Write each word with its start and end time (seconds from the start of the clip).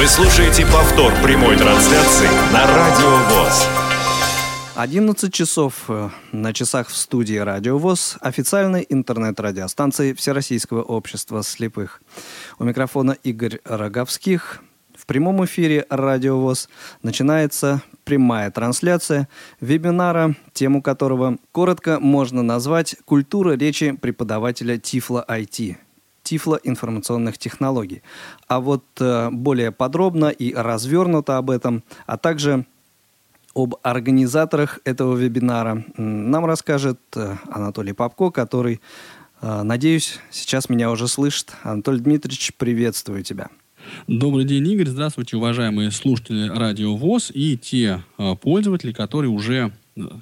Вы 0.00 0.06
слушаете 0.06 0.64
повтор 0.64 1.12
прямой 1.22 1.58
трансляции 1.58 2.26
на 2.54 2.66
Радио 2.66 3.16
ВОЗ. 3.34 3.68
11 4.74 5.30
часов 5.30 5.74
э, 5.88 6.08
на 6.32 6.54
часах 6.54 6.88
в 6.88 6.96
студии 6.96 7.36
Радио 7.36 7.76
ВОЗ, 7.76 8.16
официальной 8.22 8.86
интернет-радиостанции 8.88 10.14
Всероссийского 10.14 10.80
общества 10.80 11.42
слепых. 11.42 12.00
У 12.58 12.64
микрофона 12.64 13.14
Игорь 13.24 13.60
Роговских. 13.62 14.62
В 14.96 15.04
прямом 15.04 15.44
эфире 15.44 15.84
Радио 15.90 16.40
ВОЗ 16.40 16.70
начинается 17.02 17.82
прямая 18.04 18.50
трансляция 18.50 19.28
вебинара, 19.60 20.34
тему 20.54 20.80
которого 20.80 21.36
коротко 21.52 22.00
можно 22.00 22.42
назвать 22.42 22.96
«Культура 23.04 23.54
речи 23.54 23.92
преподавателя 23.92 24.78
Тифла 24.78 25.22
IT» 25.28 25.76
тифлоинформационных 26.22 27.38
технологий. 27.38 28.02
А 28.48 28.60
вот 28.60 28.84
э, 29.00 29.30
более 29.30 29.72
подробно 29.72 30.26
и 30.26 30.54
развернуто 30.54 31.38
об 31.38 31.50
этом, 31.50 31.82
а 32.06 32.16
также 32.16 32.66
об 33.54 33.76
организаторах 33.82 34.78
этого 34.84 35.16
вебинара 35.16 35.84
нам 35.96 36.46
расскажет 36.46 37.00
э, 37.16 37.36
Анатолий 37.50 37.92
Попко, 37.92 38.30
который, 38.30 38.80
э, 39.40 39.62
надеюсь, 39.62 40.20
сейчас 40.30 40.68
меня 40.68 40.90
уже 40.90 41.08
слышит. 41.08 41.52
Анатолий 41.62 42.00
Дмитриевич, 42.00 42.52
приветствую 42.56 43.24
тебя. 43.24 43.48
Добрый 44.06 44.44
день, 44.44 44.68
Игорь. 44.68 44.88
Здравствуйте, 44.88 45.36
уважаемые 45.36 45.90
слушатели 45.90 46.48
Радио 46.48 46.94
ВОЗ 46.96 47.32
и 47.34 47.56
те 47.56 48.04
пользователи, 48.42 48.92
которые 48.92 49.30
уже 49.30 49.72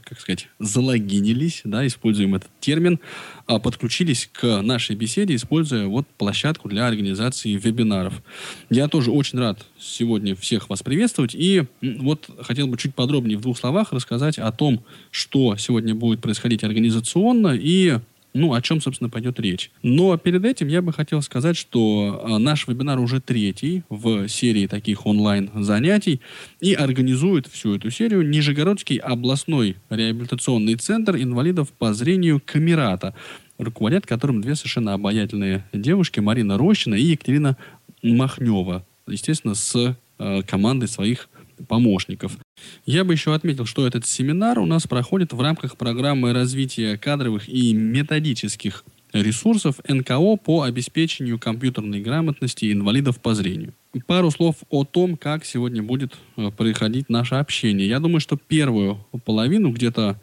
как 0.05 0.21
сказать, 0.21 0.49
залогинились, 0.59 1.63
да, 1.65 1.87
используем 1.87 2.35
этот 2.35 2.51
термин, 2.61 3.01
а, 3.47 3.59
подключились 3.59 4.29
к 4.33 4.63
нашей 4.63 4.97
беседе, 4.97 5.35
используя 5.35 5.87
вот 5.87 6.07
площадку 6.17 6.69
для 6.69 6.87
организации 6.87 7.55
вебинаров. 7.55 8.23
Я 8.71 8.89
тоже 8.89 9.11
очень 9.11 9.39
рад 9.39 9.65
сегодня 9.79 10.35
всех 10.37 10.69
вас 10.71 10.83
приветствовать 10.83 11.35
и 11.35 11.65
вот 11.81 12.29
хотел 12.41 12.67
бы 12.67 12.77
чуть 12.77 12.95
подробнее 12.95 13.39
в 13.39 13.43
двух 13.43 13.59
словах 13.59 13.93
рассказать 13.93 14.39
о 14.39 14.53
том, 14.53 14.85
что 15.11 15.57
сегодня 15.57 15.95
будет 15.95 16.21
происходить 16.21 16.65
организационно 16.65 17.57
и 17.59 17.99
ну, 18.35 18.53
о 18.53 18.61
чем, 18.63 18.81
собственно, 18.81 19.11
пойдет 19.11 19.41
речь. 19.41 19.71
Но 19.83 20.17
перед 20.17 20.45
этим 20.45 20.69
я 20.69 20.83
бы 20.83 20.93
хотел 20.93 21.23
сказать, 21.23 21.57
что 21.57 22.23
а, 22.25 22.39
наш 22.39 22.67
вебинар 22.69 23.01
уже 23.01 23.21
третий 23.21 23.83
в 23.89 24.29
серии 24.29 24.67
таких 24.67 25.07
онлайн-занятий, 25.07 26.21
и 26.61 26.75
организует 26.75 27.47
всю 27.47 27.77
эту 27.77 27.91
серию 27.91 28.29
Нижегородский 28.29 28.97
областной 28.97 29.77
реабилитационный 29.91 30.75
центр 30.77 31.17
инвалидов 31.17 31.73
по 31.73 31.95
зрению 31.95 32.41
Камерата, 32.45 33.15
руководят 33.59 34.07
которым 34.07 34.41
две 34.41 34.55
совершенно 34.55 34.95
обаятельные 34.95 35.65
девушки, 35.73 36.21
Марина 36.21 36.59
Рощина 36.59 36.95
и 36.95 37.03
Екатерина 37.03 37.57
Махнева, 38.03 38.87
естественно, 39.07 39.55
с 39.55 39.97
э, 40.19 40.43
командой 40.43 40.87
своих 40.87 41.29
помощников. 41.67 42.39
Я 42.87 43.05
бы 43.05 43.15
еще 43.15 43.35
отметил, 43.35 43.65
что 43.65 43.87
этот 43.87 44.07
семинар 44.07 44.59
у 44.59 44.67
нас 44.67 44.87
проходит 44.87 45.33
в 45.33 45.41
рамках 45.41 45.77
программы 45.77 46.33
развития 46.33 46.97
кадровых 46.97 47.49
и 47.49 47.73
методических 47.73 48.85
ресурсов 49.13 49.77
НКО 49.89 50.37
по 50.37 50.63
обеспечению 50.63 51.39
компьютерной 51.39 52.01
грамотности 52.01 52.71
инвалидов 52.73 53.21
по 53.21 53.35
зрению. 53.35 53.75
Пару 54.07 54.31
слов 54.31 54.57
о 54.69 54.85
том, 54.85 55.17
как 55.17 55.45
сегодня 55.45 55.83
будет 55.83 56.15
э, 56.37 56.51
происходить 56.51 57.09
наше 57.09 57.37
общение. 57.37 57.89
Я 57.89 58.01
думаю, 58.01 58.21
что 58.21 58.37
первую 58.37 58.99
половину, 59.25 59.71
где-то 59.71 60.21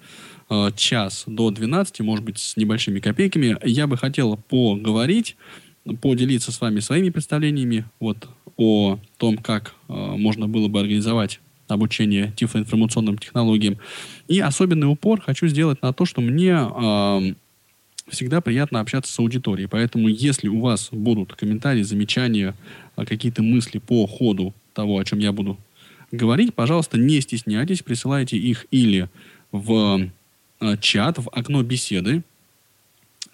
э, 0.49 0.69
час 0.75 1.23
до 1.25 1.49
12, 1.49 2.01
может 2.01 2.23
быть, 2.23 2.37
с 2.37 2.57
небольшими 2.57 2.99
копейками, 2.99 3.57
я 3.63 3.87
бы 3.87 3.97
хотел 3.97 4.37
поговорить, 4.37 5.35
поделиться 6.01 6.51
с 6.51 6.61
вами 6.61 6.79
своими 6.79 7.09
представлениями 7.09 7.85
вот, 7.99 8.27
о 8.57 8.99
том, 9.17 9.37
как 9.37 9.75
э, 9.87 9.93
можно 9.93 10.47
было 10.47 10.67
бы 10.67 10.79
организовать 10.79 11.39
обучение 11.67 12.33
тифлоинформационным 12.35 13.17
технологиям. 13.17 13.77
И 14.27 14.39
особенный 14.39 14.87
упор 14.87 15.21
хочу 15.21 15.47
сделать 15.47 15.81
на 15.81 15.93
то, 15.93 16.05
что 16.05 16.21
мне 16.21 16.51
э, 16.53 17.33
всегда 18.07 18.41
приятно 18.41 18.79
общаться 18.79 19.11
с 19.11 19.19
аудиторией. 19.19 19.67
Поэтому, 19.67 20.07
если 20.07 20.47
у 20.47 20.59
вас 20.59 20.89
будут 20.91 21.33
комментарии, 21.33 21.81
замечания, 21.81 22.55
э, 22.95 23.05
какие-то 23.05 23.41
мысли 23.43 23.79
по 23.79 24.05
ходу 24.07 24.53
того, 24.73 24.99
о 24.99 25.05
чем 25.05 25.19
я 25.19 25.31
буду 25.31 25.57
говорить, 26.11 26.53
пожалуйста, 26.53 26.97
не 26.97 27.19
стесняйтесь, 27.21 27.81
присылайте 27.81 28.37
их 28.37 28.67
или 28.71 29.09
в 29.51 30.09
э, 30.61 30.77
чат, 30.79 31.17
в 31.17 31.29
окно 31.29 31.63
беседы 31.63 32.23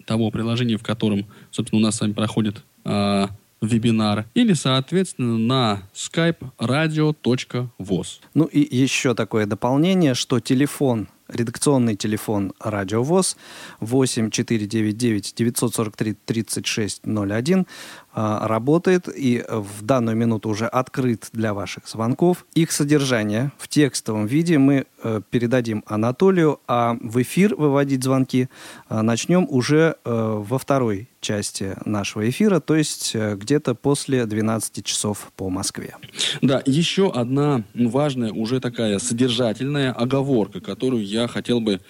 того 0.06 0.30
приложения, 0.30 0.78
в 0.78 0.82
котором, 0.82 1.26
собственно, 1.50 1.80
у 1.80 1.82
нас 1.82 1.96
с 1.96 2.00
вами 2.00 2.12
проходит 2.12 2.62
э, 2.84 3.26
вебинар 3.62 4.26
или, 4.34 4.52
соответственно, 4.52 5.38
на 5.38 5.82
skype 5.94 6.38
radio.voz. 6.58 8.20
Ну 8.34 8.44
и 8.44 8.76
еще 8.76 9.14
такое 9.14 9.46
дополнение, 9.46 10.14
что 10.14 10.40
телефон 10.40 11.08
редакционный 11.32 11.96
телефон 11.96 12.52
Радио 12.60 13.02
ВОЗ 13.02 13.36
8 13.80 14.30
499 14.30 15.34
943 15.34 16.14
3601 16.24 17.66
работает 18.14 19.08
и 19.14 19.42
в 19.48 19.82
данную 19.82 20.16
минуту 20.16 20.50
уже 20.50 20.66
открыт 20.66 21.28
для 21.32 21.54
ваших 21.54 21.88
звонков. 21.88 22.44
Их 22.54 22.70
содержание 22.70 23.52
в 23.58 23.68
текстовом 23.68 24.26
виде 24.26 24.58
мы 24.58 24.84
э, 25.02 25.20
передадим 25.30 25.82
Анатолию, 25.86 26.60
а 26.68 26.96
в 27.00 27.22
эфир 27.22 27.54
выводить 27.54 28.04
звонки 28.04 28.48
э, 28.88 29.00
начнем 29.00 29.46
уже 29.48 29.96
э, 30.04 30.42
во 30.46 30.58
второй 30.58 31.08
части 31.20 31.76
нашего 31.84 32.28
эфира, 32.28 32.58
то 32.58 32.74
есть 32.74 33.14
где-то 33.14 33.76
после 33.76 34.26
12 34.26 34.84
часов 34.84 35.30
по 35.36 35.48
Москве. 35.48 35.94
Да, 36.42 36.60
еще 36.66 37.12
одна 37.12 37.62
важная, 37.74 38.32
уже 38.32 38.58
такая 38.58 38.98
содержательная 38.98 39.92
оговорка, 39.92 40.60
которую 40.60 41.06
я 41.06 41.21
хотел 41.28 41.60
бы 41.60 41.80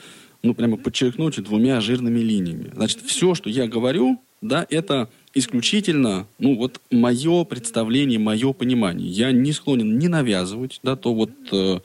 ну, 0.43 0.55
прямо 0.55 0.77
подчеркнуть 0.77 1.43
двумя 1.43 1.81
жирными 1.81 2.21
линиями. 2.21 2.71
Значит, 2.75 3.01
все, 3.03 3.35
что 3.35 3.49
я 3.49 3.67
говорю, 3.67 4.21
да, 4.41 4.67
это 4.69 5.09
исключительно, 5.35 6.27
ну, 6.39 6.57
вот 6.57 6.81
мое 6.91 7.45
представление, 7.45 8.19
мое 8.19 8.53
понимание. 8.53 9.09
Я 9.09 9.33
не 9.33 9.53
склонен 9.53 9.99
не 9.99 10.09
навязывать, 10.09 10.81
да, 10.83 10.97
то 10.97 11.15
вот, 11.15 11.31
э, 11.53 11.79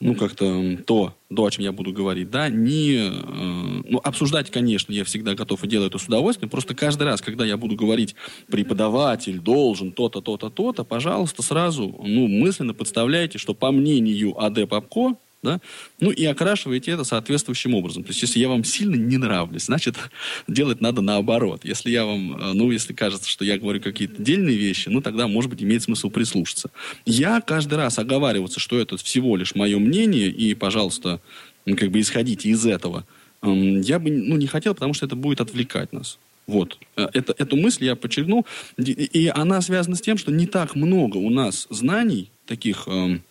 ну, 0.00 0.14
как-то 0.14 0.78
то, 0.86 1.14
то, 1.34 1.44
о 1.44 1.50
чем 1.50 1.64
я 1.64 1.72
буду 1.72 1.92
говорить, 1.92 2.30
да, 2.30 2.48
не, 2.48 2.94
э, 2.94 3.82
ну, 3.88 4.00
обсуждать, 4.02 4.50
конечно, 4.50 4.90
я 4.90 5.04
всегда 5.04 5.34
готов 5.34 5.62
и 5.64 5.68
делаю 5.68 5.88
это 5.88 5.98
с 5.98 6.06
удовольствием, 6.06 6.48
просто 6.48 6.74
каждый 6.74 7.04
раз, 7.04 7.20
когда 7.20 7.44
я 7.44 7.58
буду 7.58 7.76
говорить, 7.76 8.14
преподаватель 8.48 9.38
должен 9.38 9.92
то-то, 9.92 10.22
то-то, 10.22 10.48
то-то, 10.48 10.82
пожалуйста, 10.82 11.42
сразу, 11.42 11.94
ну, 12.02 12.26
мысленно 12.26 12.72
подставляйте, 12.72 13.36
что 13.36 13.52
по 13.52 13.70
мнению 13.70 14.42
А.Д. 14.42 14.66
Попко, 14.66 15.16
да? 15.46 15.60
Ну 16.00 16.10
и 16.10 16.24
окрашиваете 16.24 16.90
это 16.90 17.04
соответствующим 17.04 17.74
образом. 17.74 18.02
То 18.02 18.10
есть, 18.10 18.20
если 18.20 18.38
я 18.38 18.48
вам 18.48 18.64
сильно 18.64 18.96
не 18.96 19.16
нравлюсь, 19.16 19.64
значит, 19.64 19.96
делать 20.48 20.80
надо 20.80 21.00
наоборот. 21.00 21.64
Если 21.64 21.90
я 21.90 22.04
вам, 22.04 22.36
э, 22.36 22.52
ну, 22.52 22.70
если 22.70 22.92
кажется, 22.92 23.28
что 23.28 23.44
я 23.44 23.58
говорю 23.58 23.80
какие-то 23.80 24.22
дельные 24.22 24.56
вещи, 24.56 24.88
ну, 24.88 25.00
тогда, 25.00 25.26
может 25.26 25.50
быть, 25.50 25.62
имеет 25.62 25.82
смысл 25.82 26.10
прислушаться. 26.10 26.70
Я 27.06 27.40
каждый 27.40 27.74
раз 27.74 27.98
оговариваться, 27.98 28.60
что 28.60 28.78
это 28.78 28.96
всего 28.96 29.36
лишь 29.36 29.54
мое 29.54 29.78
мнение, 29.78 30.28
и, 30.28 30.54
пожалуйста, 30.54 31.20
ну, 31.64 31.76
как 31.76 31.90
бы 31.90 32.00
исходите 32.00 32.48
из 32.48 32.66
этого, 32.66 33.06
эм, 33.42 33.80
я 33.80 33.98
бы, 33.98 34.10
ну, 34.10 34.36
не 34.36 34.46
хотел, 34.46 34.74
потому 34.74 34.94
что 34.94 35.06
это 35.06 35.16
будет 35.16 35.40
отвлекать 35.40 35.92
нас. 35.92 36.18
Вот. 36.46 36.78
Э, 36.96 37.08
это, 37.12 37.34
эту 37.38 37.56
мысль 37.56 37.84
я 37.84 37.96
подчеркнул. 37.96 38.46
И 38.78 39.32
она 39.34 39.60
связана 39.60 39.96
с 39.96 40.00
тем, 40.00 40.18
что 40.18 40.32
не 40.32 40.46
так 40.46 40.74
много 40.74 41.16
у 41.16 41.30
нас 41.30 41.66
знаний, 41.70 42.30
таких 42.46 42.86
эм, 42.86 43.22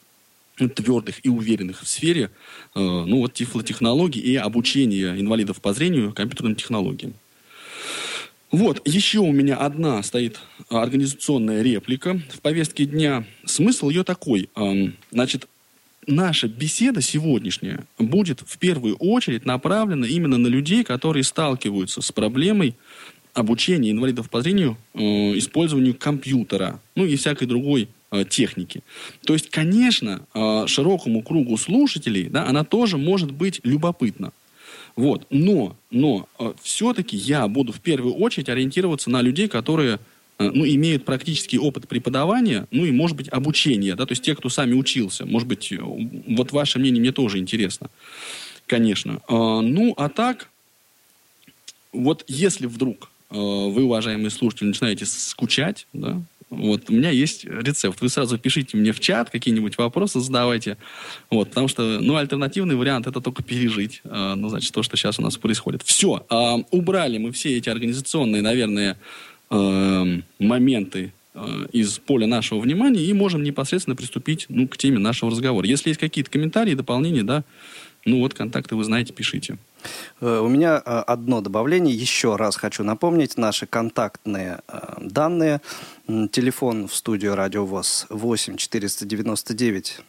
твердых 0.58 1.26
и 1.26 1.30
уверенных 1.30 1.84
в 1.84 1.88
сфере 1.88 2.32
э, 2.74 2.80
ну, 2.80 3.18
вот, 3.18 3.34
тифлотехнологий 3.34 4.22
и 4.22 4.36
обучения 4.36 5.20
инвалидов 5.20 5.62
по 5.62 5.74
зрению 5.74 6.14
компьютерным 6.14 6.56
технологиям. 6.56 7.14
Вот, 8.52 8.82
еще 8.88 9.20
у 9.20 9.32
меня 9.32 9.58
одна 9.58 10.02
стоит 10.04 10.40
организационная 10.70 11.62
реплика 11.62 12.22
в 12.34 12.40
повестке 12.40 12.86
дня. 12.86 13.26
Смысл 13.46 13.90
ее 13.90 14.04
такой. 14.04 14.50
Э, 14.56 14.92
значит, 15.12 15.48
наша 16.08 16.48
беседа 16.48 17.02
сегодняшняя 17.02 17.86
будет 18.00 18.42
в 18.46 18.58
первую 18.58 18.96
очередь 18.96 19.46
направлена 19.46 20.08
именно 20.08 20.38
на 20.38 20.48
людей, 20.48 20.84
которые 20.84 21.24
сталкиваются 21.24 22.02
с 22.02 22.12
проблемой 22.14 22.76
обучения 23.34 23.92
инвалидов 23.92 24.30
по 24.30 24.42
зрению 24.42 24.78
э, 24.94 25.00
использованию 25.38 25.96
компьютера, 25.96 26.80
ну 26.96 27.06
и 27.06 27.18
всякой 27.18 27.48
другой 27.48 27.90
Э, 28.05 28.05
техники. 28.24 28.84
То 29.26 29.34
есть, 29.34 29.50
конечно, 29.50 30.26
э, 30.34 30.68
широкому 30.68 31.22
кругу 31.22 31.58
слушателей, 31.58 32.30
да, 32.30 32.48
она 32.48 32.64
тоже 32.64 32.98
может 32.98 33.32
быть 33.32 33.60
любопытна. 33.64 34.32
Вот. 34.96 35.28
Но, 35.30 35.76
но 35.92 36.28
э, 36.40 36.54
все-таки 36.62 37.18
я 37.18 37.48
буду 37.48 37.74
в 37.74 37.82
первую 37.82 38.16
очередь 38.16 38.50
ориентироваться 38.50 39.10
на 39.10 39.22
людей, 39.22 39.48
которые 39.48 40.00
ну, 40.38 40.66
имеют 40.66 41.06
практический 41.06 41.58
опыт 41.58 41.88
преподавания, 41.88 42.68
ну 42.70 42.86
и, 42.86 42.92
может 42.92 43.16
быть, 43.16 43.30
обучения, 43.30 43.96
да, 43.96 44.06
то 44.06 44.12
есть 44.12 44.22
те, 44.22 44.36
кто 44.36 44.50
сами 44.50 44.74
учился. 44.74 45.26
Может 45.26 45.48
быть, 45.48 45.72
вот 45.80 46.52
ваше 46.52 46.78
мнение 46.78 47.00
мне 47.00 47.14
тоже 47.14 47.38
интересно, 47.38 47.90
конечно. 48.66 49.22
Ну, 49.30 49.94
а 49.96 50.10
так, 50.10 50.50
вот 51.94 52.26
если 52.28 52.66
вдруг 52.66 53.10
вы, 53.30 53.86
уважаемые 53.86 54.30
слушатели, 54.30 54.68
начинаете 54.68 55.06
скучать, 55.06 55.88
да, 55.94 56.22
Вот, 56.50 56.90
у 56.90 56.94
меня 56.94 57.10
есть 57.10 57.44
рецепт. 57.46 58.00
Вы 58.02 58.10
сразу 58.10 58.38
пишите 58.38 58.78
мне 58.78 58.92
в 58.92 59.00
чат, 59.00 59.30
какие-нибудь 59.30 59.78
вопросы 59.78 60.20
задавайте. 60.20 60.78
Вот, 61.30 61.50
потому 61.50 61.68
что, 61.68 62.00
ну, 62.00 62.16
альтернативный 62.16 62.76
вариант 62.76 63.08
это 63.08 63.20
только 63.20 63.42
пережить. 63.42 64.02
Э, 64.04 64.36
ну, 64.36 64.50
значит, 64.50 64.72
то, 64.74 64.84
что 64.84 64.96
сейчас 64.96 65.18
у 65.20 65.24
нас 65.24 65.38
происходит. 65.38 65.82
Все. 65.84 66.26
Э, 66.30 66.58
убрали 66.72 67.18
мы 67.18 67.32
все 67.32 67.58
эти 67.58 67.70
организационные, 67.70 68.42
наверное, 68.42 68.98
э, 69.50 70.22
моменты 70.40 71.14
э, 71.34 71.66
из 71.72 71.98
поля 71.98 72.28
нашего 72.28 72.60
внимания 72.60 73.04
и 73.04 73.14
можем 73.14 73.44
непосредственно 73.44 73.96
приступить 73.96 74.46
ну, 74.50 74.68
к 74.68 74.78
теме 74.78 75.00
нашего 75.00 75.32
разговора. 75.32 75.68
Если 75.68 75.90
есть 75.90 76.00
какие-то 76.00 76.30
комментарии, 76.30 76.76
дополнения, 76.76 77.24
да, 77.24 77.44
ну 78.06 78.20
вот 78.20 78.36
контакты 78.36 78.76
вы 78.76 78.84
знаете, 78.84 79.14
пишите. 79.14 79.58
Э, 80.22 80.40
у 80.40 80.48
меня 80.48 80.82
э, 80.86 81.04
одно 81.08 81.42
добавление. 81.42 81.96
Еще 81.96 82.36
раз 82.36 82.56
хочу 82.56 82.84
напомнить 82.84 83.38
наши 83.38 83.66
контактные 83.66 84.62
э, 84.68 84.80
данные. 85.00 85.62
Телефон 86.08 86.88
в 86.88 86.96
студию 86.96 87.36
Радио 87.36 87.66
ВОЗ 87.66 88.08
8 88.10 88.58
499 88.58 90.02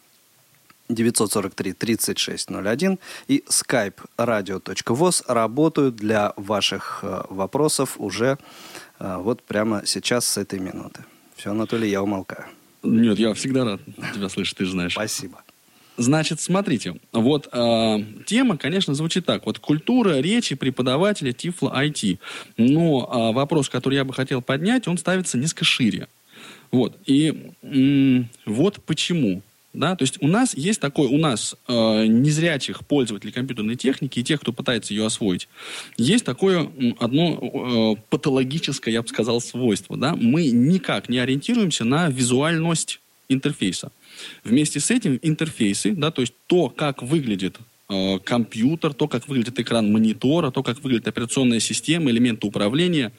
943 0.89 1.73
3601 1.73 2.99
и 3.27 3.43
skype 3.49 3.95
radio.voz 4.17 5.23
работают 5.27 5.95
для 5.95 6.33
ваших 6.37 7.03
вопросов 7.29 7.95
уже 7.97 8.37
вот 8.99 9.43
прямо 9.43 9.81
сейчас 9.85 10.25
с 10.25 10.37
этой 10.37 10.59
минуты. 10.59 11.03
Все, 11.35 11.51
Анатолий, 11.51 11.89
я 11.89 12.01
умолкаю. 12.01 12.45
Нет, 12.83 13.19
я 13.19 13.33
всегда 13.33 13.65
рад 13.65 13.81
тебя 14.13 14.29
слышать, 14.29 14.57
ты 14.57 14.65
же 14.65 14.71
знаешь. 14.71 14.93
Спасибо. 14.93 15.43
Значит, 15.97 16.39
смотрите, 16.39 16.95
вот 17.11 17.49
э, 17.51 17.97
тема, 18.27 18.57
конечно, 18.57 18.93
звучит 18.93 19.25
так. 19.25 19.47
Вот 19.47 19.57
культура 19.57 20.19
речи 20.19 20.55
преподавателя 20.55 21.33
Тифла 21.33 21.73
IT. 21.83 22.19
Но 22.57 23.31
э, 23.31 23.33
вопрос, 23.33 23.67
который 23.67 23.95
я 23.95 24.05
бы 24.05 24.13
хотел 24.13 24.43
поднять, 24.43 24.87
он 24.87 24.99
ставится 24.99 25.39
несколько 25.39 25.65
шире. 25.65 26.07
Вот. 26.71 26.95
И 27.07 27.51
э, 27.63 28.23
вот 28.45 28.79
почему. 28.85 29.41
Да? 29.73 29.95
То 29.95 30.03
есть 30.03 30.17
у 30.21 30.27
нас 30.27 30.55
есть 30.55 30.79
такой, 30.79 31.07
у 31.07 31.17
нас 31.17 31.55
э, 31.67 32.05
незрячих 32.05 32.85
пользователей 32.85 33.31
компьютерной 33.31 33.75
техники 33.75 34.19
и 34.19 34.23
тех, 34.23 34.41
кто 34.41 34.53
пытается 34.53 34.93
ее 34.93 35.05
освоить, 35.05 35.47
есть 35.97 36.25
такое 36.25 36.69
одно 36.99 37.95
э, 37.97 38.01
патологическое, 38.09 38.93
я 38.93 39.01
бы 39.01 39.07
сказал, 39.07 39.41
свойство. 39.41 39.97
Да? 39.97 40.15
Мы 40.15 40.49
никак 40.49 41.09
не 41.09 41.17
ориентируемся 41.17 41.85
на 41.85 42.09
визуальность 42.09 42.99
интерфейса. 43.29 43.91
Вместе 44.43 44.79
с 44.79 44.91
этим 44.91 45.19
интерфейсы, 45.21 45.91
да, 45.91 46.11
то 46.11 46.21
есть 46.21 46.33
то, 46.47 46.69
как 46.69 47.01
выглядит 47.01 47.57
э, 47.89 48.19
компьютер, 48.19 48.93
то, 48.93 49.07
как 49.07 49.27
выглядит 49.27 49.59
экран 49.59 49.91
монитора, 49.91 50.51
то, 50.51 50.63
как 50.63 50.79
выглядит 50.81 51.07
операционная 51.07 51.59
система, 51.59 52.09
элементы 52.11 52.47
управления, 52.47 53.11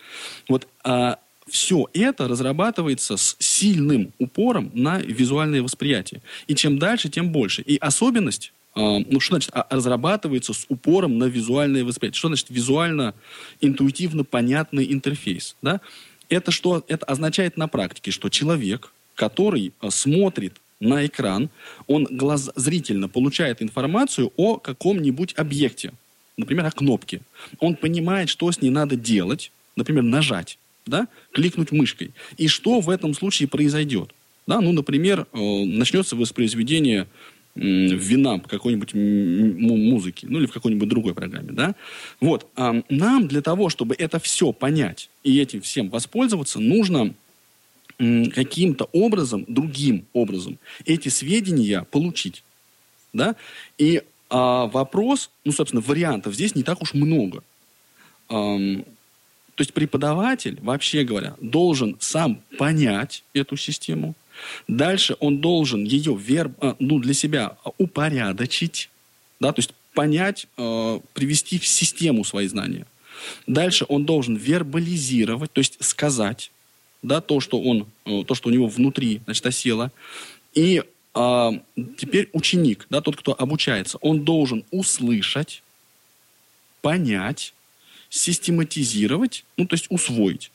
вот 0.49 0.65
э, 0.65 0.67
а, 0.85 1.19
все 1.49 1.89
это 1.95 2.29
разрабатывается 2.29 3.17
с 3.17 3.37
сильным 3.39 4.13
упором 4.19 4.71
на 4.75 4.99
визуальное 4.99 5.63
восприятие. 5.63 6.21
И 6.47 6.55
чем 6.55 6.79
дальше, 6.79 7.09
тем 7.09 7.31
больше. 7.33 7.63
И 7.63 7.77
особенность 7.79 8.53
э, 8.75 8.81
ну, 8.81 9.21
что 9.21 9.35
значит, 9.35 9.51
а, 9.55 9.67
разрабатывается 9.71 10.53
с 10.53 10.67
упором 10.69 11.19
на 11.19 11.25
визуальное 11.25 11.85
восприятие. 11.85 12.19
Что 12.19 12.29
значит 12.29 12.51
визуально, 12.51 13.15
интуитивно 13.61 14.25
понятный 14.25 14.93
интерфейс? 14.93 15.57
Да? 15.63 15.81
Это 16.29 16.51
что? 16.51 16.85
Это 16.89 17.07
означает 17.07 17.57
на 17.57 17.69
практике, 17.69 18.11
что 18.11 18.29
человек, 18.29 18.93
который 19.15 19.73
э, 19.81 19.91
смотрит 19.91 20.61
на 20.81 21.07
экран, 21.07 21.51
он 21.87 22.05
глаз 22.11 22.51
зрительно 22.55 23.09
получает 23.09 23.63
информацию 23.63 24.33
о 24.37 24.59
каком-нибудь 24.59 25.35
объекте, 25.37 25.93
например, 26.37 26.67
о 26.67 26.71
кнопке. 26.71 27.21
Он 27.59 27.75
понимает, 27.75 28.29
что 28.29 28.51
с 28.51 28.61
ней 28.63 28.71
надо 28.71 28.97
делать, 28.97 29.51
например, 29.77 30.03
нажать, 30.03 30.59
да, 30.87 31.09
кликнуть 31.33 31.73
мышкой. 31.73 32.13
И 32.37 32.49
что 32.49 32.81
в 32.81 32.91
этом 32.91 33.15
случае 33.15 33.49
произойдет. 33.49 34.13
Да, 34.47 34.61
ну, 34.61 34.73
например, 34.73 35.27
э, 35.33 35.65
начнется 35.65 36.17
воспроизведение 36.17 37.07
вина 37.55 38.39
какой-нибудь 38.39 38.95
музыки, 38.95 40.27
ну 40.29 40.39
или 40.39 40.47
в 40.47 40.53
какой-нибудь 40.53 40.89
другой 40.89 41.15
программе, 41.15 41.53
да. 41.53 41.75
Вот, 42.21 42.47
а 42.57 42.83
нам 42.89 43.27
для 43.27 43.43
того, 43.43 43.69
чтобы 43.69 43.95
это 43.97 44.21
все 44.21 44.53
понять 44.53 45.11
и 45.25 45.41
этим 45.41 45.61
всем 45.61 45.89
воспользоваться, 45.89 46.61
нужно 46.61 47.15
каким-то 47.99 48.89
образом, 48.93 49.45
другим 49.49 50.07
образом, 50.13 50.59
эти 50.85 51.09
сведения 51.09 51.83
получить. 51.91 52.45
Да? 53.13 53.35
И 53.77 54.03
а, 54.31 54.67
вопрос, 54.67 55.31
ну, 55.45 55.53
собственно, 55.53 55.83
вариантов 55.83 56.35
здесь 56.35 56.55
не 56.55 56.63
так 56.63 56.81
уж 56.83 56.95
много. 56.95 57.43
Эм, 58.29 58.85
то 59.55 59.63
есть 59.63 59.73
преподаватель, 59.73 60.59
вообще 60.61 61.03
говоря, 61.03 61.35
должен 61.41 61.97
сам 61.99 62.41
понять 62.59 63.25
эту 63.33 63.57
систему. 63.57 64.15
Дальше 64.69 65.17
он 65.19 65.39
должен 65.39 65.83
ее 65.83 66.17
вер, 66.17 66.53
а, 66.61 66.77
ну, 66.79 67.01
для 67.01 67.15
себя 67.15 67.57
упорядочить, 67.79 68.91
да, 69.41 69.53
то 69.53 69.59
есть 69.59 69.75
понять, 69.95 70.47
э, 70.57 71.01
привести 71.13 71.59
в 71.59 71.67
систему 71.67 72.23
свои 72.23 72.47
знания. 72.47 72.87
Дальше 73.49 73.85
он 73.89 74.05
должен 74.05 74.37
вербализировать, 74.37 75.53
то 75.53 75.59
есть 75.59 75.83
сказать, 75.83 76.53
да, 77.03 77.21
то, 77.21 77.41
что 77.41 77.61
он, 77.61 77.87
э, 78.05 78.25
то, 78.27 78.35
что 78.35 78.49
у 78.49 78.53
него 78.53 78.67
внутри, 78.67 79.21
значит, 79.25 79.47
осело. 79.47 79.93
И 80.55 80.83
а, 81.15 81.53
теперь 81.97 82.29
ученик, 82.33 82.87
да, 82.91 83.01
тот, 83.01 83.17
кто 83.17 83.35
обучается, 83.39 83.99
он 83.99 84.25
должен 84.25 84.65
услышать, 84.71 85.63
понять, 86.81 87.55
систематизировать, 88.09 89.45
ну, 89.57 89.67
то 89.67 89.75
есть 89.75 89.87
усвоить. 89.91 90.53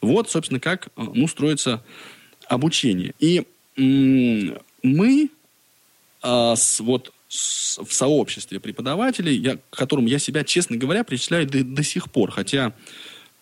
Вот, 0.00 0.30
собственно, 0.30 0.60
как 0.60 0.88
э, 0.88 1.06
ну, 1.14 1.26
строится 1.26 1.82
обучение. 2.48 3.14
И 3.18 3.46
мы 3.76 5.30
а, 6.22 6.54
с, 6.54 6.80
вот 6.80 7.12
с, 7.28 7.78
в 7.78 7.92
сообществе 7.92 8.60
преподавателей, 8.60 9.36
я, 9.36 9.56
к 9.56 9.70
которому 9.70 10.08
я 10.08 10.18
себя, 10.18 10.44
честно 10.44 10.76
говоря, 10.76 11.02
причисляю 11.04 11.46
до, 11.46 11.64
до 11.64 11.82
сих 11.82 12.10
пор, 12.10 12.30
хотя 12.30 12.72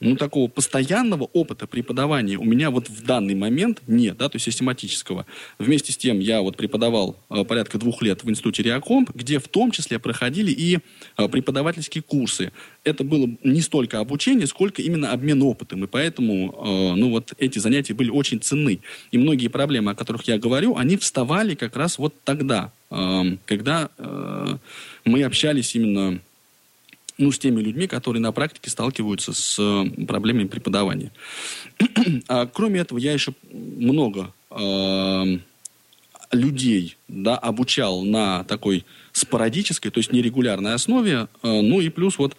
ну, 0.03 0.17
такого 0.17 0.49
постоянного 0.49 1.25
опыта 1.33 1.67
преподавания 1.67 2.37
у 2.37 2.45
меня 2.45 2.71
вот 2.71 2.89
в 2.89 3.05
данный 3.05 3.35
момент 3.35 3.83
нет, 3.87 4.17
да, 4.17 4.29
то 4.29 4.37
есть 4.37 4.45
систематического. 4.45 5.27
Вместе 5.59 5.93
с 5.93 5.97
тем 5.97 6.19
я 6.19 6.43
вот 6.43 6.57
преподавал 6.57 7.17
э, 7.31 7.45
порядка 7.45 7.79
двух 7.79 8.03
лет 8.03 8.25
в 8.25 8.31
институте 8.31 8.63
Реакомп, 8.65 9.11
где 9.15 9.39
в 9.39 9.47
том 9.49 9.71
числе 9.71 9.99
проходили 9.99 10.51
и 10.51 10.79
э, 11.17 11.29
преподавательские 11.29 12.03
курсы. 12.03 12.53
Это 12.85 13.05
было 13.05 13.31
не 13.45 13.61
столько 13.61 14.01
обучение, 14.01 14.47
сколько 14.47 14.83
именно 14.83 15.13
обмен 15.13 15.43
опытом, 15.43 15.85
и 15.85 15.87
поэтому, 15.87 16.53
э, 16.53 16.95
ну, 16.97 17.11
вот 17.11 17.33
эти 17.39 17.59
занятия 17.61 17.95
были 17.95 18.11
очень 18.11 18.41
ценны. 18.41 18.81
И 19.13 19.19
многие 19.19 19.49
проблемы, 19.49 19.93
о 19.93 19.95
которых 19.95 20.25
я 20.25 20.39
говорю, 20.39 20.77
они 20.77 20.97
вставали 20.97 21.55
как 21.55 21.77
раз 21.77 21.99
вот 21.99 22.15
тогда, 22.25 22.73
э, 22.91 23.37
когда 23.47 23.89
э, 23.99 24.57
мы 25.05 25.23
общались 25.23 25.77
именно 25.77 26.21
ну, 27.19 27.31
с 27.31 27.39
теми 27.39 27.61
людьми, 27.61 27.87
которые 27.87 28.21
на 28.21 28.33
практике 28.33 28.71
сталкиваются 28.71 29.33
с 29.33 29.59
э, 29.59 30.05
проблемами 30.07 30.49
преподавания. 30.49 31.13
а 32.29 32.47
кроме 32.47 32.81
этого, 32.81 32.99
я 32.99 33.13
еще 33.13 33.35
много 33.51 34.33
э, 34.51 35.39
людей 36.33 36.97
да, 37.09 37.37
обучал 37.37 38.03
на 38.03 38.45
такой 38.45 38.85
спорадической, 39.13 39.91
то 39.91 39.99
есть 39.99 40.13
нерегулярной 40.13 40.75
основе, 40.75 41.29
э, 41.43 41.61
ну 41.61 41.81
и 41.81 41.89
плюс 41.89 42.19
вот 42.19 42.37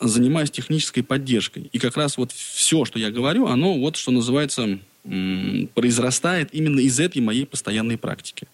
занимаюсь 0.00 0.50
технической 0.50 1.02
поддержкой. 1.02 1.68
И 1.72 1.78
как 1.78 1.96
раз 1.96 2.16
вот 2.16 2.32
все, 2.32 2.84
что 2.84 2.98
я 2.98 3.10
говорю, 3.10 3.46
оно 3.46 3.78
вот, 3.78 3.96
что 3.96 4.10
называется, 4.10 4.78
произрастает 5.02 6.50
именно 6.52 6.80
из 6.80 6.98
этой 7.00 7.20
моей 7.20 7.44
постоянной 7.44 7.98
практики. 7.98 8.46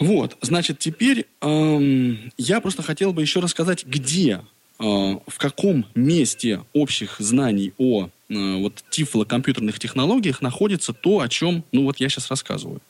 Вот, 0.00 0.38
значит, 0.40 0.78
теперь 0.78 1.26
эм, 1.42 2.32
я 2.38 2.62
просто 2.62 2.82
хотел 2.82 3.12
бы 3.12 3.20
еще 3.20 3.40
рассказать, 3.40 3.84
где, 3.84 4.40
э, 4.78 4.82
в 4.82 5.36
каком 5.36 5.84
месте 5.94 6.62
общих 6.72 7.16
знаний 7.18 7.74
о 7.76 8.06
э, 8.06 8.08
вот 8.56 8.82
тифло-компьютерных 8.88 9.78
технологиях 9.78 10.40
находится 10.40 10.94
то, 10.94 11.20
о 11.20 11.28
чем, 11.28 11.64
ну 11.70 11.84
вот 11.84 11.98
я 12.00 12.08
сейчас 12.08 12.30
рассказываю. 12.30 12.80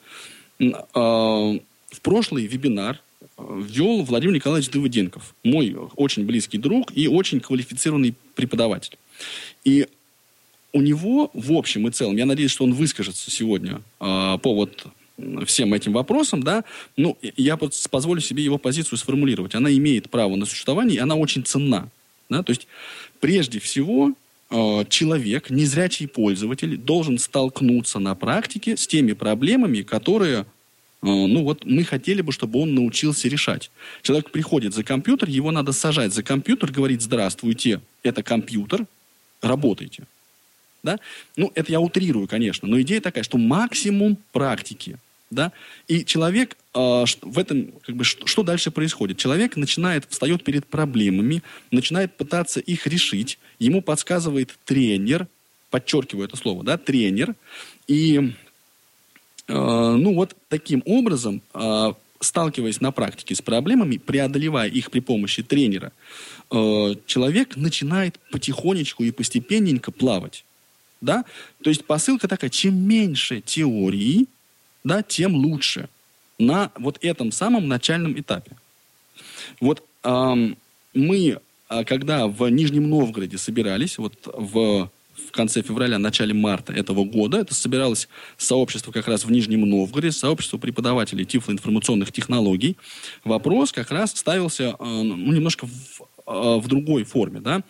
Э, 0.61 0.71
в 0.95 2.01
прошлый 2.01 2.47
вебинар 2.47 3.01
э, 3.21 3.63
вел 3.69 4.05
Владимир 4.05 4.35
Николаевич 4.37 4.71
Давыденков, 4.71 5.35
мой 5.43 5.77
очень 5.97 6.25
близкий 6.25 6.59
друг 6.59 6.97
и 6.97 7.09
очень 7.09 7.41
квалифицированный 7.41 8.15
преподаватель. 8.37 8.97
И 9.65 9.89
у 10.73 10.81
него 10.81 11.33
в 11.35 11.53
общем 11.55 11.89
и 11.89 11.91
целом, 11.91 12.17
я 12.17 12.25
надеюсь, 12.25 12.53
что 12.53 12.63
он 12.63 12.73
выскажется 12.73 13.33
сегодня 13.33 13.83
э, 13.99 14.39
по 14.41 14.55
вот 14.55 14.87
всем 15.47 15.75
этим 15.75 15.93
вопросам, 15.93 16.43
да, 16.43 16.65
ну, 16.97 17.17
я 17.37 17.57
позволю 17.57 18.21
себе 18.21 18.45
его 18.45 18.59
позицию 18.59 18.99
сформулировать. 18.99 19.55
Она 19.55 19.73
имеет 19.73 20.11
право 20.11 20.37
на 20.37 20.47
существование, 20.47 20.97
и 20.97 21.01
она 21.01 21.15
очень 21.17 21.45
ценна. 21.45 21.91
Да? 22.29 22.43
То 22.43 22.51
есть, 22.51 22.67
прежде 23.21 23.59
всего, 23.59 24.13
э, 24.51 24.85
человек, 24.89 25.51
незрячий 25.51 26.09
пользователь, 26.09 26.77
должен 26.77 27.19
столкнуться 27.19 27.99
на 27.99 28.15
практике 28.15 28.77
с 28.77 28.87
теми 28.87 29.13
проблемами, 29.13 29.83
которые 29.83 30.41
э, 30.41 30.45
ну 31.03 31.43
вот 31.43 31.65
мы 31.65 31.85
хотели 31.85 32.23
бы, 32.23 32.33
чтобы 32.33 32.61
он 32.61 32.75
научился 32.75 33.29
решать. 33.29 33.71
Человек 34.03 34.31
приходит 34.31 34.75
за 34.75 34.85
компьютер, 34.85 35.29
его 35.29 35.51
надо 35.51 35.73
сажать 35.73 36.15
за 36.15 36.23
компьютер, 36.23 36.73
говорить 36.73 37.03
«Здравствуйте, 37.03 37.81
это 38.03 38.23
компьютер, 38.23 38.87
работайте». 39.43 40.05
Да? 40.83 40.99
Ну, 41.37 41.53
это 41.55 41.73
я 41.73 41.81
утрирую, 41.81 42.27
конечно, 42.27 42.67
но 42.67 42.81
идея 42.81 43.01
такая, 43.01 43.25
что 43.25 43.39
максимум 43.39 44.17
практики. 44.33 44.97
Да? 45.31 45.53
И 45.87 46.05
человек 46.05 46.57
э, 46.75 47.05
в 47.23 47.39
этом, 47.39 47.73
как 47.87 47.95
бы, 47.95 48.05
что, 48.05 48.27
что 48.27 48.43
дальше 48.43 48.73
происходит? 48.73 49.17
Человек 49.17 49.57
начинает, 49.57 50.05
встает 50.09 50.43
перед 50.43 50.67
проблемами, 50.67 51.43
начинает 51.71 52.17
пытаться 52.17 52.59
их 52.59 52.87
решить, 52.89 53.39
ему 53.61 53.81
подсказывает 53.81 54.59
тренер, 54.65 55.29
подчеркиваю 55.71 56.27
это 56.27 56.37
слово, 56.37 56.65
да, 56.65 56.77
тренер, 56.79 57.37
и 57.87 58.33
э, 59.47 59.53
ну 59.53 60.15
вот 60.15 60.37
таким 60.49 60.83
образом, 60.85 61.43
э, 61.55 61.93
сталкиваясь 62.19 62.81
на 62.81 62.91
практике 62.91 63.37
с 63.37 63.41
проблемами, 63.41 63.99
преодолевая 63.99 64.69
их 64.69 64.91
при 64.91 64.99
помощи 65.01 65.45
тренера, 65.45 65.93
э, 66.51 66.95
человек 67.07 67.57
начинает 67.57 68.19
потихонечку 68.33 69.05
и 69.05 69.13
постепенненько 69.13 69.93
плавать. 69.93 70.45
Да? 71.01 71.25
То 71.63 71.71
есть 71.71 71.85
посылка 71.85 72.29
такая, 72.29 72.51
чем 72.51 72.77
меньше 72.77 73.41
теории, 73.41 74.27
да, 74.85 75.03
тем 75.03 75.35
лучше 75.35 75.89
на 76.39 76.73
вот 76.79 76.99
этом 77.03 77.33
самом 77.33 77.69
начальном 77.69 78.19
этапе. 78.19 78.53
Вот 79.61 79.85
эм, 80.05 80.57
мы, 80.95 81.39
а, 81.69 81.85
когда 81.85 82.27
в 82.27 82.49
Нижнем 82.49 82.89
Новгороде 82.89 83.39
собирались, 83.39 83.99
вот 83.99 84.15
в, 84.25 84.91
в 85.15 85.31
конце 85.33 85.63
февраля, 85.63 85.99
начале 85.99 86.35
марта 86.35 86.73
этого 86.73 87.05
года, 87.05 87.39
это 87.39 87.55
собиралось 87.55 88.09
сообщество 88.37 88.91
как 88.91 89.07
раз 89.07 89.25
в 89.25 89.31
Нижнем 89.31 89.69
Новгороде, 89.69 90.13
сообщество 90.13 90.59
преподавателей 90.59 91.25
тифлоинформационных 91.25 92.11
технологий, 92.13 92.77
вопрос 93.25 93.73
как 93.73 93.91
раз 93.91 94.13
ставился 94.13 94.77
э, 94.79 94.85
ну, 94.85 95.33
немножко 95.33 95.67
в, 95.67 96.03
э, 96.27 96.59
в 96.59 96.67
другой 96.69 97.05
форме, 97.05 97.41
да, 97.41 97.63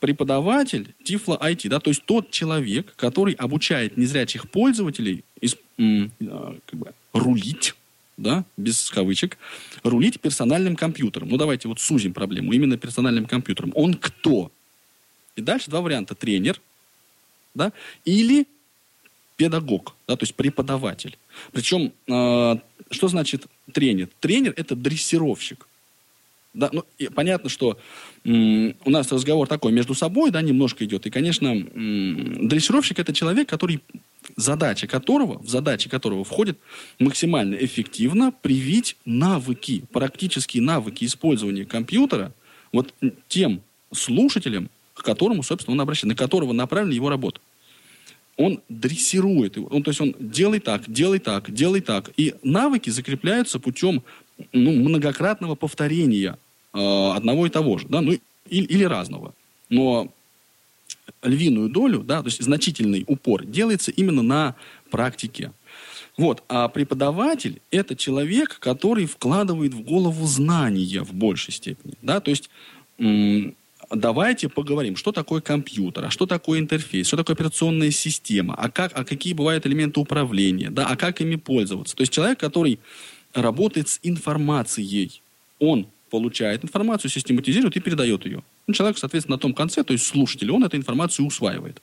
преподаватель 0.00 0.94
Тифла 1.04 1.38
IT, 1.40 1.68
да, 1.68 1.78
то 1.78 1.90
есть 1.90 2.04
тот 2.04 2.30
человек, 2.30 2.94
который 2.96 3.34
обучает 3.34 3.96
незрячих 3.96 4.50
пользователей 4.50 5.24
из, 5.40 5.56
а, 5.78 6.56
как 6.66 6.78
бы, 6.78 6.94
рулить, 7.12 7.74
да, 8.16 8.44
без 8.56 8.90
кавычек, 8.90 9.38
рулить 9.82 10.20
персональным 10.20 10.74
компьютером. 10.74 11.28
Ну, 11.28 11.36
давайте 11.36 11.68
вот 11.68 11.80
сузим 11.80 12.12
проблему. 12.12 12.52
Именно 12.52 12.76
персональным 12.76 13.26
компьютером. 13.26 13.72
Он 13.74 13.94
кто? 13.94 14.50
И 15.36 15.42
дальше 15.42 15.70
два 15.70 15.80
варианта. 15.80 16.14
Тренер, 16.14 16.60
да, 17.54 17.72
или 18.04 18.46
педагог, 19.36 19.94
да, 20.06 20.16
то 20.16 20.24
есть 20.24 20.34
преподаватель. 20.34 21.16
Причем, 21.52 21.92
э, 22.08 22.56
что 22.90 23.08
значит 23.08 23.46
тренер? 23.72 24.08
Тренер– 24.20 24.52
это 24.56 24.76
дрессировщик. 24.76 25.66
Да, 26.52 26.68
ну, 26.72 26.84
и 26.98 27.08
понятно, 27.08 27.48
что 27.48 27.78
м, 28.24 28.74
у 28.84 28.90
нас 28.90 29.10
разговор 29.12 29.46
такой 29.46 29.70
между 29.70 29.94
собой, 29.94 30.30
да, 30.32 30.42
немножко 30.42 30.84
идет. 30.84 31.06
И, 31.06 31.10
конечно, 31.10 31.46
м, 31.46 32.48
дрессировщик 32.48 32.98
это 32.98 33.12
человек, 33.12 33.48
который 33.48 33.80
задача 34.36 34.88
которого, 34.88 35.38
в 35.40 35.48
задачи 35.48 35.88
которого 35.88 36.24
входит 36.24 36.58
максимально 36.98 37.54
эффективно 37.54 38.32
привить 38.32 38.96
навыки, 39.04 39.84
практические 39.92 40.62
навыки 40.62 41.04
использования 41.04 41.64
компьютера 41.64 42.32
вот 42.72 42.94
тем 43.28 43.62
слушателям, 43.92 44.70
к 44.94 45.02
которому, 45.02 45.42
собственно, 45.44 45.74
он 45.74 45.80
обращен, 45.80 46.08
на 46.08 46.16
которого 46.16 46.52
направлена 46.52 46.94
его 46.94 47.08
работа. 47.08 47.40
Он 48.36 48.60
дрессирует 48.68 49.56
его. 49.56 49.66
Он, 49.68 49.82
то 49.82 49.90
есть 49.90 50.00
он 50.00 50.14
делай 50.18 50.60
так, 50.60 50.90
делай 50.90 51.18
так, 51.18 51.52
делай 51.52 51.80
так. 51.80 52.10
И 52.16 52.34
навыки 52.42 52.90
закрепляются 52.90 53.58
путем 53.58 54.02
ну, 54.52 54.72
многократного 54.72 55.54
повторения 55.54 56.38
э, 56.72 57.10
одного 57.14 57.46
и 57.46 57.50
того 57.50 57.78
же, 57.78 57.86
да, 57.88 58.00
ну, 58.00 58.12
или, 58.48 58.64
или 58.64 58.84
разного. 58.84 59.34
Но 59.68 60.12
львиную 61.22 61.68
долю, 61.68 62.00
да, 62.00 62.22
то 62.22 62.28
есть 62.28 62.42
значительный 62.42 63.04
упор 63.06 63.44
делается 63.44 63.90
именно 63.90 64.22
на 64.22 64.54
практике. 64.90 65.52
Вот. 66.16 66.42
А 66.48 66.68
преподаватель– 66.68 67.60
это 67.70 67.96
человек, 67.96 68.58
который 68.58 69.06
вкладывает 69.06 69.74
в 69.74 69.82
голову 69.82 70.26
знания 70.26 71.02
в 71.02 71.14
большей 71.14 71.54
степени. 71.54 71.94
Да? 72.02 72.20
То 72.20 72.30
есть 72.30 72.50
давайте 73.90 74.48
поговорим, 74.48 74.96
что 74.96 75.12
такое 75.12 75.40
компьютер, 75.40 76.06
а 76.06 76.10
что 76.10 76.26
такое 76.26 76.60
интерфейс, 76.60 77.06
что 77.06 77.16
такое 77.16 77.34
операционная 77.34 77.90
система, 77.90 78.54
а, 78.54 78.70
как, 78.70 78.92
а 78.94 79.04
какие 79.04 79.32
бывают 79.32 79.66
элементы 79.66 80.00
управления, 80.00 80.70
да, 80.70 80.86
а 80.86 80.96
как 80.96 81.20
ими 81.20 81.36
пользоваться. 81.36 81.96
То 81.96 82.02
есть 82.02 82.12
человек, 82.12 82.38
который 82.38 82.78
работает 83.34 83.88
с 83.88 84.00
информацией. 84.02 85.22
Он 85.58 85.86
получает 86.10 86.64
информацию, 86.64 87.10
систематизирует 87.10 87.76
и 87.76 87.80
передает 87.80 88.24
ее. 88.24 88.42
Ну, 88.66 88.74
человек, 88.74 88.98
соответственно, 88.98 89.36
на 89.36 89.40
том 89.40 89.54
конце, 89.54 89.84
то 89.84 89.92
есть 89.92 90.06
слушатель, 90.06 90.50
он 90.50 90.64
эту 90.64 90.76
информацию 90.76 91.26
усваивает. 91.26 91.80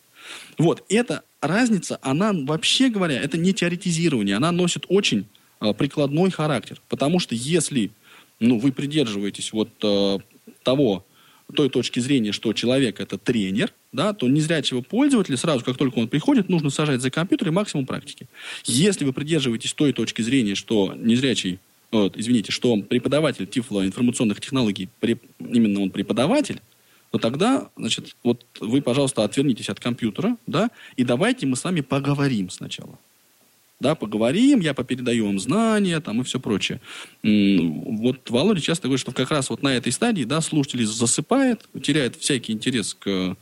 Вот, 0.58 0.84
эта 0.90 1.24
разница, 1.42 2.00
она, 2.02 2.34
вообще 2.34 2.90
говоря, 2.90 3.20
это 3.20 3.38
не 3.38 3.54
теоретизирование, 3.54 4.36
она 4.36 4.52
носит 4.52 4.86
очень 4.90 5.26
э, 5.62 5.74
прикладной 5.74 6.32
характер. 6.32 6.82
Потому 6.90 7.20
что 7.20 7.36
если 7.36 7.92
ну, 8.40 8.60
вы 8.60 8.72
придерживаетесь 8.72 9.52
вот 9.54 9.70
э, 9.84 10.20
того, 10.64 11.06
той 11.54 11.70
точки 11.70 12.00
зрения, 12.00 12.32
что 12.32 12.52
человек 12.54 13.00
это 13.00 13.18
тренер, 13.18 13.74
да, 13.92 14.14
то 14.14 14.28
незрячего 14.28 14.82
пользователя 14.82 15.38
сразу, 15.38 15.64
как 15.64 15.78
только 15.78 16.00
он 16.00 16.08
приходит, 16.08 16.50
нужно 16.50 16.70
сажать 16.70 17.02
за 17.02 17.10
компьютер 17.10 17.48
и 17.48 17.52
максимум 17.52 17.86
практики. 17.86 18.28
Если 18.66 19.06
вы 19.06 19.14
придерживаетесь 19.14 19.74
той 19.74 19.94
точки 19.94 20.22
зрения, 20.22 20.56
что 20.56 20.94
незрячий, 20.96 21.60
вот, 21.92 22.18
извините, 22.18 22.52
что 22.52 22.76
преподаватель 22.82 23.48
Тифло 23.48 23.86
информационных 23.86 24.42
технологий, 24.42 24.90
именно 25.40 25.82
он 25.82 25.92
преподаватель, 25.92 26.60
то 27.12 27.20
тогда, 27.20 27.70
значит, 27.78 28.18
вот 28.24 28.46
вы, 28.60 28.82
пожалуйста, 28.82 29.24
отвернитесь 29.24 29.70
от 29.70 29.80
компьютера, 29.80 30.36
да, 30.46 30.70
и 30.98 31.06
давайте 31.06 31.46
мы 31.46 31.56
с 31.56 31.64
вами 31.64 31.80
поговорим 31.80 32.50
сначала 32.50 33.00
да, 33.80 33.96
поговорим, 33.96 34.60
я 34.60 34.74
попередаю 34.74 35.28
вам 35.28 35.40
знания, 35.40 36.00
там, 36.00 36.22
и 36.22 36.24
все 36.24 36.40
прочее. 36.40 36.82
Вот 37.24 38.30
Володя 38.30 38.62
часто 38.62 38.88
говорит, 38.88 39.02
что 39.02 39.12
как 39.12 39.30
раз 39.30 39.50
вот 39.50 39.62
на 39.62 39.76
этой 39.76 39.92
стадии, 39.92 40.24
да, 40.24 40.42
слушатель 40.42 40.86
засыпает, 40.86 41.68
теряет 41.82 42.16
всякий 42.16 42.54
интерес 42.54 42.96
к, 42.96 43.38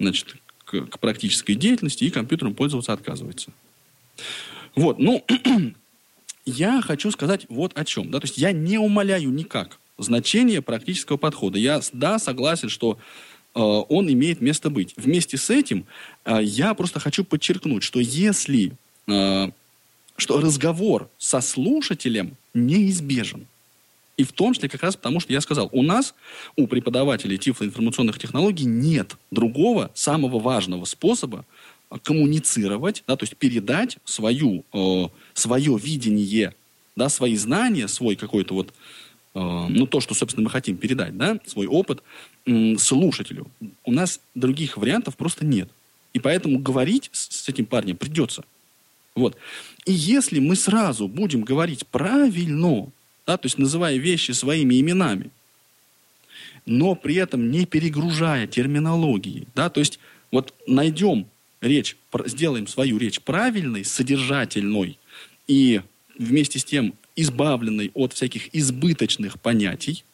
значит, 0.00 0.36
к, 0.64 0.86
к 0.86 0.98
практической 0.98 1.54
деятельности 1.54 2.04
и 2.04 2.10
компьютером 2.10 2.54
пользоваться 2.54 2.92
отказывается. 2.92 3.52
Вот, 4.74 4.98
ну, 4.98 5.24
я 6.44 6.82
хочу 6.82 7.10
сказать 7.12 7.46
вот 7.48 7.78
о 7.78 7.84
чем, 7.84 8.10
да, 8.10 8.18
то 8.20 8.26
есть 8.26 8.38
я 8.38 8.52
не 8.52 8.78
умоляю 8.78 9.30
никак 9.30 9.78
значение 9.98 10.62
практического 10.62 11.16
подхода. 11.16 11.58
Я, 11.58 11.80
да, 11.92 12.18
согласен, 12.18 12.68
что 12.68 12.98
э, 13.54 13.60
он 13.60 14.10
имеет 14.12 14.40
место 14.40 14.68
быть. 14.68 14.94
Вместе 14.96 15.36
с 15.38 15.48
этим 15.48 15.86
э, 16.24 16.40
я 16.42 16.74
просто 16.74 17.00
хочу 17.00 17.24
подчеркнуть, 17.24 17.82
что 17.82 18.00
если 18.00 18.72
э, 19.06 19.50
что 20.16 20.40
разговор 20.40 21.10
со 21.18 21.40
слушателем 21.40 22.36
неизбежен. 22.54 23.46
И 24.16 24.24
в 24.24 24.32
том 24.32 24.54
числе 24.54 24.68
как 24.68 24.82
раз 24.82 24.96
потому, 24.96 25.20
что 25.20 25.32
я 25.32 25.40
сказал, 25.40 25.68
у 25.72 25.82
нас, 25.82 26.14
у 26.56 26.66
преподавателей 26.66 27.36
тифлоинформационных 27.36 28.18
технологий 28.18 28.64
нет 28.64 29.16
другого, 29.30 29.90
самого 29.94 30.38
важного 30.38 30.86
способа 30.86 31.44
коммуницировать, 32.02 33.04
да, 33.06 33.16
то 33.16 33.24
есть 33.24 33.36
передать 33.36 33.98
свою, 34.04 34.64
э, 34.72 35.04
свое 35.34 35.78
видение, 35.78 36.54
да, 36.96 37.08
свои 37.08 37.36
знания, 37.36 37.88
свой 37.88 38.16
какой-то 38.16 38.54
вот, 38.54 38.72
э, 39.34 39.38
ну, 39.68 39.86
то, 39.86 40.00
что, 40.00 40.14
собственно, 40.14 40.44
мы 40.44 40.50
хотим 40.50 40.78
передать, 40.78 41.16
да, 41.16 41.38
свой 41.46 41.66
опыт 41.66 42.02
э, 42.46 42.76
слушателю. 42.78 43.46
У 43.84 43.92
нас 43.92 44.20
других 44.34 44.78
вариантов 44.78 45.16
просто 45.16 45.44
нет. 45.44 45.68
И 46.12 46.18
поэтому 46.18 46.58
говорить 46.58 47.10
с, 47.12 47.42
с 47.44 47.48
этим 47.48 47.66
парнем 47.66 47.96
придется. 47.96 48.44
Вот. 49.16 49.36
И 49.86 49.92
если 49.92 50.38
мы 50.38 50.54
сразу 50.54 51.08
будем 51.08 51.42
говорить 51.42 51.86
правильно, 51.86 52.88
да, 53.26 53.36
то 53.38 53.46
есть 53.46 53.58
называя 53.58 53.96
вещи 53.96 54.32
своими 54.32 54.78
именами, 54.78 55.30
но 56.66 56.94
при 56.94 57.16
этом 57.16 57.50
не 57.50 57.64
перегружая 57.64 58.46
терминологии, 58.46 59.48
да, 59.54 59.70
то 59.70 59.80
есть 59.80 59.98
вот 60.30 60.52
найдем 60.66 61.26
речь, 61.60 61.96
сделаем 62.26 62.66
свою 62.66 62.98
речь 62.98 63.20
правильной, 63.20 63.84
содержательной 63.84 64.98
и 65.48 65.80
вместе 66.18 66.58
с 66.58 66.64
тем 66.64 66.94
избавленной 67.16 67.90
от 67.94 68.12
всяких 68.12 68.54
избыточных 68.54 69.40
понятий, 69.40 70.04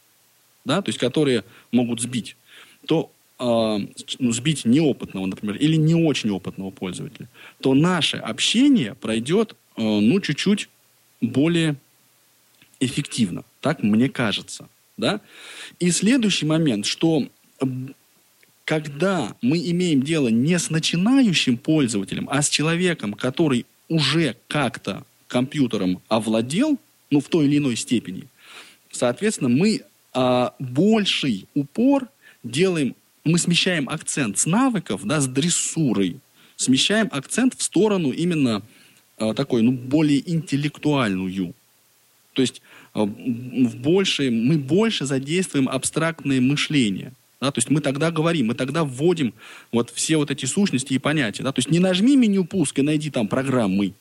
да, 0.65 0.81
то 0.81 0.91
есть 0.91 0.99
которые 0.99 1.45
могут 1.73 2.01
сбить, 2.01 2.37
то 2.87 3.11
ну, 3.45 4.33
сбить 4.33 4.65
неопытного, 4.65 5.27
например, 5.27 5.57
или 5.57 5.77
не 5.77 5.95
очень 5.95 6.31
опытного 6.31 6.71
пользователя, 6.71 7.29
то 7.61 7.75
наше 7.75 8.19
общение 8.19 8.95
пройдет, 8.95 9.57
э, 9.77 9.83
ну, 9.83 10.21
чуть-чуть 10.21 10.69
более 11.21 11.77
эффективно. 12.79 13.45
Так 13.61 13.83
мне 13.83 14.09
кажется. 14.09 14.69
Да? 14.97 15.21
И 15.81 15.91
следующий 15.91 16.47
момент, 16.47 16.87
что 16.87 17.27
когда 18.65 19.35
мы 19.43 19.59
имеем 19.59 20.03
дело 20.03 20.29
не 20.29 20.59
с 20.59 20.71
начинающим 20.71 21.57
пользователем, 21.57 22.29
а 22.31 22.43
с 22.43 22.49
человеком, 22.49 23.15
который 23.15 23.67
уже 23.89 24.37
как-то 24.49 25.05
компьютером 25.27 26.01
овладел, 26.09 26.79
ну, 27.11 27.21
в 27.21 27.29
той 27.29 27.47
или 27.47 27.59
иной 27.59 27.77
степени, 27.77 28.25
соответственно, 28.91 29.49
мы 29.49 29.83
а, 30.15 30.55
больший 30.59 31.47
упор 31.55 32.09
делаем 32.45 32.95
мы 33.25 33.39
смещаем 33.39 33.89
акцент 33.89 34.39
с 34.39 34.47
навыков, 34.47 35.03
да, 35.05 35.21
с 35.21 35.27
дрессурой, 35.27 36.17
смещаем 36.57 37.09
акцент 37.13 37.55
в 37.57 37.63
сторону 37.63 38.11
именно 38.11 38.63
э, 39.19 39.35
такой, 39.35 39.63
ну, 39.63 39.73
более 39.73 40.29
интеллектуальную. 40.31 41.55
То 42.33 42.43
есть 42.43 42.63
э, 42.95 43.01
в 43.01 43.77
больше, 43.77 44.31
мы 44.31 44.59
больше 44.59 45.07
задействуем 45.07 45.69
абстрактное 45.69 46.41
мышление. 46.41 47.13
Да, 47.41 47.51
то 47.51 47.59
есть 47.59 47.71
мы 47.71 47.81
тогда 47.81 48.13
говорим, 48.13 48.49
мы 48.49 48.55
тогда 48.55 48.85
вводим 48.85 49.35
вот 49.73 49.91
все 49.91 50.17
вот 50.17 50.31
эти 50.31 50.47
сущности 50.47 50.95
и 50.95 50.99
понятия. 50.99 51.43
Да, 51.43 51.51
то 51.51 51.59
есть 51.59 51.71
не 51.71 51.81
нажми 51.81 52.17
меню 52.17 52.45
пуск 52.45 52.79
и 52.79 52.83
найди 52.83 53.11
там 53.11 53.27
программы, 53.27 53.95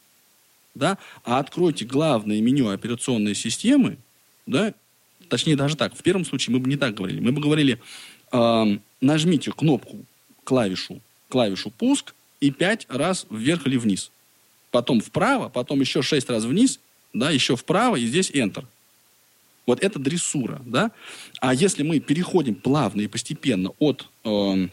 да, 0.76 1.00
а 1.24 1.40
откройте 1.40 1.86
главное 1.86 2.40
меню 2.40 2.70
операционной 2.70 3.34
системы, 3.34 3.98
да, 4.46 4.76
точнее 5.28 5.56
даже 5.56 5.76
так, 5.76 5.96
в 5.96 6.04
первом 6.04 6.24
случае 6.24 6.54
мы 6.54 6.60
бы 6.60 6.70
не 6.70 6.78
так 6.78 6.94
говорили. 6.94 7.20
Мы 7.20 7.32
бы 7.32 7.42
говорили, 7.42 7.80
э, 8.32 8.78
нажмите 9.02 9.52
кнопку, 9.52 10.06
клавишу, 10.44 11.02
клавишу 11.30 11.72
пуск 11.72 12.14
и 12.40 12.52
пять 12.52 12.86
раз 12.90 13.26
вверх 13.30 13.68
или 13.68 13.78
вниз. 13.78 14.12
Потом 14.72 15.02
вправо, 15.02 15.50
потом 15.50 15.82
еще 15.82 16.02
шесть 16.02 16.30
раз 16.30 16.46
вниз, 16.46 16.80
да, 17.14 17.30
еще 17.30 17.56
вправо 17.56 17.98
и 17.98 18.06
здесь 18.06 18.32
Enter. 18.32 18.66
Вот 19.68 19.84
это 19.84 20.00
дрессура, 20.00 20.62
да? 20.66 20.92
А 21.40 21.54
если 21.54 21.84
мы 21.84 22.00
переходим 22.00 22.56
плавно 22.56 23.02
и 23.02 23.08
постепенно 23.08 23.72
от 23.80 24.10
э, 24.24 24.68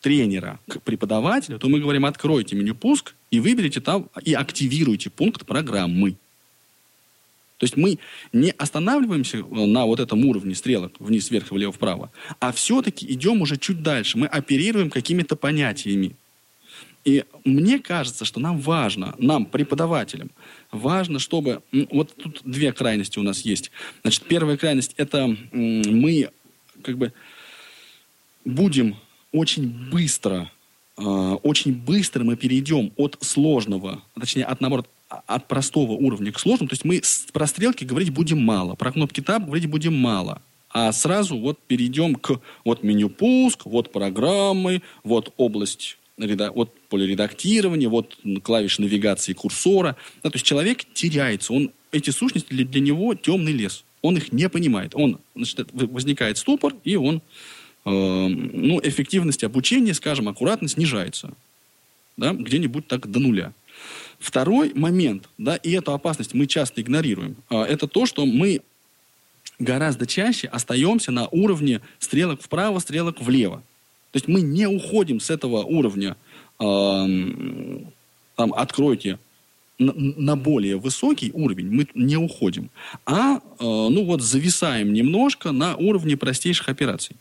тренера 0.00 0.60
к 0.68 0.80
преподавателю, 0.80 1.58
то 1.58 1.68
мы 1.68 1.80
говорим, 1.80 2.06
откройте 2.06 2.56
меню 2.56 2.74
пуск 2.74 3.14
и 3.30 3.40
выберите 3.40 3.80
там 3.80 4.08
и 4.24 4.34
активируйте 4.34 5.10
пункт 5.10 5.46
программы. 5.46 6.16
То 7.60 7.64
есть 7.64 7.76
мы 7.76 7.98
не 8.32 8.52
останавливаемся 8.52 9.36
э, 9.36 9.42
на 9.66 9.84
вот 9.84 10.00
этом 10.00 10.24
уровне 10.24 10.54
стрелок 10.54 10.94
вниз, 10.98 11.30
вверх, 11.30 11.50
влево, 11.50 11.72
вправо, 11.72 12.10
а 12.40 12.52
все-таки 12.52 13.04
идем 13.12 13.42
уже 13.42 13.58
чуть 13.58 13.82
дальше. 13.82 14.16
Мы 14.16 14.26
оперируем 14.26 14.88
какими-то 14.88 15.36
понятиями. 15.36 16.16
И 17.04 17.24
мне 17.44 17.78
кажется, 17.78 18.24
что 18.24 18.40
нам 18.40 18.58
важно, 18.58 19.14
нам, 19.18 19.44
преподавателям, 19.44 20.30
важно, 20.72 21.18
чтобы... 21.18 21.62
Вот 21.90 22.14
тут 22.16 22.40
две 22.44 22.72
крайности 22.72 23.18
у 23.18 23.22
нас 23.22 23.42
есть. 23.42 23.70
Значит, 24.02 24.24
первая 24.24 24.56
крайность– 24.56 24.94
это 24.96 25.36
мы 25.52 26.30
как 26.82 26.96
бы 26.96 27.12
будем 28.46 28.96
очень 29.32 29.68
быстро, 29.90 30.50
а, 30.96 31.34
очень 31.36 31.74
быстро 31.74 32.24
мы 32.24 32.36
перейдем 32.36 32.92
от 32.96 33.18
сложного, 33.20 34.02
точнее, 34.18 34.44
от, 34.44 34.62
наоборот, 34.62 34.88
от 35.10 35.48
простого 35.48 35.92
уровня 35.92 36.32
к 36.32 36.38
сложному. 36.38 36.68
То 36.68 36.74
есть 36.74 36.84
мы 36.84 37.02
про 37.32 37.46
стрелки 37.46 37.84
говорить 37.84 38.10
будем 38.10 38.40
мало, 38.42 38.76
про 38.76 38.92
кнопки 38.92 39.20
таб 39.20 39.44
говорить 39.44 39.66
будем 39.66 39.94
мало. 39.94 40.40
А 40.72 40.92
сразу 40.92 41.36
вот 41.36 41.58
перейдем 41.66 42.14
к 42.14 42.40
вот 42.64 42.84
меню 42.84 43.10
пуск, 43.10 43.66
вот 43.66 43.90
программы, 43.90 44.82
вот 45.02 45.34
область 45.36 45.96
вот 46.54 46.74
поле 46.88 47.06
редактирования, 47.06 47.88
вот 47.88 48.18
клавиши 48.42 48.82
навигации 48.82 49.32
курсора. 49.32 49.96
Да, 50.22 50.30
то 50.30 50.36
есть 50.36 50.44
человек 50.44 50.84
теряется, 50.92 51.52
он, 51.52 51.70
эти 51.92 52.10
сущности 52.10 52.52
для, 52.52 52.64
для 52.64 52.80
него 52.80 53.14
темный 53.14 53.52
лес. 53.52 53.84
Он 54.02 54.16
их 54.16 54.32
не 54.32 54.48
понимает. 54.48 54.94
Он, 54.94 55.18
значит, 55.34 55.68
возникает 55.72 56.38
ступор, 56.38 56.74
и 56.84 56.96
он, 56.96 57.22
э, 57.86 57.90
ну, 57.90 58.80
эффективность 58.82 59.44
обучения, 59.44 59.94
скажем, 59.94 60.28
аккуратно 60.28 60.68
снижается. 60.68 61.32
Да, 62.16 62.32
где-нибудь 62.34 62.86
так 62.86 63.10
до 63.10 63.18
нуля. 63.18 63.52
Второй 64.20 64.72
момент, 64.74 65.30
да, 65.38 65.56
и 65.56 65.72
эту 65.72 65.92
опасность 65.92 66.34
мы 66.34 66.46
часто 66.46 66.82
игнорируем, 66.82 67.36
э, 67.48 67.62
это 67.62 67.88
то, 67.88 68.04
что 68.04 68.26
мы 68.26 68.60
гораздо 69.58 70.06
чаще 70.06 70.46
остаемся 70.46 71.10
на 71.10 71.26
уровне 71.28 71.80
стрелок 71.98 72.42
вправо, 72.42 72.78
стрелок 72.80 73.20
влево. 73.20 73.62
То 74.12 74.16
есть 74.16 74.28
мы 74.28 74.42
не 74.42 74.66
уходим 74.66 75.20
с 75.20 75.30
этого 75.30 75.64
уровня, 75.64 76.16
э, 76.58 76.64
там, 78.36 78.52
откройте 78.52 79.18
на, 79.78 79.94
на 79.94 80.36
более 80.36 80.76
высокий 80.76 81.32
уровень, 81.32 81.70
мы 81.70 81.88
не 81.94 82.18
уходим, 82.18 82.68
а, 83.06 83.36
э, 83.36 83.40
ну 83.58 84.04
вот, 84.04 84.20
зависаем 84.20 84.92
немножко 84.92 85.50
на 85.50 85.76
уровне 85.76 86.18
простейших 86.18 86.68
операций. 86.68 87.16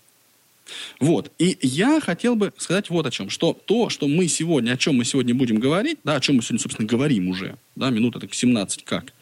Вот. 1.00 1.32
И 1.40 1.58
я 1.62 2.00
хотел 2.00 2.36
бы 2.36 2.54
сказать 2.58 2.90
вот 2.90 3.06
о 3.06 3.12
чем. 3.12 3.30
Что 3.30 3.54
то, 3.54 3.90
что 3.90 4.08
мы 4.08 4.28
сегодня, 4.28 4.72
о 4.74 4.78
чем 4.78 4.96
мы 4.96 5.06
сегодня 5.06 5.36
будем 5.36 5.60
говорить, 5.60 6.00
да, 6.04 6.16
о 6.16 6.20
чем 6.20 6.38
мы 6.38 6.42
сегодня, 6.42 6.60
собственно, 6.60 6.88
говорим 6.88 7.28
уже, 7.30 7.58
да, 7.76 7.90
минута 7.90 8.20
так 8.20 8.34
17 8.34 8.84
как, 8.84 9.14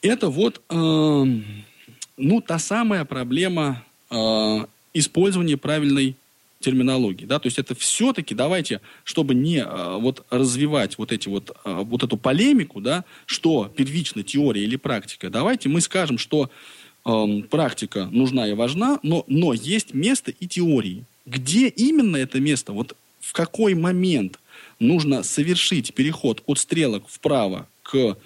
это 0.00 0.28
вот, 0.28 0.60
э, 0.68 1.24
ну, 2.16 2.40
та 2.40 2.58
самая 2.58 3.04
проблема 3.04 3.84
э, 4.10 4.66
использования 4.94 5.56
правильной 5.56 6.16
терминологии. 6.62 7.26
Да? 7.26 7.38
То 7.38 7.48
есть 7.48 7.58
это 7.58 7.74
все-таки, 7.74 8.34
давайте, 8.34 8.80
чтобы 9.04 9.34
не 9.34 9.62
а, 9.62 9.98
вот 9.98 10.24
развивать 10.30 10.96
вот, 10.96 11.12
эти 11.12 11.28
вот, 11.28 11.54
а, 11.64 11.82
вот 11.82 12.02
эту 12.02 12.16
полемику, 12.16 12.80
да, 12.80 13.04
что 13.26 13.70
первично 13.76 14.22
теория 14.22 14.62
или 14.62 14.76
практика, 14.76 15.28
давайте 15.28 15.68
мы 15.68 15.80
скажем, 15.82 16.16
что 16.16 16.50
э, 17.04 17.42
практика 17.50 18.08
нужна 18.10 18.48
и 18.48 18.54
важна, 18.54 18.98
но, 19.02 19.24
но 19.26 19.52
есть 19.52 19.94
место 19.94 20.30
и 20.30 20.46
теории. 20.46 21.04
Где 21.26 21.68
именно 21.68 22.16
это 22.16 22.40
место, 22.40 22.72
вот 22.72 22.96
в 23.20 23.32
какой 23.32 23.74
момент 23.74 24.38
нужно 24.80 25.22
совершить 25.22 25.94
переход 25.94 26.42
от 26.46 26.58
стрелок 26.58 27.04
вправо 27.08 27.68
к, 27.82 28.16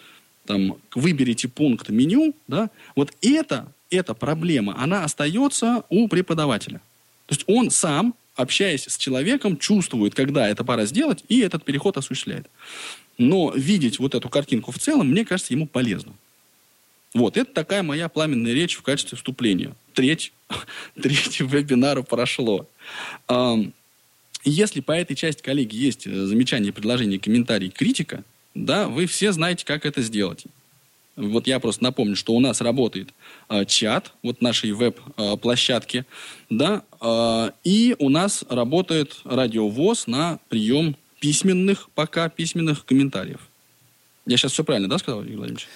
там, 0.46 0.76
к 0.88 0.96
выберите 0.96 1.48
пункт 1.48 1.88
меню, 1.90 2.34
да, 2.48 2.70
вот 2.94 3.12
это, 3.20 3.72
эта 3.90 4.14
проблема, 4.14 4.74
она 4.78 5.04
остается 5.04 5.84
у 5.90 6.08
преподавателя. 6.08 6.80
То 7.26 7.34
есть 7.34 7.44
он 7.46 7.70
сам 7.70 8.14
общаясь 8.36 8.84
с 8.84 8.96
человеком, 8.96 9.56
чувствует, 9.56 10.14
когда 10.14 10.48
это 10.48 10.62
пора 10.62 10.84
сделать, 10.84 11.24
и 11.28 11.40
этот 11.40 11.64
переход 11.64 11.96
осуществляет. 11.96 12.46
Но 13.18 13.50
видеть 13.50 13.98
вот 13.98 14.14
эту 14.14 14.28
картинку 14.28 14.70
в 14.70 14.78
целом, 14.78 15.08
мне 15.08 15.24
кажется, 15.24 15.54
ему 15.54 15.66
полезно. 15.66 16.12
Вот, 17.16 17.38
это 17.38 17.50
такая 17.50 17.83
моя 17.83 18.11
пламенная 18.11 18.52
речь 18.52 18.76
в 18.76 18.83
качестве 18.83 19.16
вступления. 19.16 19.74
Треть, 19.94 20.35
треть 21.00 21.40
вебинара 21.40 22.02
прошло. 22.02 22.68
Если 24.44 24.81
по 24.81 24.92
этой 24.92 25.16
части, 25.16 25.42
коллеги, 25.42 25.74
есть 25.76 26.07
э, 26.07 26.11
замечания, 26.26 26.72
предложения, 26.72 27.18
комментарии, 27.18 27.68
критика, 27.68 28.22
да, 28.55 28.87
вы 28.87 29.07
все 29.07 29.33
знаете, 29.33 29.64
как 29.64 29.87
это 29.87 30.02
сделать. 30.02 30.44
Вот 31.16 31.48
я 31.48 31.59
просто 31.59 31.83
напомню, 31.83 32.14
что 32.14 32.33
у 32.35 32.38
нас 32.38 32.61
работает 32.61 33.09
э, 33.48 33.64
чат, 33.64 34.12
вот 34.22 34.42
нашей 34.42 34.70
веб-площадки, 34.70 36.05
да, 36.48 36.85
э, 37.00 37.50
и 37.64 37.96
у 37.98 38.09
нас 38.09 38.44
работает 38.48 39.16
радиовоз 39.24 40.07
на 40.07 40.38
прием 40.48 40.96
письменных, 41.18 41.88
пока 41.94 42.29
письменных 42.29 42.85
комментариев. 42.85 43.40
Я 44.26 44.37
сейчас 44.37 44.52
все 44.52 44.62
правильно, 44.62 44.88
да, 44.88 44.98
сказал, 44.98 45.22
Игорь 45.22 45.37
Владимирович? 45.38 45.66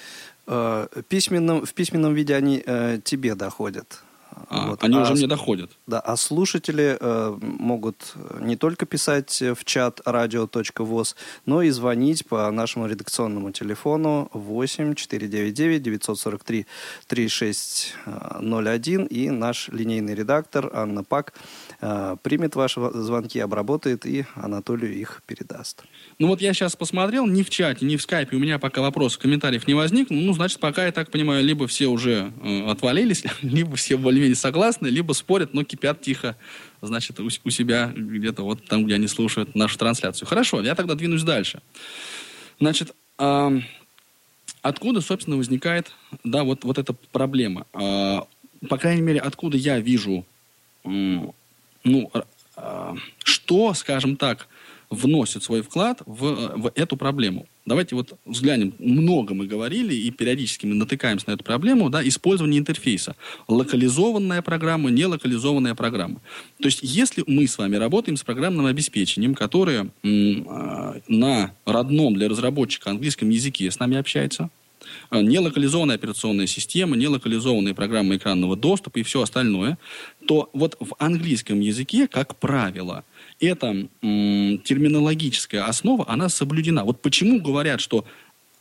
Э, 0.46 0.86
письменном, 1.08 1.64
в 1.64 1.74
письменном 1.74 2.14
виде 2.14 2.34
они 2.34 2.62
э, 2.64 2.98
тебе 3.02 3.34
доходят. 3.34 4.02
А, 4.48 4.70
вот. 4.70 4.84
Они 4.84 4.96
а, 4.96 5.02
уже 5.02 5.14
мне 5.14 5.26
доходят. 5.26 5.70
Да, 5.86 6.00
а 6.00 6.16
слушатели 6.16 6.96
э, 7.00 7.38
могут 7.40 8.14
не 8.40 8.56
только 8.56 8.86
писать 8.86 9.40
в 9.40 9.64
чат 9.64 10.00
radio.voz, 10.04 11.14
но 11.46 11.62
и 11.62 11.70
звонить 11.70 12.26
по 12.26 12.50
нашему 12.50 12.86
редакционному 12.86 13.52
телефону 13.52 14.28
8 14.32 14.94
499 14.94 15.82
943 15.82 16.66
3601 17.06 19.04
и 19.06 19.30
наш 19.30 19.68
линейный 19.68 20.14
редактор 20.14 20.70
Анна 20.74 21.04
Пак 21.04 21.34
э, 21.80 22.16
примет 22.22 22.56
ваши 22.56 22.80
звонки, 22.94 23.38
обработает 23.38 24.06
и 24.06 24.24
Анатолию 24.34 24.94
их 24.94 25.22
передаст. 25.26 25.84
Ну 26.18 26.28
вот 26.28 26.40
я 26.40 26.52
сейчас 26.54 26.76
посмотрел, 26.76 27.26
ни 27.26 27.42
в 27.42 27.50
чате, 27.50 27.86
ни 27.86 27.96
в 27.96 28.02
скайпе 28.02 28.36
у 28.36 28.40
меня 28.40 28.58
пока 28.58 28.80
вопросов, 28.80 29.20
комментариев 29.20 29.66
не 29.66 29.74
возникло. 29.74 30.14
Ну, 30.14 30.32
значит, 30.34 30.60
пока, 30.60 30.86
я 30.86 30.92
так 30.92 31.10
понимаю, 31.10 31.44
либо 31.44 31.66
все 31.66 31.86
уже 31.86 32.32
э, 32.42 32.70
отвалились, 32.70 33.24
либо 33.42 33.76
все 33.76 33.96
более-менее 34.20 34.36
согласны, 34.36 34.88
либо 34.88 35.12
спорят, 35.14 35.54
но 35.54 35.64
кипят 35.64 36.02
тихо, 36.02 36.36
значит, 36.82 37.18
у, 37.20 37.26
у 37.26 37.50
себя 37.50 37.92
где-то 37.94 38.42
вот 38.42 38.64
там, 38.66 38.84
где 38.84 38.94
они 38.94 39.08
слушают 39.08 39.54
нашу 39.54 39.78
трансляцию. 39.78 40.28
Хорошо, 40.28 40.60
я 40.60 40.74
тогда 40.74 40.94
двинусь 40.94 41.22
дальше. 41.22 41.60
Значит, 42.60 42.94
э, 43.18 43.60
откуда, 44.62 45.00
собственно, 45.00 45.36
возникает, 45.36 45.92
да, 46.24 46.44
вот, 46.44 46.64
вот 46.64 46.78
эта 46.78 46.92
проблема? 46.92 47.66
Э, 47.72 48.20
по 48.68 48.76
крайней 48.76 49.02
мере, 49.02 49.20
откуда 49.20 49.56
я 49.56 49.80
вижу, 49.80 50.26
ну, 50.84 51.34
э, 52.56 52.94
что, 53.24 53.74
скажем 53.74 54.16
так, 54.16 54.48
вносит 54.90 55.44
свой 55.44 55.62
вклад 55.62 56.02
в, 56.04 56.56
в 56.56 56.72
эту 56.74 56.96
проблему. 56.96 57.46
Давайте 57.64 57.94
вот 57.94 58.18
взглянем. 58.24 58.74
Много 58.80 59.34
мы 59.34 59.46
говорили, 59.46 59.94
и 59.94 60.10
периодически 60.10 60.66
мы 60.66 60.74
натыкаемся 60.74 61.28
на 61.28 61.34
эту 61.34 61.44
проблему, 61.44 61.88
да, 61.88 62.06
использование 62.06 62.58
интерфейса. 62.58 63.14
Локализованная 63.46 64.42
программа, 64.42 64.90
нелокализованная 64.90 65.76
программа. 65.76 66.20
То 66.60 66.66
есть, 66.66 66.80
если 66.82 67.22
мы 67.28 67.46
с 67.46 67.56
вами 67.56 67.76
работаем 67.76 68.16
с 68.16 68.24
программным 68.24 68.66
обеспечением, 68.66 69.36
которое 69.36 69.90
а, 70.02 70.96
на 71.06 71.52
родном 71.64 72.14
для 72.14 72.28
разработчика 72.28 72.90
английском 72.90 73.30
языке 73.30 73.70
с 73.70 73.78
нами 73.78 73.96
общается, 73.96 74.50
э, 75.12 75.20
нелокализованная 75.20 75.94
операционная 75.94 76.48
система, 76.48 76.96
нелокализованные 76.96 77.74
программы 77.74 78.16
экранного 78.16 78.56
доступа 78.56 78.98
и 78.98 79.04
все 79.04 79.22
остальное, 79.22 79.78
то 80.26 80.50
вот 80.52 80.76
в 80.80 80.96
английском 80.98 81.60
языке, 81.60 82.08
как 82.08 82.34
правило, 82.36 83.04
эта 83.40 83.88
терминологическая 84.02 85.64
основа, 85.64 86.08
она 86.08 86.28
соблюдена. 86.28 86.84
Вот 86.84 87.02
почему 87.02 87.40
говорят, 87.40 87.80
что 87.80 88.04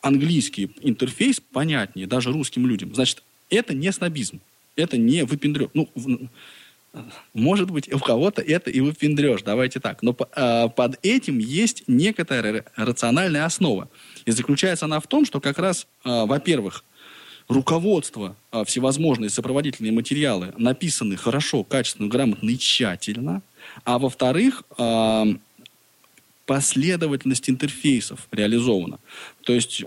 английский 0.02 0.72
интерфейс 0.82 1.40
понятнее 1.40 2.08
даже 2.08 2.32
русским 2.32 2.66
людям. 2.66 2.96
Значит, 2.96 3.24
это 3.50 3.74
не 3.74 3.92
снобизм, 3.92 4.40
это 4.76 4.98
не 4.98 5.26
выпендрёж. 5.26 5.70
Ну, 5.74 5.90
может 7.34 7.70
быть, 7.70 7.92
у 7.94 8.00
кого-то 8.00 8.42
это 8.42 8.72
и 8.72 8.80
выпендрешь, 8.80 9.44
давайте 9.44 9.80
так. 9.80 10.02
Но 10.02 10.16
э, 10.36 10.70
под 10.70 11.00
этим 11.04 11.38
есть 11.38 11.84
некоторая 11.88 12.66
рациональная 12.76 13.46
основа. 13.46 13.90
И 14.26 14.32
заключается 14.32 14.86
она 14.86 15.00
в 15.00 15.08
том, 15.08 15.26
что 15.26 15.40
как 15.40 15.60
раз, 15.60 15.86
э, 16.04 16.26
во-первых, 16.26 16.84
руководство, 17.48 18.36
э, 18.52 18.64
всевозможные 18.66 19.30
сопроводительные 19.30 19.92
материалы 19.92 20.54
написаны 20.58 21.16
хорошо, 21.16 21.64
качественно, 21.64 22.08
грамотно 22.08 22.50
и 22.50 22.58
тщательно. 22.58 23.44
А 23.84 23.98
во-вторых, 23.98 24.64
последовательность 26.50 27.48
интерфейсов 27.48 28.28
реализована. 28.32 28.98
То 29.44 29.54
есть 29.54 29.86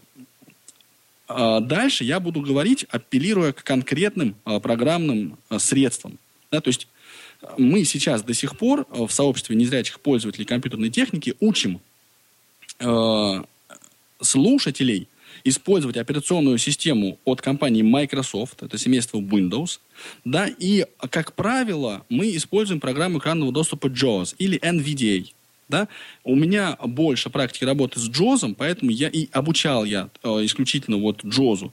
э, 1.28 1.58
дальше 1.60 2.04
я 2.04 2.20
буду 2.20 2.40
говорить, 2.40 2.86
апеллируя 2.88 3.52
к 3.52 3.64
конкретным 3.64 4.36
э, 4.46 4.60
программным 4.60 5.38
э, 5.50 5.58
средствам. 5.58 6.20
Да, 6.52 6.60
то 6.60 6.68
есть 6.68 6.86
мы 7.58 7.82
сейчас 7.84 8.22
до 8.22 8.32
сих 8.32 8.56
пор 8.56 8.86
в 8.90 9.10
сообществе 9.10 9.56
незрячих 9.56 9.98
пользователей 9.98 10.44
компьютерной 10.44 10.90
техники 10.90 11.34
учим 11.40 11.80
слушателей 14.20 15.08
использовать 15.44 15.96
операционную 15.96 16.58
систему 16.58 17.18
от 17.24 17.40
компании 17.40 17.82
Microsoft, 17.82 18.62
это 18.62 18.78
семейство 18.78 19.18
Windows, 19.18 19.80
да, 20.24 20.46
и, 20.46 20.86
как 21.10 21.34
правило, 21.34 22.04
мы 22.08 22.34
используем 22.36 22.80
программу 22.80 23.18
экранного 23.18 23.52
доступа 23.52 23.86
JAWS 23.86 24.34
или 24.38 24.58
NVDA. 24.58 25.32
Да? 25.68 25.88
У 26.22 26.34
меня 26.34 26.76
больше 26.84 27.30
практики 27.30 27.64
работы 27.64 27.98
с 27.98 28.08
JAWS, 28.08 28.54
поэтому 28.56 28.90
я 28.90 29.08
и 29.08 29.28
обучал 29.32 29.84
я 29.84 30.10
э, 30.22 30.28
исключительно 30.44 30.98
вот 30.98 31.24
JAWS. 31.24 31.70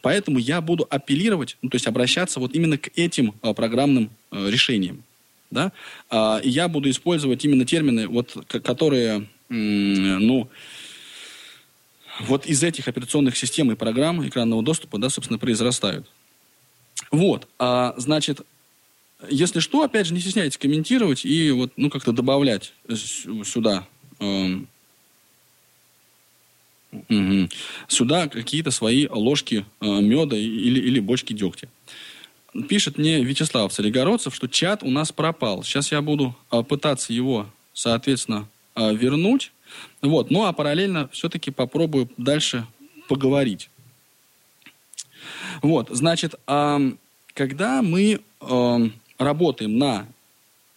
Поэтому 0.00 0.38
я 0.38 0.60
буду 0.60 0.86
апеллировать, 0.88 1.56
ну, 1.60 1.68
то 1.68 1.74
есть 1.76 1.86
обращаться 1.86 2.40
вот 2.40 2.54
именно 2.54 2.78
к 2.78 2.90
этим 2.96 3.34
э, 3.42 3.52
программным 3.52 4.10
э, 4.30 4.48
решениям. 4.48 5.02
Да? 5.50 5.72
Э, 6.10 6.40
я 6.44 6.68
буду 6.68 6.88
использовать 6.88 7.44
именно 7.44 7.64
термины, 7.64 8.06
вот, 8.06 8.32
которые, 8.62 9.26
ну, 9.48 10.48
вот 12.20 12.46
из 12.46 12.62
этих 12.62 12.88
операционных 12.88 13.36
систем 13.36 13.70
и 13.72 13.74
программ 13.74 14.26
экранного 14.26 14.62
доступа, 14.62 14.98
да, 14.98 15.08
собственно, 15.08 15.38
произрастают. 15.38 16.10
Вот, 17.10 17.48
а, 17.58 17.94
значит, 17.96 18.40
если 19.28 19.60
что, 19.60 19.82
опять 19.82 20.06
же, 20.06 20.14
не 20.14 20.20
стесняйтесь 20.20 20.58
комментировать 20.58 21.24
и 21.24 21.50
вот, 21.50 21.72
ну, 21.76 21.90
как-то 21.90 22.12
добавлять 22.12 22.72
сюда, 23.44 23.86
э, 24.20 24.60
сюда 27.88 28.28
какие-то 28.28 28.70
свои 28.70 29.06
ложки 29.08 29.64
э, 29.80 29.86
меда 29.86 30.36
или, 30.36 30.80
или 30.80 31.00
бочки 31.00 31.32
дегтя. 31.32 31.68
Пишет 32.68 32.98
мне 32.98 33.24
Вячеслав 33.24 33.72
Царегородцев, 33.72 34.34
что 34.34 34.46
чат 34.46 34.82
у 34.82 34.90
нас 34.90 35.10
пропал. 35.10 35.62
Сейчас 35.62 35.90
я 35.90 36.02
буду 36.02 36.36
э, 36.50 36.62
пытаться 36.62 37.12
его, 37.12 37.48
соответственно, 37.72 38.48
э, 38.74 38.94
вернуть. 38.94 39.52
Вот. 40.00 40.30
Ну, 40.30 40.44
а 40.44 40.52
параллельно 40.52 41.08
все-таки 41.12 41.50
попробую 41.50 42.08
дальше 42.16 42.66
поговорить. 43.08 43.70
Вот, 45.60 45.88
значит, 45.90 46.34
когда 46.46 47.82
мы 47.82 48.20
работаем 49.18 49.78
на 49.78 50.06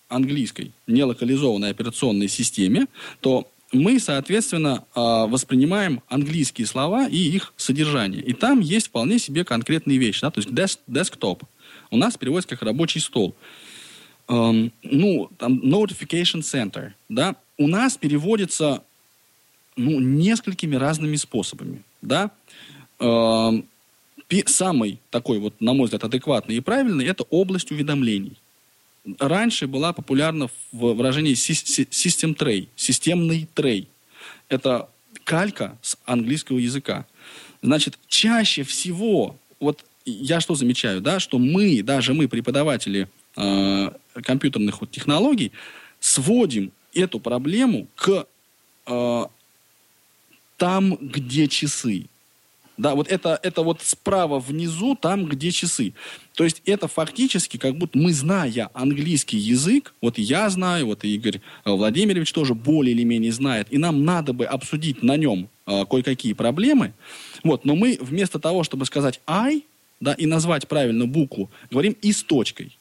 английской 0.07 0.71
нелокализованной 0.87 1.71
операционной 1.71 2.27
системе, 2.27 2.87
то 3.21 3.47
мы, 3.71 3.99
соответственно, 3.99 4.85
э, 4.95 4.99
воспринимаем 4.99 6.01
английские 6.07 6.67
слова 6.67 7.07
и 7.07 7.17
их 7.17 7.53
содержание. 7.57 8.21
И 8.21 8.33
там 8.33 8.59
есть 8.59 8.87
вполне 8.87 9.19
себе 9.19 9.43
конкретные 9.43 9.97
вещи. 9.97 10.21
Да? 10.21 10.31
То 10.31 10.39
есть 10.39 10.51
desk, 10.51 10.79
desktop 10.87 11.41
у 11.91 11.97
нас 11.97 12.17
переводится 12.17 12.49
как 12.49 12.61
рабочий 12.61 12.99
стол. 12.99 13.35
Ну, 14.27 15.29
там 15.37 15.59
notification 15.59 16.41
center. 16.41 16.91
Да? 17.09 17.35
У 17.57 17.67
нас 17.67 17.97
переводится 17.97 18.83
ну, 19.75 19.99
несколькими 19.99 20.75
разными 20.75 21.15
способами. 21.15 21.83
Да? 22.01 22.31
Эм, 22.99 23.67
самый 24.45 24.99
такой 25.09 25.39
вот, 25.39 25.59
на 25.61 25.73
мой 25.73 25.85
взгляд, 25.85 26.03
адекватный 26.03 26.55
и 26.55 26.59
правильный– 26.61 27.05
это 27.07 27.23
область 27.29 27.71
уведомлений. 27.71 28.37
Раньше 29.19 29.67
была 29.67 29.93
популярна 29.93 30.49
в 30.71 30.93
выражении 30.93 31.33
system 31.33 32.35
tray, 32.35 32.67
системный 32.75 33.47
трей. 33.53 33.87
Это 34.49 34.89
калька 35.23 35.77
с 35.81 35.97
английского 36.05 36.57
языка. 36.57 37.05
Значит, 37.61 37.99
чаще 38.07 38.63
всего, 38.63 39.37
вот 39.59 39.85
я 40.05 40.39
что 40.39 40.55
замечаю, 40.55 41.01
да, 41.01 41.19
что 41.19 41.37
мы, 41.37 41.81
даже 41.83 42.13
мы, 42.13 42.27
преподаватели 42.27 43.07
э, 43.35 43.91
компьютерных 44.23 44.81
вот 44.81 44.91
технологий, 44.91 45.51
сводим 45.99 46.71
эту 46.93 47.19
проблему 47.19 47.87
к 47.95 48.27
э, 48.85 49.25
там, 50.57 50.95
где 50.99 51.47
часы. 51.47 52.07
Да, 52.77 52.93
вот 52.93 53.07
это, 53.07 53.39
это 53.41 53.61
вот 53.61 53.81
справа 53.81 54.39
внизу, 54.39 54.95
там, 54.95 55.25
где 55.25 55.51
часы. 55.51 55.93
То 56.33 56.43
есть 56.43 56.61
это 56.65 56.89
фактически, 56.89 57.55
как 57.55 57.77
будто 57.77 57.97
мы, 57.97 58.11
зная 58.11 58.69
английский 58.73 59.37
язык, 59.37 59.93
вот 60.01 60.17
я 60.17 60.49
знаю, 60.49 60.87
вот 60.87 61.05
Игорь 61.05 61.39
Владимирович 61.63 62.33
тоже 62.33 62.53
более 62.53 62.93
или 62.93 63.03
менее 63.03 63.31
знает, 63.31 63.67
и 63.71 63.77
нам 63.77 64.03
надо 64.03 64.33
бы 64.33 64.45
обсудить 64.45 65.03
на 65.03 65.15
нем 65.15 65.47
э, 65.65 65.85
кое-какие 65.85 66.33
проблемы, 66.33 66.93
вот, 67.43 67.63
но 67.63 67.75
мы 67.75 67.97
вместо 68.01 68.39
того, 68.39 68.63
чтобы 68.63 68.85
сказать 68.85 69.21
«I», 69.25 69.63
да, 70.01 70.13
и 70.13 70.25
назвать 70.25 70.67
правильно 70.67 71.05
букву, 71.05 71.49
говорим 71.71 71.95
«и» 72.01 72.11
с 72.11 72.23
точкой. 72.23 72.77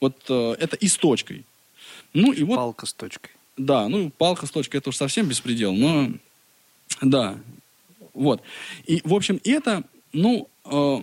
Вот 0.00 0.16
э, 0.28 0.56
это 0.58 0.74
«и» 0.74 0.88
с 0.88 0.96
точкой. 0.96 1.44
Ну, 2.14 2.32
и 2.32 2.42
вот, 2.42 2.56
палка 2.56 2.86
с 2.86 2.92
точкой. 2.92 3.30
Да, 3.56 3.88
ну, 3.88 4.10
палка 4.10 4.46
с 4.46 4.50
точкой, 4.50 4.78
это 4.78 4.88
уж 4.88 4.96
совсем 4.96 5.28
беспредел, 5.28 5.72
но 5.72 6.10
да, 7.00 7.38
вот. 8.14 8.42
И, 8.84 9.00
в 9.04 9.14
общем, 9.14 9.40
это, 9.44 9.84
ну, 10.12 10.48
э, 10.64 10.96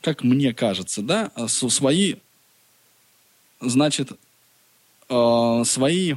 как 0.00 0.22
мне 0.22 0.54
кажется, 0.54 1.02
да, 1.02 1.32
свои, 1.48 2.16
значит, 3.60 4.12
э, 5.08 5.62
свои, 5.64 6.14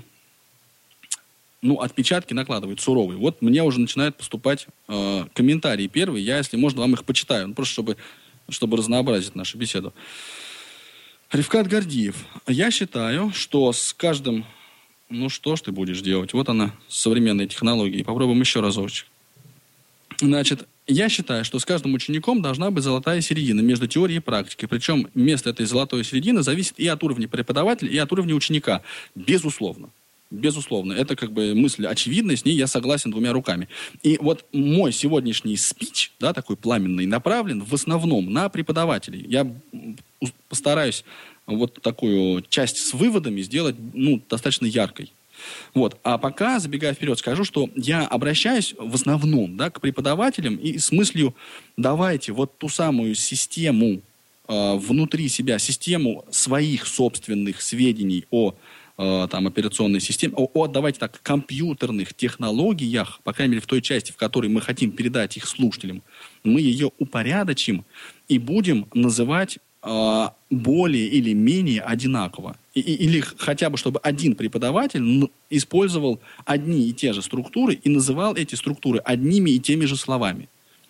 ну, 1.62 1.80
отпечатки 1.80 2.34
накладывают 2.34 2.80
суровые. 2.80 3.17
Вот 3.17 3.41
мне 3.41 3.63
уже 3.63 3.80
начинают 3.80 4.15
поступать 4.15 4.67
э, 4.88 5.25
комментарии 5.34 5.88
первые. 5.88 6.23
Я, 6.23 6.38
если 6.38 6.58
можно, 6.58 6.82
вам 6.82 6.93
их 6.93 7.03
почитаю, 7.03 7.47
ну, 7.47 7.53
просто 7.56 7.73
чтобы, 7.73 7.97
чтобы 8.49 8.77
разнообразить 8.77 9.36
нашу 9.36 9.58
беседу. 9.58 9.93
Ревкат 11.32 11.67
Гордиев. 11.67 12.25
Я 12.47 12.71
считаю, 12.71 13.32
что 13.34 13.73
с 13.73 13.93
каждым... 13.93 14.45
Ну, 15.10 15.30
что 15.30 15.56
ж 15.56 15.62
ты 15.62 15.72
будешь 15.72 16.02
делать? 16.02 16.34
Вот 16.34 16.50
она, 16.50 16.74
современные 16.89 17.48
технологии. 17.48 18.04
Попробуем 18.04 18.41
еще 18.41 18.60
разочек. 18.60 19.08
Значит, 20.20 20.67
я 20.86 21.10
считаю, 21.10 21.46
что 21.46 21.60
с 21.60 21.65
каждым 21.65 21.93
учеником 21.93 22.41
должна 22.41 22.72
быть 22.72 22.84
золотая 22.84 23.22
середина 23.22 23.62
между 23.62 23.88
теорией 23.88 24.17
и 24.17 24.22
практикой. 24.22 24.67
Причем 24.67 25.08
место 25.13 25.50
этой 25.50 25.65
золотой 25.65 26.04
середины 26.04 26.43
зависит 26.43 26.80
и 26.80 26.88
от 26.88 27.04
уровня 27.04 27.28
преподавателя, 27.28 27.89
и 27.89 27.98
от 27.98 28.12
уровня 28.12 28.36
ученика. 28.36 28.82
Безусловно. 29.15 29.89
Безусловно. 30.30 30.91
Это 30.91 31.15
как 31.15 31.32
бы 31.32 31.56
мысль 31.56 31.86
очевидная, 31.86 32.36
с 32.36 32.43
ней 32.43 32.56
я 32.56 32.67
согласен 32.67 33.12
двумя 33.12 33.32
руками. 33.32 33.70
И 34.04 34.17
вот 34.22 34.46
мой 34.52 34.91
сегодняшний 34.91 35.56
спич, 35.56 36.12
да, 36.20 36.34
такой 36.34 36.58
пламенный, 36.58 37.06
направлен 37.06 37.63
в 37.63 37.74
основном 37.74 38.34
на 38.34 38.50
преподавателей. 38.50 39.26
Я 39.26 39.50
постараюсь 40.50 41.06
вот 41.48 41.82
такую 41.82 42.44
часть 42.50 42.78
с 42.78 42.94
выводами 42.94 43.42
сделать 43.42 43.76
ну, 43.94 44.22
достаточно 44.30 44.66
яркой. 44.66 45.12
Вот. 45.74 45.98
А 46.04 46.18
пока, 46.18 46.60
забегая 46.60 46.94
вперед, 46.94 47.18
скажу, 47.20 47.44
что 47.44 47.70
я 47.76 48.06
обращаюсь 48.06 48.76
в 48.78 48.96
основном 48.96 49.58
да, 49.58 49.70
к 49.70 49.82
преподавателям 49.82 50.56
и 50.56 50.78
с 50.78 50.92
мыслью, 50.92 51.36
давайте 51.78 52.32
вот 52.34 52.58
ту 52.58 52.70
самую 52.70 53.16
систему 53.16 54.02
э, 54.48 54.76
внутри 54.76 55.30
себя, 55.30 55.60
систему 55.60 56.26
своих 56.32 56.88
собственных 56.88 57.62
сведений 57.62 58.26
о 58.32 58.56
э, 58.98 59.28
там, 59.30 59.48
операционной 59.48 60.00
системе, 60.00 60.34
о, 60.36 60.50
о, 60.54 60.68
давайте 60.68 61.00
так, 61.00 61.22
компьютерных 61.22 62.14
технологиях, 62.14 63.20
по 63.24 63.34
крайней 63.34 63.52
мере, 63.52 63.62
в 63.62 63.68
той 63.68 63.82
части, 63.82 64.12
в 64.12 64.18
которой 64.18 64.48
мы 64.48 64.62
хотим 64.62 64.92
передать 64.92 65.38
их 65.38 65.46
слушателям, 65.48 66.02
мы 66.44 66.62
ее 66.62 66.92
упорядочим 66.98 67.86
и 68.28 68.40
будем 68.40 68.88
называть 68.94 69.60
более 69.82 71.08
или 71.08 71.34
менее 71.34 71.82
одинаково 71.82 72.58
или 72.74 73.22
хотя 73.22 73.70
бы, 73.70 73.78
чтобы 73.78 74.00
один 74.00 74.36
преподаватель 74.36 75.30
использовал 75.50 76.20
одни 76.46 76.88
и 76.90 76.94
те 76.94 77.13
же 77.13 77.22
структуры 77.22 77.74
и 77.74 77.90
называл 77.90 78.36
эти 78.36 78.56
структуры 78.56 79.00
одними 79.00 79.52
и 79.52 79.60
теми 79.60 79.86
же 79.86 79.96
словами. 79.96 80.50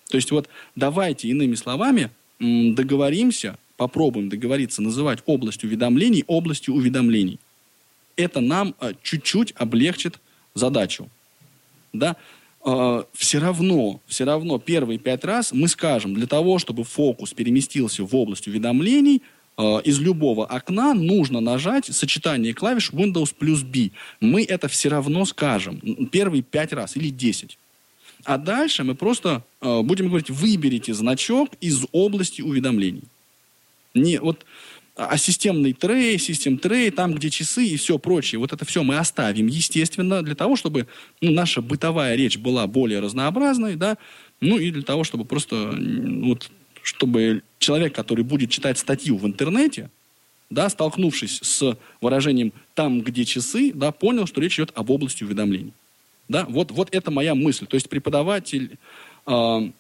То 0.10 0.18
есть 0.18 0.32
вот 0.32 0.50
давайте, 0.76 1.28
иными 1.30 1.56
словами, 1.56 2.10
договоримся, 2.40 3.58
попробуем 3.78 4.30
договориться 4.30 4.82
называть 4.82 5.20
область 5.26 5.64
уведомлений 5.64 6.24
областью 6.28 6.76
уведомлений. 6.76 7.40
Это 8.16 8.42
нам 8.42 8.74
а, 8.80 8.94
чуть-чуть 9.02 9.54
облегчит 9.56 10.20
задачу. 10.56 11.10
Да? 11.94 12.16
А, 12.70 13.06
все 13.14 13.40
равно, 13.40 14.02
все 14.08 14.26
равно 14.26 14.60
первые 14.60 15.00
пять 15.00 15.24
раз 15.24 15.54
мы 15.54 15.70
скажем, 15.70 16.14
для 16.14 16.28
того, 16.28 16.60
чтобы 16.60 16.84
фокус 16.84 17.34
переместился 17.34 18.04
в 18.04 18.14
область 18.14 18.46
уведомлений, 18.46 19.22
а, 19.56 19.78
из 19.78 20.02
любого 20.02 20.46
окна 20.46 20.94
нужно 20.94 21.40
нажать 21.40 21.86
сочетание 21.86 22.54
клавиш 22.54 22.92
Windows 22.92 23.34
плюс 23.34 23.62
B. 23.62 23.92
Мы 24.20 24.44
это 24.44 24.68
все 24.68 24.90
равно 24.90 25.24
скажем 25.24 25.80
первые 26.12 26.42
пять 26.42 26.74
раз 26.74 26.98
или 26.98 27.10
десять. 27.10 27.58
А 28.26 28.38
дальше 28.38 28.84
мы 28.84 28.96
просто 28.96 29.44
э, 29.62 29.82
будем 29.84 30.08
говорить, 30.08 30.30
выберите 30.30 30.94
значок 30.94 31.52
из 31.62 31.86
области 31.94 32.42
уведомлений. 32.42 33.04
Не, 33.94 34.20
вот, 34.20 34.46
а 34.98 35.16
системный 35.18 35.74
трей, 35.74 36.18
систем 36.18 36.58
трей, 36.58 36.90
там, 36.90 37.14
где 37.14 37.30
часы 37.30 37.66
и 37.66 37.78
все 37.78 38.00
прочее, 38.00 38.40
вот 38.40 38.52
это 38.52 38.66
все 38.66 38.82
мы 38.84 38.98
оставим, 38.98 39.46
естественно, 39.46 40.24
для 40.24 40.34
того, 40.34 40.56
чтобы 40.56 40.88
ну, 41.22 41.32
наша 41.32 41.62
бытовая 41.62 42.16
речь 42.16 42.38
была 42.38 42.66
более 42.66 43.00
разнообразной, 43.00 43.76
да, 43.76 43.98
ну 44.42 44.58
и 44.58 44.72
для 44.72 44.82
того, 44.82 45.04
чтобы 45.04 45.24
просто, 45.24 45.76
вот, 45.78 46.50
чтобы 46.82 47.44
человек, 47.60 47.94
который 47.94 48.24
будет 48.24 48.50
читать 48.50 48.80
статью 48.80 49.18
в 49.18 49.28
интернете, 49.28 49.92
да, 50.50 50.68
столкнувшись 50.68 51.40
с 51.44 51.78
выражением 52.02 52.52
«там, 52.74 53.02
где 53.02 53.24
часы», 53.24 53.72
да, 53.74 53.92
понял, 53.92 54.26
что 54.26 54.42
речь 54.42 54.56
идет 54.56 54.72
об 54.74 54.90
области 54.90 55.24
уведомлений. 55.24 55.74
Да? 56.28 56.46
Вот, 56.50 56.72
вот 56.72 56.90
это 56.92 57.12
моя 57.12 57.36
мысль. 57.36 57.68
То 57.68 57.76
есть 57.76 57.90
преподаватель, 57.90 58.78
э, 59.26 59.72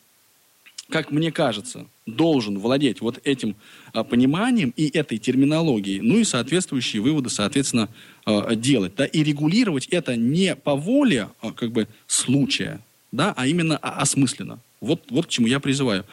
как 0.89 1.11
мне 1.11 1.31
кажется, 1.31 1.85
должен 2.05 2.59
владеть 2.59 3.01
вот 3.01 3.19
этим 3.23 3.55
э, 3.93 4.03
пониманием 4.03 4.73
и 4.75 4.89
этой 4.89 5.17
терминологией, 5.17 5.99
ну 5.99 6.17
и 6.17 6.23
соответствующие 6.23 7.01
выводы, 7.01 7.29
соответственно, 7.29 7.89
э, 8.25 8.55
делать. 8.55 8.95
Да? 8.95 9.05
И 9.05 9.23
регулировать 9.23 9.87
это 9.87 10.15
не 10.15 10.55
по 10.55 10.75
воле 10.75 11.29
э, 11.41 11.51
как 11.51 11.71
бы, 11.71 11.87
случая, 12.07 12.79
да? 13.11 13.33
а 13.35 13.47
именно 13.47 13.77
осмысленно. 13.77 14.59
Вот, 14.79 15.01
вот 15.09 15.25
к 15.25 15.29
чему 15.29 15.47
я 15.47 15.59
призываю. 15.59 16.05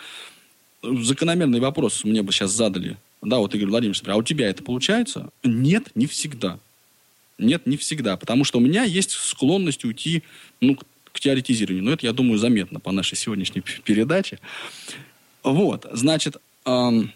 Закономерный 0.82 1.60
вопрос 1.60 2.04
мне 2.04 2.22
бы 2.22 2.32
сейчас 2.32 2.50
задали. 2.50 2.96
Да, 3.22 3.38
вот 3.38 3.54
Игорь 3.54 3.68
Владимирович, 3.68 4.02
а 4.06 4.16
у 4.16 4.22
тебя 4.22 4.48
это 4.48 4.62
получается? 4.62 5.30
Нет, 5.42 5.90
не 5.94 6.06
всегда. 6.06 6.58
Нет, 7.38 7.66
не 7.66 7.76
всегда. 7.76 8.16
Потому 8.16 8.44
что 8.44 8.58
у 8.58 8.60
меня 8.60 8.84
есть 8.84 9.12
склонность 9.12 9.84
уйти 9.84 10.22
ну, 10.60 10.76
к 11.14 11.20
теоретизированию. 11.20 11.84
Но 11.84 11.92
это, 11.92 12.04
я 12.04 12.12
думаю, 12.12 12.38
заметно 12.38 12.80
по 12.80 12.90
нашей 12.90 13.16
сегодняшней 13.16 13.62
передаче. 13.84 14.40
Вот, 15.44 15.86
значит, 15.92 16.36
эм, 16.64 17.12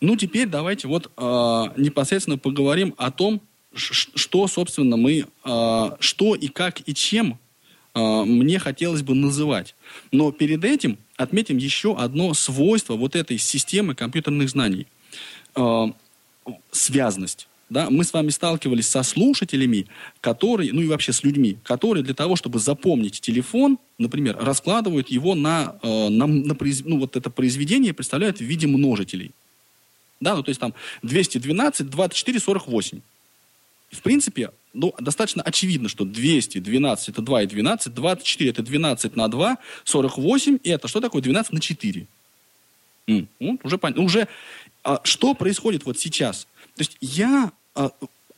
ну 0.00 0.16
теперь 0.16 0.48
давайте 0.48 0.88
вот 0.88 1.10
э, 1.16 1.20
непосредственно 1.76 2.36
поговорим 2.36 2.94
о 2.98 3.10
том, 3.10 3.40
что, 3.74 4.46
собственно, 4.48 4.96
мы, 4.96 5.26
э, 5.44 5.90
что 6.00 6.34
и 6.34 6.48
как 6.48 6.86
и 6.88 6.94
чем 6.94 7.38
э, 7.94 8.00
мне 8.24 8.58
хотелось 8.58 9.02
бы 9.02 9.14
называть. 9.14 9.76
Но 10.10 10.32
перед 10.32 10.64
этим 10.64 10.98
отметим 11.16 11.58
еще 11.58 11.96
одно 11.96 12.34
свойство 12.34 12.94
вот 12.94 13.14
этой 13.14 13.38
системы 13.38 13.94
компьютерных 13.94 14.48
знаний. 14.48 14.88
Э, 15.54 15.86
связность 16.72 17.46
да, 17.70 17.88
мы 17.90 18.04
с 18.04 18.12
вами 18.12 18.28
сталкивались 18.28 18.88
со 18.88 19.02
слушателями, 19.02 19.86
которые, 20.20 20.72
ну 20.72 20.82
и 20.82 20.86
вообще 20.86 21.12
с 21.12 21.22
людьми, 21.22 21.56
которые 21.64 22.04
для 22.04 22.14
того, 22.14 22.36
чтобы 22.36 22.58
запомнить 22.58 23.20
телефон, 23.20 23.78
например, 23.98 24.36
раскладывают 24.38 25.08
его 25.08 25.34
на, 25.34 25.76
э, 25.82 26.08
на, 26.08 26.26
на 26.26 26.56
ну, 26.84 26.98
вот 26.98 27.16
это 27.16 27.30
произведение 27.30 27.94
представляют 27.94 28.38
в 28.38 28.42
виде 28.42 28.66
множителей. 28.66 29.32
Да, 30.20 30.36
ну 30.36 30.42
то 30.42 30.50
есть 30.50 30.60
там 30.60 30.74
212, 31.02 31.88
24, 31.88 32.38
48. 32.38 33.00
В 33.90 34.02
принципе, 34.02 34.50
ну, 34.72 34.92
достаточно 34.98 35.42
очевидно, 35.42 35.88
что 35.88 36.04
212 36.04 37.08
это 37.08 37.22
2 37.22 37.42
и 37.42 37.46
12, 37.46 37.94
24 37.94 38.50
это 38.50 38.62
12 38.62 39.16
на 39.16 39.28
2, 39.28 39.58
48 39.84 40.58
это 40.64 40.88
что 40.88 41.00
такое 41.00 41.22
12 41.22 41.52
на 41.52 41.60
4? 41.60 42.06
М, 43.06 43.28
вот, 43.38 43.60
уже 43.64 43.78
понятно. 43.78 44.02
Уже 44.02 44.28
а, 44.82 45.00
что 45.04 45.34
происходит 45.34 45.86
вот 45.86 45.98
сейчас? 45.98 46.46
То 46.76 46.80
есть 46.80 46.96
я 47.00 47.52
а, 47.74 47.90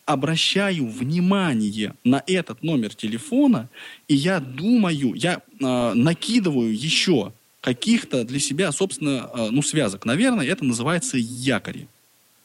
обращаю 0.06 0.86
внимание 0.86 1.94
на 2.04 2.22
этот 2.26 2.62
номер 2.62 2.94
телефона, 2.94 3.68
и 4.08 4.14
я 4.14 4.40
думаю, 4.40 5.14
я 5.14 5.40
э, 5.60 5.92
накидываю 5.94 6.72
еще 6.72 7.32
каких-то 7.60 8.24
для 8.24 8.38
себя, 8.38 8.70
собственно, 8.70 9.28
э, 9.34 9.48
ну, 9.50 9.62
связок. 9.62 10.04
Наверное, 10.04 10.46
это 10.46 10.64
называется 10.64 11.16
якори. 11.18 11.88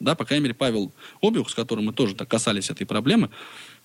Да, 0.00 0.16
по 0.16 0.24
крайней 0.24 0.42
мере, 0.42 0.54
Павел 0.54 0.90
Обиух, 1.22 1.48
с 1.48 1.54
которым 1.54 1.86
мы 1.86 1.92
тоже 1.92 2.16
так 2.16 2.28
касались 2.28 2.70
этой 2.70 2.84
проблемы, 2.84 3.30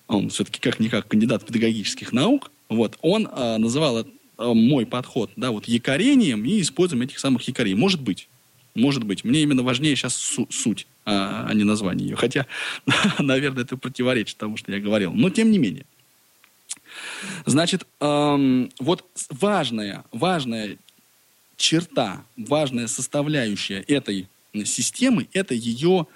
он 0.08 0.30
все-таки 0.30 0.58
как-никак 0.58 1.06
кандидат 1.06 1.46
педагогических 1.46 2.12
наук, 2.12 2.50
вот, 2.68 2.98
он 3.00 3.28
э, 3.28 3.56
называл 3.58 3.98
э, 3.98 4.06
мой 4.38 4.86
подход, 4.86 5.30
да, 5.36 5.52
вот 5.52 5.66
якорением 5.66 6.44
и 6.44 6.60
используем 6.60 7.02
этих 7.02 7.20
самых 7.20 7.42
якорей. 7.46 7.74
Может 7.74 8.00
быть. 8.00 8.28
Может 8.78 9.02
быть. 9.02 9.24
Мне 9.24 9.42
именно 9.42 9.62
важнее 9.62 9.96
сейчас 9.96 10.14
су- 10.14 10.46
суть, 10.50 10.86
а, 11.04 11.46
а 11.48 11.54
не 11.54 11.64
название 11.64 12.10
ее. 12.10 12.16
Хотя, 12.16 12.46
наверное, 13.18 13.64
это 13.64 13.76
противоречит 13.76 14.36
тому, 14.36 14.56
что 14.56 14.72
я 14.72 14.80
говорил. 14.80 15.12
Но 15.12 15.30
тем 15.30 15.50
не 15.50 15.58
менее. 15.58 15.84
Значит, 17.44 17.86
эм, 18.00 18.70
вот 18.78 19.04
важная, 19.30 20.04
важная 20.12 20.78
черта, 21.56 22.24
важная 22.36 22.86
составляющая 22.86 23.80
этой 23.80 24.28
системы– 24.64 25.28
это 25.32 25.54
ее 25.54 26.06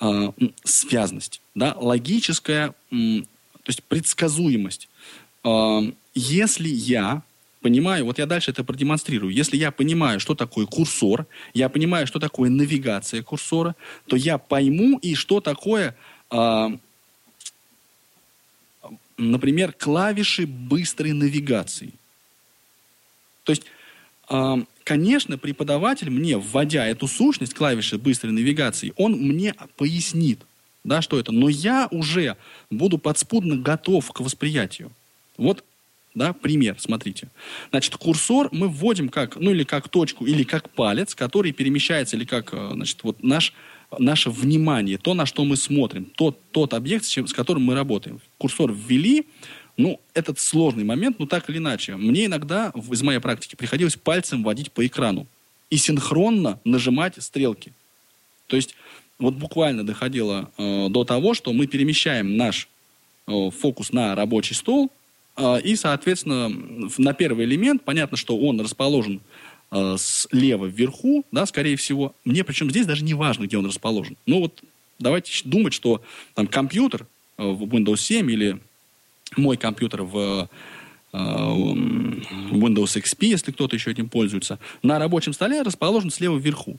э, 0.00 0.32
связность, 0.64 1.40
да, 1.54 1.74
логическая, 1.76 2.68
э, 2.68 2.72
то 2.90 3.68
есть 3.68 3.82
предсказуемость. 3.84 4.88
Э, 5.44 5.92
если 6.14 6.68
я 6.68 7.22
понимаю, 7.60 8.04
вот 8.04 8.18
я 8.18 8.26
дальше 8.26 8.50
это 8.50 8.64
продемонстрирую. 8.64 9.32
Если 9.32 9.56
я 9.56 9.70
понимаю, 9.70 10.20
что 10.20 10.34
такое 10.34 10.66
курсор, 10.66 11.26
я 11.54 11.68
понимаю, 11.68 12.06
что 12.06 12.18
такое 12.18 12.50
навигация 12.50 13.22
курсора, 13.22 13.74
то 14.06 14.16
я 14.16 14.38
пойму 14.38 14.98
и 14.98 15.14
что 15.14 15.40
такое, 15.40 15.96
э, 16.30 16.68
например, 19.16 19.72
клавиши 19.72 20.46
быстрой 20.46 21.12
навигации. 21.12 21.92
То 23.44 23.52
есть, 23.52 23.64
э, 24.30 24.56
конечно, 24.84 25.38
преподаватель 25.38 26.10
мне, 26.10 26.38
вводя 26.38 26.86
эту 26.86 27.08
сущность 27.08 27.54
клавиши 27.54 27.98
быстрой 27.98 28.32
навигации, 28.32 28.92
он 28.96 29.12
мне 29.12 29.54
пояснит, 29.76 30.40
да, 30.84 31.02
что 31.02 31.18
это. 31.18 31.32
Но 31.32 31.48
я 31.48 31.88
уже 31.90 32.36
буду 32.70 32.98
подспудно 32.98 33.56
готов 33.56 34.12
к 34.12 34.20
восприятию. 34.20 34.92
Вот 35.36 35.64
да, 36.14 36.32
пример, 36.32 36.76
смотрите. 36.78 37.28
Значит, 37.70 37.96
курсор 37.96 38.48
мы 38.52 38.68
вводим 38.68 39.08
как, 39.08 39.36
ну 39.36 39.50
или 39.50 39.64
как 39.64 39.88
точку, 39.88 40.26
или 40.26 40.42
как 40.42 40.70
палец, 40.70 41.14
который 41.14 41.52
перемещается, 41.52 42.16
или 42.16 42.24
как, 42.24 42.52
э, 42.52 42.70
значит, 42.72 43.02
вот 43.02 43.22
наш, 43.22 43.52
наше 43.98 44.30
внимание, 44.30 44.98
то, 44.98 45.14
на 45.14 45.26
что 45.26 45.44
мы 45.44 45.56
смотрим, 45.56 46.06
тот, 46.06 46.38
тот 46.50 46.74
объект, 46.74 47.04
с, 47.04 47.08
чем, 47.08 47.26
с 47.26 47.32
которым 47.32 47.62
мы 47.62 47.74
работаем. 47.74 48.20
Курсор 48.38 48.72
ввели, 48.72 49.26
ну, 49.76 50.00
этот 50.14 50.40
сложный 50.40 50.84
момент, 50.84 51.18
ну, 51.18 51.26
так 51.26 51.48
или 51.50 51.58
иначе. 51.58 51.96
Мне 51.96 52.26
иногда 52.26 52.72
из 52.90 53.02
моей 53.02 53.20
практики 53.20 53.54
приходилось 53.54 53.96
пальцем 53.96 54.42
водить 54.42 54.72
по 54.72 54.86
экрану 54.86 55.26
и 55.70 55.76
синхронно 55.76 56.60
нажимать 56.64 57.22
стрелки. 57.22 57.72
То 58.48 58.56
есть 58.56 58.74
вот 59.18 59.34
буквально 59.34 59.84
доходило 59.84 60.50
э, 60.56 60.88
до 60.88 61.04
того, 61.04 61.34
что 61.34 61.52
мы 61.52 61.66
перемещаем 61.66 62.36
наш 62.36 62.68
э, 63.26 63.50
фокус 63.50 63.92
на 63.92 64.14
рабочий 64.14 64.54
стол, 64.54 64.90
и, 65.62 65.76
соответственно, 65.76 66.48
на 66.98 67.12
первый 67.14 67.44
элемент, 67.44 67.84
понятно, 67.84 68.16
что 68.16 68.36
он 68.36 68.60
расположен 68.60 69.20
а, 69.70 69.96
слева 69.98 70.66
вверху, 70.66 71.24
да, 71.30 71.44
скорее 71.46 71.76
всего. 71.76 72.14
Мне 72.24 72.42
причем 72.44 72.70
здесь 72.70 72.86
даже 72.86 73.04
не 73.04 73.14
важно, 73.14 73.44
где 73.44 73.58
он 73.58 73.66
расположен. 73.66 74.16
Ну 74.26 74.40
вот 74.40 74.62
давайте 74.98 75.32
думать, 75.44 75.74
что 75.74 76.02
там 76.34 76.46
компьютер 76.46 77.06
а, 77.36 77.48
в 77.48 77.62
Windows 77.64 77.98
7 77.98 78.30
или 78.30 78.58
мой 79.36 79.56
компьютер 79.56 80.02
в 80.02 80.48
Windows 81.12 83.00
XP, 83.00 83.26
если 83.26 83.50
кто-то 83.50 83.74
еще 83.74 83.90
этим 83.90 84.10
пользуется, 84.10 84.58
на 84.82 84.98
рабочем 84.98 85.32
столе 85.32 85.62
расположен 85.62 86.10
слева 86.10 86.36
вверху. 86.36 86.78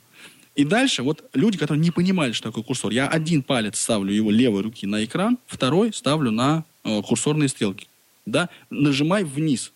И 0.54 0.64
дальше 0.64 1.02
вот 1.02 1.28
люди, 1.32 1.58
которые 1.58 1.82
не 1.82 1.90
понимали, 1.90 2.30
что 2.32 2.50
такое 2.50 2.62
курсор, 2.62 2.92
я 2.92 3.08
один 3.08 3.42
палец 3.42 3.80
ставлю 3.80 4.12
его 4.12 4.30
левой 4.30 4.62
руки 4.62 4.86
на 4.86 5.04
экран, 5.04 5.38
второй 5.46 5.92
ставлю 5.92 6.30
на 6.30 6.64
курсорные 6.82 7.48
стрелки 7.48 7.88
да, 8.30 8.48
нажимай 8.70 9.24
вниз. 9.24 9.72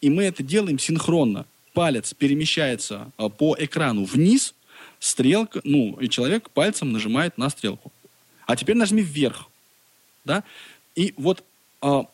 И 0.00 0.10
мы 0.10 0.24
это 0.24 0.42
делаем 0.42 0.78
синхронно. 0.78 1.46
Палец 1.72 2.14
перемещается 2.14 3.10
а, 3.16 3.28
по 3.28 3.56
экрану 3.58 4.04
вниз, 4.04 4.54
стрелка, 4.98 5.60
ну, 5.64 5.96
и 6.00 6.08
человек 6.08 6.50
пальцем 6.50 6.92
нажимает 6.92 7.38
на 7.38 7.50
стрелку. 7.50 7.92
А 8.46 8.56
теперь 8.56 8.76
нажми 8.76 9.02
вверх. 9.02 9.48
Да? 10.24 10.44
И 10.94 11.14
вот 11.16 11.44
а, 11.80 12.06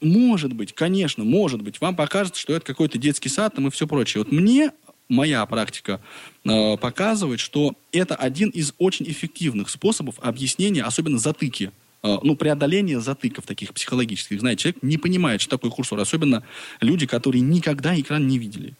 может 0.00 0.52
быть, 0.52 0.72
конечно, 0.72 1.24
может 1.24 1.62
быть, 1.62 1.80
вам 1.80 1.96
покажется, 1.96 2.40
что 2.40 2.54
это 2.54 2.66
какой-то 2.66 2.98
детский 2.98 3.28
сад 3.28 3.54
там 3.54 3.68
и 3.68 3.70
все 3.70 3.86
прочее. 3.86 4.24
Вот 4.24 4.32
мне 4.32 4.72
моя 5.08 5.44
практика 5.46 6.00
э, 6.44 6.76
показывает, 6.76 7.40
что 7.40 7.74
это 7.92 8.14
один 8.14 8.50
из 8.50 8.74
очень 8.78 9.08
эффективных 9.08 9.70
способов 9.70 10.18
объяснения, 10.20 10.82
особенно 10.82 11.18
затыки, 11.18 11.70
ну, 12.02 12.36
преодоления 12.36 13.00
затыков 13.00 13.46
таких 13.46 13.74
психологических. 13.74 14.40
Знаете, 14.40 14.62
человек 14.62 14.82
не 14.82 14.98
понимает, 14.98 15.40
что 15.40 15.56
такое 15.56 15.70
курсор, 15.70 15.98
особенно 15.98 16.42
люди, 16.80 17.06
которые 17.06 17.40
никогда 17.40 17.98
экран 17.98 18.26
не 18.26 18.38
видели. 18.38 18.74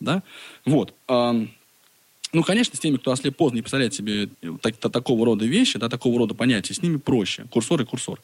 Да? 0.00 0.22
Вот. 0.64 0.94
Э, 1.08 1.46
ну, 2.32 2.42
конечно, 2.42 2.76
с 2.76 2.80
теми, 2.80 2.96
кто 2.96 3.10
ослеп 3.10 3.36
поздно 3.36 3.56
не 3.56 3.62
представляет 3.62 3.94
себе 3.94 4.28
так, 4.60 4.76
так, 4.76 4.92
такого 4.92 5.24
рода 5.24 5.46
вещи, 5.46 5.78
да, 5.78 5.88
такого 5.88 6.18
рода 6.18 6.34
понятия, 6.34 6.74
с 6.74 6.82
ними 6.82 6.98
проще. 6.98 7.44
Курсор 7.50 7.80
и 7.80 7.84
курсор. 7.84 8.20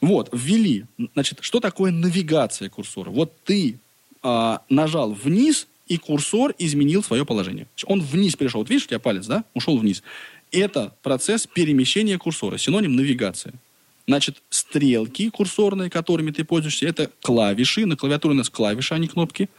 Вот, 0.00 0.28
ввели. 0.32 0.86
Значит, 1.14 1.38
что 1.42 1.60
такое 1.60 1.92
навигация 1.92 2.68
курсора? 2.68 3.10
Вот 3.10 3.32
ты 3.44 3.78
а, 4.22 4.62
нажал 4.68 5.12
вниз, 5.12 5.68
и 5.86 5.96
курсор 5.96 6.54
изменил 6.58 7.02
свое 7.02 7.24
положение. 7.24 7.66
Он 7.86 8.00
вниз 8.00 8.36
перешел. 8.36 8.60
Вот 8.60 8.68
видишь, 8.68 8.84
у 8.84 8.88
тебя 8.88 8.98
палец, 8.98 9.26
да? 9.26 9.44
Ушел 9.54 9.78
вниз. 9.78 10.02
Это 10.52 10.94
процесс 11.02 11.46
перемещения 11.46 12.18
курсора, 12.18 12.58
синоним 12.58 12.96
навигация. 12.96 13.54
Значит, 14.06 14.42
стрелки 14.48 15.28
курсорные, 15.28 15.90
которыми 15.90 16.30
ты 16.30 16.44
пользуешься, 16.44 16.86
это 16.86 17.10
клавиши. 17.20 17.84
На 17.84 17.94
клавиатуре 17.96 18.34
у 18.34 18.38
нас 18.38 18.48
клавиши, 18.48 18.94
а 18.94 18.98
не 18.98 19.06
кнопки. 19.06 19.50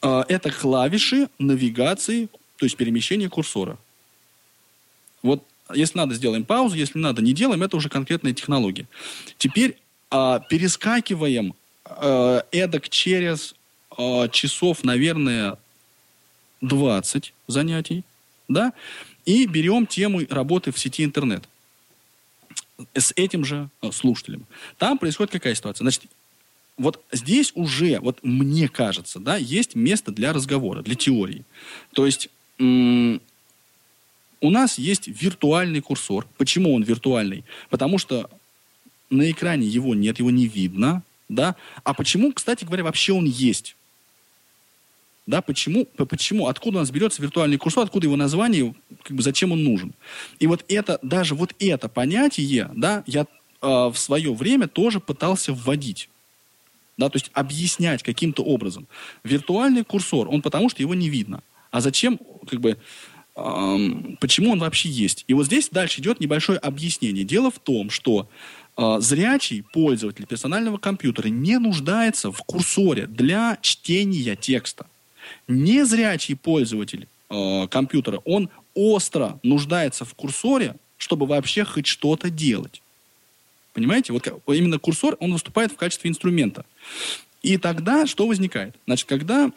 А, 0.00 0.24
это 0.28 0.52
клавиши 0.52 1.28
навигации, 1.38 2.28
то 2.56 2.66
есть 2.66 2.76
перемещения 2.76 3.28
курсора. 3.28 3.78
Вот 5.22 5.42
если 5.74 5.98
надо, 5.98 6.14
сделаем 6.14 6.44
паузу, 6.44 6.76
если 6.76 6.98
надо, 6.98 7.22
не 7.22 7.32
делаем, 7.32 7.62
это 7.62 7.76
уже 7.76 7.88
конкретная 7.88 8.32
технология. 8.32 8.86
Теперь 9.38 9.76
э, 10.10 10.40
перескакиваем 10.48 11.54
э, 11.84 12.42
эдак 12.52 12.88
через 12.88 13.54
часов, 14.32 14.82
наверное, 14.82 15.58
20 16.60 17.34
занятий, 17.48 18.04
да, 18.48 18.72
и 19.24 19.46
берем 19.46 19.86
тему 19.86 20.20
работы 20.28 20.72
в 20.72 20.78
сети 20.78 21.04
интернет 21.04 21.48
с 22.94 23.12
этим 23.16 23.44
же 23.44 23.68
э, 23.82 23.90
слушателем. 23.92 24.46
Там 24.78 24.98
происходит 24.98 25.32
какая 25.32 25.54
ситуация? 25.54 25.84
Значит, 25.84 26.04
вот 26.76 27.04
здесь 27.12 27.52
уже, 27.54 28.00
вот 28.00 28.20
мне 28.22 28.68
кажется, 28.68 29.18
да, 29.18 29.36
есть 29.36 29.74
место 29.74 30.12
для 30.12 30.32
разговора, 30.32 30.82
для 30.82 30.94
теории. 30.94 31.44
То 31.92 32.06
есть 32.06 32.30
у 34.40 34.50
нас 34.50 34.78
есть 34.78 35.08
виртуальный 35.08 35.80
курсор. 35.80 36.26
Почему 36.38 36.74
он 36.74 36.82
виртуальный? 36.82 37.44
Потому 37.68 37.98
что 37.98 38.30
на 39.10 39.30
экране 39.30 39.66
его 39.66 39.94
нет, 39.94 40.18
его 40.18 40.30
не 40.30 40.46
видно, 40.46 41.02
да. 41.28 41.56
А 41.84 41.94
почему, 41.94 42.32
кстати 42.32 42.64
говоря, 42.64 42.84
вообще 42.84 43.12
он 43.12 43.24
есть? 43.24 43.76
Да, 45.30 45.42
почему, 45.42 45.84
почему, 45.84 46.48
откуда 46.48 46.78
у 46.78 46.80
нас 46.80 46.90
берется 46.90 47.22
виртуальный 47.22 47.56
курсор, 47.56 47.84
откуда 47.84 48.08
его 48.08 48.16
название, 48.16 48.74
как 49.04 49.16
бы 49.16 49.22
зачем 49.22 49.52
он 49.52 49.62
нужен. 49.62 49.94
И 50.40 50.48
вот 50.48 50.64
это, 50.66 50.98
даже 51.02 51.36
вот 51.36 51.54
это 51.60 51.88
понятие, 51.88 52.68
да, 52.74 53.04
я 53.06 53.20
э, 53.22 53.26
в 53.62 53.94
свое 53.94 54.34
время 54.34 54.66
тоже 54.66 54.98
пытался 54.98 55.52
вводить. 55.52 56.10
Да, 56.96 57.08
то 57.10 57.16
есть 57.16 57.30
объяснять 57.32 58.02
каким-то 58.02 58.42
образом. 58.42 58.88
Виртуальный 59.22 59.84
курсор, 59.84 60.28
он 60.28 60.42
потому 60.42 60.68
что 60.68 60.82
его 60.82 60.94
не 60.96 61.08
видно. 61.08 61.44
А 61.70 61.80
зачем, 61.80 62.18
как 62.50 62.60
бы, 62.60 62.76
э, 63.36 63.76
почему 64.20 64.50
он 64.50 64.58
вообще 64.58 64.88
есть? 64.88 65.24
И 65.28 65.34
вот 65.34 65.46
здесь 65.46 65.68
дальше 65.68 66.00
идет 66.00 66.18
небольшое 66.18 66.58
объяснение. 66.58 67.22
Дело 67.22 67.52
в 67.52 67.60
том, 67.60 67.90
что 67.90 68.28
э, 68.76 68.96
зрячий 68.98 69.62
пользователь 69.62 70.26
персонального 70.26 70.78
компьютера 70.78 71.28
не 71.28 71.60
нуждается 71.60 72.32
в 72.32 72.38
курсоре 72.38 73.06
для 73.06 73.58
чтения 73.62 74.34
текста 74.34 74.88
незрячий 75.48 76.36
пользователь 76.36 77.08
э, 77.28 77.66
компьютера, 77.68 78.20
он 78.24 78.50
остро 78.74 79.38
нуждается 79.42 80.04
в 80.04 80.14
курсоре, 80.14 80.76
чтобы 80.96 81.26
вообще 81.26 81.64
хоть 81.64 81.86
что-то 81.86 82.30
делать. 82.30 82.82
Понимаете? 83.72 84.12
Вот 84.12 84.26
именно 84.48 84.78
курсор, 84.78 85.16
он 85.20 85.32
выступает 85.32 85.72
в 85.72 85.76
качестве 85.76 86.10
инструмента. 86.10 86.64
И 87.42 87.56
тогда 87.56 88.06
что 88.06 88.26
возникает? 88.26 88.74
Значит, 88.86 89.08
когда 89.08 89.50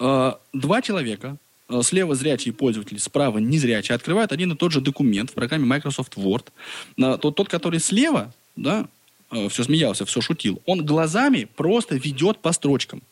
э, 0.00 0.32
два 0.52 0.82
человека, 0.82 1.36
э, 1.68 1.82
слева 1.82 2.14
зрячий 2.14 2.52
пользователь, 2.52 2.98
справа 2.98 3.38
незрячий, 3.38 3.94
открывают 3.94 4.32
один 4.32 4.52
и 4.52 4.56
тот 4.56 4.72
же 4.72 4.80
документ 4.80 5.30
в 5.30 5.34
программе 5.34 5.66
Microsoft 5.66 6.16
Word, 6.16 6.46
э, 6.96 7.18
тот, 7.20 7.36
тот, 7.36 7.48
который 7.48 7.78
слева, 7.78 8.32
да, 8.56 8.88
э, 9.30 9.48
все 9.48 9.64
смеялся, 9.64 10.04
все 10.04 10.20
шутил, 10.20 10.60
он 10.66 10.84
глазами 10.84 11.48
просто 11.56 11.96
ведет 11.96 12.38
по 12.38 12.52
строчкам. 12.52 13.02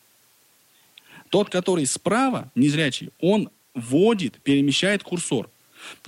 Тот, 1.32 1.48
который 1.48 1.86
справа, 1.86 2.50
незрячий, 2.54 3.08
он 3.18 3.48
вводит, 3.72 4.34
перемещает 4.42 5.02
курсор. 5.02 5.48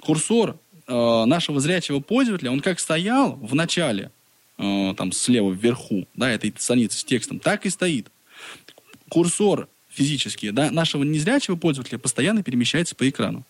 Курсор 0.00 0.58
э, 0.86 1.24
нашего 1.24 1.60
зрячего 1.60 2.00
пользователя, 2.00 2.50
он 2.50 2.60
как 2.60 2.78
стоял 2.78 3.32
в 3.36 3.54
начале, 3.54 4.10
э, 4.58 4.94
там 4.94 5.12
слева 5.12 5.50
вверху, 5.50 6.06
да, 6.14 6.30
этой 6.30 6.52
страницы 6.58 6.98
с 6.98 7.04
текстом, 7.04 7.38
так 7.38 7.64
и 7.64 7.70
стоит. 7.70 8.08
Курсор 9.08 9.66
физически, 9.88 10.50
да, 10.50 10.70
нашего 10.70 11.04
незрячего 11.04 11.56
пользователя 11.56 11.96
постоянно 11.96 12.42
перемещается 12.42 12.94
по 12.94 13.08
экрану. 13.08 13.44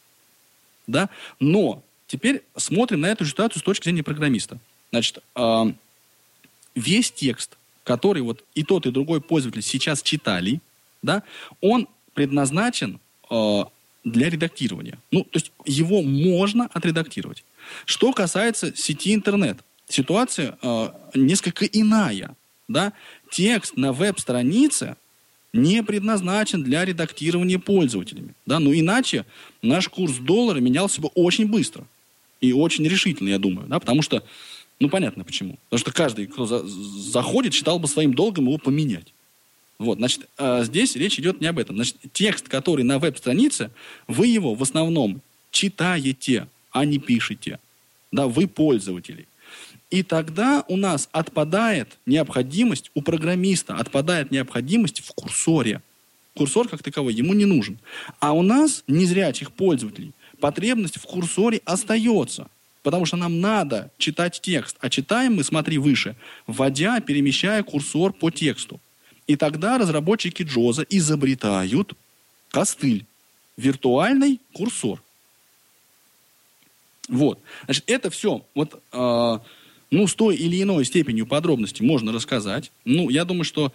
Да? 0.87 1.11
Но 1.41 1.83
теперь 2.07 2.45
смотрим 2.57 3.01
на 3.01 3.07
эту 3.07 3.27
ситуацию 3.27 3.59
с 3.59 3.65
точки 3.65 3.87
зрения 3.87 4.05
программиста. 4.05 4.59
Значит, 4.93 5.19
э, 5.35 5.73
весь 6.77 7.11
текст, 7.11 7.59
который 7.83 8.23
вот 8.23 8.45
и 8.55 8.63
тот, 8.63 8.87
и 8.87 8.93
другой 8.93 9.21
пользователь 9.21 9.63
сейчас 9.63 10.05
читали, 10.05 10.61
да, 11.05 11.23
он 11.61 11.87
предназначен 12.14 12.99
э, 13.31 13.64
для 14.05 14.31
редактирования. 14.31 14.99
Ну, 15.11 15.25
то 15.25 15.38
есть 15.38 15.53
его 15.64 16.03
можно 16.03 16.69
отредактировать. 16.73 17.45
Что 17.85 18.12
касается 18.12 18.77
сети 18.77 19.14
интернет, 19.14 19.59
ситуация 19.88 20.59
э, 20.62 20.88
несколько 21.14 21.64
иная. 21.67 22.37
Да? 22.69 22.93
Текст 23.31 23.77
на 23.77 23.93
веб-странице 23.93 24.97
не 25.53 25.83
предназначен 25.83 26.62
для 26.62 26.85
редактирования 26.85 27.59
пользователями. 27.59 28.35
Да? 28.47 28.59
Но 28.59 28.73
иначе 28.73 29.25
наш 29.62 29.88
курс 29.88 30.14
доллара 30.17 30.59
менялся 30.59 31.01
бы 31.01 31.09
очень 31.14 31.47
быстро. 31.47 31.85
И 32.40 32.53
очень 32.53 32.87
решительно, 32.87 33.29
я 33.29 33.38
думаю. 33.38 33.69
Да? 33.69 33.79
Потому 33.79 34.03
что, 34.03 34.23
ну 34.81 34.88
понятно 34.88 35.25
почему. 35.25 35.59
Потому 35.69 35.79
что 35.79 35.93
каждый, 35.93 36.27
кто 36.27 36.47
за, 36.47 36.67
заходит, 36.67 37.55
считал 37.55 37.79
бы 37.79 37.88
своим 37.88 38.14
долгом 38.14 38.47
его 38.47 38.59
поменять. 38.59 39.13
Вот, 39.85 39.99
значит, 39.99 40.29
а, 40.38 40.64
здесь 40.64 40.97
речь 40.97 41.18
идет 41.18 41.40
не 41.40 41.47
об 41.47 41.59
этом. 41.59 41.77
Значит, 41.77 41.97
текст, 42.12 42.49
который 42.49 42.85
на 42.85 42.99
веб-странице, 42.99 43.70
вы 44.09 44.27
его 44.27 44.55
в 44.55 44.62
основном 44.62 45.20
читаете, 45.51 46.49
а 46.73 46.85
не 46.85 46.99
пишете. 46.99 47.59
Да, 48.11 48.27
вы 48.27 48.49
пользователи. 48.49 49.29
И 49.90 50.03
тогда 50.03 50.64
у 50.68 50.77
нас 50.77 51.09
отпадает 51.12 51.99
необходимость, 52.07 52.90
у 52.94 53.03
программиста 53.03 53.77
отпадает 53.77 54.31
необходимость 54.31 55.01
в 55.01 55.12
курсоре. 55.12 55.83
Курсор 56.35 56.66
как 56.68 56.83
таковой 56.83 57.14
ему 57.14 57.35
не 57.35 57.44
нужен. 57.44 57.79
А 58.18 58.33
у 58.33 58.42
нас, 58.42 58.83
незрячих 58.88 59.53
пользователей, 59.53 60.12
потребность 60.40 60.99
в 60.99 61.03
курсоре 61.03 61.61
остается. 61.64 62.49
Потому 62.83 63.07
что 63.07 63.16
нам 63.16 63.40
надо 63.40 63.90
читать 63.99 64.40
текст. 64.42 64.77
А 64.81 64.90
читаем 64.90 65.37
мы, 65.37 65.44
смотри 65.44 65.79
выше, 65.79 66.16
вводя, 66.47 67.01
перемещая 67.01 67.62
курсор 67.62 68.12
по 68.12 68.31
тексту. 68.31 68.81
И 69.27 69.37
тогда 69.37 69.79
разработчики 69.79 70.43
Джоза 70.43 70.85
изобретают 70.89 71.95
костыль, 72.51 73.07
виртуальный 73.57 74.41
курсор. 74.53 75.03
Вот. 77.09 77.39
Значит, 77.65 77.85
это 77.87 78.11
все 78.11 78.45
вот, 78.55 78.83
э, 78.93 79.39
ну, 79.91 80.07
с 80.07 80.15
той 80.15 80.37
или 80.37 80.63
иной 80.63 80.85
степенью 80.85 81.27
подробности 81.27 81.83
можно 81.83 82.13
рассказать. 82.13 82.71
Ну, 82.85 83.11
я 83.11 83.25
думаю, 83.25 83.45
что, 83.45 83.73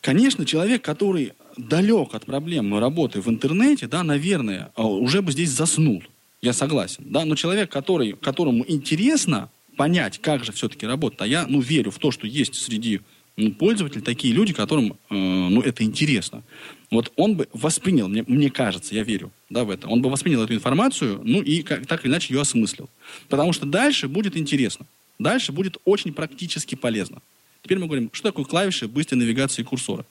конечно, 0.00 0.44
человек, 0.44 0.82
который 0.82 1.32
далек 1.56 2.14
от 2.14 2.26
проблемы 2.26 2.80
работы 2.80 3.20
в 3.20 3.28
интернете, 3.28 3.86
да, 3.86 4.02
наверное, 4.02 4.72
а, 4.74 4.86
уже 4.86 5.22
бы 5.22 5.32
здесь 5.32 5.50
заснул. 5.50 6.02
Я 6.42 6.52
согласен. 6.52 7.04
Да? 7.06 7.24
Но 7.24 7.34
человек, 7.34 7.70
который, 7.70 8.12
которому 8.12 8.64
интересно 8.66 9.50
понять, 9.76 10.18
как 10.18 10.44
же 10.44 10.52
все-таки 10.52 10.86
работает, 10.86 11.22
а 11.22 11.26
я, 11.26 11.46
ну, 11.46 11.60
верю 11.60 11.90
в 11.90 11.98
то, 11.98 12.10
что 12.10 12.26
есть 12.26 12.54
среди 12.54 13.00
ну, 13.40 13.52
пользователи, 13.52 14.00
такие 14.00 14.34
люди, 14.34 14.52
которым 14.52 14.92
э, 14.92 15.14
ну, 15.14 15.62
это 15.62 15.82
интересно. 15.82 16.42
Вот 16.90 17.12
он 17.16 17.36
бы 17.36 17.48
воспринял, 17.52 18.08
мне, 18.08 18.22
мне 18.26 18.50
кажется, 18.50 18.94
я 18.94 19.02
верю 19.02 19.32
да, 19.48 19.64
в 19.64 19.70
это, 19.70 19.88
он 19.88 20.02
бы 20.02 20.10
воспринял 20.10 20.42
эту 20.42 20.54
информацию, 20.54 21.20
ну 21.24 21.40
и 21.40 21.62
как, 21.62 21.86
так 21.86 22.04
или 22.04 22.12
иначе 22.12 22.34
ее 22.34 22.40
осмыслил. 22.40 22.90
Потому 23.28 23.52
что 23.52 23.64
дальше 23.64 24.08
будет 24.08 24.36
интересно. 24.36 24.86
Дальше 25.18 25.52
будет 25.52 25.78
очень 25.84 26.12
практически 26.12 26.74
полезно. 26.74 27.22
Теперь 27.62 27.78
мы 27.78 27.86
говорим, 27.86 28.10
что 28.12 28.28
такое 28.28 28.44
клавиши 28.44 28.88
быстрой 28.88 29.18
навигации 29.18 29.62
курсора. 29.62 30.04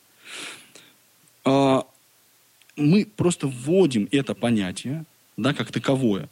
Э, 1.46 1.82
мы 2.76 3.06
просто 3.06 3.48
вводим 3.48 4.08
это 4.12 4.34
понятие, 4.34 5.06
да, 5.38 5.54
как 5.54 5.72
таковое, 5.72 6.30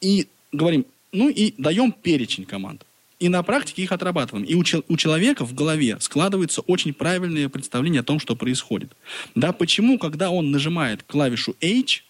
и 0.00 0.28
говорим, 0.52 0.86
ну 1.10 1.28
и 1.28 1.54
даем 1.58 1.90
перечень 1.90 2.44
команд. 2.44 2.85
И 3.18 3.28
на 3.28 3.42
практике 3.42 3.82
их 3.82 3.92
отрабатываем. 3.92 4.44
И 4.44 4.54
у, 4.54 4.62
чел- 4.62 4.84
у 4.88 4.96
человека 4.96 5.44
в 5.44 5.54
голове 5.54 5.98
складывается 6.00 6.60
очень 6.62 6.92
правильное 6.92 7.48
представление 7.48 8.00
о 8.00 8.04
том, 8.04 8.18
что 8.18 8.36
происходит. 8.36 8.92
Да, 9.34 9.52
почему, 9.52 9.98
когда 9.98 10.30
он 10.30 10.50
нажимает 10.50 11.02
клавишу 11.02 11.56
H, 11.62 12.04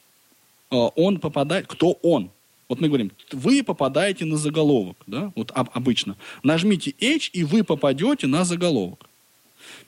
э, 0.71 0.77
он 0.97 1.19
попадает... 1.21 1.67
Кто 1.67 1.93
он? 2.03 2.31
Вот 2.69 2.81
мы 2.81 2.89
говорим, 2.89 3.13
вы 3.31 3.63
попадаете 3.63 4.25
на 4.25 4.37
заголовок, 4.37 4.97
да, 5.07 5.33
вот 5.37 5.53
об, 5.55 5.71
обычно. 5.73 6.17
Нажмите 6.43 6.95
H, 7.01 7.31
и 7.33 7.45
вы 7.45 7.63
попадете 7.63 8.27
на 8.27 8.45
заголовок. 8.45 9.09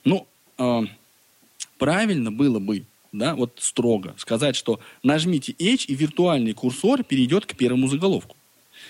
Ну, 0.05 0.29
э, 0.59 0.83
правильно 1.79 2.31
было 2.31 2.61
бы, 2.61 2.85
да, 3.11 3.35
вот 3.35 3.59
строго 3.59 4.15
сказать, 4.17 4.55
что 4.55 4.79
нажмите 5.03 5.57
H, 5.59 5.87
и 5.89 5.95
виртуальный 5.97 6.53
курсор 6.53 7.03
перейдет 7.03 7.47
к 7.47 7.57
первому 7.57 7.89
заголовку. 7.89 8.37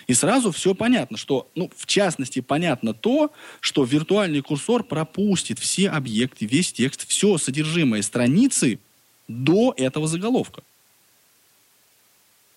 И 0.08 0.14
сразу 0.14 0.50
все 0.52 0.74
понятно, 0.74 1.18
что, 1.18 1.50
ну, 1.54 1.70
в 1.76 1.86
частности, 1.86 2.40
понятно 2.40 2.94
то, 2.94 3.30
что 3.60 3.84
виртуальный 3.84 4.40
курсор 4.40 4.82
пропустит 4.82 5.58
все 5.58 5.90
объекты, 5.90 6.46
весь 6.46 6.72
текст, 6.72 7.06
все 7.06 7.36
содержимое 7.36 8.00
страницы 8.00 8.80
до 9.28 9.74
этого 9.76 10.08
заголовка. 10.08 10.62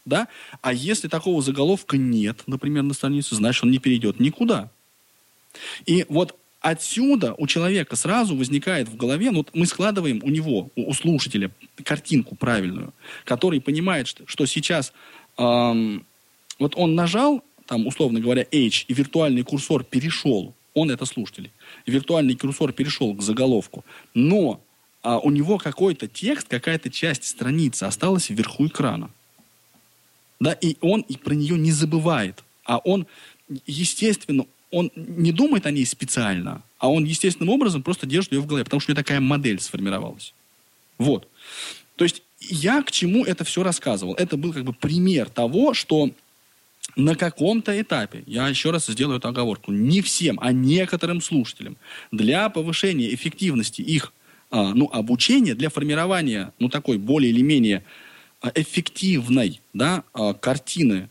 Да? 0.05 0.29
А 0.61 0.71
если 0.71 1.09
такого 1.09 1.41
заголовка 1.41 1.97
нет, 1.97 2.43
например, 2.47 2.83
на 2.83 2.93
странице, 2.93 3.35
значит, 3.35 3.65
он 3.65 3.71
не 3.71 3.79
перейдет 3.79 4.21
никуда. 4.21 4.71
И 5.85 6.05
вот 6.07 6.37
отсюда 6.61 7.35
у 7.37 7.47
человека 7.47 7.97
сразу 7.97 8.33
возникает 8.33 8.87
в 8.87 8.95
голове, 8.95 9.29
ну, 9.29 9.39
вот 9.39 9.49
мы 9.53 9.65
складываем 9.65 10.21
у 10.23 10.29
него, 10.29 10.69
у, 10.77 10.93
слушателя, 10.93 11.51
картинку 11.83 12.35
правильную, 12.35 12.93
который 13.25 13.59
понимает, 13.59 14.07
что, 14.07 14.23
что 14.25 14.45
сейчас 14.45 14.93
эм, 15.37 16.05
вот 16.61 16.75
он 16.75 16.93
нажал, 16.93 17.43
там, 17.65 17.87
условно 17.87 18.19
говоря, 18.19 18.43
H, 18.43 18.85
и 18.87 18.93
виртуальный 18.93 19.43
курсор 19.43 19.83
перешел, 19.83 20.53
он 20.75 20.91
это 20.91 21.05
слушатель, 21.05 21.49
и 21.87 21.91
виртуальный 21.91 22.35
курсор 22.35 22.71
перешел 22.71 23.15
к 23.15 23.21
заголовку, 23.23 23.83
но 24.13 24.61
а, 25.01 25.17
у 25.17 25.31
него 25.31 25.57
какой-то 25.57 26.07
текст, 26.07 26.47
какая-то 26.47 26.91
часть 26.91 27.25
страницы 27.25 27.85
осталась 27.85 28.29
вверху 28.29 28.67
экрана. 28.67 29.09
Да, 30.39 30.53
и 30.53 30.77
он 30.81 31.01
и 31.01 31.17
про 31.17 31.33
нее 31.33 31.57
не 31.57 31.71
забывает. 31.71 32.43
А 32.63 32.77
он, 32.77 33.07
естественно, 33.65 34.45
он 34.69 34.91
не 34.95 35.31
думает 35.31 35.65
о 35.65 35.71
ней 35.71 35.85
специально, 35.87 36.61
а 36.77 36.91
он 36.91 37.05
естественным 37.05 37.49
образом 37.49 37.81
просто 37.81 38.05
держит 38.05 38.33
ее 38.33 38.41
в 38.41 38.45
голове, 38.45 38.63
потому 38.63 38.81
что 38.81 38.91
у 38.91 38.93
него 38.93 39.01
такая 39.01 39.19
модель 39.19 39.59
сформировалась. 39.59 40.35
Вот. 40.99 41.27
То 41.95 42.05
есть 42.05 42.21
я 42.39 42.83
к 42.83 42.91
чему 42.91 43.25
это 43.25 43.43
все 43.43 43.63
рассказывал? 43.63 44.13
Это 44.13 44.37
был 44.37 44.53
как 44.53 44.63
бы 44.63 44.73
пример 44.73 45.27
того, 45.27 45.73
что 45.73 46.11
на 46.95 47.15
каком-то 47.15 47.79
этапе, 47.79 48.23
я 48.25 48.47
еще 48.47 48.71
раз 48.71 48.87
сделаю 48.87 49.19
эту 49.19 49.29
оговорку, 49.29 49.71
не 49.71 50.01
всем, 50.01 50.37
а 50.41 50.51
некоторым 50.51 51.21
слушателям, 51.21 51.77
для 52.11 52.49
повышения 52.49 53.13
эффективности 53.13 53.81
их 53.81 54.13
а, 54.49 54.73
ну, 54.73 54.89
обучения, 54.91 55.55
для 55.55 55.69
формирования 55.69 56.53
ну, 56.59 56.69
такой 56.69 56.97
более 56.97 57.31
или 57.31 57.41
менее 57.41 57.83
а, 58.41 58.51
эффективной 58.53 59.61
да, 59.73 60.03
а, 60.13 60.33
картины, 60.33 61.09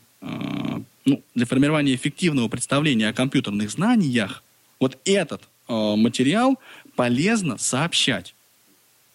ну, 1.03 1.23
для 1.33 1.47
формирования 1.47 1.95
эффективного 1.95 2.47
представления 2.47 3.09
о 3.09 3.13
компьютерных 3.13 3.71
знаниях, 3.71 4.43
вот 4.79 4.99
этот 5.03 5.41
материал 5.67 6.59
полезно 6.95 7.57
сообщать. 7.57 8.35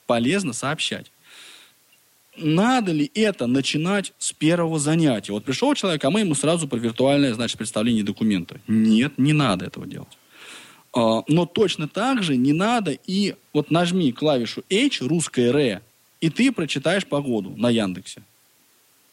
Полезно 0.07 0.53
сообщать 0.53 1.13
надо 2.39 2.93
ли 2.93 3.11
это 3.15 3.47
начинать 3.47 4.13
с 4.19 4.33
первого 4.33 4.79
занятия? 4.79 5.33
Вот 5.33 5.45
пришел 5.45 5.75
человек, 5.75 6.05
а 6.05 6.11
мы 6.11 6.21
ему 6.21 6.35
сразу 6.35 6.69
про 6.69 6.79
виртуальное, 6.79 7.35
значит, 7.35 7.59
представление 7.59 8.05
документа. 8.05 8.61
Нет, 8.69 9.19
не 9.19 9.33
надо 9.33 9.67
этого 9.67 9.87
делать. 9.87 10.19
А, 10.93 11.23
но 11.29 11.47
точно 11.47 11.89
так 11.89 12.23
же 12.23 12.37
не 12.37 12.53
надо 12.53 12.97
и 13.07 13.35
вот 13.53 13.71
нажми 13.71 14.13
клавишу 14.13 14.65
H, 14.71 15.03
русское 15.03 15.53
Р, 15.53 15.83
и 16.21 16.31
ты 16.31 16.53
прочитаешь 16.53 17.07
погоду 17.07 17.55
на 17.57 17.71
Яндексе. 17.71 18.23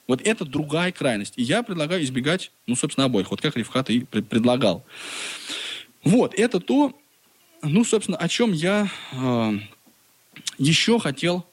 Вот 0.08 0.22
это 0.22 0.46
другая 0.46 0.92
крайность. 0.92 1.34
И 1.38 1.44
я 1.44 1.64
предлагаю 1.64 2.04
избегать, 2.04 2.52
ну, 2.68 2.76
собственно, 2.76 3.06
обоих. 3.06 3.32
Вот 3.32 3.42
как 3.42 3.56
Рифхат 3.56 3.90
и 3.90 4.02
предлагал. 4.02 4.86
Вот, 6.04 6.34
это 6.36 6.60
то, 6.60 6.98
ну, 7.62 7.86
собственно, 7.86 8.18
о 8.18 8.28
чем 8.28 8.52
я 8.52 8.90
э, 9.14 9.52
еще 10.58 11.00
хотел 11.00 11.46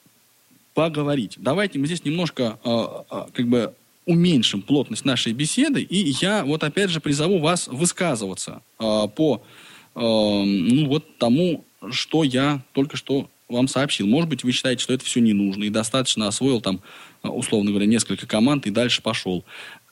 поговорить. 0.81 1.35
Давайте 1.37 1.78
мы 1.78 1.87
здесь 1.87 2.07
немножко 2.07 2.59
э, 2.64 2.87
э, 3.11 3.26
как 3.35 3.47
бы 3.49 3.74
уменьшим 4.07 4.62
плотность 4.62 5.05
нашей 5.05 5.35
беседы, 5.35 5.83
и 5.83 6.14
я 6.22 6.43
вот 6.43 6.64
опять 6.64 6.89
же 6.89 7.01
призову 7.01 7.39
вас 7.39 7.68
высказываться 7.68 8.62
э, 8.78 9.09
по 9.14 9.43
ну, 9.93 10.87
вот 10.87 11.18
тому, 11.18 11.64
что 11.91 12.22
я 12.22 12.62
только 12.72 12.97
что 12.97 13.28
вам 13.49 13.66
сообщил. 13.66 14.07
Может 14.07 14.31
быть, 14.31 14.45
вы 14.45 14.53
считаете, 14.53 14.83
что 14.85 14.95
это 14.95 15.05
все 15.05 15.20
не 15.20 15.33
нужно, 15.33 15.64
и 15.64 15.68
достаточно 15.68 16.28
освоил 16.28 16.61
там, 16.61 16.81
условно 17.22 17.70
говоря, 17.70 17.87
несколько 17.87 18.26
команд 18.26 18.66
и 18.66 18.70
дальше 18.70 19.03
пошел. 19.03 19.45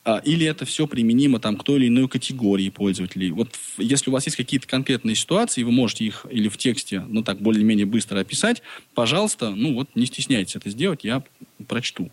А, 0.08 0.22
или 0.24 0.46
это 0.46 0.64
все 0.64 0.86
применимо 0.86 1.38
там, 1.38 1.58
к 1.58 1.64
той 1.64 1.76
или 1.76 1.88
иной 1.88 2.08
категории 2.08 2.70
пользователей. 2.70 3.30
Вот 3.30 3.50
если 3.76 4.08
у 4.08 4.12
вас 4.14 4.24
есть 4.24 4.38
какие-то 4.38 4.66
конкретные 4.66 5.14
ситуации, 5.14 5.62
вы 5.62 5.70
можете 5.70 6.06
их 6.06 6.24
или 6.30 6.48
в 6.48 6.56
тексте, 6.56 7.00
ну 7.00 7.22
так, 7.22 7.40
более-менее 7.40 7.84
быстро 7.84 8.18
описать, 8.18 8.62
пожалуйста, 8.94 9.50
ну 9.50 9.74
вот 9.74 9.90
не 9.94 10.06
стесняйтесь 10.06 10.56
это 10.56 10.70
сделать, 10.70 11.04
я 11.04 11.22
прочту. 11.66 12.10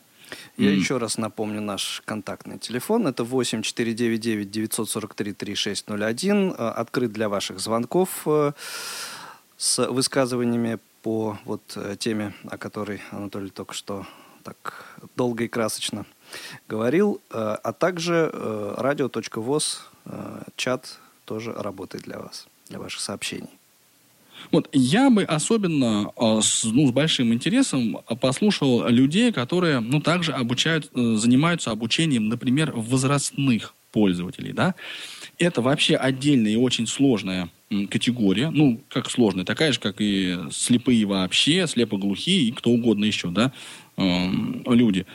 Я 0.57 0.71
mm. 0.71 0.75
еще 0.75 0.97
раз 0.97 1.17
напомню 1.17 1.61
наш 1.61 2.01
контактный 2.03 2.59
телефон. 2.59 3.07
Это 3.07 3.23
8499 3.23 4.51
943 4.51 5.31
3601. 5.31 6.53
Открыт 6.57 7.13
для 7.13 7.29
ваших 7.29 7.61
звонков 7.61 8.23
э, 8.25 8.51
с 9.55 9.87
высказываниями 9.87 10.79
по 11.01 11.39
вот 11.45 11.61
э, 11.77 11.95
теме, 11.97 12.33
о 12.49 12.57
которой 12.57 12.99
Анатолий 13.11 13.51
только 13.51 13.73
что 13.73 14.05
так 14.43 14.97
долго 15.15 15.45
и 15.45 15.47
красочно 15.47 16.05
говорил. 16.67 17.21
Э, 17.31 17.57
а 17.63 17.73
также 17.73 18.29
э, 18.31 18.73
радио.воз, 18.77 19.85
э, 20.05 20.41
чат 20.55 20.99
тоже 21.25 21.53
работает 21.53 22.03
для 22.03 22.19
вас, 22.19 22.47
для 22.69 22.79
ваших 22.79 23.01
сообщений. 23.01 23.49
Вот 24.51 24.69
я 24.73 25.09
бы 25.09 25.23
особенно 25.23 26.11
с, 26.41 26.65
ну, 26.65 26.87
с 26.87 26.91
большим 26.91 27.33
интересом 27.33 27.97
послушал 28.21 28.87
людей, 28.87 29.31
которые 29.31 29.79
ну, 29.79 30.01
также 30.01 30.33
обучают, 30.33 30.91
занимаются 30.93 31.71
обучением, 31.71 32.29
например, 32.29 32.71
возрастных 32.75 33.73
пользователей. 33.91 34.51
Да? 34.53 34.75
Это 35.39 35.61
вообще 35.61 35.95
отдельная 35.95 36.51
и 36.51 36.57
очень 36.57 36.85
сложная 36.85 37.49
категория. 37.89 38.49
Ну, 38.51 38.81
как 38.89 39.09
сложная, 39.09 39.45
такая 39.45 39.71
же, 39.71 39.79
как 39.79 39.95
и 39.99 40.37
слепые 40.51 41.05
вообще, 41.05 41.67
слепоглухие 41.67 42.43
и 42.43 42.51
кто 42.51 42.71
угодно 42.71 43.05
еще, 43.05 43.29
да, 43.29 43.51
э, 43.97 44.27
люди. 44.67 45.05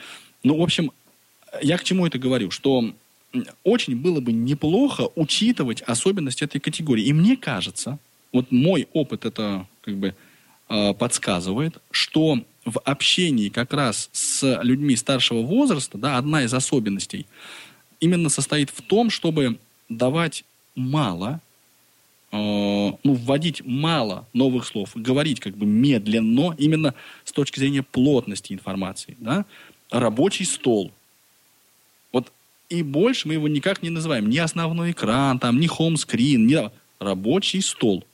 Ну, 0.43 0.57
в 0.57 0.61
общем, 0.61 0.91
я 1.61 1.77
к 1.77 1.83
чему 1.83 2.05
это 2.05 2.17
говорю? 2.17 2.51
Что 2.51 2.93
очень 3.63 3.95
было 3.95 4.19
бы 4.19 4.31
неплохо 4.31 5.09
учитывать 5.15 5.81
особенности 5.81 6.43
этой 6.43 6.59
категории. 6.59 7.05
И 7.05 7.13
мне 7.13 7.37
кажется, 7.37 7.99
вот 8.31 8.51
мой 8.51 8.87
опыт 8.93 9.25
это 9.25 9.67
как 9.81 9.95
бы 9.95 10.15
э, 10.69 10.93
подсказывает, 10.93 11.81
что 11.91 12.39
в 12.65 12.79
общении 12.79 13.49
как 13.49 13.73
раз 13.73 14.09
с 14.11 14.61
людьми 14.61 14.95
старшего 14.95 15.41
возраста, 15.41 15.97
да, 15.97 16.17
одна 16.17 16.43
из 16.43 16.53
особенностей 16.53 17.25
именно 17.99 18.29
состоит 18.29 18.69
в 18.69 18.81
том, 18.81 19.09
чтобы 19.09 19.57
давать 19.89 20.43
мало, 20.75 21.39
э, 22.31 22.37
ну, 22.37 23.13
вводить 23.13 23.65
мало 23.65 24.27
новых 24.33 24.65
слов, 24.65 24.91
говорить 24.95 25.39
как 25.39 25.55
бы 25.55 25.65
медленно, 25.65 26.53
именно 26.57 26.93
с 27.23 27.31
точки 27.31 27.59
зрения 27.59 27.83
плотности 27.83 28.53
информации, 28.53 29.15
да, 29.19 29.45
рабочий 29.89 30.45
стол– 30.45 30.91
и 32.71 32.83
больше 32.83 33.27
мы 33.27 33.33
его 33.33 33.47
никак 33.49 33.83
не 33.83 33.89
называем. 33.89 34.29
Ни 34.29 34.37
основной 34.37 34.91
экран, 34.91 35.39
там, 35.39 35.59
ни 35.59 35.67
хоум-скрин, 35.67 36.47
ни 36.47 36.57
рабочий 36.99 37.61
стол. 37.61 38.05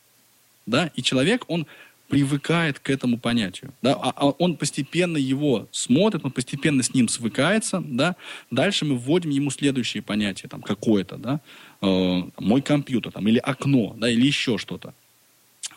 Да? 0.65 0.89
И 0.95 1.03
человек, 1.03 1.45
он 1.47 1.67
привыкает 2.07 2.79
к 2.79 2.89
этому 2.89 3.19
понятию. 3.19 3.71
Да? 3.83 3.93
А, 3.93 4.13
а 4.15 4.25
он 4.29 4.55
постепенно 4.55 5.17
его 5.17 5.67
смотрит, 5.71 6.25
он 6.25 6.31
постепенно 6.31 6.81
с 6.81 6.93
ним 6.93 7.07
свыкается. 7.07 7.83
Да? 7.85 8.15
Дальше 8.49 8.85
мы 8.85 8.95
вводим 8.95 9.29
ему 9.29 9.51
следующее 9.51 10.01
понятие, 10.01 10.49
там, 10.49 10.63
какое-то, 10.63 11.17
да? 11.17 11.39
э, 11.81 12.23
мой 12.39 12.61
компьютер, 12.61 13.11
там, 13.11 13.27
или 13.27 13.37
окно, 13.37 13.95
да, 13.97 14.09
или 14.09 14.25
еще 14.25 14.57
что-то. 14.57 14.95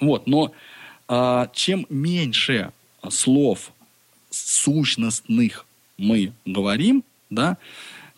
Вот, 0.01 0.27
но 0.27 0.53
э, 1.09 1.47
чем 1.53 1.87
меньше 1.91 2.73
слов 3.11 3.73
сущностных 4.31 5.67
мы 5.99 6.33
говорим, 6.47 7.05
да, 7.29 7.59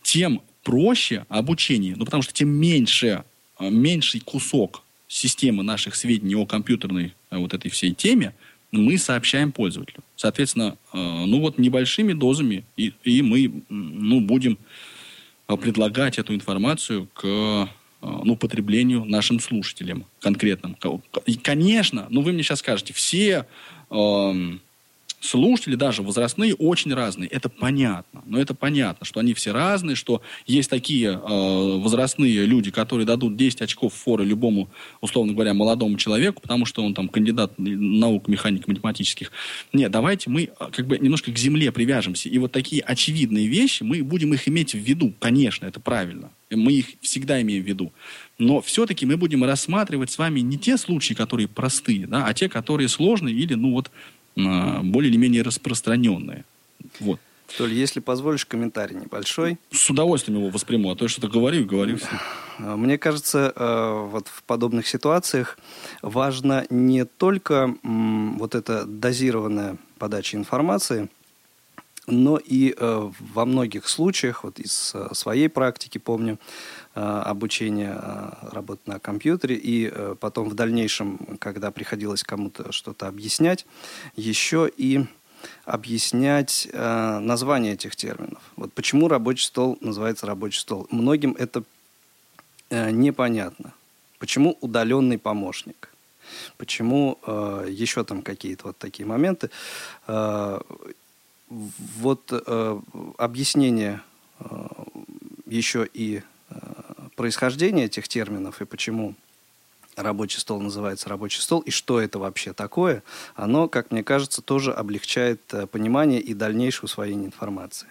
тем 0.02 0.40
проще 0.62 1.26
обучение, 1.28 1.94
ну, 1.96 2.04
потому 2.04 2.22
что 2.22 2.32
тем 2.32 2.48
меньше, 2.48 3.24
э, 3.58 3.70
меньший 3.70 4.20
кусок 4.20 4.82
системы 5.08 5.62
наших 5.62 5.94
сведений 5.94 6.36
о 6.36 6.46
компьютерной 6.46 7.14
э, 7.30 7.36
вот 7.36 7.54
этой 7.54 7.70
всей 7.70 7.92
теме 7.92 8.34
мы 8.70 8.96
сообщаем 8.96 9.52
пользователю. 9.52 9.98
Соответственно, 10.16 10.76
э, 10.92 10.98
ну 10.98 11.40
вот 11.40 11.58
небольшими 11.58 12.12
дозами 12.12 12.64
и, 12.76 12.92
и 13.04 13.22
мы 13.22 13.62
ну, 13.68 14.20
будем 14.20 14.58
предлагать 15.46 16.18
эту 16.18 16.34
информацию 16.34 17.08
к 17.12 17.68
ну, 18.00 18.36
потреблению 18.36 19.04
нашим 19.04 19.38
слушателям 19.38 20.06
конкретным. 20.20 20.76
И, 21.26 21.34
конечно, 21.34 22.06
ну 22.08 22.22
вы 22.22 22.32
мне 22.32 22.42
сейчас 22.42 22.60
скажете, 22.60 22.94
все 22.94 23.46
слушатели, 25.22 25.76
даже 25.76 26.02
возрастные, 26.02 26.54
очень 26.54 26.92
разные. 26.92 27.28
Это 27.28 27.48
понятно. 27.48 28.22
Но 28.26 28.40
это 28.40 28.54
понятно, 28.54 29.06
что 29.06 29.20
они 29.20 29.34
все 29.34 29.52
разные, 29.52 29.94
что 29.94 30.20
есть 30.46 30.68
такие 30.68 31.10
э, 31.10 31.78
возрастные 31.78 32.44
люди, 32.44 32.70
которые 32.70 33.06
дадут 33.06 33.36
10 33.36 33.62
очков 33.62 33.94
форы 33.94 34.24
любому, 34.24 34.68
условно 35.00 35.32
говоря, 35.32 35.54
молодому 35.54 35.96
человеку, 35.96 36.42
потому 36.42 36.66
что 36.66 36.82
он 36.82 36.92
там 36.92 37.08
кандидат 37.08 37.52
наук, 37.56 38.26
механик, 38.26 38.66
математических. 38.66 39.30
Нет, 39.72 39.92
давайте 39.92 40.28
мы 40.28 40.42
э, 40.42 40.48
как 40.72 40.86
бы 40.88 40.98
немножко 40.98 41.30
к 41.30 41.38
земле 41.38 41.70
привяжемся. 41.70 42.28
И 42.28 42.36
вот 42.38 42.50
такие 42.50 42.82
очевидные 42.82 43.46
вещи, 43.46 43.84
мы 43.84 44.02
будем 44.02 44.34
их 44.34 44.48
иметь 44.48 44.74
в 44.74 44.78
виду. 44.78 45.14
Конечно, 45.20 45.66
это 45.66 45.78
правильно. 45.78 46.30
Мы 46.50 46.72
их 46.72 46.86
всегда 47.00 47.40
имеем 47.40 47.62
в 47.62 47.66
виду. 47.66 47.92
Но 48.38 48.60
все-таки 48.60 49.06
мы 49.06 49.16
будем 49.16 49.44
рассматривать 49.44 50.10
с 50.10 50.18
вами 50.18 50.40
не 50.40 50.58
те 50.58 50.76
случаи, 50.76 51.14
которые 51.14 51.46
простые, 51.46 52.06
да, 52.08 52.26
а 52.26 52.34
те, 52.34 52.48
которые 52.48 52.88
сложные 52.88 53.34
или, 53.34 53.54
ну 53.54 53.72
вот, 53.72 53.90
более 54.36 55.10
или 55.10 55.16
менее 55.16 55.42
распространенные. 55.42 56.44
Вот. 57.00 57.20
Толь, 57.58 57.74
если 57.74 58.00
позволишь, 58.00 58.46
комментарий 58.46 58.96
небольшой. 58.96 59.58
С 59.70 59.90
удовольствием 59.90 60.38
его 60.38 60.48
восприму, 60.48 60.90
а 60.90 60.96
то 60.96 61.04
я 61.04 61.08
что-то 61.08 61.28
говорю 61.28 61.66
говорю. 61.66 61.98
Мне 62.58 62.96
кажется, 62.98 63.52
э, 63.54 64.08
вот 64.10 64.28
в 64.28 64.42
подобных 64.44 64.86
ситуациях 64.86 65.58
важно 66.00 66.64
не 66.70 67.04
только 67.04 67.74
вот 67.82 68.54
эта 68.54 68.86
дозированная 68.86 69.76
подача 69.98 70.36
информации, 70.36 71.08
но 72.06 72.36
и 72.36 72.74
э, 72.76 73.10
во 73.20 73.44
многих 73.44 73.88
случаях, 73.88 74.44
вот 74.44 74.58
из 74.58 74.92
э, 74.94 75.08
своей 75.12 75.48
практики 75.48 75.98
помню, 75.98 76.38
обучение 76.94 77.98
работы 78.50 78.82
на 78.86 78.98
компьютере, 78.98 79.56
и 79.56 79.92
потом 80.20 80.48
в 80.48 80.54
дальнейшем, 80.54 81.38
когда 81.40 81.70
приходилось 81.70 82.22
кому-то 82.22 82.70
что-то 82.72 83.08
объяснять, 83.08 83.66
еще 84.14 84.70
и 84.76 85.06
объяснять 85.64 86.68
э, 86.72 87.18
название 87.18 87.74
этих 87.74 87.96
терминов. 87.96 88.42
Вот 88.56 88.72
почему 88.72 89.08
рабочий 89.08 89.44
стол 89.44 89.78
называется 89.80 90.26
рабочий 90.26 90.60
стол. 90.60 90.86
Многим 90.90 91.34
это 91.38 91.62
э, 92.70 92.90
непонятно. 92.90 93.72
Почему 94.18 94.56
удаленный 94.60 95.18
помощник? 95.18 95.88
Почему 96.56 97.18
э, 97.26 97.66
еще 97.70 98.04
там 98.04 98.22
какие-то 98.22 98.68
вот 98.68 98.78
такие 98.78 99.06
моменты? 99.06 99.50
Э, 100.06 100.60
вот 101.48 102.32
э, 102.32 102.80
объяснение 103.18 104.00
э, 104.38 104.44
еще 105.46 105.88
и 105.92 106.22
происхождения 107.22 107.84
этих 107.84 108.08
терминов 108.08 108.60
и 108.60 108.64
почему 108.64 109.14
рабочий 109.94 110.40
стол 110.40 110.60
называется 110.60 111.08
рабочий 111.08 111.40
стол, 111.40 111.60
и 111.60 111.70
что 111.70 112.00
это 112.00 112.18
вообще 112.18 112.52
такое, 112.52 113.04
оно, 113.36 113.68
как 113.68 113.92
мне 113.92 114.02
кажется, 114.02 114.42
тоже 114.42 114.72
облегчает 114.72 115.40
э, 115.52 115.68
понимание 115.68 116.20
и 116.20 116.34
дальнейшее 116.34 116.86
усвоение 116.86 117.26
информации. 117.26 117.86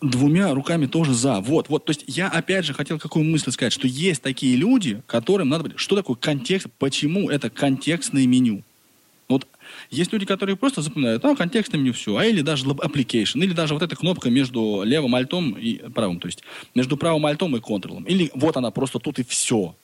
Двумя 0.00 0.54
руками 0.54 0.86
тоже 0.86 1.12
за. 1.12 1.42
Вот, 1.42 1.68
вот. 1.68 1.84
То 1.84 1.90
есть 1.90 2.04
я 2.06 2.28
опять 2.28 2.64
же 2.64 2.72
хотел 2.72 2.98
какую 2.98 3.26
мысль 3.26 3.50
сказать, 3.50 3.74
что 3.74 3.86
есть 3.86 4.22
такие 4.22 4.56
люди, 4.56 5.02
которым 5.06 5.50
надо... 5.50 5.76
Что 5.76 5.94
такое 5.94 6.16
контекст? 6.16 6.68
Почему 6.78 7.28
это 7.28 7.50
контекстное 7.50 8.26
меню? 8.26 8.62
Есть 9.90 10.12
люди, 10.12 10.26
которые 10.26 10.56
просто 10.56 10.82
запоминают, 10.82 11.24
а, 11.24 11.34
контекстное 11.34 11.80
меню 11.80 11.92
все, 11.92 12.16
а 12.16 12.24
или 12.24 12.42
даже 12.42 12.66
application, 12.66 13.42
или 13.42 13.52
даже 13.52 13.74
вот 13.74 13.82
эта 13.82 13.96
кнопка 13.96 14.30
между 14.30 14.82
левым 14.84 15.14
альтом 15.14 15.52
и 15.52 15.76
правым, 15.90 16.20
то 16.20 16.26
есть 16.26 16.42
между 16.74 16.96
правым 16.96 17.26
альтом 17.26 17.56
и 17.56 17.60
контролом. 17.60 18.04
Или 18.04 18.30
вот 18.34 18.56
она 18.56 18.70
просто 18.70 18.98
тут 18.98 19.18
и 19.18 19.24
все. 19.24 19.74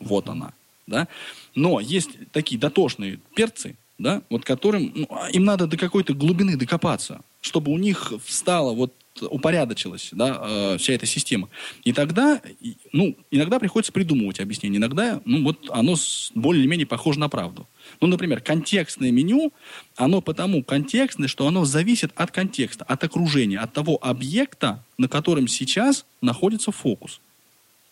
Вот 0.00 0.28
она. 0.28 0.52
Да? 0.86 1.08
Но 1.54 1.80
есть 1.80 2.10
такие 2.32 2.58
дотошные 2.58 3.18
перцы, 3.34 3.76
да, 3.98 4.22
вот 4.30 4.44
которым 4.44 4.92
ну, 4.94 5.08
а 5.10 5.28
им 5.30 5.44
надо 5.44 5.66
до 5.66 5.76
какой-то 5.76 6.14
глубины 6.14 6.56
докопаться, 6.56 7.20
чтобы 7.40 7.72
у 7.72 7.78
них 7.78 8.12
встала 8.24 8.72
вот 8.72 8.92
упорядочилась 9.22 10.10
да, 10.12 10.38
э, 10.40 10.76
вся 10.78 10.92
эта 10.92 11.06
система. 11.06 11.48
И 11.84 11.92
тогда, 11.92 12.40
ну, 12.92 13.16
иногда 13.30 13.58
приходится 13.58 13.92
придумывать 13.92 14.40
объяснение, 14.40 14.78
иногда, 14.78 15.20
ну, 15.24 15.42
вот 15.44 15.68
оно 15.70 15.96
более-менее 16.34 16.86
похоже 16.86 17.18
на 17.18 17.28
правду. 17.28 17.66
Ну, 18.00 18.06
например, 18.06 18.40
контекстное 18.40 19.10
меню, 19.10 19.52
оно 19.96 20.20
потому 20.20 20.62
контекстное, 20.62 21.28
что 21.28 21.46
оно 21.46 21.64
зависит 21.64 22.12
от 22.14 22.30
контекста, 22.30 22.84
от 22.84 23.02
окружения, 23.04 23.58
от 23.58 23.72
того 23.72 23.98
объекта, 24.00 24.84
на 24.98 25.08
котором 25.08 25.48
сейчас 25.48 26.04
находится 26.20 26.72
фокус. 26.72 27.20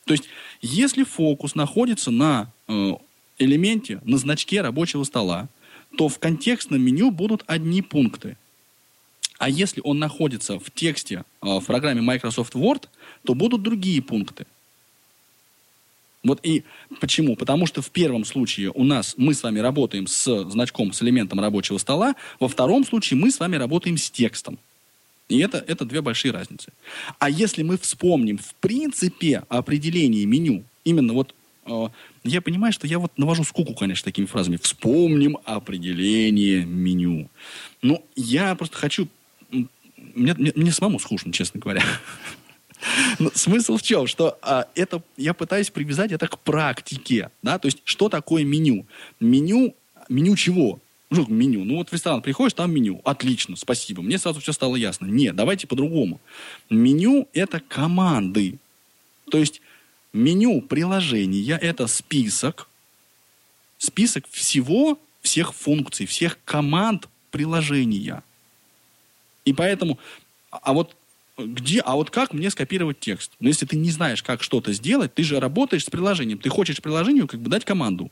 То 0.05 0.13
есть, 0.13 0.25
если 0.63 1.03
фокус 1.03 1.55
находится 1.55 2.11
на 2.11 2.53
э, 2.69 2.93
элементе, 3.39 4.01
на 4.05 4.19
значке 4.19 4.61
рабочего 4.61 5.05
стола, 5.05 5.49
то 5.97 6.09
в 6.09 6.19
контекстном 6.19 6.81
меню 6.81 7.11
будут 7.11 7.43
одни 7.47 7.83
пункты. 7.83 8.37
А 9.39 9.51
если 9.51 9.81
он 9.85 9.99
находится 9.99 10.59
в 10.59 10.71
тексте 10.71 11.25
э, 11.43 11.47
в 11.59 11.65
программе 11.65 12.01
Microsoft 12.01 12.55
Word, 12.55 12.89
то 13.25 13.35
будут 13.35 13.63
другие 13.63 14.01
пункты. 14.01 14.47
Вот 16.27 16.41
и 16.43 16.65
почему? 17.01 17.37
Потому 17.37 17.67
что 17.67 17.83
в 17.83 17.91
первом 17.91 18.25
случае 18.25 18.71
у 18.75 18.85
нас 18.85 19.15
мы 19.17 19.35
с 19.35 19.43
вами 19.43 19.61
работаем 19.61 20.07
с 20.07 20.45
значком, 20.51 20.93
с 20.93 21.03
элементом 21.03 21.41
рабочего 21.41 21.79
стола, 21.79 22.15
во 22.41 22.49
втором 22.49 22.85
случае 22.85 23.19
мы 23.19 23.31
с 23.31 23.41
вами 23.41 23.57
работаем 23.57 23.97
с 23.97 24.11
текстом. 24.11 24.59
И 25.29 25.39
это, 25.39 25.59
это 25.59 25.85
две 25.85 26.03
большие 26.03 26.33
разницы. 26.33 26.73
А 27.19 27.29
если 27.29 27.63
мы 27.63 27.79
вспомним, 27.79 28.39
в 28.39 28.55
принципе, 28.57 29.43
определение 29.49 30.25
меню, 30.25 30.63
именно 30.85 31.15
вот 31.15 31.35
э, 31.67 31.89
я 32.23 32.41
понимаю, 32.41 32.73
что 32.73 32.87
я 32.87 32.99
вот 32.99 33.13
навожу 33.17 33.43
скуку, 33.43 33.75
конечно, 33.75 34.05
такими 34.05 34.27
фразами. 34.27 34.57
Вспомним 34.57 35.39
определение 35.45 36.65
меню. 36.65 37.29
Ну, 37.83 38.05
я 38.15 38.55
просто 38.55 38.77
хочу... 38.77 39.09
Мне, 39.51 40.35
мне, 40.35 40.53
мне 40.55 40.73
самому 40.73 40.99
скучно, 40.99 41.33
честно 41.33 41.61
говоря. 41.61 41.83
Но 43.19 43.31
смысл 43.35 43.77
в 43.77 43.83
чем? 43.83 44.07
Что 44.07 44.39
а, 44.43 44.67
это 44.75 45.03
я 45.17 45.35
пытаюсь 45.35 45.71
привязать 45.71 46.13
это 46.13 46.29
к 46.29 46.39
практике. 46.39 47.31
Да? 47.43 47.59
То 47.59 47.67
есть, 47.67 47.79
что 47.85 48.09
такое 48.09 48.45
меню? 48.45 48.87
Меню, 49.21 49.75
меню 50.09 50.37
чего? 50.37 50.81
Ну, 51.11 51.25
меню. 51.29 51.65
Ну, 51.65 51.77
вот 51.77 51.91
в 51.91 51.93
ресторан 51.93 52.21
приходишь, 52.21 52.55
там 52.55 52.73
меню. 52.73 53.01
Отлично, 53.05 53.57
спасибо. 53.57 54.03
Мне 54.03 54.19
сразу 54.19 54.41
все 54.41 54.53
стало 54.53 54.77
ясно. 54.77 55.07
Нет, 55.07 55.37
давайте 55.37 55.67
по-другому. 55.67 56.21
Меню– 56.69 57.29
это 57.33 57.61
команды. 57.61 58.59
То 59.31 59.39
есть 59.39 59.63
меню 60.13 60.61
приложения– 60.63 61.59
это 61.63 61.87
список, 61.87 62.69
список 63.79 64.27
всего, 64.31 64.99
всех 65.23 65.55
функций, 65.55 66.07
всех 66.07 66.39
команд 66.45 67.09
приложения. 67.31 68.23
И 69.45 69.53
поэтому, 69.53 69.99
а 70.51 70.73
вот 70.73 70.97
где, 71.39 71.81
а 71.81 71.95
вот 71.95 72.11
как 72.11 72.33
мне 72.33 72.51
скопировать 72.51 73.01
текст? 73.01 73.33
Но 73.41 73.45
ну, 73.45 73.49
если 73.49 73.67
ты 73.67 73.77
не 73.77 73.91
знаешь, 73.91 74.23
как 74.23 74.43
что-то 74.43 74.73
сделать, 74.73 75.15
ты 75.15 75.23
же 75.23 75.39
работаешь 75.39 75.85
с 75.85 75.91
приложением. 75.91 76.39
Ты 76.39 76.49
хочешь 76.49 76.81
приложению 76.81 77.27
как 77.27 77.41
бы 77.41 77.51
дать 77.51 77.65
команду. 77.65 78.11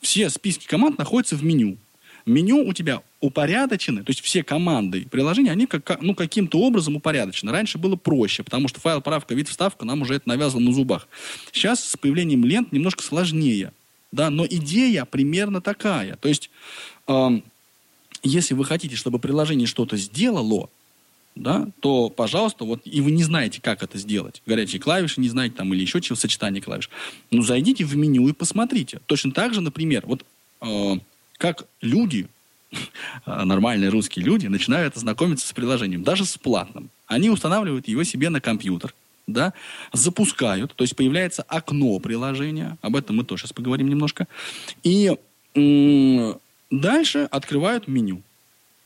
Все 0.00 0.30
списки 0.30 0.66
команд 0.66 0.98
находятся 0.98 1.36
в 1.36 1.44
меню 1.44 1.78
меню 2.26 2.66
у 2.66 2.72
тебя 2.72 3.02
упорядочены, 3.20 4.02
то 4.02 4.10
есть 4.10 4.20
все 4.20 4.42
команды 4.42 5.06
приложения, 5.10 5.52
они 5.52 5.66
как, 5.66 6.02
ну, 6.02 6.14
каким-то 6.14 6.58
образом 6.58 6.96
упорядочены. 6.96 7.52
Раньше 7.52 7.78
было 7.78 7.96
проще, 7.96 8.42
потому 8.42 8.68
что 8.68 8.80
файл, 8.80 9.00
правка, 9.00 9.34
вид, 9.34 9.48
вставка, 9.48 9.84
нам 9.84 10.02
уже 10.02 10.16
это 10.16 10.28
навязано 10.28 10.66
на 10.66 10.72
зубах. 10.72 11.08
Сейчас 11.52 11.82
с 11.82 11.96
появлением 11.96 12.44
лент 12.44 12.72
немножко 12.72 13.02
сложнее, 13.02 13.72
да, 14.12 14.28
но 14.30 14.44
идея 14.44 15.04
примерно 15.04 15.60
такая. 15.60 16.16
То 16.16 16.28
есть, 16.28 16.50
э, 17.06 17.40
если 18.22 18.54
вы 18.54 18.64
хотите, 18.64 18.96
чтобы 18.96 19.18
приложение 19.18 19.66
что-то 19.66 19.96
сделало, 19.96 20.68
да, 21.36 21.68
то, 21.80 22.08
пожалуйста, 22.08 22.64
вот, 22.64 22.80
и 22.84 23.00
вы 23.02 23.10
не 23.10 23.22
знаете, 23.22 23.60
как 23.60 23.82
это 23.82 23.98
сделать, 23.98 24.42
горячие 24.46 24.80
клавиши 24.80 25.20
не 25.20 25.28
знаете 25.28 25.54
там 25.54 25.72
или 25.72 25.82
еще 25.82 26.00
чего, 26.00 26.16
сочетание 26.16 26.62
клавиш, 26.62 26.90
ну, 27.30 27.42
зайдите 27.42 27.84
в 27.84 27.94
меню 27.94 28.26
и 28.28 28.32
посмотрите. 28.32 29.00
Точно 29.06 29.30
так 29.32 29.54
же, 29.54 29.60
например, 29.60 30.02
вот 30.06 30.24
э, 30.62 30.94
как 31.36 31.66
люди, 31.82 32.26
нормальные 33.26 33.90
русские 33.90 34.24
люди, 34.24 34.46
начинают 34.46 34.96
знакомиться 34.96 35.46
с 35.46 35.52
приложением, 35.52 36.02
даже 36.02 36.24
с 36.24 36.38
платным. 36.38 36.88
Они 37.06 37.28
устанавливают 37.28 37.86
его 37.86 38.02
себе 38.02 38.30
на 38.30 38.40
компьютер, 38.40 38.94
да, 39.26 39.52
запускают, 39.92 40.74
то 40.74 40.84
есть 40.84 40.96
появляется 40.96 41.42
окно 41.42 41.98
приложения, 41.98 42.78
об 42.80 42.96
этом 42.96 43.16
мы 43.16 43.24
тоже 43.24 43.42
сейчас 43.42 43.52
поговорим 43.52 43.88
немножко, 43.88 44.26
и 44.82 45.14
м- 45.54 46.38
дальше 46.70 47.28
открывают 47.30 47.88
меню 47.88 48.22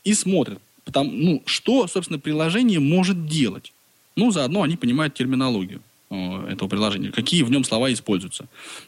и 0.03 0.13
смотрят, 0.13 0.59
потому, 0.85 1.11
ну, 1.11 1.43
что, 1.45 1.87
собственно, 1.87 2.19
приложение 2.19 2.79
может 2.79 3.27
делать. 3.27 3.73
Ну, 4.15 4.31
заодно 4.31 4.63
они 4.63 4.77
понимают 4.77 5.13
терминологию 5.13 5.81
э, 6.09 6.47
этого 6.51 6.67
приложения, 6.67 7.11
какие 7.11 7.43
в 7.43 7.51
нем 7.51 7.63
слова 7.63 7.91
используются. 7.91 8.47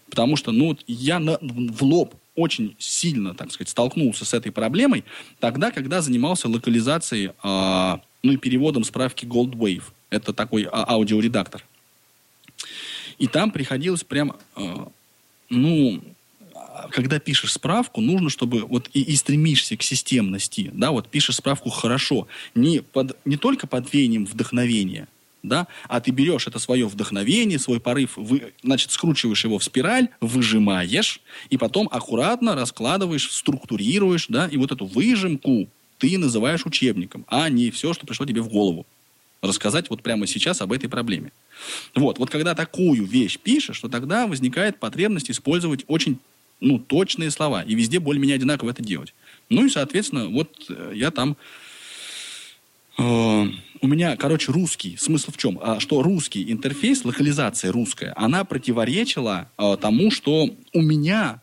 Потому 0.10 0.36
что, 0.36 0.52
ну, 0.52 0.78
я 0.88 1.20
на, 1.20 1.38
в 1.42 1.84
лоб 1.84 2.16
очень 2.36 2.76
сильно, 2.80 3.34
так 3.34 3.52
сказать, 3.52 3.70
столкнулся 3.70 4.26
с 4.26 4.34
этой 4.34 4.52
проблемой 4.52 5.04
тогда, 5.40 5.72
когда 5.72 6.02
занимался 6.02 6.50
локализацией, 6.50 7.32
э, 7.44 7.98
ну 8.24 8.32
и 8.32 8.38
переводом 8.38 8.84
справки 8.84 9.26
Goldwave. 9.26 9.84
Это 10.10 10.34
такой 10.34 10.64
а, 10.64 10.86
аудиоредактор. 10.94 11.64
И 13.20 13.28
там 13.28 13.52
приходилось 13.52 14.04
прям, 14.04 14.36
э, 14.56 14.86
ну, 15.50 16.02
когда 16.92 17.20
пишешь 17.20 17.54
справку, 17.54 18.02
нужно, 18.02 18.30
чтобы 18.30 18.62
вот 18.62 18.90
и, 18.94 19.02
и 19.02 19.16
стремишься 19.16 19.78
к 19.78 19.84
системности, 19.84 20.72
да, 20.74 20.92
вот 20.92 21.10
пишешь 21.10 21.36
справку 21.36 21.70
хорошо, 21.70 22.28
не, 22.56 22.82
под, 22.82 23.18
не 23.26 23.38
только 23.38 23.68
под 23.68 23.94
веянием 23.94 24.26
вдохновения, 24.26 25.08
да, 25.44 25.68
а 25.88 26.00
ты 26.00 26.12
берешь 26.12 26.48
это 26.48 26.60
свое 26.60 26.88
вдохновение, 26.88 27.60
свой 27.60 27.80
порыв, 27.80 28.14
вы, 28.16 28.54
значит, 28.64 28.92
скручиваешь 28.92 29.44
его 29.44 29.60
в 29.60 29.64
спираль, 29.64 30.10
выжимаешь, 30.22 31.22
и 31.50 31.58
потом 31.58 31.90
аккуратно 31.92 32.56
раскладываешь, 32.56 33.30
структурируешь, 33.32 34.28
да, 34.30 34.48
и 34.48 34.58
вот 34.58 34.72
эту 34.72 34.86
выжимку 34.86 35.68
ты 35.98 36.18
называешь 36.18 36.66
учебником, 36.66 37.26
а 37.28 37.50
не 37.50 37.72
все, 37.72 37.94
что 37.94 38.06
пришло 38.06 38.26
тебе 38.26 38.42
в 38.42 38.50
голову. 38.50 38.86
Рассказать 39.42 39.90
вот 39.90 40.02
прямо 40.02 40.26
сейчас 40.26 40.62
об 40.62 40.72
этой 40.72 40.88
проблеме. 40.88 41.34
Вот, 41.96 42.18
вот 42.18 42.30
когда 42.30 42.56
такую 42.56 43.06
вещь 43.06 43.38
пишешь, 43.38 43.80
то 43.80 43.90
тогда 43.90 44.26
возникает 44.26 44.80
потребность 44.80 45.30
использовать 45.30 45.84
очень 45.88 46.20
ну, 46.64 46.80
точные 46.80 47.32
слова, 47.32 47.62
и 47.62 47.76
везде 47.76 48.00
более-менее 48.00 48.36
одинаково 48.36 48.72
это 48.72 48.84
делать. 48.84 49.14
Ну 49.50 49.66
и, 49.66 49.70
соответственно, 49.70 50.28
вот 50.28 50.50
э, 50.70 50.94
я 50.96 51.12
там 51.12 51.38
Э, 52.98 53.46
у 53.82 53.88
меня, 53.88 54.16
короче, 54.16 54.52
русский. 54.52 54.96
Смысл 54.98 55.32
в 55.32 55.38
чем? 55.38 55.60
А, 55.62 55.80
что 55.80 56.02
русский 56.02 56.52
интерфейс, 56.52 57.04
локализация 57.04 57.72
русская, 57.72 58.14
она 58.16 58.46
противоречила 58.46 59.50
а, 59.58 59.76
тому, 59.78 60.10
что 60.12 60.50
у 60.74 60.82
меня 60.82 61.42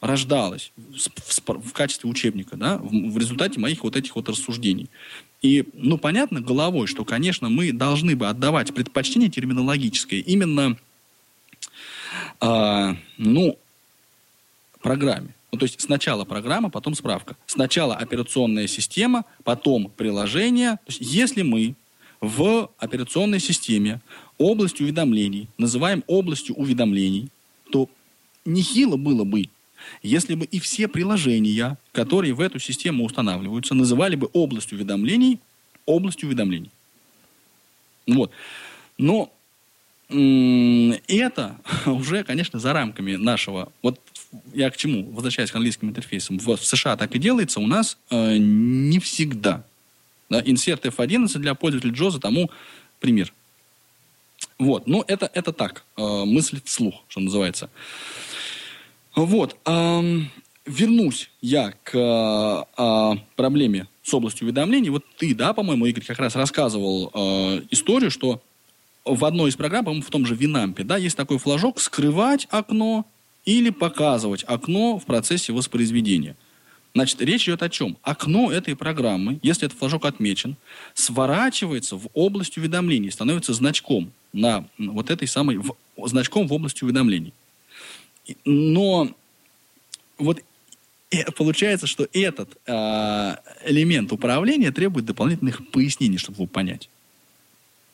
рождалось 0.00 0.72
в, 0.76 0.98
в, 0.98 1.68
в 1.68 1.72
качестве 1.72 2.08
учебника, 2.08 2.56
да, 2.56 2.78
в, 2.78 2.88
в 2.88 3.18
результате 3.18 3.60
моих 3.60 3.84
вот 3.84 3.96
этих 3.96 4.16
вот 4.16 4.28
рассуждений. 4.28 4.88
И, 5.42 5.68
ну, 5.74 5.98
понятно 5.98 6.40
головой, 6.40 6.86
что, 6.86 7.04
конечно, 7.04 7.48
мы 7.48 7.72
должны 7.72 8.16
бы 8.16 8.28
отдавать 8.28 8.72
предпочтение 8.72 9.28
терминологическое 9.28 10.20
именно, 10.20 10.78
э, 12.40 12.94
ну, 13.18 13.58
программе. 14.82 15.34
Ну, 15.52 15.58
то 15.58 15.64
есть 15.64 15.80
сначала 15.80 16.24
программа, 16.24 16.70
потом 16.70 16.94
справка. 16.94 17.36
Сначала 17.46 17.94
операционная 17.96 18.66
система, 18.66 19.24
потом 19.44 19.90
приложение. 19.96 20.72
То 20.72 20.88
есть 20.88 21.00
если 21.00 21.42
мы 21.42 21.74
в 22.20 22.70
операционной 22.78 23.40
системе 23.40 24.00
область 24.38 24.80
уведомлений 24.80 25.48
называем 25.58 26.04
областью 26.06 26.54
уведомлений, 26.56 27.28
то 27.70 27.88
нехило 28.44 28.96
было 28.96 29.24
бы, 29.24 29.48
если 30.02 30.34
бы 30.34 30.44
и 30.46 30.58
все 30.60 30.88
приложения, 30.88 31.76
которые 31.92 32.32
в 32.32 32.40
эту 32.40 32.58
систему 32.58 33.04
устанавливаются, 33.04 33.74
называли 33.74 34.16
бы 34.16 34.30
область 34.32 34.72
уведомлений 34.72 35.38
областью 35.86 36.28
уведомлений. 36.28 36.70
Вот. 38.06 38.30
Но 38.98 39.32
это 40.08 41.56
уже, 41.86 42.24
конечно, 42.24 42.58
за 42.58 42.72
рамками 42.72 43.16
нашего... 43.16 43.72
Вот 43.82 44.00
я 44.54 44.70
к 44.70 44.76
чему? 44.76 45.10
Возвращаясь 45.12 45.50
к 45.50 45.56
английским 45.56 45.88
интерфейсам. 45.88 46.38
В, 46.38 46.56
США 46.56 46.96
так 46.96 47.14
и 47.14 47.18
делается, 47.18 47.60
у 47.60 47.66
нас 47.66 47.98
э, 48.10 48.36
не 48.38 48.98
всегда. 48.98 49.64
Да, 50.28 50.40
insert 50.40 50.82
F11 50.82 51.38
для 51.38 51.54
пользователя 51.54 51.92
Джоза 51.92 52.18
тому 52.18 52.50
пример. 53.00 53.32
Вот, 54.58 54.86
ну 54.86 55.04
это, 55.06 55.30
это 55.34 55.52
так, 55.52 55.84
э, 55.96 56.24
мысль 56.24 56.60
вслух, 56.64 57.04
что 57.08 57.20
называется. 57.20 57.68
Вот, 59.14 59.56
э, 59.66 60.20
вернусь 60.66 61.30
я 61.40 61.74
к 61.82 61.94
э, 61.94 63.14
проблеме 63.36 63.88
с 64.02 64.14
областью 64.14 64.46
уведомлений. 64.46 64.90
Вот 64.90 65.04
ты, 65.16 65.34
да, 65.34 65.52
по-моему, 65.52 65.86
Игорь, 65.86 66.04
как 66.04 66.18
раз 66.18 66.34
рассказывал 66.34 67.10
э, 67.12 67.62
историю, 67.70 68.10
что 68.10 68.42
в 69.04 69.24
одной 69.24 69.50
из 69.50 69.56
программ, 69.56 69.84
по-моему, 69.84 70.04
в 70.04 70.10
том 70.10 70.26
же 70.26 70.34
Винампе, 70.34 70.84
да, 70.84 70.96
есть 70.96 71.16
такой 71.16 71.38
флажок 71.38 71.80
«Скрывать 71.80 72.46
окно 72.50 73.04
или 73.44 73.70
показывать 73.70 74.44
окно 74.44 74.98
в 74.98 75.04
процессе 75.04 75.52
воспроизведения. 75.52 76.36
Значит, 76.94 77.20
речь 77.22 77.44
идет 77.44 77.62
о 77.62 77.70
чем? 77.70 77.96
Окно 78.02 78.52
этой 78.52 78.76
программы, 78.76 79.40
если 79.42 79.66
этот 79.66 79.78
флажок 79.78 80.04
отмечен, 80.04 80.56
сворачивается 80.94 81.96
в 81.96 82.08
область 82.12 82.58
уведомлений, 82.58 83.10
становится 83.10 83.54
значком 83.54 84.12
на 84.32 84.66
вот 84.78 85.10
этой 85.10 85.26
самой, 85.26 85.56
в, 85.56 85.74
значком 86.06 86.46
в 86.46 86.52
области 86.52 86.84
уведомлений. 86.84 87.32
Но 88.44 89.10
вот 90.18 90.40
получается, 91.36 91.86
что 91.86 92.06
этот 92.12 92.56
э, 92.66 93.36
элемент 93.64 94.12
управления 94.12 94.70
требует 94.70 95.06
дополнительных 95.06 95.66
пояснений, 95.70 96.18
чтобы 96.18 96.36
его 96.36 96.46
понять. 96.46 96.88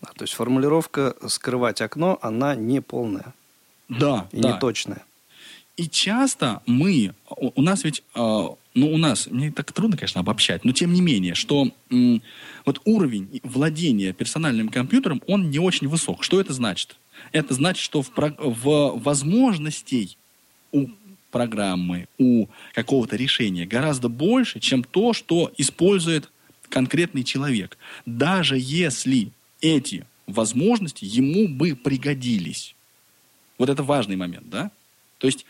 А, 0.00 0.06
то 0.06 0.22
есть 0.22 0.34
формулировка 0.34 1.16
«скрывать 1.28 1.80
окно», 1.80 2.18
она 2.22 2.54
не 2.54 2.80
полная. 2.80 3.34
Да, 3.88 4.28
и 4.32 4.40
да. 4.40 4.52
не 4.52 4.60
точная. 4.60 5.04
И 5.78 5.88
часто 5.88 6.60
мы, 6.66 7.14
у 7.30 7.62
нас 7.62 7.84
ведь, 7.84 8.02
э, 8.16 8.18
ну, 8.18 8.92
у 8.92 8.98
нас, 8.98 9.28
мне 9.28 9.52
так 9.52 9.70
трудно, 9.70 9.96
конечно, 9.96 10.20
обобщать, 10.20 10.64
но 10.64 10.72
тем 10.72 10.92
не 10.92 11.00
менее, 11.00 11.36
что 11.36 11.70
вот 12.66 12.80
уровень 12.84 13.40
владения 13.44 14.12
персональным 14.12 14.70
компьютером, 14.70 15.22
он 15.28 15.50
не 15.50 15.60
очень 15.60 15.86
высок. 15.86 16.24
Что 16.24 16.40
это 16.40 16.52
значит? 16.52 16.96
Это 17.30 17.54
значит, 17.54 17.80
что 17.80 18.02
в, 18.02 18.10
в 18.10 19.00
возможностей 19.00 20.18
у 20.72 20.88
программы, 21.30 22.08
у 22.18 22.48
какого-то 22.74 23.14
решения 23.14 23.64
гораздо 23.64 24.08
больше, 24.08 24.58
чем 24.58 24.82
то, 24.82 25.12
что 25.12 25.52
использует 25.58 26.28
конкретный 26.68 27.22
человек. 27.22 27.78
Даже 28.04 28.56
если 28.58 29.30
эти 29.60 30.06
возможности 30.26 31.04
ему 31.04 31.46
бы 31.46 31.76
пригодились. 31.76 32.74
Вот 33.58 33.68
это 33.68 33.84
важный 33.84 34.16
момент, 34.16 34.50
да? 34.50 34.72
То 35.18 35.26
есть 35.26 35.44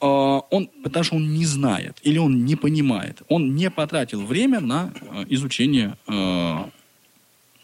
э, 0.00 0.06
он, 0.06 0.70
потому 0.82 1.04
что 1.04 1.16
он 1.16 1.34
не 1.34 1.46
знает 1.46 1.98
или 2.02 2.18
он 2.18 2.44
не 2.44 2.56
понимает, 2.56 3.22
он 3.28 3.54
не 3.54 3.70
потратил 3.70 4.24
время 4.24 4.60
на 4.60 4.92
э, 5.00 5.24
изучение 5.28 5.96
э, 6.06 6.64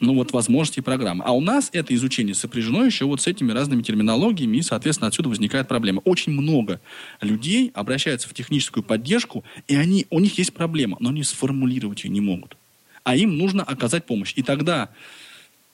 ну, 0.01 0.15
вот, 0.15 0.33
возможностей 0.33 0.81
программы. 0.81 1.23
А 1.25 1.33
у 1.33 1.41
нас 1.41 1.69
это 1.73 1.95
изучение 1.95 2.35
сопряжено 2.35 2.85
еще 2.85 3.05
вот 3.05 3.21
с 3.21 3.27
этими 3.27 3.53
разными 3.53 3.83
терминологиями, 3.83 4.57
и, 4.57 4.63
соответственно, 4.63 5.09
отсюда 5.09 5.29
возникает 5.29 5.69
проблема. 5.69 6.01
Очень 6.05 6.33
много 6.33 6.81
людей 7.21 7.71
обращаются 7.75 8.29
в 8.29 8.35
техническую 8.35 8.83
поддержку, 8.83 9.45
и 9.69 9.77
они, 9.77 10.07
у 10.11 10.19
них 10.19 10.39
есть 10.39 10.55
проблема, 10.55 10.97
но 11.01 11.11
они 11.11 11.23
сформулировать 11.23 12.05
ее 12.05 12.11
не 12.11 12.23
могут. 12.23 12.57
А 13.05 13.15
им 13.15 13.37
нужно 13.37 13.63
оказать 13.63 14.07
помощь. 14.07 14.33
И 14.37 14.43
тогда, 14.43 14.89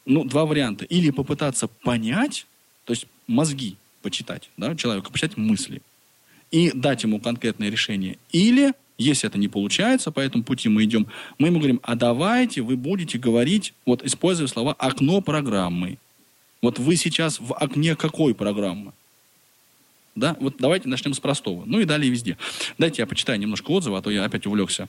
ну, 0.05 0.25
два 0.25 0.45
варианта. 0.45 0.85
Или 0.85 1.11
попытаться 1.11 1.69
понять, 1.69 2.47
то 2.85 2.93
есть 2.93 3.07
мозги 3.27 3.77
почитать, 4.07 4.51
да, 4.57 4.77
человека, 4.77 5.11
почитать 5.11 5.37
мысли 5.37 5.83
и 6.53 6.71
дать 6.71 7.03
ему 7.03 7.19
конкретное 7.19 7.71
решение. 7.71 8.19
Или, 8.31 8.73
если 8.99 9.29
это 9.29 9.37
не 9.37 9.49
получается, 9.49 10.13
по 10.13 10.21
этому 10.21 10.45
пути 10.45 10.69
мы 10.69 10.85
идем, 10.85 11.09
мы 11.41 11.49
ему 11.49 11.59
говорим, 11.59 11.81
а 11.83 11.97
давайте 11.97 12.63
вы 12.63 12.77
будете 12.77 13.19
говорить, 13.19 13.75
вот 13.85 14.05
используя 14.05 14.47
слова 14.47 14.75
«окно 14.79 15.21
программы». 15.21 15.99
Вот 16.63 16.79
вы 16.79 16.95
сейчас 16.95 17.41
в 17.41 17.53
окне 17.53 17.97
какой 17.97 18.33
программы? 18.33 18.93
Да, 20.15 20.37
вот 20.39 20.55
давайте 20.61 20.89
начнем 20.89 21.13
с 21.13 21.19
простого. 21.19 21.65
Ну 21.67 21.81
и 21.81 21.85
далее 21.85 22.09
везде. 22.09 22.39
Дайте 22.79 23.03
я 23.03 23.07
почитаю 23.09 23.41
немножко 23.41 23.73
отзывы, 23.73 23.99
а 23.99 24.03
то 24.03 24.11
я 24.11 24.25
опять 24.25 24.47
увлекся. 24.47 24.89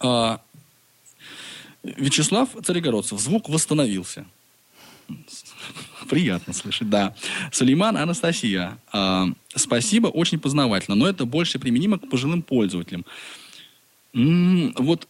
А, 0.00 0.40
Вячеслав 1.82 2.48
Царегородцев. 2.64 3.20
Звук 3.20 3.50
восстановился. 3.50 4.24
Приятно 6.08 6.52
слышать, 6.52 6.90
да. 6.90 7.14
Сулейман 7.52 7.96
Анастасия. 7.96 8.78
Э, 8.92 9.26
спасибо, 9.54 10.08
очень 10.08 10.38
познавательно, 10.38 10.96
но 10.96 11.08
это 11.08 11.24
больше 11.24 11.58
применимо 11.58 11.98
к 11.98 12.08
пожилым 12.08 12.42
пользователям. 12.42 13.04
М-м, 14.12 14.74
вот 14.78 15.08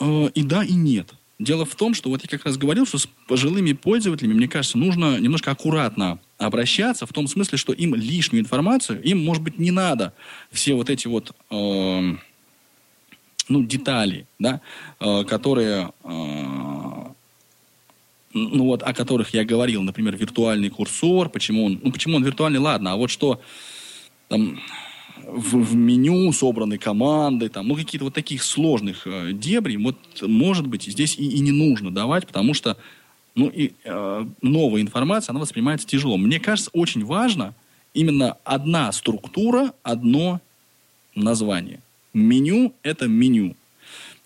э, 0.00 0.28
и 0.34 0.42
да, 0.42 0.64
и 0.64 0.74
нет. 0.74 1.14
Дело 1.38 1.64
в 1.64 1.74
том, 1.74 1.94
что 1.94 2.08
вот 2.08 2.22
я 2.22 2.28
как 2.28 2.44
раз 2.46 2.56
говорил, 2.56 2.86
что 2.86 2.98
с 2.98 3.08
пожилыми 3.26 3.72
пользователями, 3.72 4.34
мне 4.34 4.48
кажется, 4.48 4.78
нужно 4.78 5.18
немножко 5.18 5.50
аккуратно 5.50 6.20
обращаться, 6.38 7.06
в 7.06 7.12
том 7.12 7.26
смысле, 7.26 7.58
что 7.58 7.72
им 7.72 7.94
лишнюю 7.94 8.42
информацию, 8.42 9.02
им, 9.02 9.24
может 9.24 9.42
быть, 9.42 9.58
не 9.58 9.70
надо 9.70 10.12
все 10.52 10.74
вот 10.74 10.88
эти 10.88 11.08
вот 11.08 11.34
э, 11.50 12.16
ну, 13.48 13.62
детали, 13.64 14.26
да, 14.38 14.60
э, 15.00 15.24
которые 15.24 15.92
э, 16.04 16.81
ну 18.34 18.64
вот, 18.64 18.82
о 18.82 18.92
которых 18.92 19.34
я 19.34 19.44
говорил, 19.44 19.82
например, 19.82 20.16
виртуальный 20.16 20.70
курсор, 20.70 21.28
почему 21.28 21.64
он, 21.66 21.80
ну 21.82 21.92
почему 21.92 22.16
он 22.16 22.24
виртуальный, 22.24 22.58
ладно, 22.58 22.92
а 22.92 22.96
вот 22.96 23.10
что 23.10 23.40
там 24.28 24.58
в, 25.26 25.62
в 25.62 25.74
меню 25.74 26.32
собраны 26.32 26.78
команды, 26.78 27.48
там, 27.48 27.68
ну 27.68 27.76
какие-то 27.76 28.04
вот 28.04 28.14
таких 28.14 28.42
сложных 28.42 29.06
э, 29.06 29.32
дебрей, 29.32 29.76
вот 29.76 29.96
может 30.22 30.66
быть 30.66 30.84
здесь 30.84 31.16
и, 31.18 31.24
и 31.24 31.40
не 31.40 31.52
нужно 31.52 31.90
давать, 31.90 32.26
потому 32.26 32.54
что 32.54 32.76
ну 33.34 33.48
и 33.48 33.72
э, 33.84 34.26
новая 34.42 34.82
информация, 34.82 35.32
она 35.32 35.40
воспринимается 35.40 35.86
тяжело. 35.86 36.16
Мне 36.16 36.38
кажется, 36.38 36.70
очень 36.72 37.04
важно 37.04 37.54
именно 37.94 38.36
одна 38.44 38.92
структура, 38.92 39.72
одно 39.82 40.40
название. 41.14 41.80
Меню– 42.12 42.74
это 42.82 43.08
меню. 43.08 43.56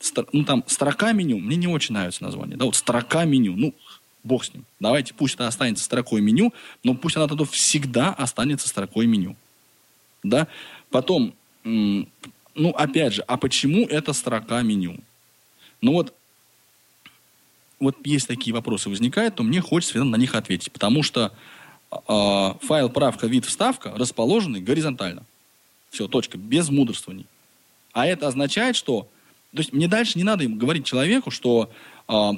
Стр, 0.00 0.26
ну, 0.32 0.44
там, 0.44 0.64
строка 0.66 1.12
меню, 1.12 1.38
мне 1.38 1.56
не 1.56 1.68
очень 1.68 1.94
нравится 1.94 2.22
название. 2.22 2.56
Да, 2.56 2.64
вот 2.64 2.74
строка 2.74 3.24
меню. 3.24 3.54
Ну, 3.56 3.74
бог 4.26 4.44
с 4.44 4.52
ним. 4.52 4.64
Давайте, 4.80 5.14
пусть 5.14 5.34
это 5.34 5.46
останется 5.46 5.84
строкой 5.84 6.20
меню, 6.20 6.52
но 6.82 6.94
пусть 6.94 7.16
она 7.16 7.28
тогда 7.28 7.44
всегда 7.44 8.12
останется 8.12 8.68
строкой 8.68 9.06
меню. 9.06 9.36
Да? 10.22 10.48
Потом, 10.90 11.34
ну, 11.64 12.70
опять 12.74 13.14
же, 13.14 13.22
а 13.22 13.36
почему 13.36 13.86
это 13.86 14.12
строка 14.12 14.62
меню? 14.62 14.98
Ну 15.80 15.92
вот, 15.92 16.14
вот 17.78 17.96
есть 18.04 18.26
такие 18.26 18.54
вопросы 18.54 18.88
возникают, 18.88 19.36
то 19.36 19.42
мне 19.42 19.60
хочется 19.60 20.02
на 20.02 20.16
них 20.16 20.34
ответить, 20.34 20.72
потому 20.72 21.02
что 21.02 21.32
э, 21.90 21.96
файл 22.62 22.88
правка, 22.88 23.26
вид, 23.26 23.44
вставка 23.44 23.92
расположены 23.96 24.60
горизонтально. 24.60 25.24
Все, 25.90 26.08
точка, 26.08 26.38
без 26.38 26.68
мудрствований. 26.70 27.26
А 27.92 28.06
это 28.06 28.28
означает, 28.28 28.76
что... 28.76 29.08
То 29.52 29.58
есть 29.58 29.72
мне 29.72 29.88
дальше 29.88 30.18
не 30.18 30.24
надо 30.24 30.46
говорить 30.46 30.84
человеку, 30.84 31.30
что 31.30 31.70
э, 32.08 32.30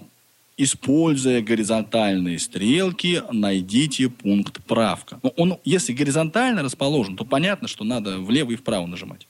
используя 0.59 1.41
горизонтальные 1.41 2.39
стрелки, 2.41 3.23
найдите 3.33 4.11
пункт 4.11 4.63
правка. 4.65 5.21
Ну, 5.23 5.33
он, 5.37 5.59
если 5.65 5.93
горизонтально 5.93 6.63
расположен, 6.63 7.17
то 7.17 7.25
понятно, 7.25 7.69
что 7.69 7.85
надо 7.85 8.19
влево 8.19 8.51
и 8.51 8.57
вправо 8.57 8.87
нажимать. 8.87 9.27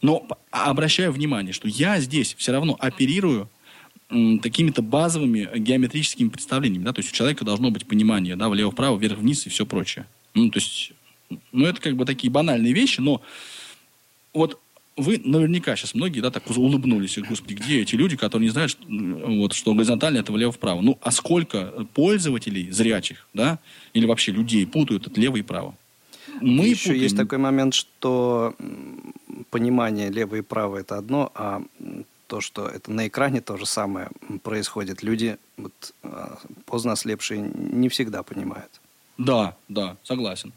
Но 0.00 0.26
обращаю 0.50 1.12
внимание, 1.12 1.52
что 1.52 1.68
я 1.68 2.00
здесь 2.00 2.34
все 2.38 2.52
равно 2.52 2.76
оперирую 2.78 3.48
какими-то 4.08 4.82
базовыми 4.82 5.48
геометрическими 5.58 6.28
представлениями. 6.28 6.84
Да? 6.84 6.92
То 6.92 7.00
есть 7.00 7.12
у 7.12 7.14
человека 7.14 7.44
должно 7.44 7.70
быть 7.70 7.86
понимание 7.86 8.36
да, 8.36 8.48
влево-вправо, 8.48 8.98
вверх-вниз 8.98 9.46
и 9.46 9.50
все 9.50 9.64
прочее. 9.64 10.06
Ну, 10.34 10.50
то 10.50 10.58
есть, 10.58 10.92
ну, 11.52 11.66
это 11.66 11.80
как 11.80 11.96
бы 11.96 12.04
такие 12.04 12.30
банальные 12.30 12.72
вещи, 12.72 13.00
но 13.00 13.22
вот 14.34 14.58
вы 14.96 15.20
наверняка 15.24 15.76
сейчас 15.76 15.94
многие, 15.94 16.20
да, 16.20 16.30
так 16.30 16.42
улыбнулись, 16.50 17.18
господи, 17.18 17.54
где 17.54 17.80
эти 17.80 17.94
люди, 17.94 18.16
которые 18.16 18.48
не 18.48 18.52
знают, 18.52 18.72
что, 18.72 18.84
вот, 18.88 19.52
что 19.52 19.74
горизонтально 19.74 20.18
это 20.18 20.32
влево-вправо. 20.32 20.80
Ну, 20.80 20.98
а 21.00 21.10
сколько 21.10 21.86
пользователей 21.94 22.70
зрячих, 22.70 23.26
да, 23.32 23.58
или 23.94 24.06
вообще 24.06 24.32
людей 24.32 24.66
путают 24.66 25.06
это 25.06 25.20
лево 25.20 25.36
и 25.36 25.42
право? 25.42 25.74
Мы 26.40 26.66
Еще 26.66 26.84
путаем... 26.84 27.02
есть 27.02 27.16
такой 27.16 27.38
момент, 27.38 27.74
что 27.74 28.54
понимание 29.50 30.10
лево 30.10 30.36
и 30.36 30.42
право 30.42 30.78
это 30.78 30.96
одно, 30.98 31.30
а 31.34 31.62
то, 32.26 32.40
что 32.40 32.66
это 32.66 32.90
на 32.90 33.08
экране 33.08 33.40
то 33.40 33.56
же 33.56 33.66
самое 33.66 34.08
происходит. 34.42 35.02
Люди, 35.02 35.36
вот, 35.56 35.94
а, 36.02 36.38
поздно 36.64 36.92
ослепшие, 36.92 37.40
не 37.40 37.88
всегда 37.88 38.22
понимают. 38.22 38.81
Да, 39.24 39.56
да, 39.68 39.96
согласен. 40.02 40.52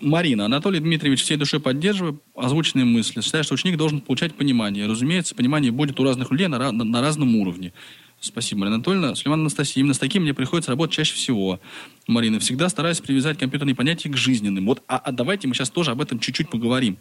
Марина, 0.00 0.44
Анатолий 0.44 0.80
Дмитриевич 0.80 1.22
всей 1.22 1.36
душой 1.36 1.58
поддерживает 1.58 2.20
озвученные 2.34 2.84
мысли. 2.84 3.22
Считаю, 3.22 3.44
что 3.44 3.54
ученик 3.54 3.78
должен 3.78 4.00
получать 4.00 4.34
понимание. 4.34 4.86
Разумеется, 4.86 5.34
понимание 5.34 5.72
будет 5.72 5.98
у 5.98 6.04
разных 6.04 6.30
людей 6.30 6.46
на, 6.46 6.70
на, 6.70 6.84
на 6.84 7.00
разном 7.00 7.36
уровне. 7.36 7.72
Спасибо, 8.20 8.60
Марина 8.60 8.76
Анатольевна. 8.76 9.14
Сулейман 9.14 9.40
Анастасия, 9.40 9.80
именно 9.80 9.94
с 9.94 9.98
таким 9.98 10.22
мне 10.24 10.34
приходится 10.34 10.70
работать 10.70 10.94
чаще 10.94 11.14
всего. 11.14 11.60
Марина, 12.06 12.38
всегда 12.40 12.68
стараюсь 12.68 13.00
привязать 13.00 13.38
компьютерные 13.38 13.74
понятия 13.74 14.10
к 14.10 14.16
жизненным. 14.16 14.66
Вот, 14.66 14.82
а, 14.86 14.98
а 14.98 15.12
давайте 15.12 15.48
мы 15.48 15.54
сейчас 15.54 15.70
тоже 15.70 15.92
об 15.92 16.02
этом 16.02 16.18
чуть-чуть 16.18 16.50
поговорим. 16.50 16.98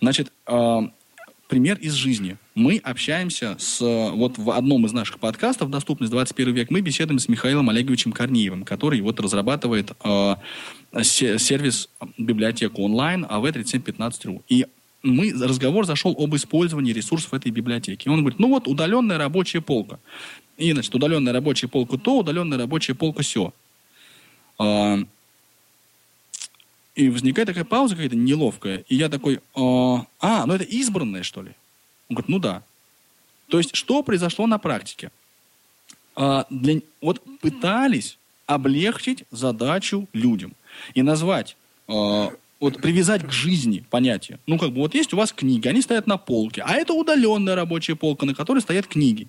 Значит, 0.00 0.32
э, 0.48 0.80
пример 1.48 1.78
из 1.78 1.92
жизни. 1.92 2.36
Мы 2.54 2.80
общаемся 2.82 3.56
с... 3.58 3.80
Вот 3.80 4.38
в 4.38 4.50
одном 4.50 4.86
из 4.86 4.92
наших 4.92 5.18
подкастов 5.18 5.70
«Доступность 5.70 6.10
21 6.10 6.54
век» 6.54 6.70
мы 6.70 6.80
беседуем 6.80 7.18
с 7.18 7.28
Михаилом 7.28 7.68
Олеговичем 7.70 8.12
Корнеевым, 8.12 8.64
который 8.64 9.00
вот 9.00 9.20
разрабатывает 9.20 9.92
э, 10.02 10.34
сервис 11.02 11.88
библиотеку 12.18 12.82
онлайн 12.82 13.24
AV3715.ru. 13.24 14.42
И 14.48 14.66
мы, 15.02 15.32
разговор 15.32 15.86
зашел 15.86 16.14
об 16.18 16.34
использовании 16.34 16.92
ресурсов 16.92 17.32
этой 17.34 17.50
библиотеки. 17.50 18.08
Он 18.08 18.20
говорит, 18.20 18.38
ну 18.38 18.48
вот 18.48 18.66
удаленная 18.66 19.18
рабочая 19.18 19.60
полка. 19.60 19.98
И, 20.56 20.72
значит, 20.72 20.94
удаленная 20.94 21.32
рабочая 21.32 21.68
полка 21.68 21.96
то, 21.98 22.18
удаленная 22.18 22.58
рабочая 22.58 22.94
полка 22.94 23.22
все. 23.22 23.52
А, 24.58 24.98
и 26.96 27.10
возникает 27.10 27.46
такая 27.46 27.64
пауза 27.64 27.94
какая-то 27.94 28.16
неловкая. 28.16 28.84
И 28.88 28.96
я 28.96 29.08
такой, 29.08 29.40
а, 29.54 30.06
а, 30.18 30.46
ну 30.46 30.54
это 30.54 30.64
избранное, 30.64 31.22
что 31.22 31.42
ли? 31.42 31.52
Он 32.08 32.16
говорит, 32.16 32.28
ну 32.28 32.38
да. 32.38 32.62
То 33.48 33.58
есть, 33.58 33.76
что 33.76 34.02
произошло 34.02 34.46
на 34.46 34.58
практике? 34.58 35.10
А, 36.16 36.46
для, 36.50 36.80
вот 37.02 37.22
пытались 37.40 38.18
облегчить 38.46 39.24
задачу 39.30 40.08
людям 40.14 40.54
и 40.94 41.02
назвать, 41.02 41.56
а, 41.86 42.32
вот 42.58 42.80
привязать 42.80 43.26
к 43.26 43.30
жизни 43.30 43.84
понятие. 43.90 44.38
Ну, 44.46 44.58
как 44.58 44.70
бы 44.70 44.78
вот 44.80 44.94
есть 44.94 45.12
у 45.12 45.18
вас 45.18 45.32
книги, 45.32 45.68
они 45.68 45.82
стоят 45.82 46.06
на 46.06 46.16
полке, 46.16 46.62
а 46.62 46.74
это 46.74 46.94
удаленная 46.94 47.54
рабочая 47.54 47.94
полка, 47.94 48.24
на 48.24 48.34
которой 48.34 48.60
стоят 48.60 48.86
книги 48.86 49.28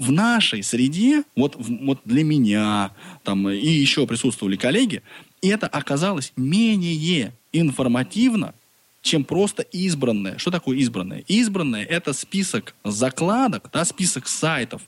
в 0.00 0.10
нашей 0.12 0.62
среде, 0.62 1.24
вот, 1.36 1.56
вот 1.58 2.00
для 2.06 2.24
меня, 2.24 2.92
там, 3.22 3.50
и 3.50 3.68
еще 3.68 4.06
присутствовали 4.06 4.56
коллеги, 4.56 5.02
это 5.48 5.66
оказалось 5.66 6.32
менее 6.36 7.32
информативно, 7.52 8.54
чем 9.02 9.24
просто 9.24 9.62
избранное. 9.62 10.38
Что 10.38 10.50
такое 10.50 10.76
избранное? 10.78 11.24
Избранное– 11.26 11.84
это 11.88 12.12
список 12.12 12.74
закладок, 12.84 13.70
да, 13.72 13.84
список 13.84 14.28
сайтов, 14.28 14.82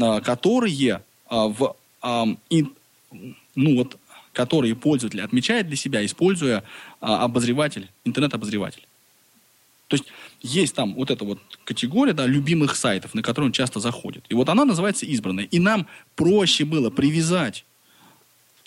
а, 0.00 0.20
которые 0.20 1.02
а, 1.28 1.48
в, 1.48 1.76
ну 3.54 3.76
вот, 3.76 3.98
которые 4.32 4.74
пользователь 4.74 5.20
отмечает 5.20 5.66
для 5.66 5.76
себя, 5.76 6.04
используя 6.04 6.62
а, 7.00 7.24
обозреватель, 7.24 7.88
интернет-обозреватель. 8.04 8.86
То 9.88 9.96
есть 9.96 10.04
есть 10.40 10.74
там 10.74 10.94
вот 10.94 11.10
эта 11.10 11.24
вот 11.24 11.40
категория 11.64 12.12
да, 12.12 12.26
любимых 12.26 12.76
сайтов, 12.76 13.14
на 13.14 13.22
которые 13.22 13.46
он 13.46 13.52
часто 13.52 13.80
заходит. 13.80 14.24
И 14.28 14.34
вот 14.34 14.48
она 14.48 14.64
называется 14.64 15.06
избранная. 15.06 15.44
И 15.44 15.58
нам 15.58 15.86
проще 16.14 16.64
было 16.64 16.90
привязать 16.90 17.64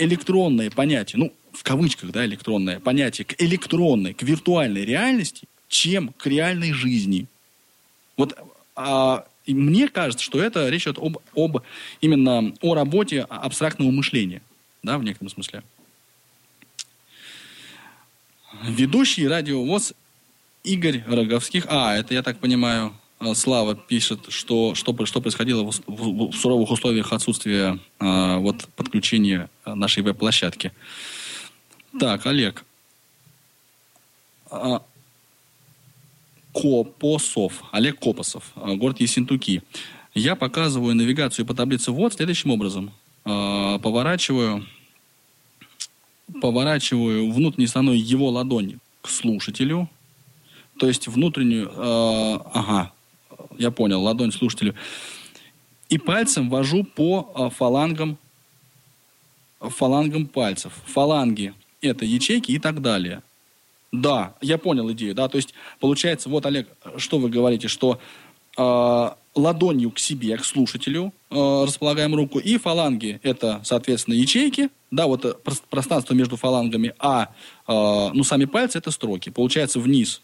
электронное 0.03 0.69
понятие, 0.69 1.19
ну, 1.19 1.33
в 1.53 1.63
кавычках, 1.63 2.11
да, 2.11 2.25
электронное 2.25 2.79
понятие, 2.79 3.25
к 3.25 3.41
электронной, 3.41 4.13
к 4.13 4.23
виртуальной 4.23 4.85
реальности, 4.85 5.47
чем 5.67 6.09
к 6.09 6.25
реальной 6.25 6.73
жизни. 6.73 7.27
Вот 8.17 8.37
а, 8.75 9.25
и 9.45 9.53
мне 9.53 9.87
кажется, 9.87 10.23
что 10.23 10.41
это 10.41 10.69
речь 10.69 10.83
идет 10.83 10.97
об, 10.97 11.17
об 11.35 11.63
именно 11.99 12.53
о 12.61 12.75
работе 12.75 13.21
абстрактного 13.21 13.91
мышления, 13.91 14.41
да, 14.83 14.97
в 14.97 15.03
некотором 15.03 15.29
смысле. 15.29 15.63
Ведущий 18.63 19.27
радиовоз 19.27 19.93
Игорь 20.63 21.03
Роговских. 21.07 21.65
А, 21.69 21.95
это, 21.95 22.13
я 22.13 22.21
так 22.21 22.39
понимаю, 22.39 22.93
Слава 23.35 23.75
пишет, 23.75 24.25
что, 24.29 24.73
что, 24.73 25.05
что 25.05 25.21
происходило 25.21 25.63
в, 25.63 25.79
в, 25.85 26.31
в 26.31 26.35
суровых 26.35 26.71
условиях 26.71 27.13
отсутствия 27.13 27.79
а, 27.99 28.37
вот, 28.39 28.67
подключения 28.75 29.49
нашей 29.65 30.01
веб-площадки. 30.01 30.71
Так, 31.99 32.25
Олег. 32.25 32.65
А, 34.49 34.81
Копосов. 36.53 37.63
Олег 37.71 37.99
Копосов. 37.99 38.51
А, 38.55 38.75
город 38.75 38.99
Ессентуки. 38.99 39.61
Я 40.13 40.35
показываю 40.35 40.95
навигацию 40.95 41.45
по 41.45 41.53
таблице 41.53 41.91
вот 41.91 42.13
следующим 42.13 42.51
образом. 42.51 42.91
А, 43.23 43.77
поворачиваю, 43.79 44.65
поворачиваю 46.41 47.31
внутренней 47.31 47.67
стороной 47.67 47.99
его 47.99 48.29
ладони 48.29 48.79
к 49.01 49.09
слушателю, 49.09 49.89
то 50.79 50.87
есть 50.87 51.07
внутреннюю, 51.07 51.69
э, 51.69 52.39
ага, 52.53 52.91
я 53.61 53.71
понял, 53.71 54.01
ладонь 54.01 54.31
слушателю. 54.31 54.75
И 55.89 55.97
пальцем 55.97 56.49
вожу 56.49 56.83
по 56.83 57.31
э, 57.35 57.49
фалангам, 57.55 58.17
фалангам 59.59 60.25
пальцев. 60.25 60.73
Фаланги– 60.85 61.53
это 61.81 62.05
ячейки 62.05 62.51
и 62.51 62.59
так 62.59 62.81
далее. 62.81 63.21
Да, 63.91 64.35
я 64.41 64.57
понял 64.57 64.89
идею, 64.93 65.13
да, 65.13 65.27
то 65.27 65.35
есть 65.35 65.53
получается, 65.79 66.29
вот, 66.29 66.45
Олег, 66.45 66.69
что 66.95 67.17
вы 67.17 67.29
говорите, 67.29 67.67
что 67.67 67.99
э, 68.57 69.09
ладонью 69.35 69.91
к 69.91 69.99
себе, 69.99 70.37
к 70.37 70.45
слушателю 70.45 71.13
э, 71.29 71.63
располагаем 71.65 72.15
руку, 72.15 72.39
и 72.39 72.57
фаланги– 72.57 73.19
это, 73.23 73.59
соответственно, 73.65 74.15
ячейки, 74.15 74.69
да, 74.91 75.07
вот 75.07 75.25
э, 75.25 75.33
пространство 75.69 76.13
между 76.13 76.37
фалангами, 76.37 76.93
а, 76.99 77.33
э, 77.67 78.09
ну, 78.13 78.23
сами 78.23 78.45
пальцы– 78.45 78.77
это 78.79 78.91
строки. 78.91 79.29
Получается, 79.29 79.79
вниз 79.79 80.21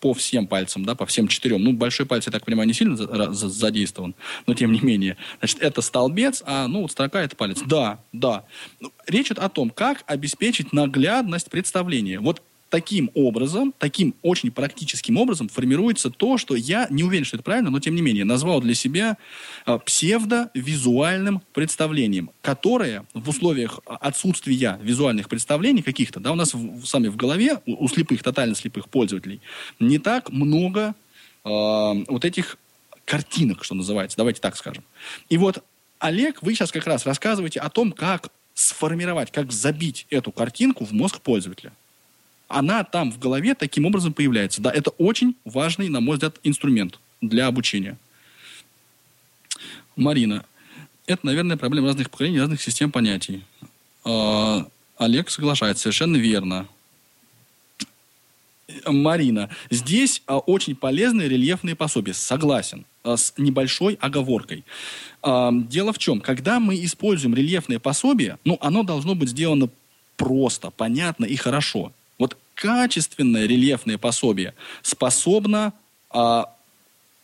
по 0.00 0.14
всем 0.14 0.46
пальцам, 0.46 0.84
да, 0.84 0.94
по 0.94 1.06
всем 1.06 1.28
четырем. 1.28 1.62
Ну, 1.62 1.72
большой 1.72 2.06
палец, 2.06 2.26
я 2.26 2.32
так 2.32 2.44
понимаю, 2.44 2.68
не 2.68 2.74
сильно 2.74 2.96
задействован, 2.96 4.14
но 4.46 4.54
тем 4.54 4.72
не 4.72 4.80
менее. 4.80 5.16
Значит, 5.38 5.60
это 5.60 5.82
столбец, 5.82 6.42
а, 6.46 6.68
ну, 6.68 6.82
вот 6.82 6.92
строка– 6.92 7.20
это 7.22 7.36
палец. 7.36 7.60
Да, 7.66 8.00
да. 8.12 8.44
Ну, 8.80 8.92
речь 9.06 9.26
идет 9.26 9.38
о 9.38 9.48
том, 9.48 9.70
как 9.70 10.04
обеспечить 10.06 10.72
наглядность 10.72 11.50
представления. 11.50 12.20
Вот 12.20 12.42
таким 12.72 13.10
образом, 13.12 13.74
таким 13.76 14.14
очень 14.22 14.50
практическим 14.50 15.18
образом 15.18 15.50
формируется 15.50 16.08
то, 16.08 16.38
что 16.38 16.56
я 16.56 16.86
не 16.88 17.04
уверен, 17.04 17.26
что 17.26 17.36
это 17.36 17.44
правильно, 17.44 17.68
но 17.68 17.80
тем 17.80 17.94
не 17.94 18.00
менее 18.00 18.24
назвал 18.24 18.62
для 18.62 18.74
себя 18.74 19.18
а, 19.66 19.76
псевдовизуальным 19.76 21.42
представлением, 21.52 22.30
которое 22.40 23.04
в 23.12 23.28
условиях 23.28 23.80
отсутствия 23.84 24.80
визуальных 24.82 25.28
представлений 25.28 25.82
каких-то, 25.82 26.18
да, 26.18 26.32
у 26.32 26.34
нас 26.34 26.54
в, 26.54 26.86
сами 26.86 27.08
в 27.08 27.16
голове, 27.16 27.60
у, 27.66 27.84
у 27.84 27.88
слепых, 27.88 28.22
тотально 28.22 28.54
слепых 28.54 28.88
пользователей, 28.88 29.42
не 29.78 29.98
так 29.98 30.30
много 30.30 30.94
э, 31.44 31.48
вот 31.48 32.24
этих 32.24 32.56
картинок, 33.04 33.64
что 33.64 33.74
называется, 33.74 34.16
давайте 34.16 34.40
так 34.40 34.56
скажем. 34.56 34.82
И 35.28 35.36
вот 35.36 35.62
Олег, 35.98 36.42
вы 36.42 36.54
сейчас 36.54 36.72
как 36.72 36.86
раз 36.86 37.04
рассказываете 37.04 37.60
о 37.60 37.68
том, 37.68 37.92
как 37.92 38.30
сформировать, 38.54 39.30
как 39.30 39.52
забить 39.52 40.06
эту 40.08 40.32
картинку 40.32 40.86
в 40.86 40.92
мозг 40.92 41.20
пользователя. 41.20 41.74
Она 42.52 42.84
там 42.84 43.10
в 43.10 43.18
голове 43.18 43.54
таким 43.54 43.86
образом 43.86 44.12
появляется. 44.12 44.60
Да, 44.60 44.70
это 44.70 44.90
очень 44.90 45.36
важный, 45.44 45.88
на 45.88 46.00
мой 46.00 46.16
взгляд, 46.16 46.36
инструмент 46.44 47.00
для 47.20 47.46
обучения. 47.46 47.96
Марина. 49.96 50.44
Это, 51.06 51.26
наверное, 51.26 51.56
проблема 51.56 51.88
разных 51.88 52.10
поколений, 52.10 52.38
разных 52.38 52.60
систем 52.60 52.92
понятий. 52.92 53.42
А, 54.04 54.66
Олег 54.98 55.30
соглашается, 55.30 55.82
совершенно 55.82 56.16
верно. 56.16 56.68
Марина. 58.86 59.50
Здесь 59.70 60.22
а, 60.26 60.38
очень 60.38 60.76
полезные 60.76 61.28
рельефные 61.28 61.74
пособия. 61.74 62.14
Согласен. 62.14 62.84
А, 63.02 63.16
с 63.16 63.34
небольшой 63.36 63.94
оговоркой. 63.94 64.64
Дело 65.22 65.92
в 65.92 65.98
чем? 65.98 66.20
Когда 66.20 66.60
мы 66.60 66.84
используем 66.84 67.34
рельефные 67.34 67.78
пособия, 67.78 68.38
ну, 68.44 68.58
оно 68.60 68.82
должно 68.82 69.14
быть 69.14 69.30
сделано 69.30 69.68
просто, 70.16 70.70
понятно 70.70 71.24
и 71.24 71.36
хорошо. 71.36 71.92
Качественное 72.62 73.46
рельефное 73.46 73.98
пособие 73.98 74.54
способно 74.82 75.72
а, 76.10 76.54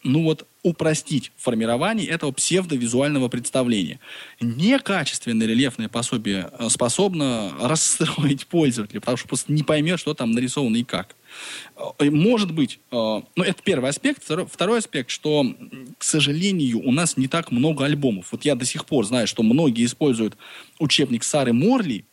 ну 0.03 0.25
вот, 0.25 0.49
упростить 0.65 1.31
формирование 1.37 2.09
этого 2.09 2.33
псевдовизуального 2.33 3.29
представления. 3.29 4.01
Некачественное 4.41 5.47
рельефное 5.47 5.89
пособие 5.89 6.51
э, 6.59 6.69
способно 6.71 7.53
расстроить 7.61 8.49
пользователя, 8.49 8.99
потому 8.99 9.17
что 9.17 9.29
просто 9.29 9.53
не 9.53 9.63
поймет, 9.63 10.01
что 10.01 10.13
там 10.13 10.33
нарисовано 10.33 10.77
и 10.77 10.83
как. 10.83 11.15
Э, 12.01 12.11
может 12.11 12.53
быть, 12.53 12.81
э, 12.91 12.95
ну, 12.97 13.45
это 13.45 13.63
первый 13.63 13.91
аспект. 13.91 14.25
Второй 14.25 14.81
аспект, 14.81 15.11
что, 15.11 15.55
к 15.99 16.03
сожалению, 16.03 16.81
у 16.81 16.91
нас 16.91 17.17
не 17.17 17.29
так 17.29 17.53
много 17.53 17.85
альбомов. 17.85 18.33
Вот 18.33 18.45
я 18.45 18.57
до 18.57 18.65
сих 18.65 18.87
пор 18.87 19.07
знаю, 19.07 19.29
что 19.29 19.45
многие 19.45 19.85
используют 19.85 20.37
учебник 20.81 21.23
Сары 21.23 21.53
Морли, 21.53 22.05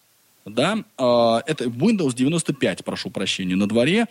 да, 0.45 0.83
это 0.97 1.65
Windows 1.65 2.15
95, 2.15 2.83
прошу 2.83 3.09
прощения, 3.09 3.55
на 3.55 3.67
дворе 3.67 4.07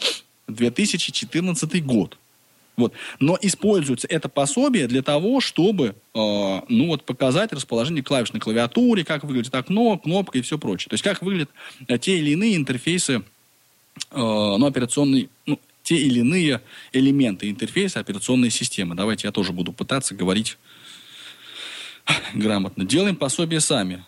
2014 0.49 1.85
год. 1.85 2.19
Вот. 2.77 2.93
Но 3.21 3.39
используется 3.41 4.09
это 4.09 4.29
пособие 4.29 4.89
для 4.89 5.03
того, 5.03 5.41
чтобы 5.41 5.87
э, 5.87 5.93
ну, 6.15 6.87
вот, 6.89 7.05
показать 7.05 7.53
расположение 7.53 8.03
клавиш 8.03 8.33
на 8.33 8.41
клавиатуре, 8.41 9.05
как 9.05 9.23
выглядит 9.23 9.55
окно, 9.55 9.97
кнопка 9.99 10.39
и 10.39 10.43
все 10.43 10.59
прочее. 10.59 10.89
То 10.91 10.95
есть 10.95 11.05
как 11.05 11.23
выглядят 11.23 11.51
э, 11.87 11.99
те 11.99 12.19
или 12.19 12.31
иные 12.31 12.57
интерфейсы, 12.57 13.13
э, 13.13 13.23
ну, 14.11 14.67
операционные, 14.67 15.29
ну, 15.47 15.61
те 15.85 15.97
или 15.97 16.21
иные 16.21 16.63
элементы 16.93 17.49
интерфейса 17.49 18.01
операционной 18.01 18.51
системы. 18.51 18.97
Давайте 18.97 19.29
я 19.29 19.33
тоже 19.33 19.53
буду 19.53 19.73
пытаться 19.73 20.15
говорить 20.17 20.59
грамотно. 22.35 22.85
Делаем 22.85 23.15
пособие 23.15 23.61
сами. 23.61 24.05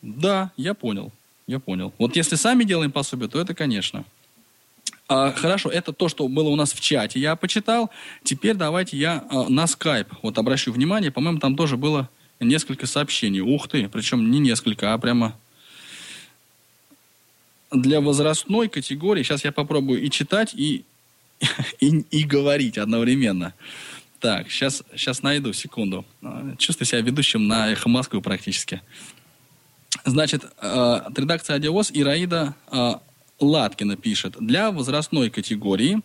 Да, 0.00 0.52
я 0.56 0.74
понял. 0.74 1.12
Я 1.50 1.58
понял. 1.58 1.92
Вот 1.98 2.14
если 2.14 2.36
сами 2.36 2.62
делаем 2.62 2.92
пособие, 2.92 3.28
то 3.28 3.40
это, 3.40 3.54
конечно. 3.54 4.04
А, 5.08 5.32
хорошо, 5.32 5.68
это 5.68 5.92
то, 5.92 6.08
что 6.08 6.28
было 6.28 6.48
у 6.48 6.54
нас 6.54 6.72
в 6.72 6.80
чате, 6.80 7.18
я 7.18 7.34
почитал. 7.34 7.90
Теперь 8.22 8.54
давайте 8.54 8.96
я 8.96 9.24
а, 9.28 9.48
на 9.48 9.66
скайп 9.66 10.06
вот 10.22 10.38
обращу 10.38 10.70
внимание. 10.70 11.10
По-моему, 11.10 11.40
там 11.40 11.56
тоже 11.56 11.76
было 11.76 12.08
несколько 12.38 12.86
сообщений. 12.86 13.40
Ух 13.40 13.66
ты, 13.66 13.88
причем 13.88 14.30
не 14.30 14.38
несколько, 14.38 14.94
а 14.94 14.98
прямо 14.98 15.36
для 17.72 18.00
возрастной 18.00 18.68
категории. 18.68 19.24
Сейчас 19.24 19.42
я 19.42 19.50
попробую 19.50 20.00
и 20.02 20.08
читать, 20.08 20.54
и, 20.54 20.84
и, 21.80 22.04
и 22.12 22.22
говорить 22.22 22.78
одновременно. 22.78 23.54
Так, 24.20 24.52
сейчас, 24.52 24.84
сейчас 24.94 25.24
найду, 25.24 25.52
секунду. 25.52 26.04
А, 26.22 26.54
чувствую 26.58 26.86
себя 26.86 27.00
ведущим 27.00 27.48
на 27.48 27.72
«Эхо 27.72 27.88
Москвы» 27.88 28.20
практически. 28.20 28.82
Значит, 30.04 30.44
э, 30.44 31.00
редакция 31.16 31.56
«Адиос» 31.56 31.90
Ираида 31.92 32.54
э, 32.70 32.94
Латкина 33.40 33.96
пишет, 33.96 34.36
для 34.38 34.70
возрастной 34.70 35.30
категории 35.30 36.00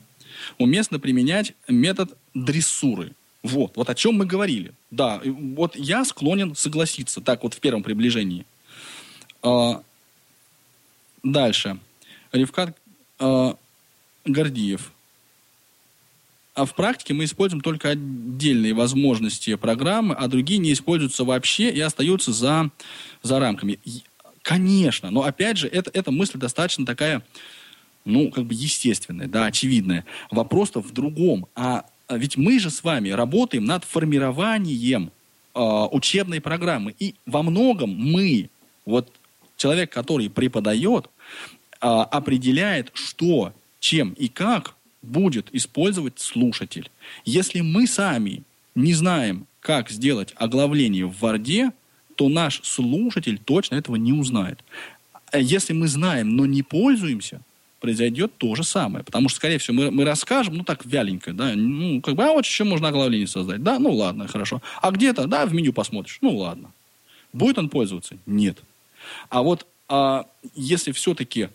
уместно 0.58 1.00
применять 1.00 1.54
метод 1.68 2.18
дрессуры. 2.34 3.14
Вот, 3.44 3.78
вот 3.78 3.90
о 3.90 3.96
чем 3.96 4.16
мы 4.16 4.26
говорили. 4.26 4.74
Да, 4.90 5.22
вот 5.24 5.76
я 5.76 6.04
склонен 6.04 6.56
согласиться, 6.56 7.22
так 7.22 7.44
вот 7.44 7.54
в 7.54 7.60
первом 7.60 7.84
приближении. 7.84 8.46
А, 9.44 9.84
дальше. 11.24 11.78
Ревкат 12.32 12.76
а, 13.20 13.56
Гордиев. 14.26 14.92
А 16.56 16.64
в 16.64 16.74
практике 16.74 17.14
мы 17.14 17.26
используем 17.26 17.62
только 17.62 17.90
отдельные 17.90 18.74
возможности 18.74 19.56
программы, 19.56 20.16
а 20.16 20.30
другие 20.30 20.58
не 20.58 20.72
используются 20.72 21.26
вообще 21.26 21.70
и 21.70 21.82
остаются 21.82 22.32
за, 22.32 22.72
за 23.22 23.40
рамками. 23.40 23.78
Конечно, 24.42 25.12
но 25.12 25.24
опять 25.24 25.58
же, 25.58 25.68
это, 25.68 25.92
эта 25.94 26.12
мысль 26.12 26.38
достаточно 26.38 26.86
такая, 26.86 27.24
ну, 28.06 28.32
как 28.32 28.46
бы 28.46 28.54
естественная, 28.54 29.28
да, 29.28 29.48
очевидная. 29.48 30.06
Вопрос-то 30.32 30.82
в 30.82 30.94
другом. 30.94 31.48
А, 31.56 31.86
а 32.08 32.18
ведь 32.18 32.38
мы 32.38 32.58
же 32.58 32.70
с 32.70 32.86
вами 32.86 33.10
работаем 33.10 33.66
над 33.66 33.84
формированием 33.84 35.12
э, 35.54 35.60
учебной 35.60 36.40
программы. 36.40 36.96
И 37.00 37.16
во 37.26 37.44
многом 37.44 37.90
мы, 37.90 38.50
вот 38.86 39.12
человек, 39.58 39.92
который 39.92 40.30
преподает, 40.30 41.10
э, 41.82 41.86
определяет, 41.86 42.92
что, 42.94 43.52
чем 43.82 44.12
и 44.12 44.30
как 44.30 44.76
будет 45.06 45.50
использовать 45.54 46.20
слушатель. 46.20 46.90
Если 47.26 47.62
мы 47.62 47.88
сами 47.88 48.44
не 48.76 48.94
знаем, 48.94 49.48
как 49.60 49.90
сделать 49.90 50.34
оглавление 50.36 51.06
в 51.06 51.20
Варде, 51.20 51.72
то 52.16 52.30
наш 52.30 52.62
слушатель 52.64 53.38
точно 53.38 53.76
этого 53.76 53.96
не 53.96 54.14
узнает. 54.14 54.64
А 55.32 55.40
если 55.40 55.74
мы 55.74 55.88
знаем, 55.88 56.36
но 56.36 56.46
не 56.46 56.64
пользуемся, 56.64 57.42
произойдет 57.80 58.38
то 58.38 58.56
же 58.56 58.64
самое. 58.64 59.04
Потому 59.04 59.30
что, 59.30 59.38
скорее 59.38 59.58
всего, 59.58 59.76
мы, 59.76 59.92
мы 59.92 60.06
расскажем, 60.06 60.56
ну, 60.56 60.64
так 60.64 60.86
вяленько, 60.86 61.34
да, 61.34 61.54
ну, 61.56 62.02
как 62.02 62.16
бы, 62.16 62.24
а 62.24 62.32
вот 62.32 62.46
еще 62.46 62.64
можно 62.64 62.88
оглавление 62.88 63.28
создать. 63.28 63.64
Да, 63.64 63.80
ну, 63.80 63.92
ладно, 63.92 64.28
хорошо. 64.28 64.62
А 64.82 64.92
где-то, 64.92 65.28
да, 65.28 65.46
в 65.46 65.54
меню 65.54 65.74
посмотришь. 65.74 66.18
Ну, 66.22 66.36
ладно. 66.36 66.72
Будет 67.34 67.58
он 67.58 67.70
пользоваться? 67.70 68.18
Нет. 68.26 68.60
А 69.30 69.44
вот 69.44 69.68
а, 69.88 70.26
если 70.56 70.94
все-таки 70.94 71.50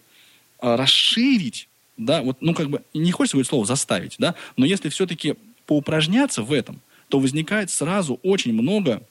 а, 0.58 0.76
расширить, 0.76 1.68
да, 2.00 2.22
вот, 2.22 2.38
ну, 2.40 2.54
как 2.54 2.70
бы, 2.70 2.82
не 2.94 3.12
хочется 3.12 3.36
говорить 3.36 3.48
слово 3.48 3.66
заставить, 3.66 4.16
да, 4.18 4.34
но 4.56 4.64
если 4.64 4.88
все-таки 4.88 5.34
поупражняться 5.66 6.42
в 6.42 6.52
этом, 6.52 6.80
то 7.08 7.20
возникает 7.20 7.70
сразу 7.70 8.18
очень 8.22 8.52
много 8.52 9.02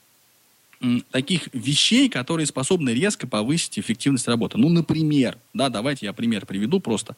таких 1.12 1.50
вещей, 1.54 2.10
которые 2.10 2.48
способны 2.48 2.92
резко 2.92 3.28
повысить 3.28 3.78
эффективность 3.78 4.28
работы. 4.28 4.58
Ну, 4.58 4.70
например, 4.70 5.38
да, 5.54 5.70
давайте 5.70 6.06
я 6.06 6.14
пример 6.14 6.46
приведу 6.46 6.80
просто. 6.80 7.16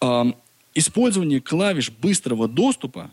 Э, 0.00 0.24
использование 0.74 1.40
клавиш 1.40 1.90
быстрого 1.90 2.46
доступа 2.46 3.10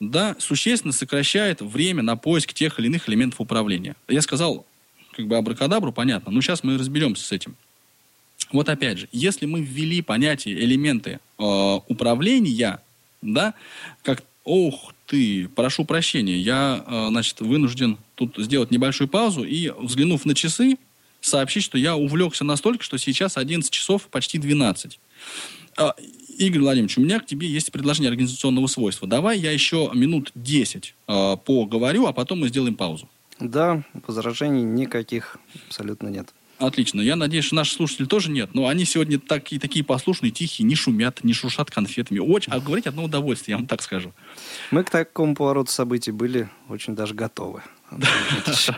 да, 0.00 0.34
существенно 0.40 0.92
сокращает 0.92 1.60
время 1.60 2.02
на 2.02 2.16
поиск 2.16 2.52
тех 2.52 2.78
или 2.80 2.86
иных 2.86 3.08
элементов 3.08 3.40
управления. 3.40 3.94
Я 4.08 4.22
сказал, 4.22 4.66
как 5.12 5.28
бы 5.28 5.36
абракадабру, 5.36 5.92
понятно, 5.92 6.32
но 6.32 6.40
сейчас 6.40 6.64
мы 6.64 6.76
разберемся 6.76 7.24
с 7.24 7.30
этим. 7.30 7.56
Вот 8.52 8.68
опять 8.68 8.98
же, 8.98 9.08
если 9.12 9.46
мы 9.46 9.60
ввели 9.60 10.02
понятие 10.02 10.56
элементы 10.56 11.20
э, 11.38 11.78
управления, 11.88 12.80
да, 13.22 13.54
как 14.02 14.22
ох 14.44 14.94
ты, 15.06 15.48
прошу 15.48 15.84
прощения, 15.84 16.36
я, 16.36 16.84
э, 16.86 17.06
значит, 17.08 17.40
вынужден 17.40 17.98
тут 18.14 18.36
сделать 18.38 18.70
небольшую 18.70 19.08
паузу 19.08 19.44
и, 19.44 19.70
взглянув 19.70 20.24
на 20.24 20.34
часы, 20.34 20.76
сообщить, 21.20 21.64
что 21.64 21.78
я 21.78 21.96
увлекся 21.96 22.44
настолько, 22.44 22.84
что 22.84 22.98
сейчас 22.98 23.36
11 23.36 23.70
часов, 23.70 24.08
почти 24.08 24.38
12. 24.38 24.98
А, 25.76 25.94
Игорь 26.38 26.62
Владимирович, 26.62 26.98
у 26.98 27.00
меня 27.00 27.20
к 27.20 27.26
тебе 27.26 27.48
есть 27.48 27.72
предложение 27.72 28.10
организационного 28.10 28.66
свойства. 28.66 29.08
Давай 29.08 29.38
я 29.38 29.50
еще 29.50 29.90
минут 29.94 30.30
10 30.34 30.94
э, 31.06 31.36
поговорю, 31.44 32.06
а 32.06 32.12
потом 32.12 32.40
мы 32.40 32.48
сделаем 32.48 32.74
паузу. 32.74 33.08
Да, 33.40 33.82
возражений 34.06 34.62
никаких 34.62 35.38
абсолютно 35.66 36.08
нет. 36.08 36.32
Отлично. 36.58 37.00
Я 37.00 37.16
надеюсь, 37.16 37.44
что 37.44 37.56
наши 37.56 37.74
слушатели 37.74 38.06
тоже 38.06 38.30
нет. 38.30 38.50
Но 38.54 38.68
они 38.68 38.84
сегодня 38.84 39.18
такие, 39.18 39.60
такие 39.60 39.84
послушные, 39.84 40.30
тихие, 40.30 40.66
не 40.66 40.76
шумят, 40.76 41.24
не 41.24 41.32
шуршат 41.32 41.70
конфетами. 41.70 42.18
Очень, 42.18 42.52
а 42.52 42.60
говорить 42.60 42.86
одно 42.86 43.04
удовольствие, 43.04 43.54
я 43.54 43.58
вам 43.58 43.66
так 43.66 43.82
скажу. 43.82 44.12
Мы 44.70 44.84
к 44.84 44.90
такому 44.90 45.34
повороту 45.34 45.72
событий 45.72 46.12
были 46.12 46.48
очень 46.68 46.94
даже 46.94 47.14
готовы. 47.14 47.62
Хорошо, 48.44 48.74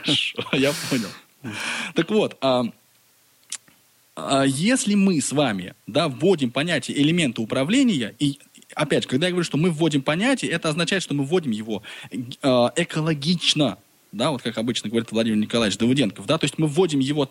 я 0.53 0.73
понял. 0.91 1.09
Так 1.95 2.11
вот, 2.11 2.37
а, 2.41 2.65
а 4.17 4.45
если 4.45 4.95
мы 4.95 5.21
с 5.21 5.33
вами 5.33 5.75
да, 5.87 6.09
вводим 6.09 6.51
понятие 6.51 7.01
элемента 7.01 7.43
управления, 7.43 8.15
и 8.19 8.39
опять 8.75 9.05
же, 9.05 9.09
когда 9.09 9.27
я 9.27 9.33
говорю, 9.33 9.45
что 9.45 9.59
мы 9.59 9.71
вводим 9.71 10.03
понятие, 10.03 10.51
это 10.51 10.71
означает, 10.71 11.03
что 11.03 11.15
мы 11.15 11.25
вводим 11.25 11.51
его 11.51 11.83
э, 12.11 12.19
экологично, 12.77 13.79
да, 14.13 14.31
вот 14.31 14.43
как 14.43 14.57
обычно 14.59 14.89
говорит 14.89 15.13
Владимир 15.13 15.37
Николаевич 15.37 15.79
Давыденков, 15.79 16.27
да, 16.27 16.39
то 16.39 16.45
есть 16.45 16.59
мы 16.59 16.67
вводим 16.67 17.01
его 17.01 17.31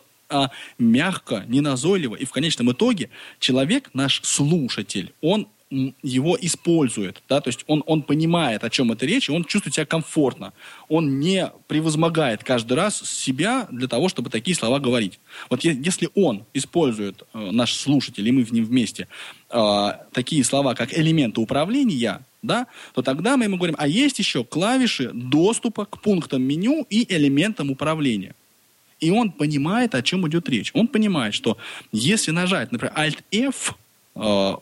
мягко, 0.79 1.45
неназойливо, 1.47 2.15
и 2.15 2.25
в 2.25 2.31
конечном 2.31 2.71
итоге 2.71 3.09
человек, 3.39 3.91
наш 3.93 4.21
слушатель, 4.23 5.13
он 5.21 5.47
его 6.03 6.37
использует, 6.39 7.23
да, 7.27 7.41
то 7.41 7.49
есть 7.49 7.63
он, 7.67 7.83
он 7.87 8.03
понимает, 8.03 8.63
о 8.63 8.69
чем 8.69 8.91
это 8.91 9.05
речь, 9.05 9.29
и 9.29 9.31
он 9.31 9.43
чувствует 9.43 9.75
себя 9.75 9.85
комфортно. 9.85 10.53
Он 10.89 11.19
не 11.19 11.51
превозмогает 11.67 12.43
каждый 12.43 12.73
раз 12.73 13.01
себя 13.01 13.67
для 13.71 13.87
того, 13.87 14.07
чтобы 14.07 14.29
такие 14.29 14.55
слова 14.55 14.79
говорить. 14.79 15.19
Вот 15.49 15.63
если 15.63 16.09
он 16.13 16.45
использует, 16.53 17.23
э, 17.33 17.49
наш 17.51 17.73
слушатель, 17.73 18.27
и 18.27 18.31
мы 18.31 18.43
в 18.43 18.53
ним 18.53 18.63
вместе, 18.63 19.07
э, 19.49 19.87
такие 20.13 20.43
слова, 20.43 20.75
как 20.75 20.97
элементы 20.97 21.41
управления, 21.41 22.23
да, 22.43 22.67
то 22.93 23.01
тогда 23.01 23.35
мы 23.35 23.45
ему 23.45 23.57
говорим, 23.57 23.75
а 23.79 23.87
есть 23.87 24.19
еще 24.19 24.43
клавиши 24.43 25.09
доступа 25.13 25.85
к 25.85 25.99
пунктам 25.99 26.43
меню 26.43 26.85
и 26.91 27.11
элементам 27.11 27.71
управления. 27.71 28.35
И 28.99 29.11
он 29.11 29.31
понимает, 29.31 29.93
о 29.93 30.01
чем 30.01 30.27
идет 30.27 30.47
речь. 30.49 30.71
Он 30.73 30.87
понимает, 30.87 31.33
что 31.33 31.57
если 31.91 32.31
нажать, 32.31 32.71
например, 32.71 32.93
Alt-F, 32.95 33.75
э, 34.15 34.55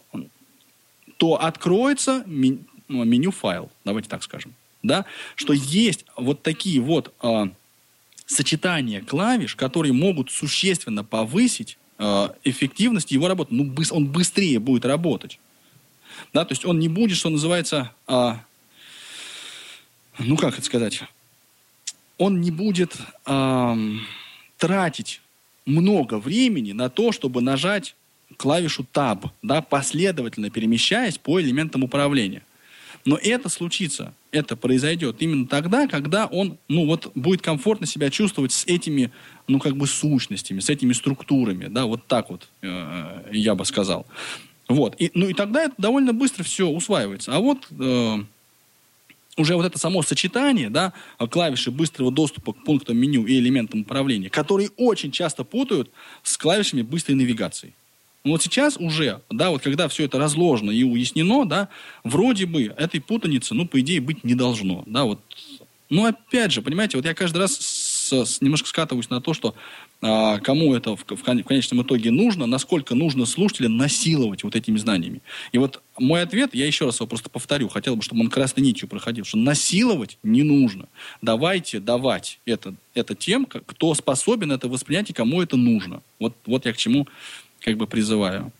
то 1.17 1.41
откроется 1.41 2.23
ну, 2.25 3.03
меню 3.03 3.31
файл, 3.31 3.71
давайте 3.85 4.09
так 4.09 4.23
скажем, 4.23 4.53
да, 4.81 5.05
что 5.35 5.53
есть 5.53 6.05
вот 6.17 6.41
такие 6.41 6.81
вот 6.81 7.13
э, 7.21 7.45
сочетания 8.25 9.01
клавиш, 9.01 9.55
которые 9.55 9.93
могут 9.93 10.31
существенно 10.31 11.03
повысить 11.03 11.77
э, 11.99 12.29
эффективность 12.43 13.11
его 13.11 13.27
работы. 13.27 13.53
Ну, 13.53 13.65
быс- 13.65 13.93
он 13.93 14.07
быстрее 14.07 14.59
будет 14.59 14.85
работать. 14.85 15.39
Да, 16.33 16.45
то 16.45 16.51
есть 16.51 16.65
он 16.65 16.79
не 16.79 16.89
будет, 16.89 17.17
что 17.17 17.29
называется, 17.29 17.91
э, 18.07 18.33
ну 20.19 20.37
как 20.37 20.55
это 20.55 20.65
сказать, 20.65 21.03
он 22.17 22.41
не 22.41 22.51
будет 22.51 22.97
э, 23.25 23.75
тратить 24.63 25.19
много 25.65 26.19
времени 26.19 26.71
на 26.71 26.89
то, 26.89 27.11
чтобы 27.11 27.41
нажать 27.41 27.97
клавишу 28.37 28.85
Tab, 28.93 29.29
да, 29.41 29.61
последовательно 29.61 30.49
перемещаясь 30.49 31.17
по 31.17 31.41
элементам 31.41 31.83
управления. 31.83 32.43
Но 33.03 33.17
это 33.21 33.49
случится, 33.49 34.13
это 34.31 34.55
произойдет 34.55 35.17
именно 35.19 35.47
тогда, 35.47 35.85
когда 35.87 36.27
он, 36.27 36.57
ну 36.69 36.85
вот, 36.85 37.11
будет 37.13 37.41
комфортно 37.41 37.85
себя 37.85 38.09
чувствовать 38.09 38.53
с 38.53 38.65
этими, 38.65 39.11
ну 39.49 39.59
как 39.59 39.75
бы 39.75 39.85
сущностями, 39.85 40.61
с 40.61 40.69
этими 40.69 40.93
структурами, 40.93 41.65
да, 41.65 41.85
вот 41.85 42.07
так 42.07 42.29
вот 42.29 42.47
э, 42.61 43.25
я 43.33 43.55
бы 43.55 43.65
сказал. 43.65 44.05
Вот, 44.69 44.95
и, 44.97 45.11
ну 45.13 45.27
и 45.27 45.33
тогда 45.33 45.63
это 45.63 45.75
довольно 45.77 46.13
быстро 46.13 46.43
все 46.43 46.69
усваивается. 46.69 47.35
А 47.35 47.39
вот 47.39 47.67
э, 47.77 48.23
уже 49.37 49.55
вот 49.55 49.65
это 49.65 49.77
само 49.79 50.01
сочетание, 50.03 50.69
да, 50.69 50.93
клавиши 51.29 51.71
быстрого 51.71 52.11
доступа 52.11 52.53
к 52.53 52.63
пунктам 52.63 52.97
меню 52.97 53.25
и 53.25 53.39
элементам 53.39 53.81
управления, 53.81 54.29
которые 54.29 54.69
очень 54.77 55.11
часто 55.11 55.43
путают 55.43 55.89
с 56.21 56.37
клавишами 56.37 56.81
быстрой 56.81 57.15
навигации. 57.15 57.73
Но 58.23 58.31
вот 58.31 58.41
сейчас 58.41 58.77
уже, 58.77 59.21
да, 59.29 59.49
вот 59.49 59.61
когда 59.61 59.87
все 59.89 60.05
это 60.05 60.17
разложено 60.17 60.71
и 60.71 60.83
уяснено, 60.83 61.45
да, 61.45 61.69
вроде 62.03 62.45
бы 62.45 62.63
этой 62.63 63.01
путаницы, 63.01 63.53
ну, 63.53 63.67
по 63.67 63.81
идее, 63.81 63.99
быть 63.99 64.23
не 64.23 64.35
должно, 64.35 64.83
да, 64.85 65.03
вот. 65.03 65.19
Но 65.89 66.05
опять 66.05 66.51
же, 66.51 66.61
понимаете, 66.61 66.97
вот 66.97 67.05
я 67.05 67.13
каждый 67.13 67.39
раз 67.39 67.55
с, 67.55 68.25
с, 68.25 68.41
немножко 68.41 68.67
скатываюсь 68.67 69.09
на 69.09 69.21
то, 69.21 69.33
что 69.33 69.55
кому 70.03 70.75
это 70.75 70.97
в, 70.97 71.05
конечном 71.05 71.81
итоге 71.81 72.11
нужно, 72.11 72.45
насколько 72.45 72.93
нужно 72.93 73.25
слушателя 73.25 73.69
насиловать 73.69 74.43
вот 74.43 74.53
этими 74.53 74.77
знаниями. 74.77 75.21
И 75.53 75.57
вот 75.57 75.81
мой 75.97 76.21
ответ, 76.21 76.53
я 76.53 76.67
еще 76.67 76.85
раз 76.85 76.97
его 76.97 77.07
просто 77.07 77.29
повторю, 77.29 77.69
хотел 77.69 77.95
бы, 77.95 78.03
чтобы 78.03 78.21
он 78.21 78.29
красной 78.29 78.63
нитью 78.63 78.89
проходил, 78.89 79.23
что 79.23 79.37
насиловать 79.37 80.17
не 80.21 80.43
нужно. 80.43 80.87
Давайте 81.21 81.79
давать 81.79 82.39
это, 82.45 82.75
это 82.93 83.15
тем, 83.15 83.45
кто 83.45 83.93
способен 83.93 84.51
это 84.51 84.67
воспринять 84.67 85.09
и 85.09 85.13
кому 85.13 85.41
это 85.41 85.55
нужно. 85.55 86.01
Вот, 86.19 86.35
вот 86.45 86.65
я 86.65 86.73
к 86.73 86.77
чему 86.77 87.07
как 87.61 87.77
бы 87.77 87.87
призываю. 87.87 88.51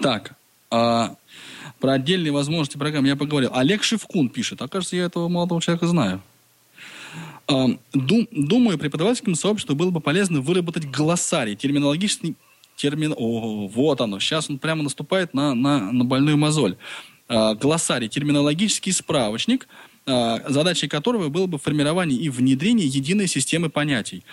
Так, 0.00 0.34
а, 0.70 1.14
про 1.78 1.92
отдельные 1.92 2.32
возможности 2.32 2.78
программы 2.78 3.06
я 3.06 3.16
поговорил. 3.16 3.50
Олег 3.54 3.84
Шевкун 3.84 4.28
пишет. 4.28 4.60
Окажется, 4.60 4.96
я 4.96 5.04
этого 5.04 5.28
молодого 5.28 5.62
человека 5.62 5.86
знаю. 5.86 6.20
Дум, 7.48 8.28
думаю, 8.30 8.78
преподавательскому 8.78 9.34
сообществу 9.34 9.74
было 9.74 9.90
бы 9.90 10.00
полезно 10.00 10.40
выработать 10.40 10.84
глоссарий, 10.84 11.56
терминологический 11.56 12.36
термин... 12.76 13.14
О, 13.16 13.68
вот 13.68 14.00
оно. 14.00 14.20
Сейчас 14.20 14.48
он 14.48 14.58
прямо 14.58 14.82
наступает 14.82 15.34
на, 15.34 15.54
на, 15.54 15.92
на 15.92 16.04
больную 16.04 16.36
мозоль. 16.36 16.76
А, 17.28 17.54
глоссарий, 17.54 18.08
терминологический 18.08 18.92
справочник, 18.92 19.68
а, 20.06 20.40
задачей 20.48 20.88
которого 20.88 21.28
было 21.28 21.46
бы 21.46 21.58
формирование 21.58 22.18
и 22.18 22.30
внедрение 22.30 22.86
единой 22.86 23.26
системы 23.26 23.68
понятий. 23.68 24.24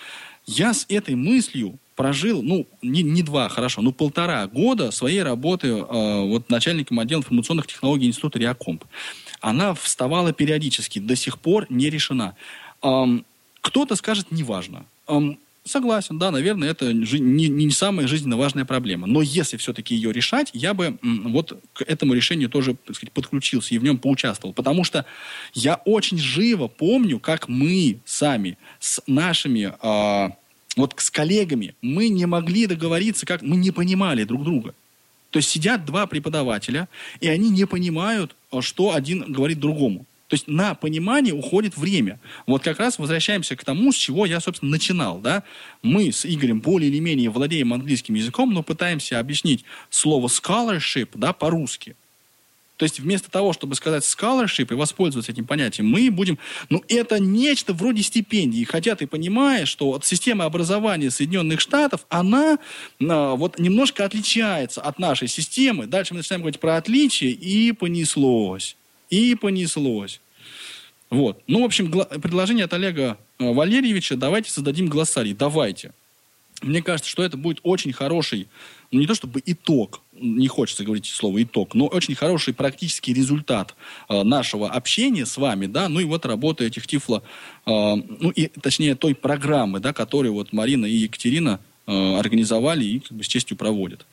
Я 0.46 0.72
с 0.72 0.86
этой 0.88 1.14
мыслью 1.14 1.78
прожил, 1.96 2.42
ну, 2.42 2.68
не, 2.80 3.02
не 3.02 3.22
два, 3.22 3.48
хорошо, 3.48 3.82
ну, 3.82 3.92
полтора 3.92 4.46
года 4.46 4.92
своей 4.92 5.22
работы 5.22 5.68
э, 5.68 5.82
вот 6.28 6.50
начальником 6.50 7.00
отдела 7.00 7.18
информационных 7.20 7.66
технологий 7.66 8.06
Института 8.06 8.38
Реакомп. 8.38 8.84
Она 9.40 9.74
вставала 9.74 10.32
периодически, 10.32 11.00
до 11.00 11.16
сих 11.16 11.40
пор 11.40 11.66
не 11.68 11.90
решена. 11.90 12.36
Кто-то 13.60 13.96
скажет, 13.96 14.30
неважно. 14.30 14.84
Согласен, 15.66 16.16
да, 16.16 16.30
наверное, 16.30 16.70
это 16.70 16.92
не, 16.92 17.48
не 17.48 17.70
самая 17.70 18.06
жизненно 18.06 18.36
важная 18.36 18.64
проблема. 18.64 19.08
Но 19.08 19.20
если 19.20 19.56
все-таки 19.56 19.96
ее 19.96 20.12
решать, 20.12 20.50
я 20.52 20.74
бы 20.74 20.96
вот 21.02 21.60
к 21.72 21.82
этому 21.82 22.14
решению 22.14 22.48
тоже, 22.48 22.76
так 22.86 22.94
сказать, 22.94 23.12
подключился 23.12 23.74
и 23.74 23.78
в 23.78 23.82
нем 23.82 23.98
поучаствовал. 23.98 24.54
Потому 24.54 24.84
что 24.84 25.04
я 25.54 25.82
очень 25.84 26.18
живо 26.18 26.68
помню, 26.68 27.18
как 27.18 27.48
мы 27.48 27.98
сами 28.04 28.58
с 28.78 29.02
нашими... 29.08 29.74
Э, 29.82 30.30
вот 30.76 30.94
с 30.98 31.10
коллегами 31.10 31.74
мы 31.82 32.10
не 32.10 32.26
могли 32.26 32.66
договориться, 32.66 33.26
как 33.26 33.42
мы 33.42 33.56
не 33.56 33.72
понимали 33.72 34.22
друг 34.22 34.44
друга. 34.44 34.72
То 35.30 35.38
есть 35.38 35.48
сидят 35.48 35.84
два 35.84 36.06
преподавателя, 36.06 36.88
и 37.20 37.26
они 37.26 37.50
не 37.50 37.66
понимают, 37.66 38.36
что 38.60 38.94
один 38.94 39.32
говорит 39.32 39.58
другому. 39.58 40.06
То 40.28 40.34
есть 40.34 40.48
на 40.48 40.74
понимание 40.74 41.32
уходит 41.32 41.76
время. 41.76 42.18
Вот 42.46 42.62
как 42.62 42.80
раз 42.80 42.98
возвращаемся 42.98 43.54
к 43.54 43.64
тому, 43.64 43.92
с 43.92 43.96
чего 43.96 44.26
я, 44.26 44.40
собственно, 44.40 44.72
начинал. 44.72 45.18
Да? 45.18 45.44
Мы 45.82 46.10
с 46.10 46.26
Игорем 46.26 46.60
более 46.60 46.90
или 46.90 46.98
менее 46.98 47.30
владеем 47.30 47.72
английским 47.72 48.14
языком, 48.14 48.52
но 48.52 48.62
пытаемся 48.62 49.20
объяснить 49.20 49.64
слово 49.88 50.26
scholarship 50.26 51.10
да, 51.14 51.32
по-русски. 51.32 51.94
То 52.76 52.84
есть 52.84 53.00
вместо 53.00 53.30
того, 53.30 53.52
чтобы 53.52 53.74
сказать 53.74 54.02
scholarship 54.02 54.70
и 54.70 54.74
воспользоваться 54.74 55.32
этим 55.32 55.46
понятием, 55.46 55.88
мы 55.88 56.10
будем... 56.10 56.38
Ну, 56.68 56.82
это 56.88 57.18
нечто 57.18 57.72
вроде 57.72 58.02
стипендии. 58.02 58.64
Хотя 58.64 58.96
ты 58.96 59.06
понимаешь, 59.06 59.68
что 59.68 59.94
от 59.94 60.04
системы 60.04 60.44
образования 60.44 61.10
Соединенных 61.10 61.60
Штатов, 61.60 62.04
она 62.10 62.58
а, 63.00 63.34
вот 63.34 63.58
немножко 63.58 64.04
отличается 64.04 64.82
от 64.82 64.98
нашей 64.98 65.28
системы. 65.28 65.86
Дальше 65.86 66.12
мы 66.12 66.18
начинаем 66.18 66.42
говорить 66.42 66.60
про 66.60 66.76
отличия, 66.76 67.30
и 67.30 67.72
понеслось. 67.72 68.76
И 69.10 69.34
понеслось. 69.34 70.20
Вот. 71.10 71.42
Ну, 71.46 71.62
в 71.62 71.64
общем, 71.64 71.90
предложение 71.90 72.64
от 72.64 72.72
Олега 72.72 73.18
а, 73.38 73.52
Валерьевича, 73.52 74.16
давайте 74.16 74.50
создадим 74.50 74.88
глоссарий. 74.88 75.34
Давайте. 75.34 75.92
Мне 76.62 76.82
кажется, 76.82 77.10
что 77.10 77.22
это 77.22 77.36
будет 77.36 77.60
очень 77.64 77.92
хороший, 77.92 78.48
ну 78.90 79.00
не 79.00 79.06
то 79.06 79.14
чтобы 79.14 79.42
итог, 79.44 80.00
не 80.14 80.48
хочется 80.48 80.84
говорить 80.84 81.04
слово 81.04 81.42
итог, 81.42 81.74
но 81.74 81.86
очень 81.86 82.14
хороший 82.14 82.54
практический 82.54 83.12
результат 83.12 83.74
э, 84.08 84.22
нашего 84.22 84.70
общения 84.70 85.26
с 85.26 85.36
вами, 85.36 85.66
да, 85.66 85.90
ну 85.90 86.00
и 86.00 86.04
вот 86.04 86.24
работы 86.24 86.64
этих 86.64 86.86
Тифло, 86.86 87.22
э, 87.66 87.70
ну 87.70 88.30
и 88.30 88.46
точнее 88.46 88.94
той 88.94 89.14
программы, 89.14 89.80
да, 89.80 89.92
которую 89.92 90.32
вот 90.32 90.54
Марина 90.54 90.86
и 90.86 90.94
Екатерина 90.94 91.60
э, 91.86 92.16
организовали 92.18 92.84
и 92.86 93.00
как 93.00 93.18
бы 93.18 93.22
с 93.22 93.28
честью 93.28 93.58
проводят. 93.58 94.06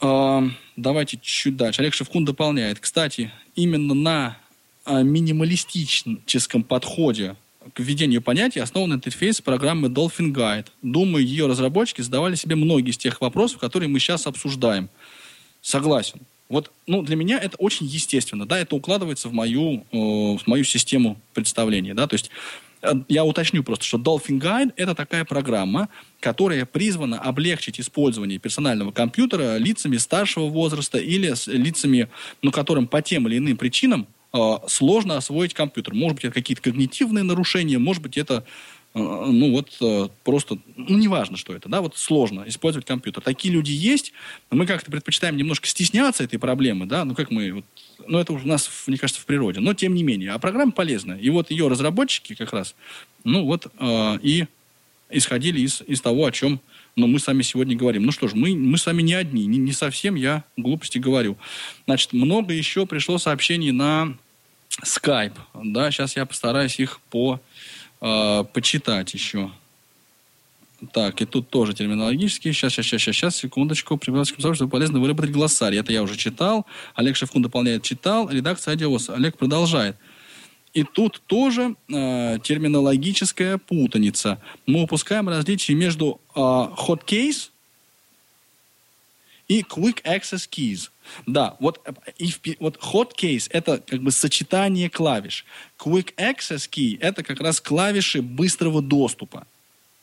Э, 0.00 0.42
давайте 0.76 1.18
чуть 1.20 1.56
дальше. 1.56 1.80
Олег 1.82 1.94
Шевкун 1.94 2.24
дополняет. 2.24 2.80
Кстати, 2.80 3.30
именно 3.54 3.94
на 3.94 4.38
э, 4.86 5.02
минималистическом 5.02 6.62
подходе 6.62 7.36
к 7.74 7.80
введению 7.80 8.22
понятий 8.22 8.60
основан 8.60 8.94
интерфейс 8.94 9.40
программы 9.40 9.88
Dolphin 9.88 10.32
Guide. 10.32 10.66
Думаю, 10.82 11.24
ее 11.24 11.46
разработчики 11.46 12.00
задавали 12.00 12.34
себе 12.34 12.56
многие 12.56 12.90
из 12.90 12.96
тех 12.96 13.20
вопросов, 13.20 13.58
которые 13.58 13.88
мы 13.88 13.98
сейчас 13.98 14.26
обсуждаем. 14.26 14.88
Согласен. 15.60 16.20
Вот, 16.48 16.72
ну, 16.86 17.02
для 17.02 17.14
меня 17.14 17.38
это 17.38 17.56
очень 17.58 17.84
естественно, 17.84 18.46
да, 18.46 18.58
это 18.58 18.74
укладывается 18.74 19.28
в 19.28 19.34
мою, 19.34 19.84
э, 19.92 19.96
в 19.96 20.46
мою 20.46 20.64
систему 20.64 21.20
представления, 21.34 21.92
да, 21.92 22.06
то 22.06 22.14
есть 22.14 22.30
я 23.08 23.24
уточню 23.24 23.62
просто, 23.62 23.84
что 23.84 23.98
Dolphin 23.98 24.40
Guide– 24.40 24.72
это 24.76 24.94
такая 24.94 25.24
программа, 25.24 25.88
которая 26.20 26.64
призвана 26.64 27.18
облегчить 27.18 27.80
использование 27.80 28.38
персонального 28.38 28.92
компьютера 28.92 29.56
лицами 29.56 29.96
старшего 29.96 30.46
возраста 30.46 30.98
или 30.98 31.32
с 31.32 31.46
лицами, 31.46 32.08
ну, 32.42 32.50
которым 32.50 32.86
по 32.86 33.02
тем 33.02 33.28
или 33.28 33.38
иным 33.38 33.56
причинам 33.56 34.06
а, 34.32 34.62
сложно 34.66 35.16
освоить 35.16 35.54
компьютер. 35.54 35.94
Может 35.94 36.16
быть, 36.16 36.24
это 36.26 36.34
какие-то 36.34 36.62
когнитивные 36.62 37.24
нарушения, 37.24 37.78
может 37.78 38.02
быть, 38.02 38.16
это 38.18 38.44
ну 38.94 39.52
вот 39.52 39.76
а, 39.80 40.10
просто, 40.24 40.58
ну 40.76 40.98
неважно, 40.98 41.36
что 41.36 41.54
это, 41.54 41.68
да, 41.68 41.80
вот 41.80 41.96
сложно 41.96 42.44
использовать 42.46 42.86
компьютер. 42.86 43.22
Такие 43.22 43.52
люди 43.52 43.70
есть, 43.70 44.12
мы 44.50 44.66
как-то 44.66 44.90
предпочитаем 44.90 45.36
немножко 45.36 45.66
стесняться 45.66 46.24
этой 46.24 46.38
проблемы, 46.38 46.86
да, 46.86 47.04
ну 47.04 47.14
как 47.14 47.30
мы, 47.30 47.52
вот, 47.52 47.64
ну 48.06 48.18
это 48.18 48.32
у 48.32 48.38
нас, 48.38 48.70
мне 48.86 48.98
кажется, 48.98 49.20
в 49.20 49.26
природе, 49.26 49.60
но 49.60 49.74
тем 49.74 49.94
не 49.94 50.02
менее, 50.02 50.32
а 50.32 50.38
программа 50.38 50.72
полезная. 50.72 51.18
И 51.18 51.30
вот 51.30 51.50
ее 51.50 51.68
разработчики 51.68 52.34
как 52.34 52.52
раз, 52.52 52.74
ну 53.24 53.44
вот, 53.44 53.66
э, 53.78 54.18
и 54.22 54.46
исходили 55.10 55.60
из, 55.60 55.82
из 55.86 56.00
того, 56.00 56.26
о 56.26 56.32
чем 56.32 56.60
но 56.98 57.06
мы 57.06 57.20
сами 57.20 57.42
сегодня 57.42 57.76
говорим. 57.76 58.02
Ну 58.04 58.12
что 58.12 58.26
ж, 58.26 58.34
мы, 58.34 58.54
мы 58.56 58.76
с 58.76 58.84
вами 58.84 59.02
не 59.02 59.14
одни, 59.14 59.46
не, 59.46 59.58
не 59.58 59.72
совсем 59.72 60.16
я 60.16 60.44
глупости 60.56 60.98
говорю. 60.98 61.38
Значит, 61.86 62.12
много 62.12 62.52
еще 62.52 62.86
пришло 62.86 63.18
сообщений 63.18 63.70
на 63.70 64.16
Skype. 64.82 65.36
Да, 65.62 65.90
сейчас 65.90 66.16
я 66.16 66.26
постараюсь 66.26 66.78
их 66.80 67.00
по, 67.10 67.40
э, 68.00 68.44
почитать 68.52 69.14
еще. 69.14 69.50
Так, 70.92 71.20
и 71.20 71.24
тут 71.24 71.50
тоже 71.50 71.74
терминологически. 71.74 72.52
Сейчас, 72.52 72.72
сейчас, 72.72 72.86
сейчас, 72.86 73.00
сейчас, 73.02 73.16
сейчас, 73.16 73.36
секундочку. 73.36 73.96
Преподавательскому 73.96 74.42
сообществу 74.42 74.68
полезно 74.68 75.00
выработать 75.00 75.32
глоссарий. 75.32 75.78
Это 75.78 75.92
я 75.92 76.02
уже 76.02 76.16
читал. 76.16 76.66
Олег 76.94 77.16
Шевкун 77.16 77.42
дополняет, 77.42 77.82
читал. 77.82 78.28
Редакция 78.30 78.74
Адиос. 78.74 79.10
Олег 79.10 79.36
продолжает. 79.36 79.96
И 80.74 80.84
тут 80.84 81.20
тоже 81.26 81.74
э, 81.88 82.38
терминологическая 82.44 83.58
путаница. 83.58 84.40
Мы 84.66 84.82
упускаем 84.82 85.28
различие 85.28 85.76
между 85.76 86.20
э, 86.36 86.38
hot 86.38 87.04
case 87.04 87.50
и 89.48 89.62
quick 89.62 90.02
access 90.04 90.48
keys. 90.48 90.90
Да, 91.26 91.56
вот, 91.58 91.80
и, 92.18 92.32
вот 92.60 92.76
hot 92.76 93.12
case 93.16 93.48
это 93.50 93.78
как 93.78 94.02
бы 94.02 94.10
сочетание 94.10 94.90
клавиш. 94.90 95.44
Quick 95.78 96.14
access 96.16 96.68
key 96.68 96.98
это 97.00 97.22
как 97.22 97.40
раз 97.40 97.60
клавиши 97.60 98.22
быстрого 98.22 98.82
доступа. 98.82 99.46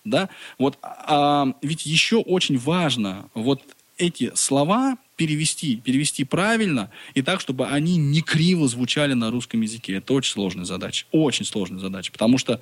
Да? 0.04 0.30
Вот, 0.58 0.78
а, 0.82 1.54
ведь 1.62 1.86
еще 1.86 2.18
очень 2.18 2.58
важно 2.58 3.30
вот 3.34 3.62
эти 3.98 4.32
слова 4.36 4.98
перевести, 5.16 5.78
перевести 5.78 6.24
правильно 6.24 6.91
и 7.14 7.22
так, 7.22 7.39
чтобы 7.39 7.68
они 7.68 7.98
не 7.98 8.22
криво 8.22 8.68
звучали 8.68 9.14
на 9.14 9.32
русском 9.32 9.62
языке. 9.62 9.96
Это 9.96 10.14
очень 10.14 10.32
сложная 10.32 10.66
задача. 10.66 11.06
Очень 11.12 11.46
сложная 11.46 11.80
задача. 11.80 12.12
Потому 12.12 12.38
что, 12.38 12.60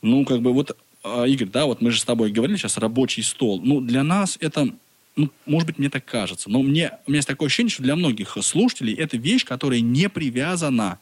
ну, 0.00 0.24
как 0.24 0.40
бы 0.40 0.52
вот, 0.52 0.76
а, 1.02 1.24
Игорь, 1.24 1.48
да, 1.48 1.66
вот 1.66 1.80
мы 1.80 1.90
же 1.90 2.00
с 2.00 2.04
тобой 2.04 2.30
говорили 2.30 2.56
сейчас 2.56 2.78
рабочий 2.78 3.22
стол. 3.22 3.60
Ну, 3.62 3.80
для 3.80 4.02
нас 4.02 4.36
это, 4.40 4.72
ну, 5.16 5.30
может 5.44 5.66
быть, 5.66 5.78
мне 5.78 5.90
так 5.90 6.04
кажется, 6.04 6.50
но 6.50 6.62
мне, 6.62 6.92
у 7.06 7.10
меня 7.10 7.18
есть 7.18 7.28
такое 7.28 7.46
ощущение, 7.46 7.70
что 7.70 7.82
для 7.82 7.96
многих 7.96 8.36
слушателей 8.40 8.94
это 8.94 9.16
вещь, 9.16 9.44
которая 9.44 9.80
не 9.80 10.08
привязана 10.08 10.98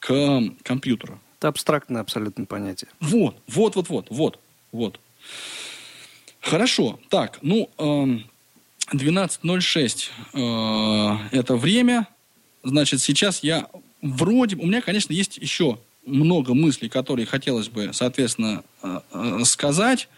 к 0.00 0.42
компьютеру. 0.62 1.20
Это 1.38 1.48
абстрактное 1.48 2.00
абсолютно 2.00 2.44
понятие. 2.44 2.90
Вот, 3.00 3.40
вот, 3.46 3.76
вот, 3.76 3.88
вот, 3.88 4.06
вот, 4.10 4.40
вот. 4.72 5.00
Хорошо. 6.40 6.98
Так, 7.08 7.38
ну, 7.42 7.70
эм, 7.78 8.24
12.06 8.92 10.10
э, 10.32 11.36
это 11.36 11.56
время. 11.56 12.08
Значит, 12.64 13.00
сейчас 13.00 13.42
я 13.42 13.68
вроде... 14.02 14.56
У 14.56 14.66
меня, 14.66 14.82
конечно, 14.82 15.12
есть 15.12 15.36
еще 15.38 15.78
много 16.04 16.54
мыслей, 16.54 16.88
которые 16.88 17.26
хотелось 17.26 17.68
бы, 17.68 17.90
соответственно, 17.92 18.64
э, 18.82 19.00
э, 19.12 19.44
сказать. 19.44 20.08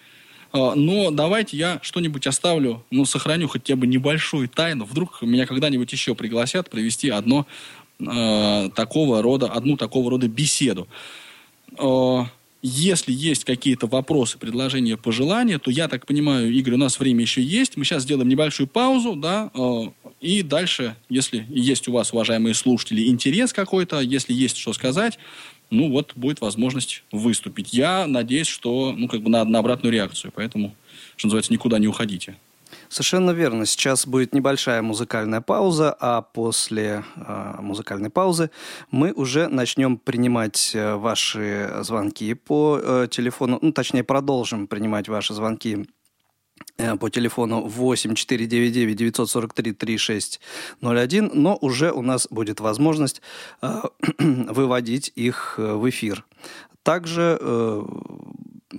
Э, 0.55 0.73
но 0.75 1.11
давайте 1.11 1.57
я 1.57 1.81
что-нибудь 1.83 2.27
оставлю, 2.27 2.85
ну, 2.91 3.05
сохраню 3.05 3.49
хотя 3.49 3.77
бы 3.77 3.87
небольшую 3.87 4.49
тайну. 4.49 4.85
Вдруг 4.85 5.21
меня 5.21 5.47
когда-нибудь 5.47 5.93
еще 5.93 6.15
пригласят 6.15 6.71
провести 6.71 7.11
одно 7.11 7.47
э, 7.99 8.71
такого 8.75 9.21
рода, 9.21 9.49
одну 9.49 9.77
такого 9.77 10.11
рода 10.11 10.29
беседу. 10.29 10.89
Э, 11.79 12.25
если 12.67 13.13
есть 13.13 13.45
какие-то 13.45 13.87
вопросы, 13.87 14.39
предложения, 14.39 14.97
пожелания, 14.97 15.59
то 15.59 15.71
я 15.71 15.87
так 15.87 16.07
понимаю, 16.07 16.51
Игорь, 16.51 16.75
у 16.75 16.79
нас 16.79 16.99
время 16.99 17.21
еще 17.21 17.43
есть. 17.43 17.77
Мы 17.77 17.85
сейчас 17.85 18.05
сделаем 18.05 18.29
небольшую 18.29 18.69
паузу, 18.69 19.17
да, 19.17 19.51
э, 19.53 19.83
и 20.21 20.43
дальше, 20.43 20.97
если 21.11 21.45
есть 21.51 21.89
у 21.89 21.93
вас, 21.93 22.15
уважаемые 22.15 22.55
слушатели, 22.55 23.09
интерес 23.09 23.53
какой-то, 23.53 24.01
если 24.01 24.33
есть 24.33 24.57
что 24.57 24.73
сказать, 24.73 25.19
ну 25.75 25.91
вот 25.91 26.13
будет 26.17 26.41
возможность 26.41 27.05
выступить. 27.13 27.73
Я 27.73 28.07
надеюсь, 28.07 28.47
что, 28.47 28.93
ну, 28.97 29.09
как 29.09 29.23
бы 29.23 29.31
на, 29.31 29.45
на 29.45 29.59
обратную 29.59 29.93
реакцию, 29.93 30.33
поэтому, 30.35 30.75
что 31.17 31.29
называется, 31.29 31.53
никуда 31.53 31.79
не 31.79 31.89
уходите. 31.89 32.37
Совершенно 32.89 33.31
верно. 33.33 33.67
Сейчас 33.67 34.07
будет 34.07 34.35
небольшая 34.35 34.83
музыкальная 34.83 35.41
пауза, 35.41 35.97
а 35.99 36.23
после 36.23 37.05
э, 37.17 37.55
музыкальной 37.61 38.11
паузы 38.11 38.51
мы 38.91 39.13
уже 39.13 39.49
начнем 39.49 39.97
принимать 39.97 40.73
э, 40.75 40.95
ваши 40.95 41.71
звонки 41.81 42.35
по 42.35 42.79
э, 42.81 43.09
телефону, 43.11 43.59
ну, 43.61 43.73
точнее, 43.73 44.05
продолжим 44.05 44.67
принимать 44.67 45.09
ваши 45.09 45.35
звонки 45.35 45.87
по 46.77 47.09
телефону 47.09 47.61
8 47.61 48.15
499 48.15 48.97
943 48.97 49.73
3601, 49.73 51.31
но 51.35 51.57
уже 51.61 51.93
у 51.93 52.03
нас 52.03 52.27
будет 52.31 52.61
возможность 52.61 53.23
э, 53.63 53.83
выводить 54.19 55.13
их 55.15 55.55
э, 55.59 55.75
в 55.75 55.89
эфир. 55.89 56.25
Также 56.83 57.39
э, 57.41 57.83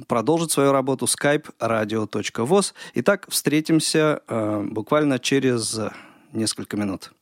продолжит 0.07 0.51
свою 0.51 0.71
работу 0.71 1.05
skype 1.05 1.45
radio.voz. 1.59 2.73
Итак, 2.95 3.27
встретимся 3.29 4.21
э, 4.27 4.67
буквально 4.69 5.17
через 5.19 5.79
несколько 6.33 6.77
минут. 6.77 7.14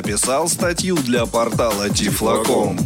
Написал 0.00 0.48
статью 0.48 0.96
для 0.96 1.26
портала 1.26 1.90
Тифлокомп? 1.90 2.80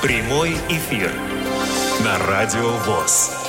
Прямой 0.00 0.56
эфир 0.68 1.10
на 2.04 2.16
Радио 2.28 2.70
ВОЗ. 2.86 3.41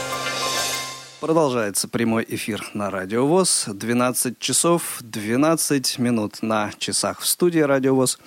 Продолжается 1.23 1.87
прямой 1.87 2.25
эфир 2.27 2.69
на 2.73 2.89
Радио 2.89 3.25
ВОЗ. 3.25 3.69
12 3.69 4.39
часов 4.39 4.97
12 4.99 5.97
минут 5.97 6.41
на 6.41 6.69
часах 6.77 7.21
в 7.21 7.25
студии 7.25 7.61
Радио 7.61 7.95
ВОЗ. 7.95 8.19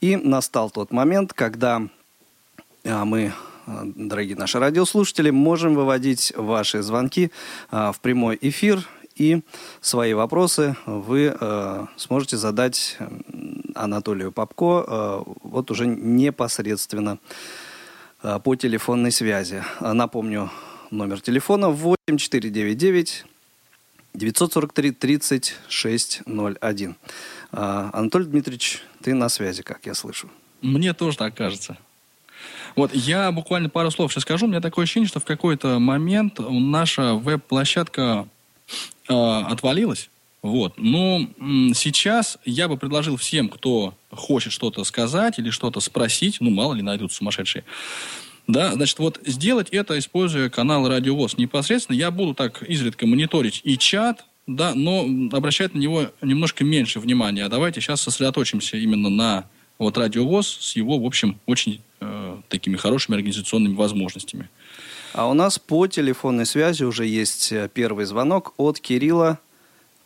И 0.00 0.16
настал 0.16 0.68
тот 0.68 0.90
момент, 0.90 1.32
когда 1.32 1.80
а, 2.84 3.04
мы 3.04 3.34
а, 3.68 3.82
дорогие 3.84 4.34
наши 4.34 4.58
радиослушатели, 4.58 5.30
можем 5.30 5.76
выводить 5.76 6.32
ваши 6.36 6.82
звонки 6.82 7.30
а, 7.70 7.92
в 7.92 8.00
прямой 8.00 8.36
эфир 8.40 8.84
и 9.14 9.42
свои 9.80 10.12
вопросы 10.12 10.74
вы 10.86 11.36
э, 11.38 11.86
сможете 11.96 12.36
задать 12.36 12.96
Анатолию 13.76 14.32
Попко 14.32 14.84
э, 14.88 15.22
вот 15.42 15.70
уже 15.70 15.86
непосредственно 15.86 17.18
э, 18.24 18.40
по 18.42 18.56
телефонной 18.56 19.12
связи. 19.12 19.62
Напомню, 19.80 20.50
номер 20.90 21.20
телефона 21.20 21.68
8499 21.68 23.24
943 24.14 24.92
3601. 24.92 26.96
Анатолий 27.50 28.26
Дмитриевич, 28.26 28.82
ты 29.02 29.14
на 29.14 29.28
связи, 29.28 29.62
как 29.62 29.86
я 29.86 29.94
слышу. 29.94 30.28
Мне 30.62 30.92
тоже 30.92 31.16
так 31.16 31.34
кажется. 31.34 31.78
Вот 32.76 32.94
я 32.94 33.30
буквально 33.32 33.68
пару 33.68 33.90
слов 33.90 34.12
сейчас 34.12 34.22
скажу. 34.22 34.46
У 34.46 34.48
меня 34.48 34.60
такое 34.60 34.84
ощущение, 34.84 35.08
что 35.08 35.20
в 35.20 35.24
какой-то 35.24 35.78
момент 35.78 36.38
наша 36.38 37.14
веб-площадка 37.14 38.28
э, 39.08 39.12
отвалилась. 39.12 40.10
Вот. 40.42 40.74
Но 40.78 41.26
сейчас 41.74 42.38
я 42.44 42.68
бы 42.68 42.76
предложил 42.76 43.16
всем, 43.16 43.48
кто 43.48 43.94
хочет 44.10 44.52
что-то 44.52 44.84
сказать 44.84 45.38
или 45.38 45.50
что-то 45.50 45.80
спросить, 45.80 46.38
ну, 46.40 46.50
мало 46.50 46.74
ли 46.74 46.82
найдут 46.82 47.12
сумасшедшие, 47.12 47.64
да, 48.52 48.72
значит, 48.72 48.98
вот 48.98 49.20
сделать 49.24 49.70
это, 49.70 49.98
используя 49.98 50.48
канал 50.48 50.88
Радио 50.88 51.14
ВОЗ 51.14 51.36
непосредственно. 51.38 51.96
Я 51.96 52.10
буду 52.10 52.34
так 52.34 52.62
изредка 52.62 53.06
мониторить 53.06 53.60
и 53.64 53.76
чат, 53.78 54.24
да, 54.46 54.74
но 54.74 55.06
обращать 55.32 55.74
на 55.74 55.78
него 55.78 56.10
немножко 56.22 56.64
меньше 56.64 57.00
внимания. 57.00 57.44
А 57.44 57.48
давайте 57.48 57.80
сейчас 57.80 58.00
сосредоточимся 58.00 58.76
именно 58.76 59.08
на 59.08 59.46
вот 59.78 59.96
Радио 59.96 60.26
ВОЗ 60.26 60.58
с 60.60 60.76
его, 60.76 60.98
в 60.98 61.06
общем, 61.06 61.38
очень 61.46 61.80
э, 62.00 62.36
такими 62.48 62.76
хорошими 62.76 63.16
организационными 63.16 63.74
возможностями. 63.74 64.48
А 65.12 65.28
у 65.28 65.34
нас 65.34 65.58
по 65.58 65.86
телефонной 65.86 66.46
связи 66.46 66.84
уже 66.84 67.06
есть 67.06 67.52
э, 67.52 67.68
первый 67.72 68.04
звонок 68.04 68.54
от 68.56 68.78
Кирилла. 68.80 69.38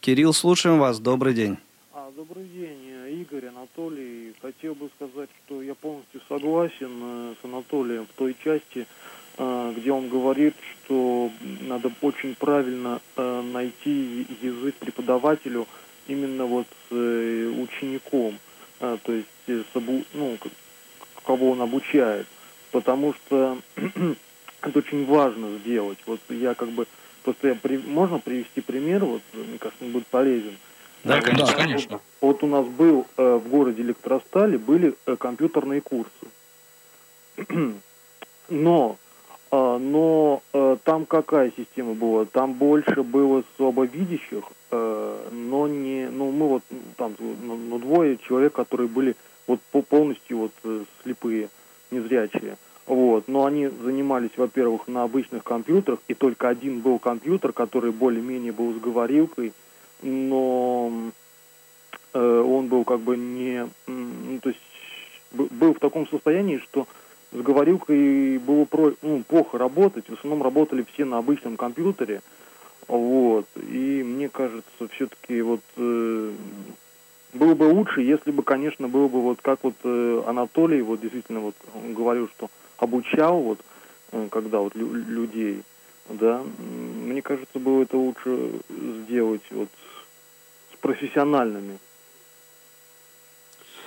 Кирилл, 0.00 0.32
слушаем 0.32 0.78
вас. 0.78 0.98
Добрый 0.98 1.34
день. 1.34 1.56
А, 1.92 2.10
добрый 2.16 2.44
день, 2.48 3.20
Игорь, 3.20 3.46
Анатолий. 3.46 4.33
Хотел 4.44 4.74
бы 4.74 4.90
сказать, 4.96 5.30
что 5.46 5.62
я 5.62 5.74
полностью 5.74 6.20
согласен 6.28 6.90
э, 7.00 7.34
с 7.40 7.44
Анатолием 7.46 8.04
в 8.04 8.12
той 8.12 8.36
части, 8.44 8.86
э, 9.38 9.72
где 9.74 9.90
он 9.90 10.10
говорит, 10.10 10.54
что 10.84 11.30
надо 11.62 11.90
очень 12.02 12.34
правильно 12.34 13.00
найти 13.16 14.26
язык 14.42 14.74
преподавателю 14.74 15.66
именно 16.08 16.44
вот 16.44 16.66
с 16.90 16.92
учеником, 16.92 18.38
то 18.80 18.98
есть 19.06 19.28
с, 19.46 19.80
ну, 20.12 20.36
кого 21.24 21.52
он 21.52 21.62
обучает. 21.62 22.26
Потому 22.70 23.14
что 23.14 23.56
это 24.60 24.78
очень 24.78 25.06
важно 25.06 25.56
сделать. 25.60 25.98
Вот 26.04 26.20
я 26.28 26.52
как 26.52 26.68
бы 26.68 26.86
просто 27.22 27.48
я 27.48 27.54
при, 27.54 27.78
можно 27.78 28.18
привести 28.18 28.60
пример, 28.60 29.06
вот 29.06 29.22
мне 29.32 29.56
кажется, 29.56 29.86
он 29.86 29.92
будет 29.92 30.06
полезен. 30.08 30.54
Да, 31.04 31.20
конечно, 31.20 31.46
да, 31.46 31.52
конечно. 31.52 32.00
Вот, 32.20 32.42
вот 32.42 32.44
у 32.44 32.46
нас 32.46 32.66
был 32.66 33.06
э, 33.16 33.40
в 33.44 33.48
городе 33.48 33.82
Электростали 33.82 34.56
были 34.56 34.94
э, 35.06 35.16
компьютерные 35.16 35.82
курсы, 35.82 36.10
но 38.48 38.96
э, 39.50 39.78
но 39.78 40.42
э, 40.52 40.76
там 40.82 41.04
какая 41.04 41.52
система 41.56 41.94
была? 41.94 42.24
Там 42.24 42.54
больше 42.54 43.02
было 43.02 43.44
слабовидящих, 43.56 44.44
э, 44.70 45.28
но 45.30 45.68
не, 45.68 46.08
ну 46.10 46.32
мы 46.32 46.48
вот 46.48 46.62
там 46.96 47.14
ну, 47.18 47.56
ну 47.56 47.78
двое 47.78 48.16
человек, 48.16 48.54
которые 48.54 48.88
были 48.88 49.14
вот 49.46 49.60
полностью 49.60 50.38
вот 50.38 50.52
э, 50.64 50.84
слепые, 51.02 51.50
незрячие. 51.90 52.56
Вот. 52.86 53.28
Но 53.28 53.46
они 53.46 53.68
занимались, 53.68 54.30
во-первых, 54.36 54.88
на 54.88 55.04
обычных 55.04 55.42
компьютерах, 55.42 56.00
и 56.08 56.14
только 56.14 56.48
один 56.48 56.80
был 56.80 56.98
компьютер, 56.98 57.52
который 57.52 57.92
более-менее 57.92 58.52
был 58.52 58.74
с 58.74 58.78
говорилкой, 58.78 59.52
но 60.04 61.10
э, 62.12 62.44
он 62.46 62.68
был 62.68 62.84
как 62.84 63.00
бы 63.00 63.16
не... 63.16 63.68
Ну, 63.86 64.38
то 64.40 64.50
есть 64.50 64.60
был 65.32 65.74
в 65.74 65.80
таком 65.80 66.06
состоянии, 66.08 66.58
что 66.58 66.86
с 67.32 67.40
говорилкой 67.40 68.38
было 68.38 68.64
про, 68.64 68.92
ну, 69.02 69.24
плохо 69.26 69.58
работать. 69.58 70.08
В 70.08 70.12
основном 70.12 70.42
работали 70.42 70.86
все 70.92 71.04
на 71.04 71.18
обычном 71.18 71.56
компьютере. 71.56 72.22
Вот. 72.86 73.46
И 73.56 74.02
мне 74.04 74.28
кажется, 74.28 74.88
все-таки 74.92 75.40
вот 75.42 75.62
э, 75.76 76.32
было 77.32 77.54
бы 77.54 77.64
лучше, 77.64 78.02
если 78.02 78.30
бы, 78.30 78.42
конечно, 78.42 78.88
было 78.88 79.08
бы 79.08 79.20
вот 79.20 79.40
как 79.42 79.60
вот 79.62 79.74
э, 79.82 80.22
Анатолий, 80.26 80.82
вот 80.82 81.00
действительно 81.00 81.40
вот 81.40 81.54
говорил, 81.88 82.28
что 82.28 82.50
обучал, 82.76 83.40
вот, 83.40 83.58
э, 84.12 84.28
когда 84.30 84.60
вот 84.60 84.76
лю 84.76 84.92
людей, 84.92 85.62
да, 86.08 86.42
мне 87.04 87.22
кажется, 87.22 87.58
было 87.58 87.82
это 87.82 87.96
лучше 87.96 88.50
сделать 89.04 89.42
вот 89.50 89.68
профессиональными. 90.84 91.78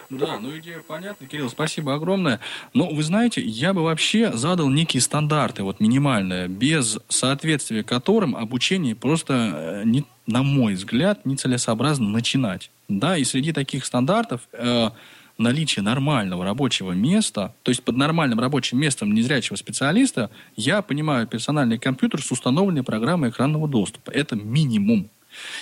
Да, 0.09 0.39
ну 0.39 0.57
идея 0.57 0.79
понятна, 0.79 1.27
Кирилл, 1.27 1.49
спасибо 1.49 1.93
огромное. 1.93 2.39
Но 2.73 2.89
вы 2.89 3.03
знаете, 3.03 3.41
я 3.41 3.73
бы 3.73 3.83
вообще 3.83 4.31
задал 4.31 4.69
некие 4.69 5.01
стандарты, 5.01 5.61
вот 5.63 5.79
минимальные, 5.79 6.47
без 6.47 6.97
соответствия 7.07 7.83
которым 7.83 8.35
обучение 8.35 8.95
просто, 8.95 9.33
э, 9.33 9.81
не, 9.85 10.05
на 10.25 10.41
мой 10.41 10.73
взгляд, 10.73 11.25
нецелесообразно 11.25 12.09
начинать. 12.09 12.71
Да, 12.87 13.15
и 13.17 13.23
среди 13.25 13.51
таких 13.51 13.85
стандартов 13.85 14.47
э, 14.53 14.89
наличие 15.37 15.83
нормального 15.83 16.45
рабочего 16.45 16.93
места, 16.93 17.53
то 17.61 17.69
есть 17.69 17.83
под 17.83 17.97
нормальным 17.97 18.39
рабочим 18.39 18.79
местом 18.79 19.13
незрячего 19.13 19.55
специалиста, 19.55 20.31
я 20.55 20.81
понимаю 20.81 21.27
персональный 21.27 21.77
компьютер 21.77 22.23
с 22.23 22.31
установленной 22.31 22.83
программой 22.83 23.29
экранного 23.29 23.67
доступа. 23.67 24.09
Это 24.09 24.35
минимум. 24.35 25.09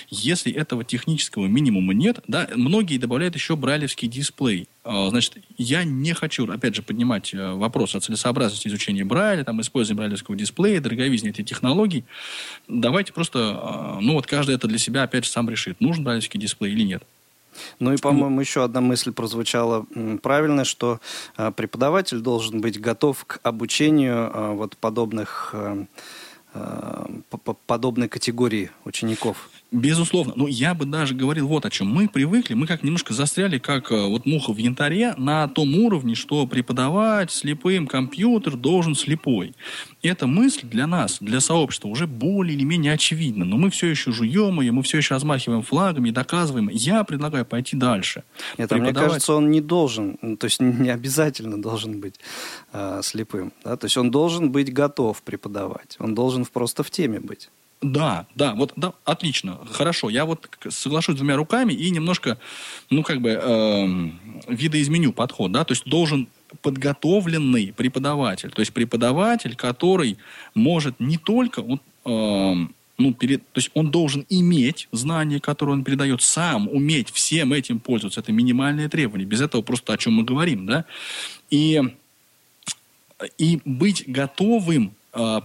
Если 0.08 0.52
этого 0.52 0.84
технического 0.84 1.46
минимума 1.46 1.94
нет, 1.94 2.20
да, 2.28 2.48
многие 2.54 2.98
добавляют 2.98 3.34
еще 3.34 3.56
брайлевский 3.56 4.08
дисплей. 4.08 4.68
А, 4.86 5.10
значит, 5.10 5.38
я 5.58 5.82
не 5.82 6.12
хочу, 6.12 6.48
опять 6.48 6.76
же, 6.76 6.82
поднимать 6.82 7.34
э, 7.34 7.52
вопрос 7.54 7.96
о 7.96 8.00
целесообразности 8.00 8.68
изучения 8.68 9.04
Брайля, 9.04 9.42
там, 9.42 9.60
использования 9.60 9.98
брайлевского 9.98 10.36
дисплея, 10.36 10.80
дороговизне 10.80 11.30
этих 11.30 11.44
технологий. 11.44 12.04
Давайте 12.68 13.12
просто, 13.12 13.58
а, 13.60 13.98
ну 14.00 14.12
вот 14.12 14.26
каждый 14.26 14.54
это 14.54 14.68
для 14.68 14.78
себя, 14.78 15.02
опять 15.02 15.24
же, 15.24 15.30
сам 15.30 15.50
решит, 15.50 15.80
нужен 15.80 16.04
брайлевский 16.04 16.38
дисплей 16.38 16.72
или 16.72 16.82
нет. 16.82 17.02
Ну 17.80 17.92
и, 17.92 17.96
по-моему, 17.96 18.40
еще 18.40 18.62
одна 18.62 18.80
мысль 18.80 19.12
прозвучала 19.12 19.86
правильно, 20.22 20.64
что 20.64 21.00
а, 21.36 21.50
преподаватель 21.50 22.20
должен 22.20 22.60
быть 22.60 22.80
готов 22.80 23.24
к 23.24 23.40
обучению 23.42 24.54
вот 24.54 24.76
подобных 24.76 25.54
подобной 27.66 28.08
категории 28.08 28.70
учеников. 28.84 29.50
Безусловно. 29.72 30.32
Но 30.36 30.46
я 30.46 30.74
бы 30.74 30.86
даже 30.86 31.14
говорил 31.14 31.48
вот 31.48 31.66
о 31.66 31.70
чем. 31.70 31.88
Мы 31.88 32.08
привыкли, 32.08 32.54
мы 32.54 32.68
как 32.68 32.84
немножко 32.84 33.12
застряли, 33.12 33.58
как 33.58 33.90
э, 33.90 34.06
вот 34.06 34.24
муха 34.24 34.52
в 34.52 34.56
янтаре, 34.58 35.14
на 35.16 35.48
том 35.48 35.74
уровне, 35.74 36.14
что 36.14 36.46
преподавать 36.46 37.32
слепым 37.32 37.88
компьютер 37.88 38.56
должен 38.56 38.94
слепой. 38.94 39.54
И 40.02 40.08
эта 40.08 40.28
мысль 40.28 40.68
для 40.68 40.86
нас, 40.86 41.18
для 41.20 41.40
сообщества 41.40 41.88
уже 41.88 42.06
более 42.06 42.56
или 42.56 42.62
менее 42.62 42.92
очевидна. 42.92 43.44
Но 43.44 43.56
мы 43.56 43.70
все 43.70 43.88
еще 43.88 44.12
жуем 44.12 44.60
ее, 44.60 44.70
мы 44.70 44.84
все 44.84 44.98
еще 44.98 45.14
размахиваем 45.14 45.62
флагами 45.62 46.10
и 46.10 46.12
доказываем. 46.12 46.68
Я 46.68 47.02
предлагаю 47.02 47.44
пойти 47.44 47.76
дальше. 47.76 48.22
Это, 48.56 48.76
преподавать... 48.76 48.96
мне 48.96 49.08
кажется, 49.08 49.34
он 49.34 49.50
не 49.50 49.60
должен, 49.60 50.36
то 50.36 50.44
есть 50.44 50.60
не 50.60 50.90
обязательно 50.90 51.60
должен 51.60 51.98
быть 52.00 52.20
э, 52.72 53.00
слепым. 53.02 53.52
Да? 53.64 53.76
То 53.76 53.86
есть 53.86 53.96
он 53.96 54.12
должен 54.12 54.52
быть 54.52 54.72
готов 54.72 55.20
преподавать. 55.22 55.96
Он 55.98 56.14
должен 56.14 56.44
просто 56.44 56.84
в 56.84 56.90
теме 56.90 57.18
быть. 57.18 57.50
Да, 57.82 58.26
да, 58.34 58.54
вот 58.54 58.72
да, 58.76 58.94
отлично, 59.04 59.58
хорошо. 59.70 60.08
Я 60.08 60.24
вот 60.24 60.48
соглашусь 60.70 61.16
двумя 61.16 61.36
руками 61.36 61.74
и 61.74 61.90
немножко, 61.90 62.38
ну 62.88 63.02
как 63.02 63.20
бы 63.20 63.38
э, 63.40 64.10
видоизменю 64.48 65.12
подход, 65.12 65.52
да, 65.52 65.64
то 65.64 65.72
есть 65.72 65.84
должен 65.84 66.28
подготовленный 66.62 67.74
преподаватель, 67.76 68.50
то 68.50 68.60
есть 68.60 68.72
преподаватель, 68.72 69.56
который 69.56 70.16
может 70.54 70.98
не 71.00 71.18
только 71.18 71.62
вот, 71.62 71.82
э, 72.06 72.54
ну, 72.98 73.12
перед, 73.12 73.42
то 73.52 73.58
есть 73.58 73.70
он 73.74 73.90
должен 73.90 74.24
иметь 74.30 74.88
знания, 74.90 75.38
которые 75.38 75.74
он 75.74 75.84
передает, 75.84 76.22
сам 76.22 76.68
уметь 76.68 77.10
всем 77.10 77.52
этим 77.52 77.78
пользоваться. 77.78 78.20
Это 78.20 78.32
минимальное 78.32 78.88
требование. 78.88 79.26
Без 79.26 79.42
этого 79.42 79.60
просто 79.60 79.92
о 79.92 79.98
чем 79.98 80.14
мы 80.14 80.24
говорим, 80.24 80.66
да? 80.66 80.86
И, 81.50 81.82
и 83.36 83.60
быть 83.64 84.04
готовым 84.06 84.94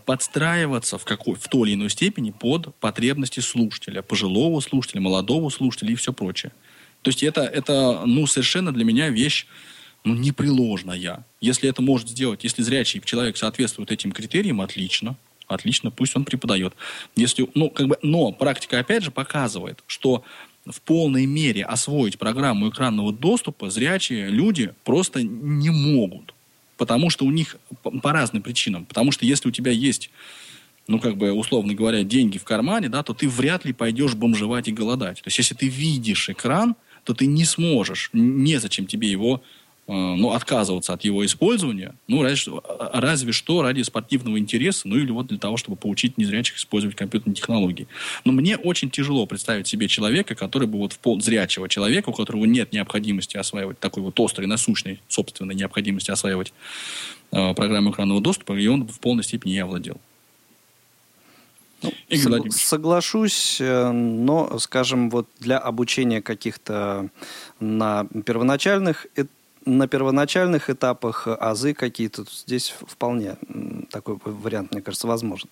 подстраиваться 0.06 0.98
в, 0.98 1.06
какой, 1.06 1.36
в 1.36 1.48
той 1.48 1.70
или 1.70 1.76
иной 1.76 1.90
степени 1.90 2.32
под 2.32 2.76
потребности 2.76 3.40
слушателя, 3.40 4.02
пожилого 4.02 4.60
слушателя, 4.60 5.02
молодого 5.02 5.50
слушателя 5.50 5.92
и 5.92 5.96
все 5.96 6.12
прочее. 6.12 6.52
То 7.02 7.10
есть 7.10 7.24
это, 7.24 7.42
это 7.42 8.04
ну, 8.06 8.28
совершенно 8.28 8.72
для 8.72 8.86
меня 8.86 9.10
вещь 9.10 9.48
ну, 10.04 10.14
непреложная. 10.16 11.26
Если 11.40 11.70
это 11.70 11.82
может 11.82 12.10
сделать, 12.10 12.44
если 12.44 12.62
зрячий 12.64 13.02
человек 13.04 13.38
соответствует 13.38 13.92
этим 13.92 14.12
критериям, 14.12 14.62
отлично. 14.62 15.16
Отлично, 15.48 15.92
пусть 15.92 16.16
он 16.16 16.24
преподает. 16.24 16.74
Если, 17.16 17.48
ну, 17.56 17.70
как 17.70 17.88
бы, 17.88 17.98
но 18.02 18.32
практика, 18.32 18.80
опять 18.80 19.04
же, 19.04 19.12
показывает, 19.12 19.84
что 19.86 20.24
в 20.66 20.80
полной 20.82 21.26
мере 21.26 21.66
освоить 21.66 22.18
программу 22.18 22.70
экранного 22.70 23.12
доступа 23.12 23.70
зрячие 23.70 24.30
люди 24.30 24.74
просто 24.84 25.24
не 25.24 25.70
могут 25.70 26.34
потому 26.82 27.12
что 27.12 27.26
у 27.26 27.32
них 27.32 27.58
по, 27.84 27.92
по 27.92 28.12
разным 28.12 28.42
причинам. 28.42 28.86
Потому 28.86 29.12
что 29.12 29.24
если 29.24 29.48
у 29.48 29.52
тебя 29.52 29.72
есть, 29.72 30.10
ну, 30.88 31.00
как 31.00 31.16
бы, 31.16 31.32
условно 31.32 31.76
говоря, 31.76 32.02
деньги 32.02 32.40
в 32.40 32.44
кармане, 32.44 32.90
да, 32.90 33.04
то 33.04 33.14
ты 33.14 33.30
вряд 33.30 33.66
ли 33.66 33.72
пойдешь 33.72 34.16
бомжевать 34.16 34.68
и 34.68 34.72
голодать. 34.72 35.18
То 35.18 35.28
есть, 35.28 35.38
если 35.38 35.54
ты 35.54 35.68
видишь 35.68 36.28
экран, 36.32 36.76
то 37.04 37.14
ты 37.14 37.28
не 37.28 37.46
сможешь, 37.46 38.10
незачем 38.14 38.88
тебе 38.88 39.12
его 39.12 39.44
ну, 39.92 40.32
отказываться 40.32 40.94
от 40.94 41.04
его 41.04 41.26
использования, 41.26 41.96
ну, 42.08 42.24
разве 42.24 42.38
что, 42.38 42.64
разве 42.94 43.34
что 43.34 43.62
ради 43.62 43.82
спортивного 43.82 44.40
интереса, 44.40 44.88
ну, 44.88 44.96
или 44.96 45.12
вот 45.12 45.28
для 45.28 45.38
того, 45.38 45.58
чтобы 45.58 45.76
поучить 45.76 46.18
незрячих 46.18 46.58
использовать 46.58 46.96
компьютерные 46.96 47.36
технологии. 47.36 47.88
Но 48.24 48.32
мне 48.32 48.56
очень 48.56 48.90
тяжело 48.90 49.26
представить 49.26 49.68
себе 49.68 49.90
человека, 49.90 50.34
который 50.34 50.68
бы 50.68 50.78
вот 50.78 50.94
в 50.94 51.00
пол 51.00 51.20
зрячего 51.20 51.68
человека, 51.68 52.10
у 52.10 52.14
которого 52.14 52.46
нет 52.46 52.72
необходимости 52.72 53.36
осваивать 53.36 53.80
такой 53.80 54.02
вот 54.04 54.18
острый, 54.20 54.46
насущной, 54.46 55.02
собственной 55.10 55.56
необходимости 55.56 56.10
осваивать 56.10 56.54
э, 57.34 57.54
программу 57.54 57.92
экранного 57.92 58.22
доступа, 58.22 58.54
и 58.54 58.68
он 58.68 58.88
в 58.88 59.00
полной 59.02 59.26
степени 59.26 59.54
не 59.54 59.60
овладел. 59.60 60.00
Ну, 61.82 61.92
Сог, 62.16 62.54
соглашусь, 62.54 63.58
э, 63.60 63.92
но, 63.92 64.58
скажем, 64.60 65.10
вот 65.10 65.28
для 65.40 65.58
обучения 65.58 66.22
каких-то 66.22 67.10
на 67.60 68.06
первоначальных 68.26 69.08
этапах 69.16 69.41
на 69.66 69.88
первоначальных 69.88 70.70
этапах 70.70 71.28
азы 71.28 71.74
какие-то, 71.74 72.26
здесь 72.30 72.74
вполне 72.88 73.38
такой 73.90 74.18
вариант, 74.24 74.72
мне 74.72 74.82
кажется, 74.82 75.08
возможен. 75.08 75.50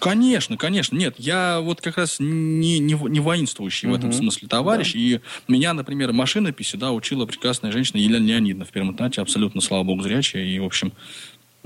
Конечно, 0.00 0.56
конечно. 0.56 0.96
Нет, 0.96 1.14
я 1.18 1.60
вот 1.60 1.80
как 1.80 1.96
раз 1.96 2.16
не, 2.18 2.78
не, 2.80 2.94
не 2.94 3.20
воинствующий 3.20 3.88
uh-huh. 3.88 3.92
в 3.92 3.94
этом 3.94 4.12
смысле 4.12 4.48
товарищ. 4.48 4.92
Да. 4.92 4.98
И 4.98 5.20
меня, 5.46 5.74
например, 5.74 6.12
машинописи 6.12 6.76
да, 6.76 6.90
учила 6.90 7.24
прекрасная 7.24 7.70
женщина 7.70 7.98
Елена 7.98 8.24
Леонидовна 8.26 8.64
в 8.64 8.70
первом 8.70 8.96
этапе, 8.96 9.22
абсолютно, 9.22 9.60
слава 9.60 9.84
богу, 9.84 10.02
зрячая. 10.02 10.44
И, 10.44 10.58
в 10.58 10.64
общем, 10.64 10.92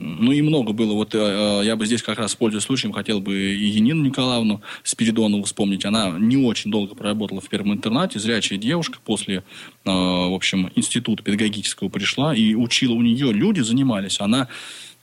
ну 0.00 0.32
и 0.32 0.40
много 0.40 0.72
было. 0.72 0.94
Вот 0.94 1.14
э, 1.14 1.60
я 1.64 1.76
бы 1.76 1.84
здесь 1.84 2.02
как 2.02 2.18
раз, 2.18 2.34
пользуясь 2.34 2.64
случаем, 2.64 2.92
хотел 2.92 3.20
бы 3.20 3.34
и 3.36 3.66
Янину 3.66 4.02
Николаевну 4.02 4.62
Спиридонову 4.82 5.44
вспомнить. 5.44 5.84
Она 5.84 6.10
не 6.18 6.36
очень 6.38 6.70
долго 6.70 6.94
проработала 6.94 7.40
в 7.40 7.48
первом 7.48 7.74
интернате, 7.74 8.18
зрячая 8.18 8.58
девушка. 8.58 8.98
После, 9.04 9.36
э, 9.36 9.42
в 9.84 10.34
общем, 10.34 10.70
института 10.74 11.22
педагогического 11.22 11.88
пришла 11.90 12.34
и 12.34 12.54
учила 12.54 12.94
у 12.94 13.02
нее. 13.02 13.32
Люди 13.32 13.60
занимались. 13.60 14.20
Она 14.20 14.48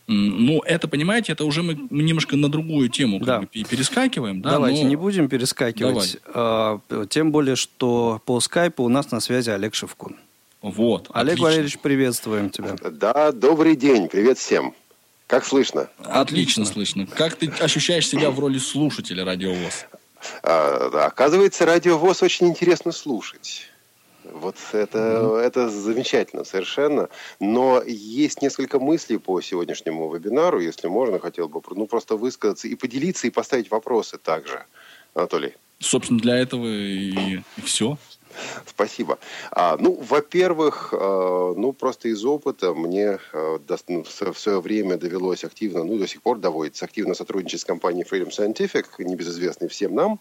ну, 0.08 0.62
это, 0.62 0.88
понимаете, 0.88 1.34
это 1.34 1.44
уже 1.44 1.64
мы 1.64 1.78
немножко 1.90 2.38
на 2.38 2.50
другую 2.50 2.88
тему 2.88 3.20
да. 3.20 3.42
бы 3.42 3.46
перескакиваем. 3.48 4.42
Да, 4.42 4.52
Давайте 4.52 4.84
но... 4.84 4.90
не 4.90 4.96
будем 4.96 5.28
перескакивать. 5.28 6.18
Давай. 6.34 6.80
А, 6.94 7.06
тем 7.10 7.34
более, 7.34 7.58
что 7.58 8.22
по 8.26 8.40
скайпу 8.40 8.84
у 8.84 8.90
нас 8.90 9.12
на 9.12 9.20
связи 9.20 9.50
Олег 9.50 9.76
Шевкун. 9.76 10.16
Вот. 10.62 11.10
Олег 11.12 11.34
отлично. 11.34 11.44
Валерьевич, 11.44 11.80
приветствуем 11.80 12.50
тебя. 12.50 12.76
Да, 12.90 13.34
добрый 13.34 13.76
день. 13.76 14.08
Привет 14.08 14.38
всем. 14.38 14.74
Как 15.28 15.46
слышно? 15.46 15.90
Отлично 16.00 16.66
слышно. 16.66 17.06
Как 17.06 17.36
ты 17.36 17.50
ощущаешь 17.60 18.08
себя 18.08 18.32
в 18.32 18.40
роли 18.40 18.58
слушателя 18.58 19.26
радиовоз? 19.26 19.86
А, 20.42 21.06
оказывается, 21.06 21.66
радиовоз 21.66 22.24
очень 22.24 22.48
интересно 22.48 22.94
слушать. 22.94 23.70
Вот 24.24 24.56
это, 24.72 24.98
mm-hmm. 24.98 25.38
это 25.40 25.70
замечательно 25.70 26.44
совершенно. 26.44 27.10
Но 27.40 27.82
есть 27.86 28.42
несколько 28.42 28.80
мыслей 28.80 29.18
по 29.18 29.42
сегодняшнему 29.42 30.14
вебинару, 30.14 30.60
если 30.60 30.88
можно, 30.88 31.20
хотел 31.20 31.50
бы 31.50 31.62
ну, 31.72 31.88
просто 31.88 32.16
высказаться 32.16 32.68
и 32.68 32.76
поделиться, 32.76 33.28
и 33.28 33.30
поставить 33.30 33.70
вопросы 33.70 34.18
также. 34.18 34.66
Анатолий. 35.14 35.56
Собственно, 35.80 36.20
для 36.20 36.38
этого 36.38 36.68
и, 36.68 37.40
и 37.58 37.62
все. 37.64 37.98
Спасибо. 38.66 39.20
А, 39.52 39.78
ну, 39.78 39.94
во-первых, 40.02 40.94
а, 40.94 41.54
ну, 41.56 41.74
просто 41.74 42.10
из 42.10 42.24
опыта 42.26 42.74
мне 42.74 43.20
а, 43.34 43.60
до, 43.60 43.78
ну, 43.88 44.04
в 44.04 44.40
свое 44.40 44.62
время 44.62 44.98
довелось 44.98 45.44
активно, 45.44 45.84
ну, 45.84 45.98
до 45.98 46.08
сих 46.08 46.22
пор 46.22 46.38
доводится 46.38 46.86
активно 46.86 47.14
сотрудничать 47.14 47.62
с 47.62 47.66
компанией 47.66 48.06
Freedom 48.06 48.30
Scientific, 48.30 48.86
небезызвестной 49.00 49.70
всем 49.70 49.96
нам. 49.96 50.20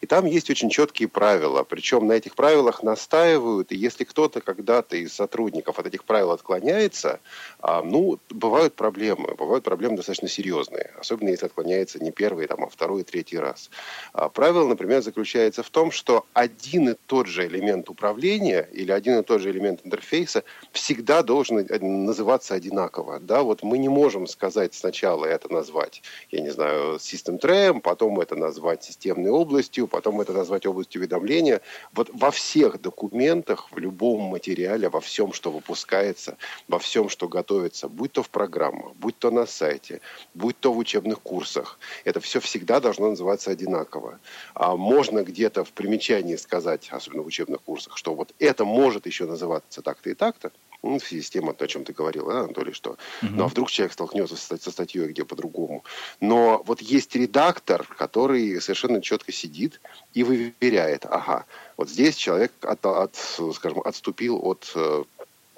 И 0.00 0.06
там 0.06 0.26
есть 0.26 0.50
очень 0.50 0.70
четкие 0.70 1.08
правила. 1.08 1.62
Причем 1.64 2.06
на 2.06 2.12
этих 2.12 2.34
правилах 2.34 2.82
настаивают. 2.82 3.72
И 3.72 3.76
если 3.76 4.04
кто-то 4.04 4.40
когда-то 4.40 4.96
из 4.96 5.12
сотрудников 5.12 5.78
от 5.78 5.86
этих 5.86 6.04
правил 6.04 6.32
отклоняется, 6.32 7.20
а, 7.60 7.82
ну, 7.82 8.18
бывают 8.30 8.74
проблемы. 8.74 9.34
Бывают 9.34 9.64
проблемы 9.64 9.96
достаточно 9.96 10.28
серьезные. 10.28 10.92
Особенно 10.98 11.30
если 11.30 11.46
отклоняется 11.46 12.02
не 12.02 12.10
первый, 12.10 12.46
там, 12.46 12.64
а 12.64 12.68
второй, 12.68 13.02
третий 13.02 13.38
раз. 13.38 13.70
А, 14.12 14.28
правило, 14.28 14.66
например, 14.66 15.02
заключается 15.02 15.62
в 15.62 15.70
том, 15.70 15.90
что 15.90 16.26
один 16.32 16.90
и 16.90 16.94
тот 17.06 17.26
же 17.26 17.46
элемент 17.46 17.57
элемент 17.58 17.88
управления 17.90 18.68
или 18.72 18.92
один 18.92 19.18
и 19.18 19.22
тот 19.22 19.40
же 19.40 19.50
элемент 19.50 19.80
интерфейса 19.84 20.44
всегда 20.72 21.22
должен 21.22 21.66
называться 22.06 22.54
одинаково. 22.54 23.18
Да? 23.20 23.42
Вот 23.42 23.62
мы 23.62 23.78
не 23.78 23.88
можем 23.88 24.26
сказать 24.26 24.74
сначала 24.74 25.24
это 25.24 25.52
назвать, 25.52 26.02
я 26.30 26.40
не 26.40 26.50
знаю, 26.50 26.96
System 26.96 27.40
Tram, 27.40 27.80
потом 27.80 28.20
это 28.20 28.36
назвать 28.36 28.84
системной 28.84 29.30
областью, 29.30 29.86
потом 29.88 30.20
это 30.20 30.32
назвать 30.32 30.66
областью 30.66 31.00
уведомления. 31.00 31.60
Вот 31.92 32.10
во 32.12 32.30
всех 32.30 32.80
документах, 32.80 33.70
в 33.72 33.78
любом 33.78 34.22
материале, 34.22 34.88
во 34.88 35.00
всем, 35.00 35.32
что 35.32 35.50
выпускается, 35.50 36.36
во 36.68 36.78
всем, 36.78 37.08
что 37.08 37.28
готовится, 37.28 37.88
будь 37.88 38.12
то 38.12 38.22
в 38.22 38.30
программах, 38.30 38.94
будь 38.96 39.18
то 39.18 39.30
на 39.30 39.46
сайте, 39.46 40.00
будь 40.34 40.58
то 40.60 40.72
в 40.72 40.78
учебных 40.78 41.20
курсах, 41.20 41.78
это 42.04 42.20
все 42.20 42.40
всегда 42.40 42.80
должно 42.80 43.10
называться 43.10 43.50
одинаково. 43.50 44.18
А 44.54 44.76
можно 44.76 45.22
где-то 45.22 45.64
в 45.64 45.72
примечании 45.72 46.36
сказать, 46.36 46.88
особенно 46.90 47.22
в 47.22 47.26
учебных 47.26 47.47
учебных 47.48 47.62
курсах, 47.62 47.96
что 47.96 48.14
вот 48.14 48.34
это 48.38 48.64
может 48.64 49.06
еще 49.06 49.24
называться 49.24 49.82
так-то 49.82 50.10
и 50.10 50.14
так-то, 50.14 50.52
ну, 50.82 50.98
в 50.98 51.02
связи 51.02 51.22
с 51.22 51.30
тем, 51.30 51.48
о 51.48 51.66
чем 51.66 51.84
ты 51.84 51.92
говорил, 51.92 52.26
да, 52.26 52.40
Анатолий, 52.40 52.72
что 52.72 52.90
угу. 52.90 53.32
ну 53.32 53.44
а 53.44 53.48
вдруг 53.48 53.70
человек 53.70 53.92
столкнется 53.92 54.36
со 54.36 54.70
статьей 54.70 55.08
где 55.08 55.24
по-другому. 55.24 55.84
Но 56.20 56.62
вот 56.66 56.80
есть 56.80 57.16
редактор, 57.16 57.84
который 57.84 58.60
совершенно 58.60 59.02
четко 59.02 59.32
сидит 59.32 59.80
и 60.14 60.22
выверяет, 60.22 61.04
ага, 61.04 61.46
вот 61.76 61.88
здесь 61.88 62.16
человек 62.16 62.52
от, 62.62 62.84
от, 62.86 63.16
скажем, 63.54 63.80
отступил 63.84 64.38
от 64.42 64.70
э, 64.76 65.04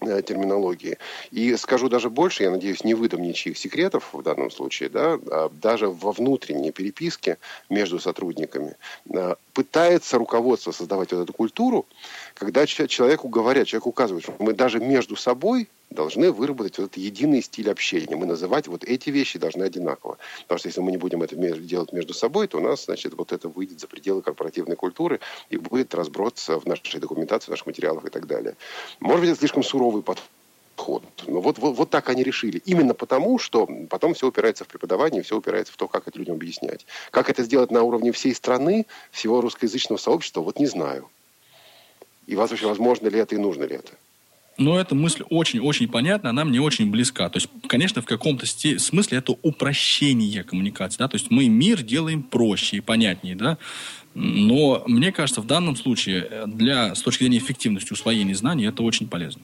терминологии. 0.01 0.99
И 1.31 1.57
скажу 1.57 1.89
даже 1.89 2.11
больше, 2.11 2.43
я 2.43 2.51
надеюсь, 2.51 2.85
не 2.85 2.95
выдам 2.95 3.23
ничьих 3.23 3.59
секретов 3.59 4.11
в 4.13 4.23
данном 4.23 4.51
случае, 4.51 4.89
да, 4.89 5.19
а 5.31 5.51
даже 5.51 5.89
во 5.89 6.13
внутренней 6.13 6.73
переписке 6.73 7.39
между 7.69 7.99
сотрудниками 7.99 8.77
э, 9.13 9.35
пытается 9.53 10.19
руководство 10.19 10.73
создавать 10.73 11.13
вот 11.13 11.23
эту 11.23 11.33
культуру, 11.33 11.87
когда 12.35 12.67
человеку 12.67 13.29
говорят, 13.29 13.67
человек 13.67 13.87
указывает, 13.87 14.25
что 14.25 14.35
мы 14.39 14.53
даже 14.53 14.81
между 14.81 15.17
собой 15.17 15.69
должны 15.91 16.31
выработать 16.31 16.79
вот 16.79 16.85
этот 16.85 16.97
единый 16.97 17.43
стиль 17.43 17.71
общения. 17.71 18.17
Мы 18.17 18.27
называть 18.27 18.69
вот 18.69 18.85
эти 18.85 19.11
вещи 19.11 19.39
должны 19.39 19.65
одинаково. 19.65 20.19
Потому 20.43 20.59
что 20.59 20.69
если 20.69 20.81
мы 20.81 20.93
не 20.93 20.99
будем 20.99 21.23
это 21.23 21.35
делать 21.37 21.93
между 21.93 22.15
собой, 22.15 22.47
то 22.47 22.59
у 22.59 22.61
нас, 22.61 22.85
значит, 22.85 23.15
вот 23.15 23.33
это 23.33 23.49
выйдет 23.49 23.81
за 23.81 23.89
пределы 23.89 24.23
корпоративной 24.23 24.77
культуры 24.77 25.21
и 25.49 25.57
будет 25.57 25.95
разброс 25.95 26.49
в 26.49 26.65
нашей 26.65 27.01
документации, 27.01 27.47
в 27.47 27.51
наших 27.51 27.67
материалах 27.67 28.05
и 28.05 28.11
так 28.11 28.27
далее. 28.27 28.57
Может 29.01 29.21
быть, 29.21 29.31
это 29.31 29.39
слишком 29.41 29.63
суровый 29.63 30.03
подход 30.03 30.29
подход. 30.81 31.03
Но 31.27 31.41
вот, 31.41 31.59
вот, 31.59 31.77
вот 31.77 31.91
так 31.91 32.09
они 32.09 32.23
решили. 32.23 32.63
Именно 32.65 32.95
потому, 32.95 33.39
что 33.39 33.69
потом 33.89 34.15
все 34.15 34.27
упирается 34.27 34.65
в 34.65 34.69
преподавание, 34.69 35.23
все 35.23 35.37
упирается 35.37 35.73
в 35.73 35.77
то, 35.77 35.89
как 35.89 36.09
это 36.09 36.19
людям 36.19 36.37
объяснять. 36.37 36.87
Как 37.11 37.29
это 37.29 37.43
сделать 37.43 37.71
на 37.71 37.83
уровне 37.83 38.13
всей 38.13 38.35
страны, 38.35 38.87
всего 39.11 39.41
русскоязычного 39.41 39.99
сообщества, 39.99 40.41
вот 40.41 40.59
не 40.59 40.67
знаю. 40.67 41.09
И 42.31 42.37
вообще 42.37 42.67
возможно 42.67 43.09
ли 43.09 43.19
это 43.19 43.35
и 43.35 43.39
нужно 43.39 43.65
ли 43.65 43.75
это? 43.75 43.93
Но 44.57 44.79
эта 44.79 44.95
мысль 44.95 45.25
очень-очень 45.31 45.89
понятна, 45.89 46.31
она 46.31 46.45
мне 46.45 46.61
очень 46.61 46.91
близка. 46.91 47.29
То 47.29 47.39
есть, 47.39 47.49
конечно, 47.67 48.03
в 48.03 48.05
каком-то 48.05 48.47
смысле 48.47 49.19
это 49.19 49.35
упрощение 49.43 50.45
коммуникации. 50.45 50.99
Да? 50.99 51.09
То 51.09 51.17
есть 51.17 51.31
мы 51.31 51.49
мир 51.49 51.83
делаем 51.83 52.23
проще 52.23 52.77
и 52.77 52.81
понятнее. 52.81 53.35
Да? 53.35 53.59
Но 54.15 54.85
мне 54.87 55.11
кажется, 55.11 55.41
в 55.41 55.47
данном 55.47 55.75
случае 55.75 56.45
для, 56.47 56.95
с 56.95 57.01
точки 57.03 57.25
зрения 57.25 57.39
эффективности 57.39 57.93
усвоения 57.93 58.35
знаний 58.37 58.67
это 58.67 58.85
очень 58.85 59.09
полезно. 59.09 59.43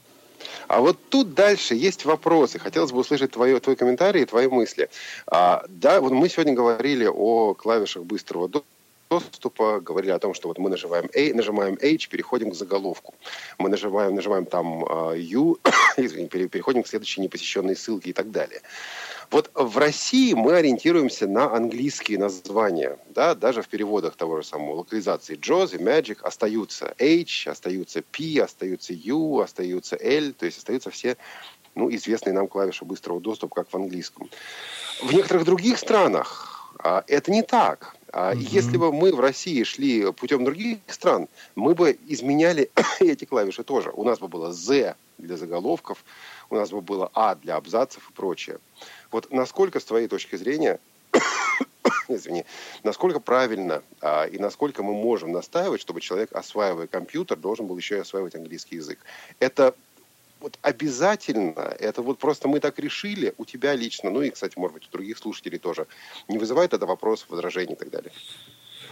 А 0.69 0.81
вот 0.81 0.99
тут 1.09 1.35
дальше 1.35 1.75
есть 1.75 2.05
вопросы. 2.05 2.61
Хотелось 2.61 2.93
бы 2.93 2.99
услышать 2.99 3.33
твое, 3.33 3.59
твой 3.59 3.75
комментарий 3.75 4.23
и 4.23 4.27
твои 4.27 4.47
мысли. 4.47 4.91
А, 5.27 5.65
да, 5.69 6.01
вот 6.01 6.13
мы 6.13 6.29
сегодня 6.29 6.55
говорили 6.55 7.09
о 7.13 7.55
клавишах 7.55 8.05
быстрого 8.05 8.49
доступа, 8.49 8.76
говорили 9.09 10.13
о 10.13 10.19
том, 10.19 10.35
что 10.35 10.49
вот 10.49 10.59
мы 10.59 10.71
нажимаем 10.71 11.09
A, 11.15 11.35
нажимаем 11.35 11.79
H, 11.83 12.09
переходим 12.09 12.51
к 12.51 12.55
заголовку. 12.55 13.15
Мы 13.59 13.69
нажимаем, 13.69 14.15
нажимаем 14.15 14.47
там 14.47 14.85
uh, 14.85 15.19
U, 15.19 15.59
переходим 15.97 16.83
к 16.83 16.89
следующей 16.89 17.21
непосещенной 17.21 17.77
ссылке 17.77 18.11
и 18.11 18.13
так 18.13 18.31
далее. 18.31 18.61
Вот 19.31 19.51
в 19.55 19.79
России 19.79 20.35
мы 20.35 20.55
ориентируемся 20.55 21.27
на 21.27 21.53
английские 21.53 22.19
названия. 22.19 22.99
Да? 23.09 23.35
Даже 23.35 23.63
в 23.63 23.69
переводах 23.69 24.17
того 24.17 24.41
же 24.41 24.47
самого 24.47 24.77
локализации 24.77 25.37
JAWS 25.37 25.77
и 25.77 25.83
Magic 25.83 26.23
остаются 26.23 26.95
H, 27.01 27.49
остаются 27.49 28.03
P, 28.03 28.41
остаются 28.41 28.93
U, 28.93 29.41
остаются 29.41 29.97
L, 29.97 30.33
то 30.33 30.47
есть 30.47 30.59
остаются 30.59 30.91
все 30.91 31.17
ну, 31.75 31.95
известные 31.95 32.33
нам 32.33 32.49
клавиши 32.49 32.85
быстрого 32.85 33.21
доступа, 33.21 33.57
как 33.57 33.69
в 33.69 33.77
английском. 33.77 34.31
В 35.03 35.13
некоторых 35.13 35.45
других 35.45 35.79
странах 35.79 36.56
а, 36.56 36.56
это 36.83 37.31
не 37.31 37.43
так. 37.43 37.97
А, 38.13 38.33
mm-hmm. 38.33 38.39
Если 38.39 38.77
бы 38.77 38.93
мы 38.93 39.13
в 39.13 39.21
России 39.21 39.63
шли 39.63 40.11
путем 40.13 40.45
других 40.45 40.79
стран, 40.87 41.29
мы 41.55 41.75
бы 41.75 41.99
изменяли 42.07 42.71
эти 43.01 43.25
клавиши 43.25 43.63
тоже. 43.63 43.91
У 43.91 44.05
нас 44.05 44.19
бы 44.19 44.29
было 44.29 44.53
Z 44.53 44.95
для 45.19 45.37
заголовков, 45.37 46.05
у 46.49 46.57
нас 46.57 46.71
бы 46.71 46.81
было 46.81 47.11
А 47.15 47.35
для 47.35 47.57
абзацев 47.57 48.09
и 48.09 48.13
прочее. 48.13 48.59
Вот 49.11 49.31
насколько, 49.33 49.81
с 49.81 49.85
твоей 49.85 50.09
точки 50.09 50.37
зрения, 50.37 50.79
извини, 52.09 52.45
насколько 52.85 53.21
правильно 53.21 53.83
а, 54.01 54.25
и 54.25 54.39
насколько 54.39 54.83
мы 54.83 54.95
можем 54.95 55.33
настаивать, 55.33 55.81
чтобы 55.81 56.01
человек, 56.01 56.33
осваивая 56.33 56.87
компьютер, 56.87 57.37
должен 57.37 57.67
был 57.67 57.77
еще 57.77 57.97
и 57.97 58.01
осваивать 58.01 58.35
английский 58.35 58.77
язык? 58.77 58.99
Это 59.41 59.75
вот 60.41 60.59
обязательно, 60.63 61.61
это 61.61 62.03
вот 62.03 62.19
просто 62.19 62.49
мы 62.49 62.61
так 62.61 62.79
решили, 62.79 63.35
у 63.39 63.45
тебя 63.45 63.75
лично, 63.75 64.11
ну 64.11 64.23
и, 64.23 64.31
кстати, 64.31 64.59
может 64.59 64.75
быть, 64.75 64.89
у 64.89 64.93
других 64.93 65.19
слушателей 65.19 65.59
тоже, 65.59 65.87
не 66.29 66.39
вызывает 66.39 66.73
это 66.73 66.87
вопросов, 66.87 67.31
возражений 67.31 67.75
и 67.75 67.77
так 67.77 67.91
далее? 67.91 68.13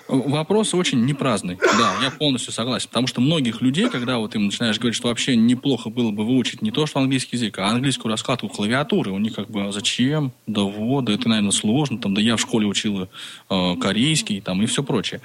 Вопрос 0.07 0.75
очень 0.75 1.05
непраздный. 1.07 1.57
Да, 1.57 1.95
я 2.03 2.11
полностью 2.11 2.53
согласен. 2.53 2.89
Потому 2.89 3.07
что 3.07 3.23
многих 3.23 3.63
людей, 3.63 3.89
когда 3.89 4.19
вот 4.19 4.35
им 4.35 4.47
начинаешь 4.47 4.79
говорить, 4.79 4.97
что 4.97 5.09
вообще 5.09 5.35
неплохо 5.35 5.89
было 5.89 6.11
бы 6.11 6.27
выучить 6.27 6.61
не 6.61 6.71
то, 6.71 6.85
что 6.85 7.01
английский 7.01 7.37
язык, 7.37 7.59
а 7.59 7.69
английскую 7.69 8.11
раскладку 8.11 8.49
клавиатуры, 8.49 9.13
у 9.13 9.19
них 9.19 9.35
как 9.35 9.49
бы, 9.51 9.65
а 9.65 9.73
зачем? 9.73 10.33
Да 10.47 10.63
вот, 10.63 11.07
да 11.07 11.15
это, 11.15 11.29
наверное, 11.29 11.53
сложно. 11.53 11.99
Там, 11.99 12.15
да 12.15 12.21
я 12.21 12.37
в 12.37 12.41
школе 12.41 12.67
учил 12.67 13.09
э, 13.49 13.77
корейский 13.81 14.43
там, 14.43 14.63
и 14.63 14.67
все 14.67 14.83
прочее. 14.83 15.23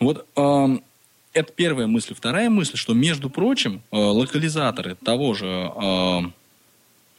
Вот 0.00 0.26
э, 0.36 0.78
это 1.34 1.52
первая 1.52 1.86
мысль. 1.86 2.14
Вторая 2.14 2.48
мысль, 2.48 2.76
что, 2.76 2.94
между 2.94 3.28
прочим, 3.28 3.82
э, 3.90 3.96
локализаторы 3.96 4.94
того 4.94 5.34
же 5.34 5.46
э, 5.46 6.20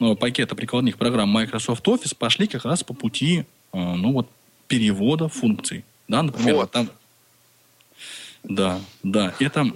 э 0.00 0.16
пакета 0.16 0.54
прикладных 0.54 0.98
программ 0.98 1.28
Microsoft 1.28 1.86
Office 1.86 2.14
пошли 2.14 2.46
как 2.46 2.64
раз 2.64 2.82
по 2.82 2.94
пути 2.94 3.44
э, 3.72 3.78
ну, 3.78 4.12
вот, 4.12 4.28
перевода 4.68 5.28
функций. 5.28 5.84
Да, 6.08 6.22
например, 6.22 6.56
вот. 6.56 6.70
там... 6.70 6.90
Да, 8.42 8.80
да, 9.02 9.34
это, 9.40 9.72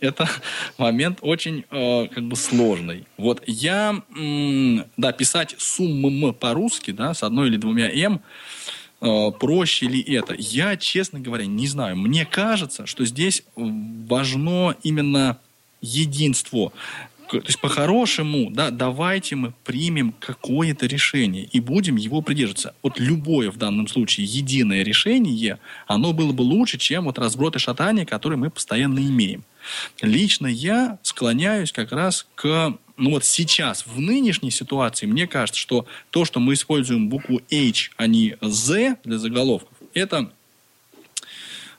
это 0.00 0.28
момент 0.78 1.18
очень 1.22 1.64
э, 1.70 2.06
как 2.08 2.24
бы 2.24 2.36
сложный. 2.36 3.06
Вот 3.16 3.42
я, 3.46 4.02
м, 4.16 4.84
да, 4.96 5.12
писать 5.12 5.54
сумм 5.58 6.34
по-русски, 6.34 6.92
да, 6.92 7.14
с 7.14 7.22
одной 7.22 7.48
или 7.48 7.56
двумя 7.56 7.88
м, 7.88 8.20
проще 9.00 9.86
ли 9.86 10.00
это? 10.00 10.34
Я, 10.36 10.76
честно 10.76 11.20
говоря, 11.20 11.46
не 11.46 11.66
знаю. 11.66 11.96
Мне 11.96 12.26
кажется, 12.26 12.86
что 12.86 13.04
здесь 13.04 13.42
важно 13.56 14.76
именно 14.82 15.38
единство 15.80 16.72
то 17.28 17.36
есть 17.36 17.60
по-хорошему, 17.60 18.50
да, 18.50 18.70
давайте 18.70 19.36
мы 19.36 19.52
примем 19.64 20.14
какое-то 20.18 20.86
решение 20.86 21.44
и 21.44 21.60
будем 21.60 21.96
его 21.96 22.22
придерживаться. 22.22 22.74
Вот 22.82 22.98
любое 22.98 23.50
в 23.50 23.58
данном 23.58 23.86
случае 23.86 24.26
единое 24.26 24.82
решение, 24.82 25.58
оно 25.86 26.12
было 26.12 26.32
бы 26.32 26.42
лучше, 26.42 26.78
чем 26.78 27.04
вот 27.04 27.18
разброд 27.18 27.56
и 27.56 27.58
шатание, 27.58 28.06
которые 28.06 28.38
мы 28.38 28.50
постоянно 28.50 28.98
имеем. 29.00 29.44
Лично 30.00 30.46
я 30.46 30.98
склоняюсь 31.02 31.70
как 31.70 31.92
раз 31.92 32.26
к 32.34 32.78
ну 32.98 33.10
вот 33.10 33.24
сейчас, 33.24 33.86
в 33.86 34.00
нынешней 34.00 34.50
ситуации, 34.50 35.06
мне 35.06 35.26
кажется, 35.26 35.60
что 35.60 35.86
то, 36.10 36.24
что 36.24 36.40
мы 36.40 36.54
используем 36.54 37.08
букву 37.08 37.40
H, 37.50 37.92
а 37.96 38.06
не 38.06 38.36
Z 38.42 38.96
для 39.04 39.18
заголовков, 39.18 39.72
это 39.94 40.30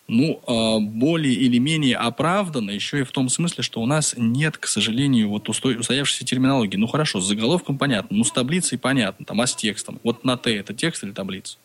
ну, 0.08 0.42
а, 0.48 0.80
более 0.80 1.36
или 1.36 1.60
менее 1.60 1.96
оправдано 1.96 2.72
еще 2.72 3.02
и 3.02 3.04
в 3.04 3.12
том 3.12 3.30
смысле, 3.30 3.64
что 3.64 3.82
у 3.82 3.86
нас 3.86 4.16
нет, 4.18 4.58
к 4.58 4.66
сожалению, 4.66 5.30
вот 5.30 5.48
устоявшейся 5.50 6.26
терминологии. 6.26 6.78
Ну, 6.78 6.88
хорошо, 6.88 7.22
с 7.22 7.28
заголовком 7.28 7.78
понятно, 7.78 8.18
ну, 8.18 8.24
с 8.24 8.32
таблицей 8.32 8.80
понятно, 8.80 9.26
там, 9.26 9.40
а 9.40 9.46
с 9.46 9.56
текстом? 9.56 10.00
Вот 10.04 10.24
на 10.24 10.36
Т 10.36 10.56
это 10.56 10.74
текст 10.74 11.04
или 11.04 11.12
таблица? 11.12 11.58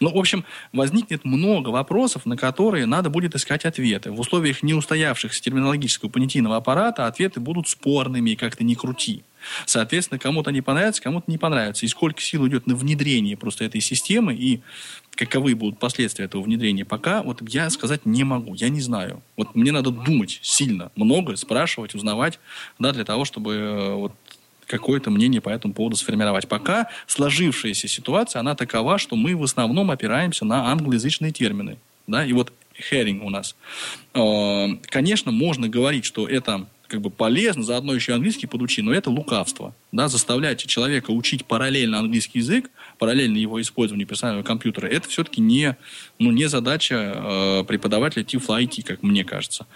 Ну, 0.00 0.12
в 0.12 0.18
общем, 0.18 0.44
возникнет 0.72 1.24
много 1.24 1.68
вопросов, 1.68 2.26
на 2.26 2.36
которые 2.36 2.86
надо 2.86 3.10
будет 3.10 3.34
искать 3.34 3.64
ответы. 3.64 4.10
В 4.10 4.20
условиях 4.20 4.62
неустоявшихся 4.62 5.42
терминологического 5.42 6.08
понятийного 6.08 6.56
аппарата 6.56 7.06
ответы 7.06 7.40
будут 7.40 7.68
спорными 7.68 8.30
и 8.30 8.36
как-то 8.36 8.64
не 8.64 8.74
крути. 8.74 9.24
Соответственно, 9.66 10.18
кому-то 10.18 10.50
они 10.50 10.60
понравятся, 10.60 11.02
кому-то 11.02 11.30
не 11.30 11.38
понравятся. 11.38 11.84
И 11.86 11.88
сколько 11.88 12.20
сил 12.20 12.46
идет 12.48 12.66
на 12.66 12.74
внедрение 12.74 13.36
просто 13.36 13.64
этой 13.64 13.80
системы 13.80 14.34
и 14.34 14.62
каковы 15.14 15.54
будут 15.54 15.78
последствия 15.78 16.24
этого 16.24 16.42
внедрения, 16.42 16.84
пока 16.84 17.22
вот 17.22 17.40
я 17.48 17.70
сказать 17.70 18.04
не 18.04 18.24
могу, 18.24 18.54
я 18.54 18.68
не 18.68 18.80
знаю. 18.80 19.22
Вот 19.36 19.54
мне 19.54 19.70
надо 19.70 19.90
думать 19.90 20.40
сильно, 20.42 20.90
много, 20.96 21.36
спрашивать, 21.36 21.94
узнавать, 21.94 22.40
да, 22.78 22.92
для 22.92 23.04
того, 23.04 23.24
чтобы 23.24 23.54
э, 23.54 23.94
вот 23.94 24.12
какое-то 24.66 25.10
мнение 25.10 25.40
по 25.40 25.48
этому 25.48 25.74
поводу 25.74 25.96
сформировать. 25.96 26.48
Пока 26.48 26.88
сложившаяся 27.06 27.88
ситуация, 27.88 28.40
она 28.40 28.54
такова, 28.54 28.98
что 28.98 29.16
мы 29.16 29.36
в 29.36 29.42
основном 29.42 29.90
опираемся 29.90 30.44
на 30.44 30.70
англоязычные 30.70 31.32
термины. 31.32 31.78
Да? 32.06 32.24
И 32.24 32.32
вот 32.32 32.52
herring 32.90 33.20
у 33.20 33.30
нас. 33.30 33.54
Э, 34.14 34.66
конечно, 34.86 35.30
можно 35.30 35.68
говорить, 35.68 36.04
что 36.04 36.28
это 36.28 36.66
как 36.86 37.00
бы 37.00 37.10
полезно, 37.10 37.62
заодно 37.62 37.94
еще 37.94 38.14
английский 38.14 38.46
подучи, 38.46 38.82
но 38.82 38.92
это 38.92 39.10
лукавство. 39.10 39.74
Да? 39.92 40.08
Заставлять 40.08 40.64
человека 40.66 41.10
учить 41.10 41.44
параллельно 41.44 41.98
английский 41.98 42.38
язык, 42.38 42.70
параллельно 42.98 43.36
его 43.36 43.60
использованию 43.60 44.06
персонального 44.06 44.44
компьютера, 44.44 44.86
это 44.86 45.08
все-таки 45.08 45.40
не, 45.40 45.76
ну, 46.18 46.30
не 46.30 46.48
задача 46.48 46.94
э, 46.94 47.64
преподавателя 47.64 48.22
TIFL 48.22 48.64
IT, 48.64 48.82
как 48.82 49.02
мне 49.02 49.24
кажется. 49.24 49.66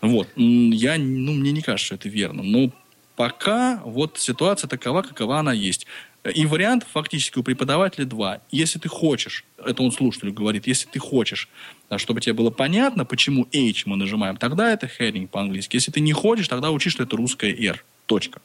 Вот. 0.00 0.28
Я, 0.36 0.96
ну, 0.98 1.32
мне 1.32 1.52
не 1.52 1.62
кажется, 1.62 1.86
что 1.86 1.94
это 1.96 2.08
верно. 2.08 2.42
Но 2.42 2.70
пока 3.18 3.82
вот 3.84 4.16
ситуация 4.16 4.68
такова, 4.68 5.02
какова 5.02 5.40
она 5.40 5.52
есть. 5.52 5.88
И 6.34 6.46
вариант 6.46 6.86
фактически 6.88 7.40
у 7.40 7.42
преподавателя 7.42 8.04
два. 8.04 8.40
Если 8.52 8.78
ты 8.78 8.88
хочешь, 8.88 9.44
это 9.58 9.82
он 9.82 9.90
слушателю 9.90 10.32
говорит, 10.32 10.68
если 10.68 10.88
ты 10.88 11.00
хочешь, 11.00 11.48
чтобы 11.96 12.20
тебе 12.20 12.34
было 12.34 12.50
понятно, 12.50 13.04
почему 13.04 13.48
H 13.52 13.86
мы 13.86 13.96
нажимаем, 13.96 14.36
тогда 14.36 14.72
это 14.72 14.86
heading 14.86 15.26
по-английски. 15.26 15.74
Если 15.74 15.90
ты 15.90 15.98
не 15.98 16.12
хочешь, 16.12 16.46
тогда 16.46 16.70
учи, 16.70 16.90
что 16.90 17.02
это 17.02 17.16
русская 17.16 17.52
R. 17.52 17.84
Точка. 18.06 18.40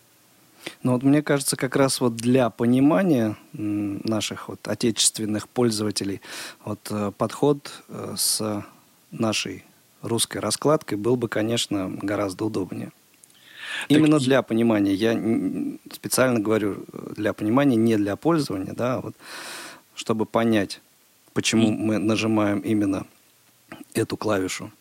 Ну 0.82 0.94
вот 0.94 1.04
мне 1.04 1.22
кажется, 1.22 1.56
как 1.56 1.76
раз 1.76 2.02
вот 2.02 2.16
для 2.16 2.50
понимания 2.50 3.38
наших 3.52 4.50
вот 4.50 4.68
отечественных 4.68 5.50
пользователей 5.50 6.20
вот 6.66 6.80
э, 6.90 7.12
подход 7.16 7.72
э, 7.90 8.16
с 8.18 8.66
нашей 9.12 9.66
русской 10.02 10.40
раскладкой 10.40 10.98
был 10.98 11.16
бы, 11.16 11.28
конечно, 11.28 11.92
гораздо 12.02 12.46
удобнее. 12.46 12.92
Именно 13.90 14.18
так... 14.18 14.28
для 14.28 14.42
понимания. 14.42 14.94
Я 14.94 15.14
специально 15.92 16.40
говорю 16.40 16.86
для 17.16 17.34
понимания, 17.34 17.76
не 17.76 17.98
для 17.98 18.16
пользования, 18.16 18.74
да, 18.74 18.96
а 18.96 19.02
вот, 19.02 19.16
чтобы 19.96 20.26
понять, 20.26 20.82
почему 21.34 21.70
и... 21.70 21.72
мы 21.72 21.98
нажимаем 21.98 22.60
именно 22.60 23.06
эту 23.94 24.18
клавишу. 24.18 24.72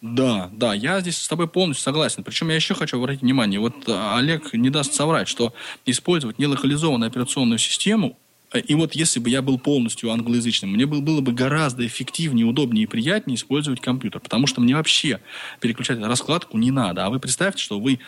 Да, 0.00 0.48
да, 0.52 0.72
я 0.72 1.00
здесь 1.00 1.18
с 1.18 1.28
тобой 1.28 1.46
полностью 1.46 1.84
согласен. 1.84 2.24
Причем 2.24 2.48
я 2.48 2.54
еще 2.54 2.74
хочу 2.74 2.96
обратить 2.96 3.20
внимание, 3.20 3.60
вот 3.60 3.86
э, 3.86 4.14
Олег 4.16 4.54
не 4.54 4.70
даст 4.70 4.94
соврать, 4.94 5.28
что 5.28 5.52
использовать 5.84 6.38
нелокализованную 6.38 7.08
операционную 7.08 7.58
систему 7.58 8.08
э, 8.08 8.29
и 8.58 8.74
вот 8.74 8.94
если 8.94 9.20
бы 9.20 9.30
я 9.30 9.42
был 9.42 9.58
полностью 9.58 10.10
англоязычным, 10.10 10.72
мне 10.72 10.86
было 10.86 11.20
бы 11.20 11.32
гораздо 11.32 11.86
эффективнее, 11.86 12.46
удобнее 12.46 12.84
и 12.84 12.86
приятнее 12.86 13.36
использовать 13.36 13.80
компьютер, 13.80 14.20
потому 14.20 14.46
что 14.46 14.60
мне 14.60 14.74
вообще 14.74 15.20
переключать 15.60 16.00
раскладку 16.00 16.58
не 16.58 16.70
надо. 16.70 17.06
А 17.06 17.10
вы 17.10 17.20
представьте, 17.20 17.62
что 17.62 17.78
вы 17.78 18.00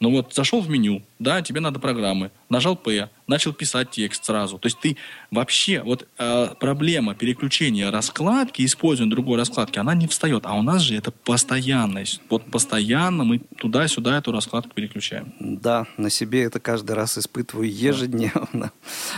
ну 0.00 0.12
вот 0.12 0.32
зашел 0.32 0.60
в 0.60 0.70
меню, 0.70 1.02
да, 1.18 1.42
тебе 1.42 1.60
надо 1.60 1.80
программы, 1.80 2.30
нажал 2.48 2.76
P, 2.76 3.08
начал 3.26 3.52
писать 3.52 3.90
текст 3.90 4.24
сразу. 4.24 4.58
То 4.58 4.66
есть 4.66 4.78
ты 4.78 4.96
вообще, 5.30 5.82
вот 5.82 6.06
э, 6.18 6.48
проблема 6.60 7.14
переключения 7.14 7.90
раскладки, 7.90 8.64
использования 8.64 9.10
другой 9.10 9.38
раскладки, 9.38 9.78
она 9.78 9.94
не 9.94 10.06
встает. 10.06 10.46
А 10.46 10.54
у 10.54 10.62
нас 10.62 10.82
же 10.82 10.96
это 10.96 11.10
постоянность. 11.10 12.20
Вот 12.30 12.44
постоянно 12.44 13.24
мы 13.24 13.40
туда-сюда 13.56 14.18
эту 14.18 14.30
раскладку 14.30 14.70
переключаем. 14.72 15.34
Да, 15.40 15.86
на 15.96 16.10
себе 16.10 16.44
это 16.44 16.60
каждый 16.60 16.92
раз 16.92 17.18
испытываю 17.18 17.68
ежедневно. 17.68 18.70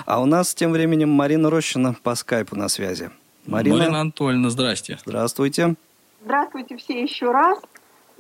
А 0.07 0.21
у 0.21 0.25
нас 0.25 0.55
тем 0.55 0.73
временем 0.73 1.11
Марина 1.11 1.51
Рощина 1.51 1.95
по 2.03 2.15
скайпу 2.15 2.57
на 2.57 2.69
связи. 2.69 3.11
Марина, 3.47 3.77
Марина 3.77 4.01
Анатольевна, 4.01 4.49
здрасте. 4.51 4.99
Здравствуйте. 5.05 5.77
Здравствуйте 6.23 6.77
все 6.77 7.03
еще 7.03 7.31
раз 7.31 7.59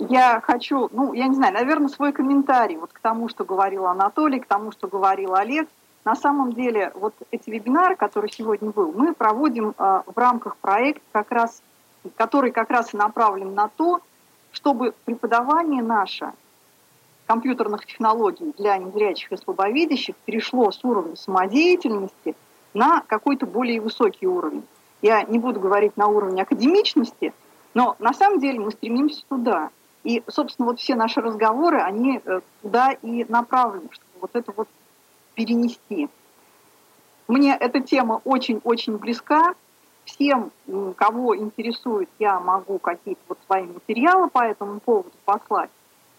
я 0.09 0.41
хочу, 0.41 0.89
ну, 0.93 1.13
я 1.13 1.27
не 1.27 1.35
знаю, 1.35 1.53
наверное, 1.53 1.89
свой 1.89 2.13
комментарий 2.13 2.77
вот 2.77 2.93
к 2.93 3.01
тому, 3.01 3.29
что 3.29 3.45
говорил 3.45 3.87
Анатолий, 3.87 4.41
к 4.41 4.47
тому, 4.47 4.73
что 4.73 4.89
говорил 4.89 5.35
Олег. 5.35 5.69
На 6.05 6.17
самом 6.17 6.55
деле, 6.55 6.93
вот 6.95 7.15
эти 7.31 7.51
вебинары, 7.51 7.97
которые 7.97 8.33
сегодня 8.33 8.71
был, 8.71 8.93
мы 8.93 9.13
проводим 9.13 9.75
э, 9.77 10.03
в 10.07 10.17
рамках 10.17 10.57
проекта, 10.57 11.03
как 11.13 11.31
раз, 11.31 11.63
который 12.17 12.53
как 12.53 12.71
раз 12.71 12.95
и 12.95 12.97
направлен 12.97 13.55
на 13.55 13.69
то, 13.69 14.01
чтобы 14.51 14.95
преподавание 15.05 15.83
наше 15.83 16.33
компьютерных 17.27 17.85
технологий 17.85 18.55
для 18.57 18.79
незрячих 18.79 19.31
и 19.31 19.37
слабовидящих 19.37 20.17
перешло 20.25 20.73
с 20.73 20.83
уровня 20.83 21.17
самодеятельности 21.17 22.35
на 22.73 23.03
какой-то 23.07 23.47
более 23.47 23.81
высокий 23.81 24.27
уровень. 24.27 24.65
Я 25.03 25.23
не 25.25 25.39
буду 25.39 25.61
говорить 25.61 25.97
на 25.97 26.07
уровне 26.09 26.43
академичности, 26.43 27.35
но 27.75 27.95
на 27.99 28.15
самом 28.15 28.41
деле 28.41 28.59
мы 28.59 28.71
стремимся 28.71 29.23
туда. 29.29 29.71
И, 30.03 30.23
собственно, 30.29 30.67
вот 30.67 30.81
все 30.81 30.95
наши 30.95 31.21
разговоры, 31.21 31.81
они 31.81 32.21
э, 32.25 32.41
туда 32.63 32.93
и 32.93 33.25
направлены, 33.29 33.89
чтобы 33.91 34.11
вот 34.21 34.31
это 34.35 34.53
вот 34.57 34.69
перенести. 35.35 36.09
Мне 37.29 37.57
эта 37.57 37.81
тема 37.81 38.21
очень-очень 38.25 38.97
близка. 38.97 39.55
Всем, 40.05 40.51
кого 40.97 41.37
интересует, 41.37 42.09
я 42.19 42.41
могу 42.41 42.79
какие-то 42.79 43.21
вот 43.29 43.39
свои 43.47 43.65
материалы 43.65 44.29
по 44.29 44.43
этому 44.43 44.81
поводу 44.81 45.13
послать. 45.25 45.71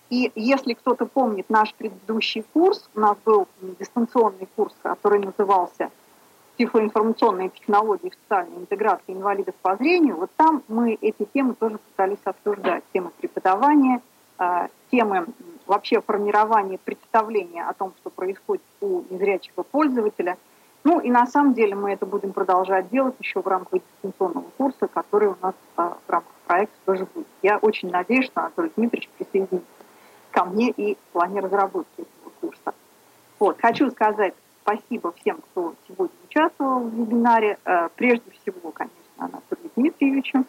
И 0.09 0.31
если 0.35 0.73
кто-то 0.73 1.05
помнит 1.05 1.49
наш 1.49 1.73
предыдущий 1.73 2.43
курс, 2.53 2.89
у 2.95 2.99
нас 2.99 3.17
был 3.25 3.47
дистанционный 3.79 4.47
курс, 4.55 4.73
который 4.81 5.19
назывался 5.19 5.89
«Тифлоинформационные 6.61 7.49
технологии 7.49 8.09
в 8.09 8.13
социальной 8.13 8.57
интеграции 8.57 9.13
инвалидов 9.13 9.55
по 9.63 9.75
зрению», 9.77 10.17
вот 10.17 10.29
там 10.37 10.61
мы 10.67 10.93
эти 11.01 11.25
темы 11.33 11.55
тоже 11.55 11.79
пытались 11.79 12.19
обсуждать. 12.23 12.83
Темы 12.93 13.09
преподавания, 13.19 13.99
а, 14.37 14.67
темы 14.91 15.25
вообще 15.65 16.01
формирования 16.01 16.77
представления 16.77 17.63
о 17.63 17.73
том, 17.73 17.93
что 17.99 18.11
происходит 18.11 18.61
у 18.79 19.01
незрячего 19.09 19.63
пользователя. 19.63 20.37
Ну 20.83 20.99
и 20.99 21.09
на 21.09 21.25
самом 21.25 21.55
деле 21.55 21.73
мы 21.73 21.93
это 21.93 22.05
будем 22.05 22.31
продолжать 22.31 22.91
делать 22.91 23.15
еще 23.17 23.41
в 23.41 23.47
рамках 23.47 23.81
дистанционного 23.81 24.45
курса, 24.55 24.87
который 24.87 25.29
у 25.29 25.37
нас 25.41 25.55
а, 25.77 25.97
в 26.05 26.11
рамках 26.11 26.33
проекта 26.45 26.77
тоже 26.85 27.07
будет. 27.11 27.25
Я 27.41 27.57
очень 27.57 27.89
надеюсь, 27.89 28.25
что 28.25 28.41
Анатолий 28.41 28.71
Дмитриевич 28.75 29.09
присоединится 29.17 29.65
ко 30.29 30.45
мне 30.45 30.69
и 30.69 30.93
в 30.93 31.13
плане 31.13 31.39
разработки 31.39 32.01
этого 32.01 32.31
курса. 32.39 32.75
Вот. 33.39 33.59
Хочу 33.59 33.89
сказать 33.89 34.35
спасибо 34.63 35.13
всем, 35.13 35.37
кто 35.37 35.75
сегодня 35.87 36.15
участвовал 36.29 36.81
в 36.81 36.93
вебинаре. 36.93 37.57
Э, 37.65 37.89
прежде 37.95 38.31
всего, 38.31 38.71
конечно, 38.71 38.97
Анатолию 39.17 39.71
Дмитриевичу, 39.75 40.45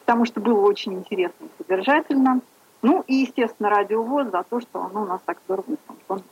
потому 0.00 0.24
что 0.24 0.40
было 0.40 0.60
очень 0.60 0.94
интересно 0.94 1.46
и 1.46 1.62
содержательно. 1.62 2.40
Ну 2.82 3.04
и, 3.06 3.14
естественно, 3.14 3.70
Радио 3.70 4.02
ВОЗ 4.02 4.30
за 4.30 4.42
то, 4.42 4.60
что 4.60 4.82
оно 4.84 5.02
у 5.02 5.06
нас 5.06 5.20
так 5.24 5.38
здорово 5.44 5.66
информационно 5.68 6.24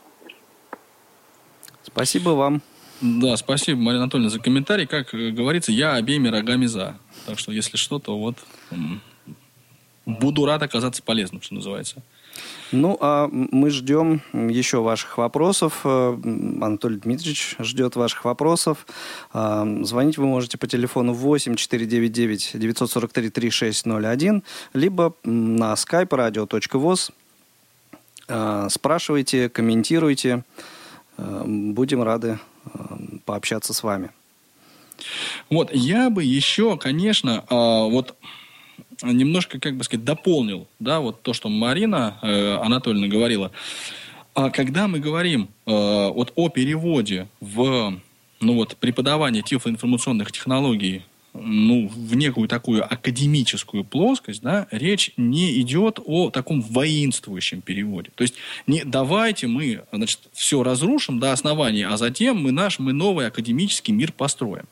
Спасибо 1.83 2.29
вам. 2.29 2.61
Да, 3.01 3.35
спасибо, 3.35 3.81
Марина 3.81 4.03
Анатольевна, 4.03 4.29
за 4.29 4.39
комментарий. 4.39 4.85
Как 4.85 5.13
э, 5.13 5.31
говорится, 5.31 5.71
я 5.71 5.93
обеими 5.93 6.27
рогами 6.27 6.67
за. 6.67 6.97
Так 7.25 7.39
что, 7.39 7.51
если 7.51 7.77
что, 7.77 7.99
то 7.99 8.17
вот 8.17 8.35
буду 10.05 10.45
рад 10.45 10.61
оказаться 10.61 11.01
полезным, 11.01 11.41
что 11.41 11.55
называется. 11.55 12.03
Ну, 12.71 12.97
а 13.01 13.27
мы 13.31 13.69
ждем 13.69 14.21
еще 14.31 14.81
ваших 14.81 15.17
вопросов. 15.17 15.81
Э, 15.83 16.17
Анатолий 16.61 16.97
Дмитриевич 16.97 17.55
ждет 17.59 17.95
ваших 17.97 18.23
вопросов. 18.23 18.87
А, 19.33 19.67
звонить 19.83 20.17
вы 20.17 20.25
можете 20.25 20.57
по 20.57 20.67
телефону 20.67 21.13
8 21.13 21.55
499 21.55 22.51
943 22.53 23.29
3601, 23.29 24.43
либо 24.73 25.13
на 25.25 25.73
skype 25.73 26.07
radio.voz. 26.07 27.11
А, 28.29 28.69
спрашивайте, 28.69 29.49
комментируйте. 29.49 30.43
Будем 31.17 32.01
рады 32.01 32.39
пообщаться 33.25 33.73
с 33.73 33.83
вами. 33.83 34.11
Вот, 35.49 35.69
я 35.73 36.09
бы 36.09 36.23
еще, 36.23 36.77
конечно, 36.77 37.43
вот 37.49 38.15
немножко, 39.03 39.59
как 39.59 39.77
бы 39.77 39.83
сказать, 39.83 40.05
дополнил, 40.05 40.67
да, 40.79 40.99
вот 40.99 41.21
то, 41.21 41.33
что 41.33 41.49
Марина 41.49 42.17
э, 42.21 42.57
Анатольевна 42.57 43.07
говорила. 43.07 43.51
А 44.33 44.49
когда 44.49 44.87
мы 44.87 44.99
говорим 44.99 45.49
э, 45.65 45.71
вот 46.09 46.31
о 46.35 46.49
переводе 46.49 47.27
в, 47.39 47.99
ну 48.39 48.55
вот, 48.55 48.77
преподавание 48.77 49.43
тифлоинформационных 49.43 50.31
технологий 50.31 51.03
ну, 51.33 51.87
в 51.87 52.15
некую 52.15 52.47
такую 52.47 52.83
академическую 52.83 53.83
плоскость, 53.83 54.41
да, 54.41 54.67
речь 54.69 55.11
не 55.15 55.59
идет 55.61 55.99
о 56.03 56.29
таком 56.29 56.61
воинствующем 56.61 57.61
переводе. 57.61 58.11
То 58.15 58.23
есть 58.23 58.35
не 58.67 58.83
давайте 58.83 59.47
мы, 59.47 59.83
значит, 59.91 60.19
все 60.33 60.61
разрушим 60.61 61.19
до 61.19 61.31
основания, 61.31 61.87
а 61.87 61.95
затем 61.97 62.37
мы 62.41 62.51
наш, 62.51 62.79
мы 62.79 62.91
новый 62.91 63.27
академический 63.27 63.93
мир 63.93 64.11
построим. 64.11 64.65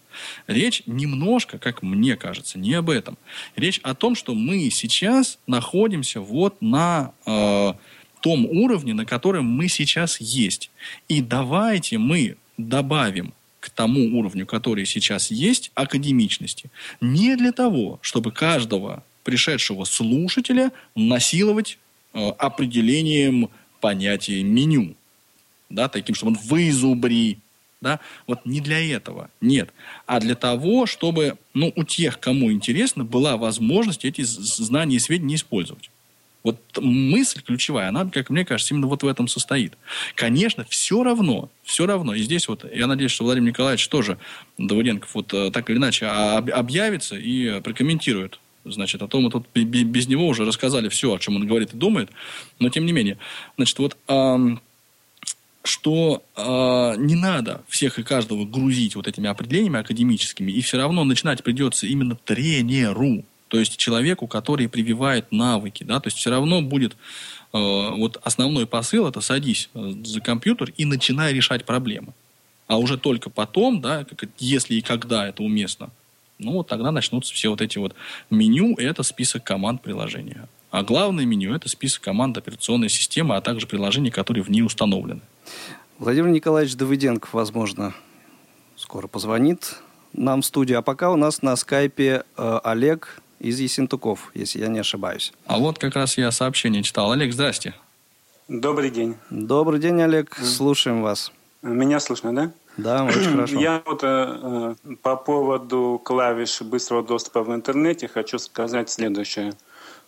Речь 0.48 0.84
немножко, 0.86 1.60
как 1.60 1.81
мне 1.81 2.18
кажется, 2.18 2.60
не 2.60 2.73
об 2.73 2.90
этом. 2.90 3.18
Речь 3.56 3.80
о 3.84 3.95
том, 3.95 4.15
что 4.15 4.36
мы 4.36 4.69
сейчас 4.69 5.40
находимся 5.48 6.19
вот 6.19 6.61
на 6.61 7.14
э, 7.26 7.73
том 8.19 8.45
уровне, 8.45 8.94
на 8.94 9.06
котором 9.06 9.45
мы 9.45 9.69
сейчас 9.69 10.19
есть. 10.19 10.72
И 11.07 11.22
давайте 11.22 11.98
мы 11.98 12.36
добавим 12.57 13.34
к 13.60 13.69
тому 13.69 14.18
уровню, 14.18 14.45
который 14.45 14.86
сейчас 14.86 15.31
есть, 15.31 15.72
академичности. 15.76 16.69
Не 17.02 17.36
для 17.36 17.52
того, 17.52 17.99
чтобы 18.02 18.31
каждого 18.31 19.03
пришедшего 19.23 19.84
слушателя 19.84 20.72
насиловать 20.95 21.77
э, 22.14 22.30
определением 22.38 23.49
понятия 23.81 24.44
меню. 24.44 24.95
Да, 25.69 25.88
таким, 25.88 26.15
чтобы 26.15 26.31
он 26.31 26.40
вызубри. 26.44 27.38
Да? 27.81 27.99
Вот 28.27 28.45
не 28.45 28.60
для 28.60 28.80
этого, 28.80 29.30
нет. 29.40 29.69
А 30.06 30.19
для 30.19 30.36
того, 30.36 30.86
чтобы 30.86 31.38
ну, 31.53 31.72
у 31.76 31.84
тех, 31.84 32.19
кому 32.19 32.52
интересно, 32.52 33.06
была 33.06 33.38
возможность 33.38 34.03
эти 34.03 34.22
знания 34.23 34.98
и 34.98 34.99
сведения 34.99 35.36
использовать. 35.36 35.90
Вот 36.43 36.57
мысль 36.79 37.41
ключевая, 37.41 37.89
она, 37.89 38.05
как 38.05 38.29
мне 38.29 38.45
кажется, 38.45 38.73
именно 38.73 38.87
вот 38.87 39.03
в 39.03 39.07
этом 39.07 39.27
состоит. 39.27 39.77
Конечно, 40.15 40.65
все 40.69 41.03
равно, 41.03 41.49
все 41.63 41.85
равно, 41.85 42.13
и 42.13 42.21
здесь 42.21 42.47
вот, 42.47 42.65
я 42.73 42.87
надеюсь, 42.87 43.11
что 43.11 43.25
Владимир 43.25 43.49
Николаевич 43.49 43.87
тоже, 43.89 44.17
Давыденков, 44.57 45.13
вот 45.15 45.33
э, 45.33 45.51
так 45.51 45.69
или 45.69 45.77
иначе 45.77 46.05
объявится 46.05 47.17
и 47.17 47.59
прокомментирует 47.61 48.39
Значит, 48.65 49.01
о 49.01 49.07
том 49.07 49.23
мы 49.23 49.31
тут 49.31 49.47
без 49.53 50.07
него 50.07 50.27
уже 50.27 50.45
рассказали 50.45 50.89
все, 50.89 51.13
о 51.13 51.19
чем 51.19 51.37
он 51.37 51.47
говорит 51.47 51.73
и 51.73 51.77
думает. 51.77 52.09
Но 52.59 52.69
тем 52.69 52.85
не 52.85 52.91
менее, 52.91 53.17
значит, 53.55 53.79
вот 53.79 53.97
что 55.63 56.23
э, 56.35 56.95
не 56.97 57.15
надо 57.15 57.63
всех 57.67 57.99
и 57.99 58.03
каждого 58.03 58.45
грузить 58.45 58.95
вот 58.95 59.07
этими 59.07 59.29
определениями 59.29 59.79
академическими, 59.79 60.51
и 60.51 60.61
все 60.61 60.77
равно 60.77 61.03
начинать 61.03 61.43
придется 61.43 61.85
именно 61.85 62.15
тренеру. 62.15 63.23
То 63.49 63.59
есть 63.59 63.77
человеку, 63.77 64.27
который 64.27 64.69
прививает 64.69 65.31
навыки, 65.31 65.84
да, 65.84 65.99
то 65.99 66.07
есть 66.07 66.17
все 66.17 66.30
равно 66.30 66.61
будет 66.61 66.93
э, 66.93 66.97
вот 67.51 68.21
основной 68.23 68.65
посыл 68.67 69.07
это 69.07 69.21
садись 69.21 69.69
э, 69.73 69.93
за 70.03 70.21
компьютер 70.21 70.71
и 70.77 70.85
начинай 70.85 71.34
решать 71.34 71.65
проблемы. 71.65 72.13
А 72.67 72.77
уже 72.77 72.97
только 72.97 73.31
потом, 73.31 73.81
да, 73.81 74.05
как, 74.05 74.30
если 74.38 74.76
и 74.76 74.81
когда 74.81 75.27
это 75.27 75.41
уместно, 75.41 75.89
ну 76.38 76.53
вот 76.53 76.67
тогда 76.67 76.91
начнутся 76.91 77.34
все 77.34 77.49
вот 77.49 77.61
эти 77.61 77.80
вот 77.80 77.95
меню, 78.30 78.76
это 78.77 79.01
список 79.01 79.43
команд 79.43 79.81
приложения. 79.81 80.47
А 80.69 80.84
главное 80.84 81.26
меню– 81.26 81.53
это 81.55 81.67
список 81.67 82.03
команд 82.03 82.38
операционной 82.38 82.89
системы, 82.89 83.35
а 83.35 83.41
также 83.41 83.65
приложений, 83.65 84.11
которые 84.11 84.43
в 84.43 84.49
ней 84.49 84.61
установлены. 84.61 85.21
Владимир 85.97 86.30
Николаевич 86.30 86.76
Давыденков, 86.76 87.34
возможно, 87.34 87.95
скоро 88.77 89.07
позвонит 89.07 89.77
нам 90.13 90.43
в 90.43 90.45
студию. 90.45 90.77
А 90.77 90.81
пока 90.84 91.09
у 91.09 91.15
нас 91.15 91.41
на 91.41 91.55
скайпе 91.55 92.23
э, 92.38 92.59
Олег 92.63 93.21
из 93.39 93.59
Есентуков, 93.59 94.31
если 94.33 94.59
я 94.59 94.67
не 94.67 94.79
ошибаюсь. 94.79 95.33
А 95.45 95.57
вот 95.57 95.79
как 95.79 95.95
раз 95.95 96.17
я 96.17 96.31
сообщение 96.31 96.83
читал. 96.83 97.11
Олег, 97.11 97.33
здрасте. 97.33 97.73
Добрый 98.47 98.89
день. 98.89 99.15
Добрый 99.29 99.79
день, 99.79 100.01
Олег. 100.01 100.35
Слушаем 100.35 101.01
вас. 101.01 101.31
Меня 101.61 101.99
слышно, 101.99 102.33
да? 102.33 102.51
Да, 102.77 103.03
очень 103.05 103.31
хорошо. 103.31 103.59
Я 103.59 103.81
вот 103.85 104.03
э, 104.03 104.75
э, 104.87 104.95
по 105.01 105.15
поводу 105.15 106.01
клавиш 106.03 106.61
быстрого 106.61 107.03
доступа 107.03 107.43
в 107.43 107.53
интернете 107.53 108.07
хочу 108.07 108.39
сказать 108.39 108.89
следующее. 108.89 109.53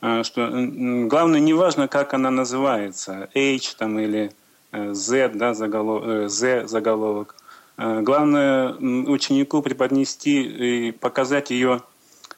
Э, 0.01 0.23
что 0.23 0.41
э, 0.41 1.05
главное, 1.05 1.39
не 1.39 1.53
важно, 1.53 1.87
как 1.87 2.13
она 2.13 2.31
называется, 2.31 3.29
H 3.35 3.75
там 3.77 3.99
или 3.99 4.31
э, 4.71 4.93
Z, 4.93 5.31
да, 5.35 5.53
заголов, 5.53 6.03
э, 6.05 6.29
Z 6.29 6.67
заголовок. 6.67 7.35
Э, 7.77 8.01
главное 8.01 8.73
ученику 8.73 9.61
преподнести 9.61 10.87
и 10.87 10.91
показать 10.91 11.51
ее, 11.51 11.81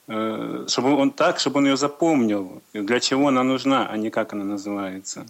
чтобы 0.05 0.95
он 0.95 1.11
так, 1.11 1.39
чтобы 1.39 1.59
он 1.59 1.65
ее 1.65 1.77
запомнил, 1.77 2.61
для 2.73 2.99
чего 2.99 3.29
она 3.29 3.43
нужна, 3.43 3.87
а 3.89 3.95
не 3.97 4.09
как 4.09 4.33
она 4.33 4.43
называется. 4.43 5.25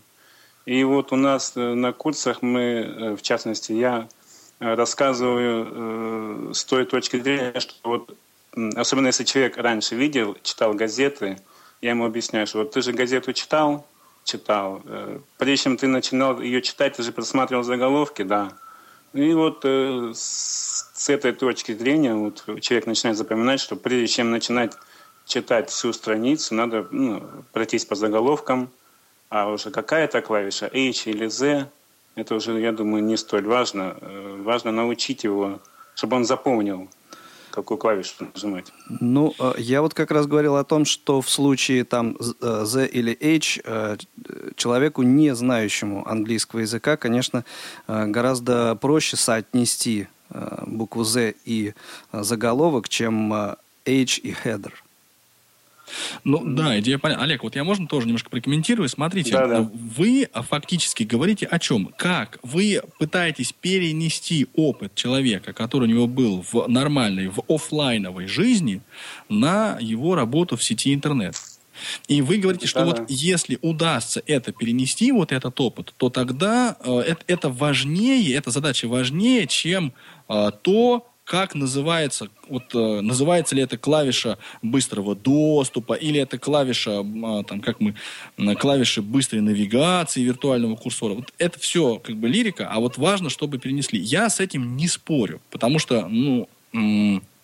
И 0.65 0.83
вот 0.83 1.11
у 1.11 1.15
нас 1.15 1.53
э, 1.55 1.73
на 1.73 1.91
курсах 1.91 2.41
мы, 2.41 2.61
э, 2.61 3.15
в 3.15 3.21
частности, 3.21 3.73
я 3.73 4.07
э, 4.59 4.73
рассказываю 4.75 6.53
с 6.53 6.63
той 6.63 6.85
точки 6.85 7.19
зрения, 7.19 7.59
что 7.59 7.75
вот, 7.83 8.17
особенно 8.75 9.07
если 9.07 9.25
человек 9.25 9.57
раньше 9.57 9.95
видел, 9.95 10.37
читал 10.41 10.73
газеты, 10.73 11.37
я 11.81 11.89
ему 11.89 12.05
объясняю, 12.05 12.47
что 12.47 12.59
вот 12.59 12.71
ты 12.71 12.81
же 12.81 12.93
газету 12.93 13.33
читал, 13.33 13.85
читал, 14.23 14.81
прежде 15.37 15.63
чем 15.63 15.75
ты 15.75 15.87
начинал 15.87 16.39
ее 16.39 16.61
читать, 16.61 16.95
ты 16.95 17.03
же 17.03 17.11
просматривал 17.11 17.63
заголовки, 17.63 18.21
да. 18.21 18.53
И 19.13 19.33
вот 19.33 19.63
с 19.63 21.09
этой 21.09 21.33
точки 21.33 21.73
зрения 21.73 22.15
вот, 22.15 22.43
человек 22.61 22.87
начинает 22.87 23.17
запоминать, 23.17 23.59
что 23.59 23.75
прежде 23.75 24.07
чем 24.07 24.31
начинать 24.31 24.73
читать 25.25 25.69
всю 25.69 25.93
страницу, 25.93 26.55
надо 26.55 26.87
ну, 26.91 27.23
пройтись 27.51 27.85
по 27.85 27.95
заголовкам, 27.95 28.69
а 29.29 29.49
уже 29.49 29.71
какая-то 29.71 30.21
клавиша, 30.21 30.65
H 30.65 31.07
или 31.07 31.27
Z, 31.27 31.69
это 32.15 32.35
уже, 32.35 32.59
я 32.59 32.71
думаю, 32.71 33.03
не 33.03 33.17
столь 33.17 33.45
важно. 33.45 33.97
Э, 34.01 34.41
важно 34.43 34.71
научить 34.71 35.23
его, 35.23 35.59
чтобы 35.95 36.17
он 36.17 36.25
запомнил, 36.25 36.89
какую 37.53 37.77
клавишу 37.77 38.27
нажимать. 38.33 38.73
Ну, 38.99 39.33
э, 39.39 39.53
я 39.57 39.81
вот 39.81 39.93
как 39.93 40.11
раз 40.11 40.25
говорил 40.25 40.55
о 40.55 40.63
том, 40.63 40.85
что 40.85 41.21
в 41.21 41.29
случае 41.29 41.83
там 41.83 42.17
Z 42.19 42.35
э, 42.41 42.87
или 42.87 43.17
H 43.21 43.61
человеку, 44.55 45.03
не 45.03 45.35
знающему 45.35 46.07
английского 46.07 46.61
языка, 46.61 46.97
конечно, 46.97 47.45
гораздо 47.87 48.75
проще 48.75 49.17
соотнести 49.17 50.07
букву 50.65 51.03
Z 51.03 51.35
и 51.45 51.73
заголовок, 52.11 52.89
чем 52.89 53.31
H 53.33 53.57
и 53.85 54.35
header. 54.43 54.73
Ну 56.23 56.41
да, 56.45 56.79
идея 56.79 56.97
понятна. 56.97 57.23
Олег, 57.23 57.43
вот 57.43 57.55
я 57.55 57.63
можно 57.63 57.87
тоже 57.87 58.07
немножко 58.07 58.29
прокомментирую. 58.29 58.89
Смотрите, 58.89 59.31
да, 59.31 59.47
да. 59.47 59.71
вы 59.73 60.27
фактически 60.33 61.03
говорите 61.03 61.45
о 61.45 61.59
чем? 61.59 61.93
Как 61.97 62.39
вы 62.43 62.81
пытаетесь 62.99 63.53
перенести 63.53 64.47
опыт 64.55 64.95
человека, 64.95 65.53
который 65.53 65.85
у 65.85 65.91
него 65.91 66.07
был 66.07 66.43
в 66.51 66.67
нормальной, 66.67 67.27
в 67.27 67.43
офлайновой 67.47 68.27
жизни, 68.27 68.81
на 69.29 69.77
его 69.79 70.15
работу 70.15 70.57
в 70.57 70.63
сети 70.63 70.93
интернет. 70.93 71.35
И 72.07 72.21
вы 72.21 72.37
говорите, 72.37 72.67
что 72.67 72.81
да, 72.81 72.85
вот 72.85 73.03
если 73.09 73.57
удастся 73.61 74.21
это 74.25 74.51
перенести, 74.51 75.11
вот 75.11 75.31
этот 75.31 75.59
опыт, 75.59 75.93
то 75.97 76.09
тогда 76.09 76.77
э, 76.79 76.99
это, 76.99 77.23
это 77.27 77.49
важнее, 77.49 78.35
эта 78.35 78.51
задача 78.51 78.87
важнее, 78.87 79.47
чем 79.47 79.93
э, 80.29 80.51
то, 80.61 81.12
как 81.25 81.55
называется, 81.55 82.29
вот 82.49 82.75
э, 82.75 83.01
называется 83.01 83.55
ли 83.55 83.61
это 83.61 83.77
клавиша 83.77 84.37
быстрого 84.61 85.15
доступа, 85.15 85.93
или 85.93 86.19
это 86.19 86.37
клавиша, 86.37 87.01
э, 87.01 87.43
там, 87.47 87.61
как 87.61 87.79
мы, 87.79 87.95
клавиши 88.55 89.01
быстрой 89.01 89.41
навигации 89.41 90.21
виртуального 90.21 90.75
курсора. 90.75 91.13
Вот 91.13 91.33
это 91.37 91.59
все 91.59 91.97
как 91.99 92.17
бы 92.17 92.27
лирика, 92.27 92.67
а 92.69 92.79
вот 92.79 92.97
важно, 92.97 93.29
чтобы 93.29 93.57
перенесли. 93.57 93.99
Я 93.99 94.29
с 94.29 94.39
этим 94.39 94.75
не 94.75 94.87
спорю, 94.87 95.41
потому 95.49 95.79
что, 95.79 96.07
ну, 96.07 96.47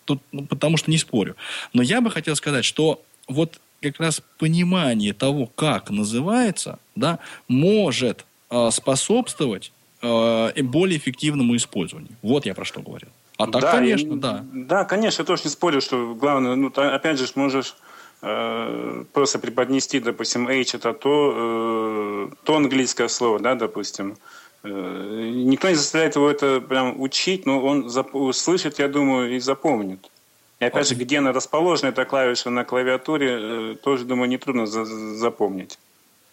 тут, 0.06 0.22
ну, 0.32 0.46
потому 0.46 0.78
что 0.78 0.92
не 0.92 0.98
спорю. 0.98 1.36
Но 1.74 1.82
я 1.82 2.02
бы 2.02 2.12
хотел 2.12 2.36
сказать, 2.36 2.66
что 2.66 3.02
вот 3.28 3.60
как 3.82 4.00
раз 4.00 4.22
понимание 4.38 5.14
того, 5.14 5.48
как 5.48 5.90
называется, 5.90 6.80
да, 6.96 7.20
может 7.48 8.26
э, 8.50 8.70
способствовать 8.72 9.72
э, 10.02 10.64
более 10.64 10.98
эффективному 10.98 11.56
использованию. 11.56 12.12
Вот 12.22 12.46
я 12.46 12.54
про 12.54 12.66
что 12.66 12.82
говорю. 12.82 13.08
А 13.40 13.46
так, 13.48 13.62
да, 13.62 13.72
конечно, 13.72 14.14
и, 14.14 14.18
да. 14.18 14.46
Да, 14.52 14.84
конечно, 14.84 15.22
я 15.22 15.26
тоже 15.26 15.44
не 15.46 15.50
спорю, 15.50 15.80
что 15.80 16.14
главное, 16.14 16.56
ну, 16.56 16.68
опять 16.76 17.18
же, 17.18 17.26
можешь 17.36 17.76
э, 18.22 19.06
просто 19.14 19.40
преподнести, 19.40 20.02
допустим, 20.02 20.48
H 20.50 20.76
это 20.76 20.94
то, 20.94 22.28
э, 22.30 22.36
то 22.44 22.56
английское 22.58 23.08
слово, 23.08 23.40
да, 23.40 23.56
допустим. 23.56 24.18
Э, 24.64 25.32
никто 25.34 25.70
не 25.70 25.76
заставляет 25.76 26.18
его 26.18 26.30
это 26.30 26.60
прям 26.60 27.00
учить, 27.00 27.46
но 27.46 27.62
он 27.66 27.88
зап- 27.88 28.12
услышит, 28.12 28.78
я 28.80 28.90
думаю, 28.90 29.34
и 29.36 29.40
запомнит. 29.40 30.12
И 30.60 30.66
опять 30.66 30.90
же, 30.90 30.96
где 30.96 31.20
она 31.20 31.32
расположена, 31.32 31.90
эта 31.90 32.04
клавиша 32.04 32.50
на 32.50 32.66
клавиатуре, 32.66 33.30
э, 33.42 33.76
тоже, 33.82 34.04
думаю, 34.04 34.30
нетрудно 34.30 34.66
за- 34.68 34.84
запомнить. 35.16 35.80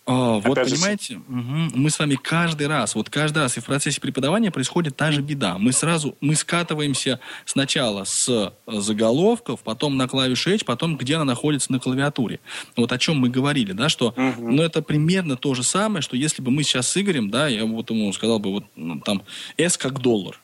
А, 0.07 0.39
вот 0.39 0.55
понимаете, 0.55 1.17
угу. 1.17 1.71
мы 1.75 1.91
с 1.91 1.99
вами 1.99 2.15
каждый 2.15 2.69
раз, 2.69 2.95
вот 2.95 3.11
каждый 3.11 3.39
раз 3.39 3.57
и 3.57 3.61
в 3.61 3.65
процессе 3.65 4.01
преподавания 4.01 4.53
происходит 4.53 4.97
та 4.97 5.11
же 5.11 5.21
беда. 5.21 5.59
Мы 5.59 5.73
сразу, 5.73 6.17
мы 6.21 6.37
скатываемся 6.37 7.19
сначала 7.45 8.05
с 8.05 8.29
э, 8.29 8.51
заголовков, 8.69 9.63
потом 9.65 9.97
на 9.97 10.07
клавишу 10.07 10.51
H, 10.51 10.65
потом 10.65 10.97
где 10.97 11.17
она 11.17 11.25
находится 11.25 11.73
на 11.73 11.81
клавиатуре. 11.81 12.39
Вот 12.77 12.93
о 12.93 12.99
чем 12.99 13.19
мы 13.19 13.31
говорили, 13.31 13.73
да, 13.73 13.89
что, 13.89 14.15
угу. 14.17 14.49
ну 14.53 14.63
это 14.63 14.81
примерно 14.81 15.37
то 15.37 15.55
же 15.55 15.65
самое, 15.65 16.03
что 16.03 16.17
если 16.17 16.41
бы 16.41 16.53
мы 16.53 16.63
сейчас 16.63 16.89
с 16.89 16.97
Игорем, 16.97 17.29
да, 17.29 17.49
я 17.49 17.65
вот 17.65 17.91
ему 17.91 18.13
сказал 18.13 18.39
бы 18.39 18.53
вот 18.53 18.65
ну, 18.77 19.01
там 19.01 19.23
S 19.59 19.77
как 19.77 19.99
доллар, 19.99 20.39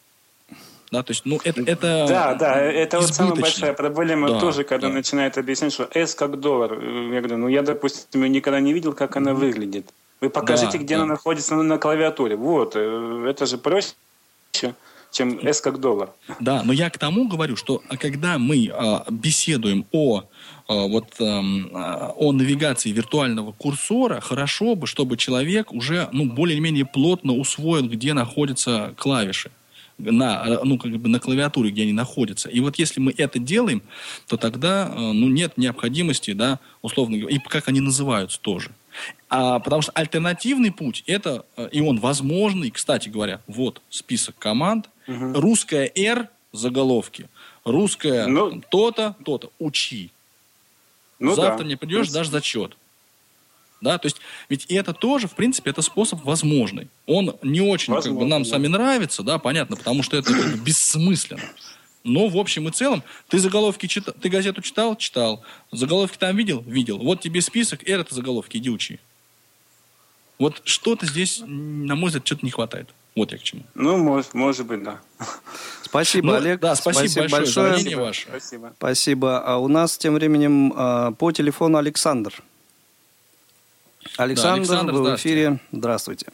да, 0.92 1.02
то 1.02 1.12
есть, 1.12 1.24
ну, 1.24 1.40
это, 1.42 1.62
это 1.62 2.04
Да, 2.06 2.34
да, 2.34 2.60
это 2.60 3.00
вот 3.00 3.14
самая 3.14 3.34
большая 3.34 3.72
проблема 3.72 4.28
да, 4.28 4.38
тоже, 4.38 4.62
когда 4.62 4.88
да. 4.88 4.92
начинает 4.92 5.38
объяснять, 5.38 5.72
что 5.72 5.88
S 5.94 6.14
как 6.14 6.38
доллар. 6.38 6.74
Я 6.74 7.20
говорю, 7.20 7.38
ну, 7.38 7.48
я, 7.48 7.62
допустим, 7.62 8.22
никогда 8.30 8.60
не 8.60 8.74
видел, 8.74 8.92
как 8.92 9.16
она 9.16 9.32
выглядит. 9.32 9.86
Вы 10.20 10.28
покажите, 10.28 10.76
да, 10.76 10.84
где 10.84 10.96
да. 10.96 11.02
она 11.02 11.14
находится 11.14 11.54
на, 11.54 11.62
на 11.62 11.78
клавиатуре. 11.78 12.36
Вот, 12.36 12.76
э, 12.76 13.26
это 13.26 13.46
же 13.46 13.56
проще 13.56 13.94
чем 15.10 15.38
S 15.46 15.60
как 15.60 15.78
доллар. 15.78 16.10
Да, 16.40 16.62
но 16.64 16.72
я 16.72 16.88
к 16.88 16.96
тому 16.96 17.28
говорю, 17.28 17.54
что 17.54 17.82
когда 18.00 18.38
мы 18.38 18.70
а, 18.72 19.04
беседуем 19.10 19.84
о 19.92 20.22
а, 20.68 20.86
вот 20.88 21.20
эм, 21.20 21.68
а, 21.74 22.14
о 22.16 22.32
навигации 22.32 22.90
виртуального 22.92 23.52
курсора, 23.52 24.20
хорошо 24.20 24.74
бы, 24.74 24.86
чтобы 24.86 25.18
человек 25.18 25.70
уже 25.70 26.08
ну 26.12 26.24
более-менее 26.24 26.86
плотно 26.86 27.34
усвоил, 27.34 27.88
где 27.88 28.14
находятся 28.14 28.94
клавиши 28.96 29.50
на, 29.98 30.44
э, 30.46 30.58
ну, 30.64 30.78
как 30.78 30.92
бы 30.92 31.08
на 31.08 31.20
клавиатуре, 31.20 31.70
где 31.70 31.82
они 31.82 31.92
находятся. 31.92 32.48
И 32.48 32.60
вот 32.60 32.78
если 32.78 33.00
мы 33.00 33.14
это 33.16 33.38
делаем, 33.38 33.82
то 34.26 34.36
тогда 34.36 34.90
э, 34.92 34.98
ну, 34.98 35.28
нет 35.28 35.56
необходимости, 35.58 36.32
да, 36.32 36.58
условно 36.82 37.18
говоря, 37.18 37.36
и 37.36 37.38
как 37.38 37.68
они 37.68 37.80
называются 37.80 38.40
тоже. 38.40 38.70
А, 39.28 39.58
потому 39.58 39.82
что 39.82 39.92
альтернативный 39.92 40.70
путь, 40.70 41.04
это, 41.06 41.44
э, 41.56 41.68
и 41.72 41.80
он 41.80 41.98
возможный, 41.98 42.70
кстати 42.70 43.08
говоря, 43.08 43.40
вот 43.46 43.80
список 43.90 44.36
команд, 44.38 44.88
угу. 45.06 45.40
русская 45.40 45.90
R, 45.94 46.28
заголовки, 46.52 47.28
русская 47.64 48.26
ну, 48.26 48.60
то-то, 48.70 49.16
то-то, 49.24 49.50
учи. 49.58 50.10
Ну, 51.18 51.34
Завтра 51.34 51.62
да. 51.62 51.68
не 51.68 51.76
придешь, 51.76 52.10
дашь 52.10 52.28
зачет. 52.28 52.76
Да? 53.82 53.98
То 53.98 54.06
есть, 54.06 54.18
ведь 54.48 54.64
это 54.66 54.94
тоже, 54.94 55.26
в 55.26 55.34
принципе, 55.34 55.70
это 55.70 55.82
способ 55.82 56.24
возможный. 56.24 56.88
Он 57.06 57.36
не 57.42 57.60
очень 57.60 57.92
как 57.92 58.14
бы, 58.14 58.24
нам 58.24 58.44
да. 58.44 58.48
с 58.48 58.52
вами 58.52 58.68
нравится, 58.68 59.22
да, 59.24 59.38
понятно, 59.38 59.76
потому 59.76 60.02
что 60.04 60.16
это 60.16 60.32
как 60.32 60.52
бы, 60.52 60.56
бессмысленно. 60.58 61.42
Но 62.04 62.28
в 62.28 62.36
общем 62.36 62.68
и 62.68 62.72
целом, 62.72 63.02
ты 63.28 63.38
заголовки 63.38 63.86
читал, 63.86 64.14
ты 64.20 64.28
газету 64.28 64.62
читал? 64.62 64.96
Читал. 64.96 65.42
Заголовки 65.72 66.16
там 66.16 66.36
видел? 66.36 66.62
Видел. 66.66 66.98
Вот 66.98 67.20
тебе 67.20 67.40
список, 67.42 67.86
эр 67.88 68.00
это 68.00 68.14
заголовки, 68.14 68.56
иди 68.56 68.70
учи. 68.70 69.00
Вот 70.38 70.62
что-то 70.64 71.06
здесь, 71.06 71.42
на 71.44 71.94
мой 71.94 72.08
взгляд, 72.08 72.26
что-то 72.26 72.44
не 72.44 72.50
хватает. 72.50 72.88
Вот 73.14 73.32
я 73.32 73.38
к 73.38 73.42
чему. 73.42 73.62
Ну, 73.74 73.98
может, 73.98 74.32
может 74.32 74.66
быть, 74.66 74.82
да. 74.82 75.00
Спасибо, 75.84 76.28
ну, 76.28 76.34
Олег. 76.34 76.60
Да, 76.60 76.74
спасибо, 76.74 77.08
спасибо 77.08 77.28
большое. 77.28 77.70
большое. 77.70 77.80
Спасибо. 77.80 78.00
Ваше. 78.00 78.26
Спасибо. 78.28 78.72
Спасибо. 78.78 79.40
А 79.40 79.58
у 79.58 79.68
нас 79.68 79.98
тем 79.98 80.14
временем 80.14 80.72
а, 80.74 81.12
по 81.12 81.30
телефону 81.32 81.78
Александр. 81.78 82.42
Александр, 84.16 84.66
да, 84.66 84.74
Александр 84.74 84.92
вы 84.92 85.12
в 85.12 85.16
эфире. 85.16 85.58
Здравствуйте. 85.72 86.26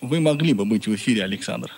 Вы 0.00 0.20
могли 0.20 0.54
бы 0.54 0.64
быть 0.64 0.86
в 0.86 0.94
эфире, 0.94 1.24
Александр. 1.24 1.72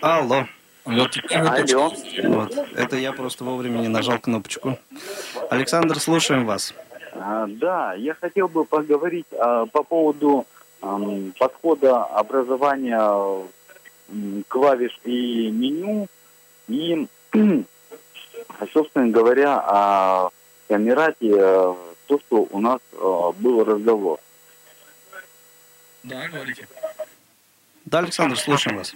Алло. 0.00 0.46
Вот, 0.84 1.16
Алло. 1.30 1.92
Вот. 2.24 2.56
Это 2.76 2.96
я 2.96 3.12
просто 3.12 3.44
вовремя 3.44 3.80
не 3.80 3.88
нажал 3.88 4.18
кнопочку. 4.18 4.78
Александр, 5.50 5.98
слушаем 5.98 6.46
вас. 6.46 6.74
А, 7.12 7.46
да, 7.48 7.94
я 7.94 8.14
хотел 8.14 8.46
бы 8.46 8.64
поговорить 8.64 9.26
а, 9.32 9.66
по 9.66 9.82
поводу 9.82 10.46
а, 10.80 11.00
подхода 11.38 12.04
образования 12.04 13.46
клавиш 14.46 14.96
и 15.04 15.50
меню 15.50 16.06
и 16.68 17.08
собственно 18.72 19.08
говоря, 19.08 20.30
о 20.66 20.72
Камерате, 20.72 21.32
э, 21.36 21.74
то, 22.06 22.20
что 22.26 22.46
у 22.50 22.60
нас 22.60 22.80
э, 22.92 23.32
был 23.38 23.64
разговор. 23.64 24.18
Да, 26.02 26.28
говорите. 26.28 26.68
Да, 27.84 27.98
Александр, 27.98 28.36
слушаем 28.36 28.78
вас. 28.78 28.94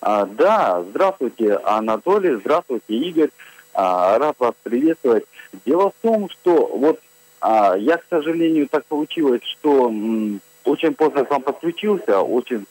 А, 0.00 0.24
да, 0.24 0.82
здравствуйте, 0.82 1.56
Анатолий, 1.56 2.36
здравствуйте, 2.36 2.94
Игорь. 2.94 3.30
А, 3.74 4.18
рад 4.18 4.36
вас 4.38 4.54
приветствовать. 4.62 5.24
Дело 5.66 5.90
в 5.90 5.94
том, 6.02 6.30
что 6.30 6.66
вот 6.66 7.00
а, 7.40 7.74
я, 7.76 7.98
к 7.98 8.04
сожалению, 8.08 8.68
так 8.68 8.84
получилось, 8.86 9.42
что 9.44 9.88
м, 9.88 10.40
очень 10.64 10.94
поздно 10.94 11.24
к 11.24 11.30
вам 11.30 11.42
подключился, 11.42 12.20
очень... 12.20 12.66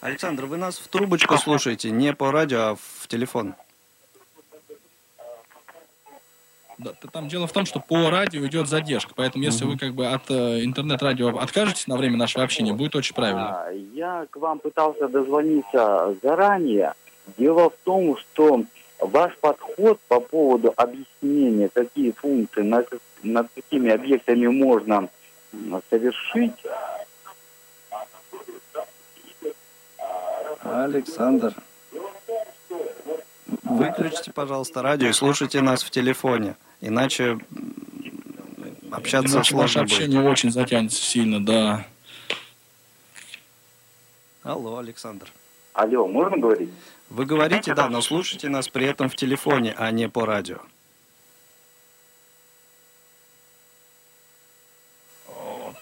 Александр, 0.00 0.46
вы 0.46 0.56
нас 0.56 0.78
в 0.78 0.88
трубочку 0.88 1.36
слушаете, 1.36 1.90
не 1.90 2.14
по 2.14 2.32
радио, 2.32 2.58
а 2.60 2.76
в 2.76 3.06
телефон. 3.08 3.54
Да, 6.82 6.92
там 7.12 7.28
дело 7.28 7.46
в 7.46 7.52
том, 7.52 7.66
что 7.66 7.78
по 7.78 8.08
радио 8.08 8.46
идет 8.46 8.66
задержка, 8.66 9.12
поэтому 9.14 9.44
если 9.44 9.66
вы 9.66 9.76
как 9.76 9.92
бы 9.92 10.06
от 10.06 10.30
э, 10.30 10.64
интернет-радио 10.64 11.36
откажетесь 11.38 11.86
на 11.86 11.98
время 11.98 12.16
нашего 12.16 12.42
общения, 12.42 12.72
будет 12.72 12.96
очень 12.96 13.14
правильно. 13.14 13.64
А, 13.64 13.70
я 13.70 14.26
к 14.30 14.36
вам 14.36 14.60
пытался 14.60 15.06
дозвониться 15.08 16.16
заранее. 16.22 16.94
Дело 17.36 17.68
в 17.68 17.74
том, 17.84 18.16
что 18.16 18.64
ваш 18.98 19.36
подход 19.36 20.00
по 20.08 20.20
поводу 20.20 20.72
объяснения, 20.74 21.68
какие 21.68 22.12
функции, 22.12 22.62
над, 22.62 22.88
над 23.22 23.48
какими 23.54 23.90
объектами 23.90 24.46
можно 24.46 25.10
совершить, 25.90 26.54
Александр. 30.62 31.54
Выключите, 33.62 34.32
пожалуйста, 34.32 34.82
радио 34.82 35.08
и 35.08 35.12
слушайте 35.12 35.60
нас 35.60 35.82
в 35.82 35.90
телефоне. 35.90 36.56
Иначе 36.80 37.38
общаться 38.90 39.36
Иначе 39.36 39.50
сложно 39.50 39.82
будет. 39.82 39.92
общение 39.92 40.22
очень 40.22 40.50
затянется 40.50 41.00
сильно, 41.02 41.44
да. 41.44 41.86
Алло, 44.42 44.78
Александр. 44.78 45.26
алло, 45.74 46.06
можно 46.06 46.38
говорить? 46.38 46.70
Вы 47.10 47.26
говорите, 47.26 47.74
да, 47.74 47.88
но 47.88 48.00
слушайте 48.00 48.48
нас 48.48 48.68
при 48.68 48.86
этом 48.86 49.08
в 49.08 49.16
телефоне, 49.16 49.74
а 49.76 49.90
не 49.90 50.08
по 50.08 50.24
радио. 50.24 50.58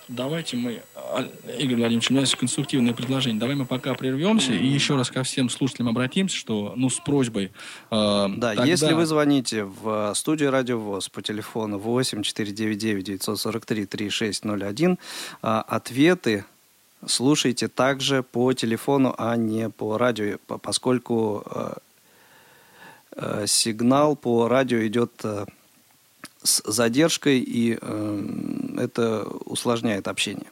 Давайте 0.08 0.56
мы, 0.56 0.80
а, 0.94 1.20
Игорь 1.58 1.76
Владимирович, 1.76 2.08
у 2.10 2.14
меня 2.14 2.22
есть 2.22 2.34
конструктивное 2.36 2.94
предложение. 2.94 3.38
Давай 3.38 3.54
мы 3.56 3.66
пока 3.66 3.92
прервемся 3.94 4.52
и 4.54 4.66
еще 4.66 4.96
раз 4.96 5.10
ко 5.10 5.22
всем 5.22 5.50
слушателям 5.50 5.88
обратимся, 5.88 6.34
что, 6.34 6.72
ну, 6.76 6.88
с 6.88 6.98
просьбой. 6.98 7.46
э, 7.46 7.50
Да, 7.90 8.48
тогда- 8.54 8.64
если 8.64 8.92
вы 8.94 9.04
звоните 9.04 9.64
в 9.64 10.14
студию 10.14 10.50
Радио 10.50 10.78
ВОЗ 10.78 11.10
по 11.10 11.20
телефону 11.20 11.78
8 11.78 12.22
499 12.22 13.04
943 13.04 13.84
3601, 13.84 14.98
а, 15.42 15.60
ответы 15.60 16.46
слушайте 17.06 17.68
также 17.68 18.22
по 18.22 18.54
телефону, 18.54 19.14
а 19.18 19.36
не 19.36 19.68
по 19.68 19.98
радио, 19.98 20.38
по- 20.46 20.56
поскольку 20.58 21.44
э, 21.50 21.72
э, 23.16 23.44
сигнал 23.46 24.16
по 24.16 24.48
радио 24.48 24.86
идет 24.86 25.12
э, 25.22 25.44
с 26.42 26.62
задержкой, 26.64 27.40
и 27.40 27.76
э, 27.80 28.22
это 28.78 29.24
усложняет 29.44 30.08
общение. 30.08 30.46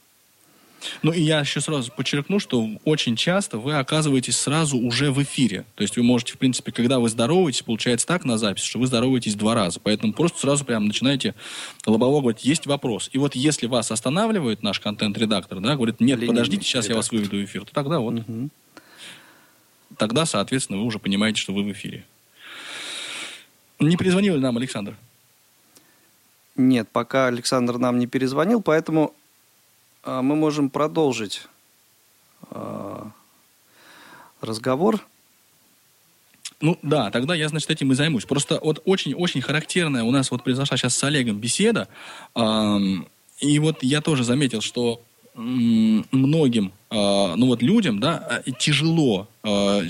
Ну 1.03 1.11
и 1.11 1.21
я 1.21 1.41
еще 1.41 1.61
сразу 1.61 1.91
подчеркну, 1.91 2.39
что 2.39 2.69
очень 2.85 3.17
часто 3.17 3.59
вы 3.59 3.75
оказываетесь 3.75 4.37
сразу 4.37 4.79
уже 4.79 5.11
в 5.11 5.21
эфире. 5.23 5.65
То 5.75 5.83
есть 5.83 5.97
вы 5.97 6.03
можете, 6.05 6.35
в 6.35 6.39
принципе, 6.39 6.71
когда 6.71 7.01
вы 7.01 7.09
здороваетесь, 7.09 7.63
получается 7.63 8.07
так 8.07 8.25
на 8.25 8.39
запись, 8.39 8.63
что 8.63 8.79
вы 8.79 8.87
здороваетесь 8.87 9.35
два 9.35 9.55
раза. 9.55 9.81
Поэтому 9.81 10.13
просто 10.13 10.39
сразу 10.39 10.65
прям 10.65 10.87
начинаете 10.87 11.35
лобово 11.87 12.21
говорить, 12.21 12.45
есть 12.45 12.67
вопрос. 12.67 13.09
И 13.13 13.19
вот 13.19 13.35
если 13.35 13.67
вас 13.67 13.91
останавливает 13.91 14.63
наш 14.63 14.79
контент-редактор, 14.79 15.61
да, 15.61 15.75
говорит, 15.75 15.99
нет, 16.01 16.19
Линейный 16.19 16.29
подождите, 16.29 16.63
сейчас 16.65 16.89
я 16.89 16.95
вас 16.95 17.11
редактор. 17.11 17.31
выведу 17.31 17.47
в 17.47 17.51
эфир, 17.51 17.65
то 17.65 17.73
тогда 17.73 17.99
вот, 17.99 18.15
Мгм. 18.29 18.51
тогда, 19.97 20.25
соответственно, 20.27 20.79
вы 20.79 20.85
уже 20.85 20.99
понимаете, 20.99 21.41
что 21.41 21.53
вы 21.53 21.65
в 21.65 21.73
эфире. 21.73 22.05
Не 23.81 23.97
перезвонил 23.97 24.35
ли 24.37 24.41
нам 24.41 24.57
Александр? 24.57 24.97
Нет, 26.57 26.89
пока 26.91 27.27
Александр 27.27 27.77
нам 27.79 27.99
не 27.99 28.07
перезвонил, 28.07 28.63
поэтому 28.63 29.15
а, 30.03 30.23
мы 30.23 30.37
можем 30.37 30.71
продолжить 30.71 31.43
а, 32.51 33.11
разговор. 34.41 35.07
Ну 36.61 36.79
да, 36.83 37.11
тогда 37.11 37.35
я, 37.35 37.49
значит, 37.49 37.71
этим 37.71 37.93
и 37.93 37.95
займусь. 37.95 38.25
Просто 38.25 38.59
вот 38.63 38.81
очень-очень 38.87 39.43
характерная 39.43 40.05
у 40.05 40.11
нас 40.11 40.31
вот 40.31 40.43
произошла 40.43 40.79
сейчас 40.79 40.97
с 40.97 41.05
Олегом 41.05 41.39
беседа. 41.39 41.89
и 42.35 43.59
вот 43.59 43.83
я 43.83 44.01
тоже 44.01 44.25
заметил, 44.25 44.63
что 44.63 45.03
многим, 45.35 46.73
а, 46.89 47.37
ну 47.37 47.49
вот 47.49 47.61
людям, 47.61 48.01
да, 48.01 48.43
тяжело, 48.59 49.29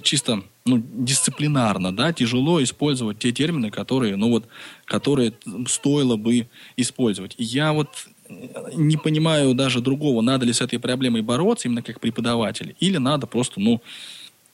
чисто, 0.02 0.42
ну, 0.66 0.82
дисциплинарно, 0.92 1.94
да, 1.94 2.12
тяжело 2.12 2.62
использовать 2.62 3.18
те 3.18 3.32
термины, 3.32 3.70
которые, 3.70 4.16
ну 4.16 4.30
вот, 4.30 4.46
которые 4.84 5.32
стоило 5.68 6.16
бы 6.16 6.48
использовать. 6.76 7.34
Я 7.38 7.72
вот 7.72 8.08
не 8.74 8.96
понимаю 8.96 9.54
даже 9.54 9.80
другого, 9.80 10.20
надо 10.20 10.44
ли 10.44 10.52
с 10.52 10.60
этой 10.60 10.78
проблемой 10.78 11.22
бороться 11.22 11.68
именно 11.68 11.82
как 11.82 12.00
преподаватель, 12.00 12.74
или 12.80 12.96
надо 12.96 13.26
просто, 13.26 13.60
ну, 13.60 13.80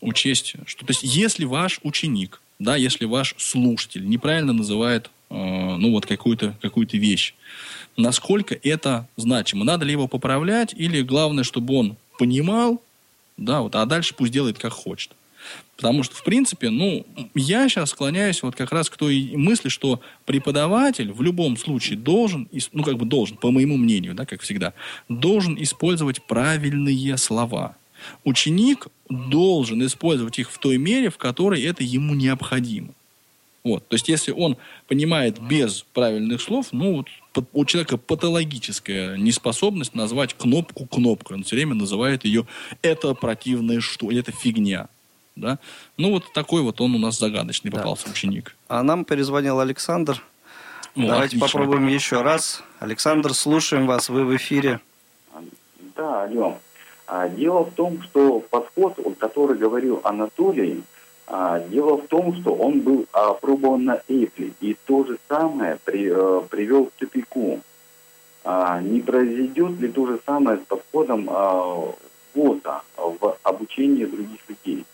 учесть, 0.00 0.56
что 0.66 0.84
то 0.84 0.90
есть 0.90 1.02
если 1.02 1.44
ваш 1.44 1.80
ученик, 1.82 2.42
да, 2.58 2.76
если 2.76 3.06
ваш 3.06 3.34
слушатель 3.38 4.06
неправильно 4.06 4.52
называет, 4.52 5.10
э, 5.30 5.34
ну 5.34 5.92
вот 5.92 6.06
какую-то 6.06 6.56
какую 6.60 6.86
вещь, 6.92 7.34
насколько 7.96 8.58
это 8.62 9.08
значимо, 9.16 9.64
надо 9.64 9.84
ли 9.86 9.92
его 9.92 10.08
поправлять 10.08 10.74
или 10.74 11.02
главное, 11.02 11.44
чтобы 11.44 11.74
он 11.74 11.96
понимал, 12.18 12.82
да, 13.36 13.62
вот, 13.62 13.74
а 13.76 13.86
дальше 13.86 14.14
пусть 14.14 14.32
делает 14.32 14.58
как 14.58 14.72
хочет. 14.72 15.12
Потому 15.76 16.02
что, 16.04 16.14
в 16.14 16.22
принципе, 16.22 16.70
ну, 16.70 17.04
я 17.34 17.68
сейчас 17.68 17.90
склоняюсь 17.90 18.42
вот 18.42 18.54
как 18.54 18.70
раз 18.72 18.88
к 18.88 18.96
той 18.96 19.32
мысли, 19.34 19.68
что 19.68 20.00
преподаватель 20.24 21.10
в 21.12 21.22
любом 21.22 21.56
случае 21.56 21.98
должен, 21.98 22.48
ну, 22.72 22.82
как 22.84 22.98
бы 22.98 23.04
должен, 23.04 23.36
по 23.36 23.50
моему 23.50 23.76
мнению, 23.76 24.14
да, 24.14 24.24
как 24.24 24.42
всегда, 24.42 24.74
должен 25.08 25.60
использовать 25.60 26.22
правильные 26.22 27.16
слова. 27.16 27.76
Ученик 28.24 28.88
должен 29.08 29.84
использовать 29.84 30.38
их 30.38 30.50
в 30.50 30.58
той 30.58 30.78
мере, 30.78 31.10
в 31.10 31.18
которой 31.18 31.62
это 31.62 31.82
ему 31.82 32.14
необходимо. 32.14 32.90
Вот. 33.64 33.86
То 33.88 33.94
есть, 33.94 34.08
если 34.08 34.32
он 34.32 34.56
понимает 34.88 35.40
без 35.40 35.84
правильных 35.94 36.42
слов, 36.42 36.68
ну, 36.72 36.96
вот 36.96 37.48
у 37.52 37.64
человека 37.64 37.96
патологическая 37.96 39.16
неспособность 39.16 39.94
назвать 39.94 40.34
кнопку 40.34 40.86
кнопкой. 40.86 41.36
Он 41.36 41.44
все 41.44 41.56
время 41.56 41.74
называет 41.74 42.24
ее 42.24 42.46
«это 42.82 43.14
противное 43.14 43.80
что», 43.80 44.10
или 44.10 44.20
«это 44.20 44.32
фигня». 44.32 44.88
Да? 45.36 45.58
Ну, 45.96 46.10
вот 46.12 46.32
такой 46.32 46.62
вот 46.62 46.80
он 46.80 46.94
у 46.94 46.98
нас 46.98 47.18
загадочный 47.18 47.70
Да. 47.70 47.78
попался 47.78 48.10
ученик. 48.10 48.54
А 48.68 48.82
нам 48.82 49.04
перезвонил 49.04 49.60
Александр. 49.60 50.22
Ну, 50.94 51.06
Давайте 51.08 51.36
отлично. 51.38 51.46
попробуем 51.60 51.86
еще 51.88 52.20
раз. 52.22 52.62
Александр, 52.78 53.32
слушаем 53.32 53.86
вас, 53.86 54.08
вы 54.10 54.24
в 54.24 54.36
эфире. 54.36 54.80
Да, 55.96 56.24
алло. 56.24 56.58
А, 57.06 57.28
дело 57.28 57.64
в 57.64 57.70
том, 57.72 58.02
что 58.02 58.40
подход, 58.40 58.98
о 58.98 59.10
который 59.12 59.56
говорил 59.56 60.00
Анатолий, 60.04 60.82
а, 61.26 61.60
дело 61.60 61.96
в 61.96 62.06
том, 62.08 62.34
что 62.40 62.54
он 62.54 62.80
был 62.80 63.06
опробован 63.12 63.84
на 63.84 64.00
Apple, 64.08 64.52
и 64.60 64.76
то 64.86 65.04
же 65.04 65.18
самое 65.28 65.78
при- 65.84 66.10
э, 66.10 66.42
привел 66.48 66.86
к 66.86 66.92
тупику. 66.92 67.60
А, 68.44 68.80
не 68.80 69.00
произойдет 69.00 69.78
ли 69.80 69.88
то 69.88 70.06
же 70.06 70.20
самое 70.26 70.58
с 70.58 70.60
подходом 70.66 71.28
а, 71.30 71.92
ВОЗа 72.34 72.82
в 72.96 73.36
обучении 73.42 74.04
других 74.04 74.40
людей? 74.48 74.84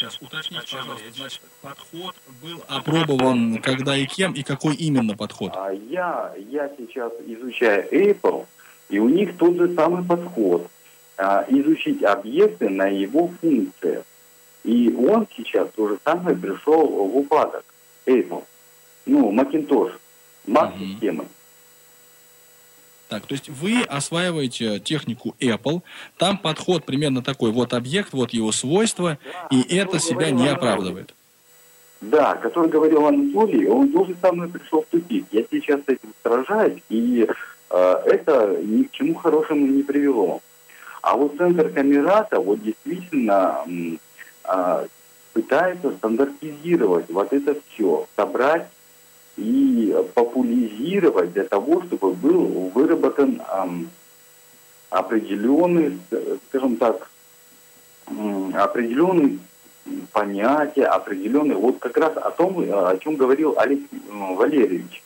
Сейчас 0.00 0.16
уточните, 0.22 0.62
пожалуйста, 0.70 1.12
значит, 1.14 1.40
подход 1.60 2.14
был 2.42 2.64
опробован 2.68 3.60
когда 3.60 3.94
и 3.94 4.06
кем, 4.06 4.32
и 4.32 4.42
какой 4.42 4.74
именно 4.74 5.14
подход? 5.14 5.52
А 5.54 5.72
я, 5.72 6.32
я 6.48 6.70
сейчас 6.78 7.12
изучаю 7.26 7.86
Apple, 7.92 8.46
и 8.88 8.98
у 8.98 9.10
них 9.10 9.36
тот 9.36 9.56
же 9.56 9.74
самый 9.74 10.02
подход. 10.02 10.70
А, 11.18 11.44
изучить 11.48 12.02
объекты 12.02 12.70
на 12.70 12.86
его 12.86 13.30
функциях. 13.42 14.04
И 14.64 14.90
он 14.90 15.26
сейчас 15.36 15.68
то 15.76 15.88
же 15.88 15.98
самое 16.02 16.34
пришел 16.34 16.86
в 16.86 17.16
упадок. 17.18 17.64
Apple. 18.06 18.44
Ну, 19.04 19.30
Macintosh. 19.30 19.92
Mac-системы. 20.46 21.26
Так, 23.10 23.26
то 23.26 23.34
есть 23.34 23.48
вы 23.48 23.82
осваиваете 23.82 24.78
технику 24.78 25.34
Apple, 25.40 25.82
там 26.16 26.38
подход 26.38 26.84
примерно 26.84 27.22
такой, 27.22 27.50
вот 27.50 27.74
объект, 27.74 28.12
вот 28.12 28.30
его 28.30 28.52
свойства, 28.52 29.18
и 29.50 29.62
это 29.76 29.98
себя 29.98 30.30
не 30.30 30.46
оправдывает. 30.46 31.12
Да, 32.00 32.36
который 32.36 32.70
говорил 32.70 33.04
Анатолий, 33.06 33.66
он 33.66 33.92
тоже 33.92 34.14
самое 34.22 34.48
пришел 34.48 34.82
в 34.82 34.86
тупик. 34.86 35.26
Я 35.32 35.42
сейчас 35.50 35.80
этим 35.88 36.14
сражаюсь, 36.22 36.80
и 36.88 37.26
э, 37.70 38.02
это 38.06 38.56
ни 38.62 38.84
к 38.84 38.92
чему 38.92 39.16
хорошему 39.16 39.66
не 39.66 39.82
привело. 39.82 40.40
А 41.02 41.16
вот 41.16 41.36
центр 41.36 41.68
Камерата, 41.70 42.38
вот 42.38 42.62
действительно, 42.62 43.64
а, 44.44 44.86
пытается 45.32 45.90
стандартизировать 45.92 47.06
вот 47.08 47.32
это 47.32 47.56
все, 47.68 48.06
собрать 48.14 48.68
и 49.36 49.94
популяризировать 50.14 51.32
для 51.32 51.44
того, 51.44 51.82
чтобы 51.82 52.12
был 52.12 52.70
выработан 52.74 53.40
определенный, 54.90 55.98
скажем 56.48 56.76
так, 56.76 57.10
определенный 58.54 59.38
понятие, 60.12 60.86
определенный, 60.86 61.54
вот 61.54 61.78
как 61.78 61.96
раз 61.96 62.16
о 62.16 62.30
том, 62.30 62.58
о 62.58 62.96
чем 62.98 63.16
говорил 63.16 63.58
Олег 63.58 63.80
Валерьевич. 64.08 65.02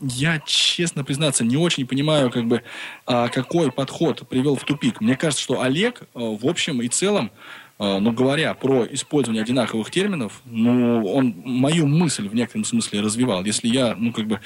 Я, 0.00 0.40
честно 0.44 1.04
признаться, 1.04 1.44
не 1.44 1.56
очень 1.56 1.86
понимаю, 1.86 2.30
как 2.30 2.44
бы, 2.44 2.62
а, 3.06 3.28
какой 3.28 3.72
подход 3.72 4.28
привел 4.28 4.56
в 4.56 4.64
тупик. 4.64 5.00
Мне 5.00 5.16
кажется, 5.16 5.42
что 5.42 5.62
Олег, 5.62 6.02
э, 6.02 6.06
в 6.14 6.46
общем 6.46 6.82
и 6.82 6.88
целом, 6.88 7.30
э, 7.78 7.98
ну, 7.98 8.12
говоря 8.12 8.54
про 8.54 8.86
использование 8.90 9.42
одинаковых 9.42 9.90
терминов, 9.90 10.40
ну, 10.44 11.04
он 11.06 11.34
мою 11.44 11.86
мысль 11.86 12.28
в 12.28 12.34
некотором 12.34 12.64
смысле 12.64 13.00
развивал. 13.00 13.44
Если 13.44 13.68
я, 13.68 13.94
ну, 13.96 14.12
как 14.12 14.26
бы, 14.26 14.40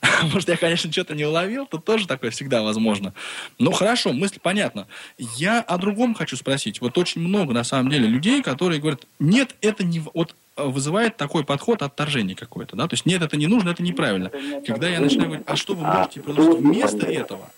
может, 0.32 0.48
я, 0.48 0.56
конечно, 0.56 0.90
что-то 0.90 1.14
не 1.14 1.24
уловил, 1.24 1.66
то 1.66 1.78
тоже 1.78 2.06
такое 2.06 2.30
всегда 2.30 2.62
возможно. 2.62 3.14
Ну, 3.58 3.72
хорошо, 3.72 4.12
мысль 4.12 4.38
понятна. 4.40 4.86
Я 5.18 5.60
о 5.60 5.78
другом 5.78 6.14
хочу 6.14 6.36
спросить. 6.36 6.80
Вот 6.80 6.98
очень 6.98 7.20
много, 7.20 7.52
на 7.52 7.64
самом 7.64 7.90
деле, 7.90 8.06
людей, 8.08 8.42
которые 8.42 8.80
говорят, 8.80 9.06
нет, 9.18 9.56
это 9.60 9.84
не... 9.84 10.02
Вот 10.14 10.34
Э, 10.54 10.66
вызывает 10.66 11.16
такой 11.16 11.44
подход 11.44 11.80
отторжение 11.80 12.36
какое-то, 12.36 12.76
да, 12.76 12.86
то 12.86 12.94
есть 12.94 13.06
нет, 13.06 13.22
это 13.22 13.36
не 13.38 13.46
нужно, 13.46 13.70
это 13.70 13.82
неправильно. 13.82 14.30
Когда 14.66 14.88
я 14.88 15.00
начинаю 15.00 15.28
говорить, 15.28 15.46
а 15.48 15.56
что 15.56 15.74
вы 15.74 15.86
можете 15.86 16.20
предложить 16.20 16.60
вместо 16.60 17.06
этого? 17.06 17.50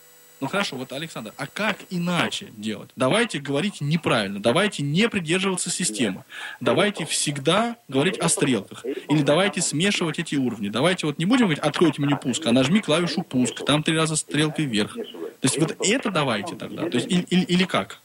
Ну 0.45 0.51
хорошо, 0.51 0.77
вот 0.77 0.93
Александр, 0.93 1.33
а 1.39 1.47
как 1.47 1.79
иначе 1.89 2.49
делать? 2.55 2.91
Давайте 2.97 3.39
говорить 3.39 3.81
неправильно, 3.81 4.43
давайте 4.43 4.83
не 4.83 5.09
придерживаться 5.09 5.71
системы, 5.71 6.23
давайте 6.61 7.07
всегда 7.07 7.77
говорить 7.89 8.19
о 8.19 8.29
стрелках, 8.29 8.85
или 8.85 9.23
давайте 9.23 9.62
смешивать 9.62 10.19
эти 10.19 10.35
уровни. 10.37 10.69
Давайте 10.69 11.07
вот 11.07 11.16
не 11.16 11.25
будем 11.25 11.47
говорить, 11.47 11.61
откройте 11.61 12.03
меню 12.03 12.19
пуск, 12.19 12.45
а 12.45 12.53
нажми 12.53 12.83
клавишу 12.83 13.23
пуск, 13.23 13.65
там 13.65 13.83
три 13.83 13.97
раза 13.97 14.16
стрелкой 14.16 14.66
вверх. 14.66 14.93
То 14.93 15.01
есть 15.45 15.59
вот 15.59 15.79
это 15.81 16.11
давайте 16.11 16.57
тогда, 16.57 16.91
то 16.91 16.99
есть 16.99 17.11
или, 17.11 17.23
или, 17.31 17.45
или 17.45 17.65
как? 17.65 18.01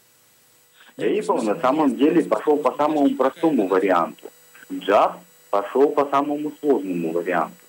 Эйпл 0.96 1.42
на 1.42 1.60
самом 1.60 1.98
деле 1.98 2.24
пошел 2.24 2.56
по 2.56 2.74
самому 2.78 3.14
простому 3.16 3.68
варианту. 3.68 4.32
Джаз 4.72 5.12
пошел 5.50 5.90
по 5.90 6.06
самому 6.06 6.54
сложному 6.62 7.12
варианту. 7.12 7.66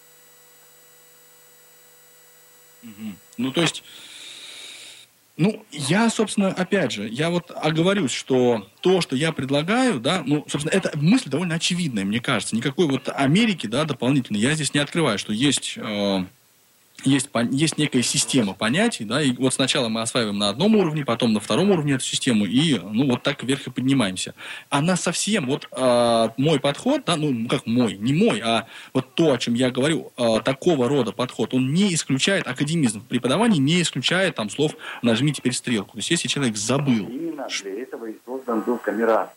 Угу. 2.84 3.12
Ну, 3.38 3.52
то 3.52 3.62
есть, 3.62 3.82
ну, 5.40 5.64
я, 5.72 6.10
собственно, 6.10 6.48
опять 6.48 6.92
же, 6.92 7.08
я 7.08 7.30
вот 7.30 7.50
оговорюсь, 7.50 8.10
что 8.10 8.68
то, 8.82 9.00
что 9.00 9.16
я 9.16 9.32
предлагаю, 9.32 9.98
да, 9.98 10.22
ну, 10.26 10.44
собственно, 10.46 10.76
эта 10.76 10.96
мысль 10.98 11.30
довольно 11.30 11.54
очевидная, 11.54 12.04
мне 12.04 12.20
кажется. 12.20 12.54
Никакой 12.54 12.86
вот 12.86 13.08
Америки, 13.08 13.66
да, 13.66 13.86
дополнительной 13.86 14.38
я 14.38 14.52
здесь 14.52 14.74
не 14.74 14.80
открываю, 14.80 15.18
что 15.18 15.32
есть... 15.32 15.78
Э, 15.78 16.26
есть, 17.04 17.30
есть 17.50 17.78
некая 17.78 18.02
система 18.02 18.54
понятий, 18.54 19.04
да, 19.04 19.22
и 19.22 19.32
вот 19.32 19.54
сначала 19.54 19.88
мы 19.88 20.02
осваиваем 20.02 20.38
на 20.38 20.48
одном 20.48 20.76
уровне, 20.76 21.04
потом 21.04 21.32
на 21.32 21.40
втором 21.40 21.70
уровне 21.70 21.94
эту 21.94 22.04
систему, 22.04 22.44
и, 22.44 22.78
ну, 22.78 23.10
вот 23.10 23.22
так 23.22 23.42
вверх 23.42 23.66
и 23.66 23.70
поднимаемся. 23.70 24.34
Она 24.68 24.96
совсем, 24.96 25.46
вот 25.46 25.68
э, 25.70 26.28
мой 26.36 26.60
подход, 26.60 27.02
да, 27.04 27.16
ну, 27.16 27.48
как 27.48 27.66
мой, 27.66 27.96
не 27.96 28.12
мой, 28.12 28.40
а 28.40 28.66
вот 28.92 29.14
то, 29.14 29.32
о 29.32 29.38
чем 29.38 29.54
я 29.54 29.70
говорю, 29.70 30.12
э, 30.16 30.40
такого 30.44 30.88
рода 30.88 31.12
подход, 31.12 31.54
он 31.54 31.72
не 31.72 31.94
исключает 31.94 32.46
академизм 32.46 33.00
в 33.00 33.04
преподавании, 33.04 33.58
не 33.58 33.82
исключает 33.82 34.36
там 34.36 34.50
слов 34.50 34.76
«нажми 35.02 35.32
теперь 35.32 35.52
стрелку». 35.52 35.92
То 35.92 35.98
есть, 35.98 36.10
если 36.10 36.28
человек 36.28 36.56
забыл... 36.56 37.06
Именно 37.08 37.46
для 37.62 37.82
этого 37.82 38.06
и 38.06 38.14
создан 38.24 38.60
был 38.60 38.78
камерат. 38.78 39.34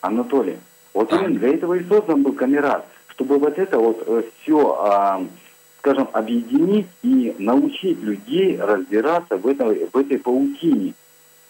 Анатолий, 0.00 0.56
вот 0.94 1.12
а. 1.12 1.16
именно 1.16 1.38
для 1.38 1.54
этого 1.54 1.74
и 1.74 1.84
создан 1.84 2.22
был 2.22 2.32
камерат, 2.32 2.86
чтобы 3.08 3.38
вот 3.38 3.58
это 3.58 3.78
вот 3.78 4.34
все... 4.42 5.20
Э, 5.20 5.41
скажем, 5.82 6.08
объединить 6.12 6.86
и 7.02 7.34
научить 7.40 8.00
людей 8.02 8.56
разбираться 8.56 9.36
в, 9.36 9.48
этом, 9.48 9.74
в 9.92 9.96
этой 9.96 10.16
паутине. 10.16 10.94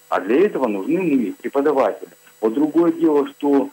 А 0.09 0.21
для 0.21 0.47
этого 0.47 0.69
нужны 0.69 1.03
мы, 1.03 1.35
преподаватели. 1.39 2.09
Вот 2.41 2.55
другое 2.55 2.93
дело, 2.93 3.29
что 3.29 3.69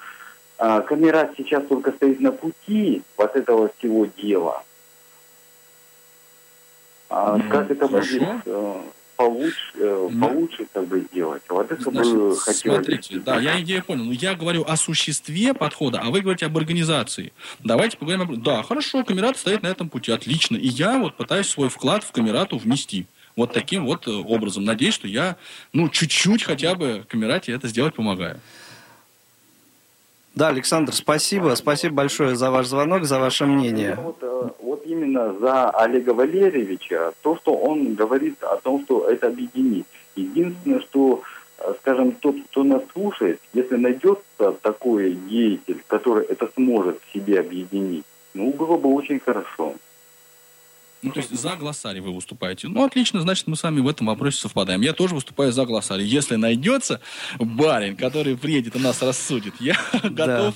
э, 0.57 0.81
камера 0.81 1.31
сейчас 1.37 1.63
только 1.65 1.93
стоит 1.93 2.19
на 2.19 2.33
пути 2.33 3.01
вот 3.15 3.37
этого 3.37 3.71
всего 3.77 4.05
дела. 4.17 4.63
А, 7.09 7.37
mm, 7.37 7.49
как 7.49 7.71
это 7.71 7.87
хорошо. 7.87 8.19
будет 8.19 8.41
э, 8.45 8.81
получше, 9.19 9.73
э, 9.75 10.09
получше 10.17 10.67
как 10.71 10.87
бы 10.87 11.01
сделать. 11.01 11.41
Вот 11.49 11.69
это 11.69 11.91
Значит, 11.91 12.13
бы 12.13 12.37
хотелось. 12.37 12.77
Смотрите, 12.77 13.19
да, 13.19 13.37
я 13.37 13.59
идею 13.59 13.83
понял. 13.83 14.05
Но 14.05 14.13
я 14.13 14.33
говорю 14.33 14.63
о 14.65 14.77
существе 14.77 15.53
подхода, 15.53 15.99
а 15.99 16.09
вы 16.09 16.21
говорите 16.21 16.45
об 16.45 16.57
организации. 16.57 17.33
Давайте 17.59 17.97
поговорим 17.97 18.21
об... 18.21 18.41
Да, 18.41 18.63
хорошо, 18.63 19.03
камерат 19.03 19.37
стоит 19.37 19.61
на 19.61 19.67
этом 19.67 19.89
пути, 19.89 20.13
отлично. 20.13 20.55
И 20.55 20.67
я 20.67 20.97
вот 20.97 21.17
пытаюсь 21.17 21.49
свой 21.49 21.67
вклад 21.67 22.05
в 22.05 22.13
камерату 22.13 22.57
внести. 22.57 23.07
Вот 23.35 23.51
таким 23.51 23.85
вот 23.85 24.07
э, 24.07 24.11
образом. 24.11 24.63
Надеюсь, 24.63 24.93
что 24.93 25.07
я, 25.09 25.35
ну, 25.73 25.89
чуть-чуть 25.89 26.43
хотя 26.43 26.75
бы 26.75 27.05
камерате 27.09 27.51
это 27.51 27.67
сделать 27.67 27.95
помогаю. 27.95 28.39
Да, 30.33 30.47
Александр, 30.47 30.93
спасибо. 30.93 31.55
Спасибо 31.55 31.95
большое 31.95 32.37
за 32.37 32.51
ваш 32.51 32.67
звонок, 32.67 33.03
за 33.03 33.19
ваше 33.19 33.45
мнение. 33.45 33.99
Именно 35.19 35.39
за 35.39 35.69
Олега 35.71 36.11
Валерьевича, 36.11 37.13
то, 37.21 37.35
что 37.37 37.53
он 37.53 37.95
говорит 37.95 38.41
о 38.43 38.57
том, 38.57 38.83
что 38.83 39.07
это 39.09 39.27
объединить. 39.27 39.85
Единственное, 40.15 40.79
что, 40.81 41.21
э, 41.59 41.73
скажем, 41.79 42.13
тот, 42.13 42.35
кто 42.49 42.63
нас 42.63 42.81
слушает, 42.93 43.39
если 43.53 43.75
найдется 43.75 44.51
такой 44.61 45.13
деятель, 45.13 45.83
который 45.87 46.25
это 46.25 46.49
сможет 46.55 46.99
себе 47.13 47.39
объединить, 47.39 48.05
ну, 48.33 48.51
было 48.51 48.77
бы 48.77 48.93
очень 48.93 49.19
хорошо. 49.19 49.75
Ну, 51.01 51.11
то 51.11 51.19
есть 51.19 51.33
за 51.33 51.55
глоссарий 51.55 52.01
вы 52.01 52.13
выступаете. 52.13 52.67
Ну, 52.67 52.83
отлично, 52.83 53.21
значит, 53.21 53.47
мы 53.47 53.55
с 53.55 53.63
вами 53.63 53.79
в 53.79 53.87
этом 53.87 54.07
вопросе 54.07 54.41
совпадаем. 54.41 54.81
Я 54.81 54.93
тоже 54.93 55.15
выступаю 55.15 55.53
за 55.53 55.65
глоссарий. 55.65 56.05
Если 56.05 56.35
найдется 56.35 56.99
барин, 57.39 57.95
который 57.95 58.37
приедет 58.37 58.75
и 58.75 58.79
нас 58.79 59.01
рассудит, 59.01 59.53
я 59.61 59.77
готов 60.03 60.55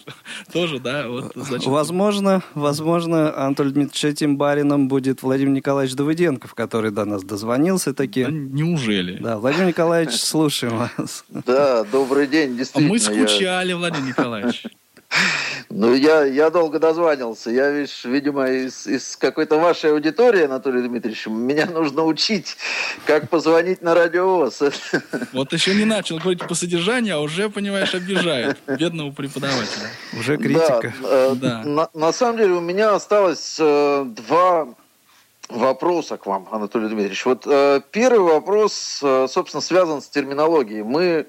тоже, 0.52 0.80
да, 0.80 1.08
вот, 1.08 1.32
значит... 1.36 1.68
Возможно, 1.68 2.44
возможно, 2.56 3.34
Анатолий 3.46 3.72
Дмитриевич, 3.72 4.04
этим 4.04 4.38
барином 4.38 4.90
будет 4.90 5.24
Владимир 5.24 5.54
Николаевич 5.54 5.96
Давыденков, 5.96 6.54
который 6.54 6.92
до 6.92 7.06
нас 7.06 7.24
дозвонился 7.24 7.94
таки. 7.94 8.26
Да, 8.26 8.32
неужели? 8.32 9.18
Да, 9.18 9.38
Владимир 9.38 9.68
Николаевич, 9.68 10.16
слушаем 10.16 10.78
вас. 10.78 11.24
Да, 11.30 11.86
добрый 11.86 12.28
день, 12.28 12.58
действительно. 12.58 12.90
Мы 12.90 13.00
скучали, 13.00 13.72
Владимир 13.72 14.10
Николаевич. 14.10 14.64
Ну, 15.70 15.94
я, 15.96 16.24
я 16.24 16.50
долго 16.50 16.80
дозванивался. 16.80 17.50
Я, 17.50 17.72
видишь, 17.72 18.06
видимо, 18.06 18.48
из, 18.48 18.86
из 18.86 19.18
какой-то 19.18 19.58
вашей 19.58 19.92
аудитории, 19.92 20.44
Анатолий 20.44 20.88
Дмитриевич, 20.88 21.28
меня 21.28 21.66
нужно 21.66 22.04
учить, 22.04 22.58
как 23.06 23.30
позвонить 23.30 23.82
на 23.82 23.96
радиовоз. 23.96 24.62
Вот 25.32 25.52
еще 25.54 25.74
не 25.74 25.86
начал 25.86 26.20
говорить 26.20 26.48
по 26.48 26.54
содержанию, 26.54 27.18
а 27.18 27.20
уже, 27.22 27.50
понимаешь, 27.50 27.94
обижает 27.96 28.58
бедного 28.68 29.12
преподавателя. 29.12 29.90
Уже 30.20 30.38
критика. 30.38 30.94
Да, 31.02 31.10
э, 31.10 31.36
да. 31.36 31.64
На, 31.64 31.90
на 31.94 32.14
самом 32.14 32.38
деле 32.38 32.54
у 32.54 32.62
меня 32.62 32.94
осталось 32.94 33.58
э, 33.60 34.06
два 34.06 34.68
вопроса 35.50 36.18
к 36.18 36.26
вам, 36.26 36.48
Анатолий 36.52 36.88
Дмитриевич. 36.88 37.26
Вот 37.26 37.44
э, 37.46 37.82
первый 37.92 38.20
вопрос, 38.20 39.00
э, 39.02 39.28
собственно, 39.30 39.62
связан 39.62 40.02
с 40.02 40.08
терминологией. 40.08 40.84
Мы 40.84 41.28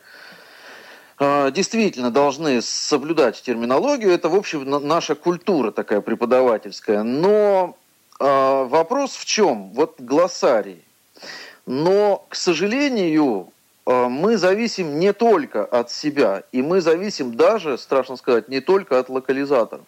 действительно 1.52 2.10
должны 2.10 2.62
соблюдать 2.62 3.42
терминологию. 3.42 4.12
Это, 4.12 4.28
в 4.28 4.34
общем, 4.34 4.64
наша 4.64 5.14
культура 5.14 5.70
такая 5.70 6.00
преподавательская. 6.00 7.02
Но 7.02 7.76
э, 8.20 8.24
вопрос 8.24 9.14
в 9.16 9.24
чем? 9.24 9.70
Вот 9.72 10.00
глоссарий. 10.00 10.82
Но, 11.66 12.24
к 12.28 12.34
сожалению, 12.34 13.52
э, 13.86 14.08
мы 14.08 14.36
зависим 14.36 14.98
не 14.98 15.12
только 15.12 15.64
от 15.64 15.90
себя, 15.90 16.42
и 16.52 16.62
мы 16.62 16.80
зависим 16.80 17.34
даже, 17.36 17.78
страшно 17.78 18.16
сказать, 18.16 18.48
не 18.48 18.60
только 18.60 18.98
от 18.98 19.08
локализаторов. 19.08 19.86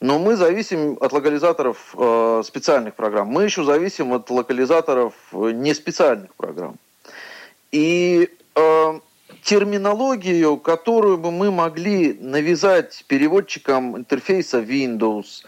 Но 0.00 0.18
мы 0.18 0.36
зависим 0.36 0.96
от 1.00 1.12
локализаторов 1.12 1.94
э, 1.96 2.42
специальных 2.44 2.94
программ. 2.94 3.28
Мы 3.28 3.44
еще 3.44 3.64
зависим 3.64 4.12
от 4.12 4.30
локализаторов 4.30 5.14
не 5.32 5.74
специальных 5.74 6.34
программ. 6.34 6.76
И 7.70 8.30
э, 8.54 9.00
терминологию, 9.42 10.56
которую 10.56 11.18
бы 11.18 11.30
мы 11.30 11.50
могли 11.50 12.14
навязать 12.14 13.04
переводчикам 13.08 13.96
интерфейса 13.96 14.60
Windows, 14.60 15.44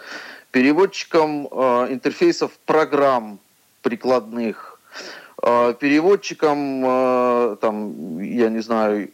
переводчикам 0.51 1.49
э, 1.51 1.87
интерфейсов 1.91 2.53
программ 2.67 3.39
прикладных, 3.83 4.81
э, 5.43 5.75
переводчикам, 5.79 6.85
э, 6.85 7.57
там, 7.61 8.21
я 8.21 8.49
не 8.49 8.61
знаю, 8.61 9.11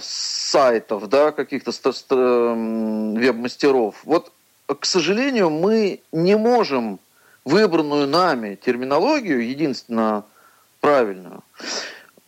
сайтов, 0.00 1.08
да, 1.08 1.32
каких-то 1.32 1.72
веб-мастеров. 2.08 3.96
Вот, 4.04 4.30
к 4.68 4.84
сожалению, 4.86 5.50
мы 5.50 6.02
не 6.12 6.36
можем 6.36 7.00
выбранную 7.44 8.06
нами 8.06 8.54
терминологию, 8.54 9.44
единственно 9.48 10.24
правильную, 10.80 11.42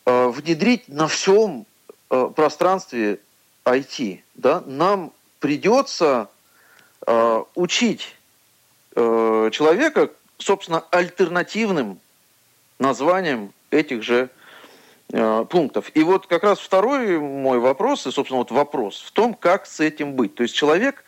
внедрить 0.05 0.87
на 0.87 1.07
всем 1.07 1.65
э, 2.09 2.29
пространстве 2.35 3.19
IT, 3.65 4.21
да, 4.35 4.61
нам 4.65 5.11
придется 5.39 6.29
э, 7.05 7.43
учить 7.55 8.15
э, 8.95 9.49
человека, 9.51 10.09
собственно, 10.37 10.83
альтернативным 10.91 11.99
названием 12.79 13.53
этих 13.71 14.03
же 14.03 14.29
э, 15.11 15.45
пунктов. 15.49 15.91
И 15.93 16.03
вот 16.03 16.27
как 16.27 16.43
раз 16.43 16.59
второй 16.59 17.19
мой 17.19 17.59
вопрос, 17.59 18.05
и, 18.07 18.11
собственно, 18.11 18.39
вот 18.39 18.51
вопрос 18.51 19.01
в 19.01 19.11
том, 19.11 19.33
как 19.33 19.65
с 19.65 19.79
этим 19.79 20.13
быть. 20.13 20.35
То 20.35 20.43
есть 20.43 20.55
человек 20.55 21.03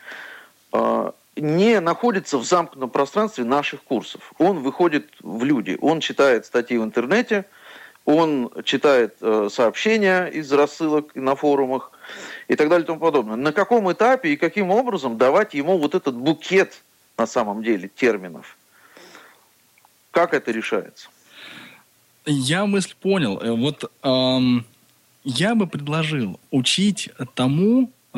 э, 0.73 1.11
не 1.35 1.80
находится 1.80 2.38
в 2.38 2.45
замкнутом 2.45 2.89
пространстве 2.89 3.43
наших 3.43 3.84
курсов. 3.84 4.34
Он 4.38 4.59
выходит 4.59 5.09
в 5.22 5.43
люди, 5.43 5.77
он 5.81 5.99
читает 5.99 6.45
статьи 6.45 6.77
в 6.77 6.84
интернете, 6.84 7.45
он 8.06 8.52
читает 8.64 9.15
э, 9.22 9.49
сообщения 9.52 10.27
из 10.27 10.52
рассылок 10.52 11.15
на 11.15 11.36
форумах 11.36 11.91
и 12.48 12.56
так 12.56 12.69
далее 12.69 12.84
и 12.84 12.88
тому 12.88 12.99
подобное. 12.99 13.36
На 13.36 13.52
каком 13.52 13.91
этапе 13.91 14.34
и 14.34 14.38
каким 14.38 14.69
образом 14.69 15.18
давать 15.18 15.56
ему 15.56 15.77
вот 15.77 15.95
этот 15.95 16.15
букет 16.15 16.84
на 17.18 17.26
самом 17.26 17.64
деле 17.64 17.90
терминов? 17.94 18.57
Как 20.11 20.34
это 20.34 20.52
решается? 20.52 21.10
Я 22.26 22.65
мысль 22.65 22.94
понял. 23.02 23.40
Э, 23.40 23.52
вот 23.52 23.91
эм, 24.03 24.65
я 25.23 25.56
бы 25.56 25.68
предложил 25.68 26.40
учить 26.52 27.10
тому, 27.34 27.91
э, 28.14 28.18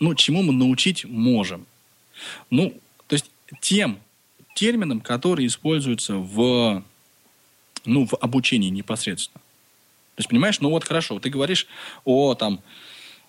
ну, 0.00 0.14
чему 0.14 0.42
мы 0.42 0.52
научить 0.54 1.04
можем. 1.04 1.66
Ну, 2.48 2.72
то 3.06 3.14
есть 3.14 3.30
тем 3.60 3.98
терминам, 4.54 5.00
которые 5.00 5.46
используются 5.46 6.14
в, 6.14 6.82
ну, 7.84 8.06
в 8.06 8.14
обучении 8.14 8.70
непосредственно. 8.70 9.40
То 10.14 10.20
есть, 10.20 10.28
понимаешь, 10.28 10.60
ну 10.60 10.70
вот 10.70 10.84
хорошо, 10.84 11.18
ты 11.18 11.28
говоришь 11.28 11.66
о 12.04 12.34
там 12.34 12.60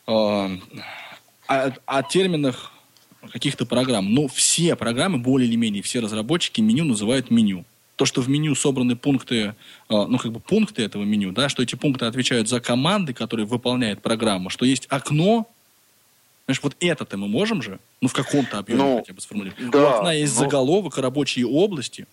э, 0.07 0.11
о, 0.11 1.71
о 1.85 2.03
терминах 2.03 2.71
каких-то 3.31 3.65
программ. 3.65 4.13
Но 4.13 4.27
все 4.27 4.75
программы, 4.75 5.17
более 5.17 5.47
или 5.47 5.55
менее, 5.55 5.81
все 5.81 5.99
разработчики 5.99 6.61
меню 6.61 6.85
называют 6.85 7.31
меню. 7.31 7.65
То, 7.95 8.05
что 8.05 8.21
в 8.21 8.27
меню 8.29 8.55
собраны 8.55 8.95
пункты, 8.95 9.37
э, 9.37 9.53
ну, 9.89 10.17
как 10.17 10.31
бы 10.31 10.39
пункты 10.39 10.83
этого 10.83 11.03
меню, 11.03 11.31
да, 11.31 11.49
что 11.49 11.63
эти 11.63 11.75
пункты 11.75 12.05
отвечают 12.05 12.49
за 12.49 12.59
команды, 12.59 13.13
которые 13.13 13.45
выполняет 13.45 14.01
программа, 14.01 14.49
что 14.49 14.65
есть 14.65 14.85
окно, 14.89 15.47
Знаешь, 16.45 16.61
вот 16.61 16.75
это-то 16.79 17.17
мы 17.17 17.27
можем 17.27 17.61
же, 17.61 17.79
ну, 18.01 18.07
в 18.07 18.13
каком-то 18.13 18.59
объеме 18.59 18.83
ну, 18.83 18.97
хотя 18.97 19.13
бы 19.13 19.21
сформулировать. 19.21 19.71
Да, 19.71 19.79
У 19.79 19.87
окна 19.95 20.13
есть 20.13 20.35
ну, 20.35 20.41
заголовок, 20.41 20.97
рабочие 20.97 21.47
области. 21.47 22.05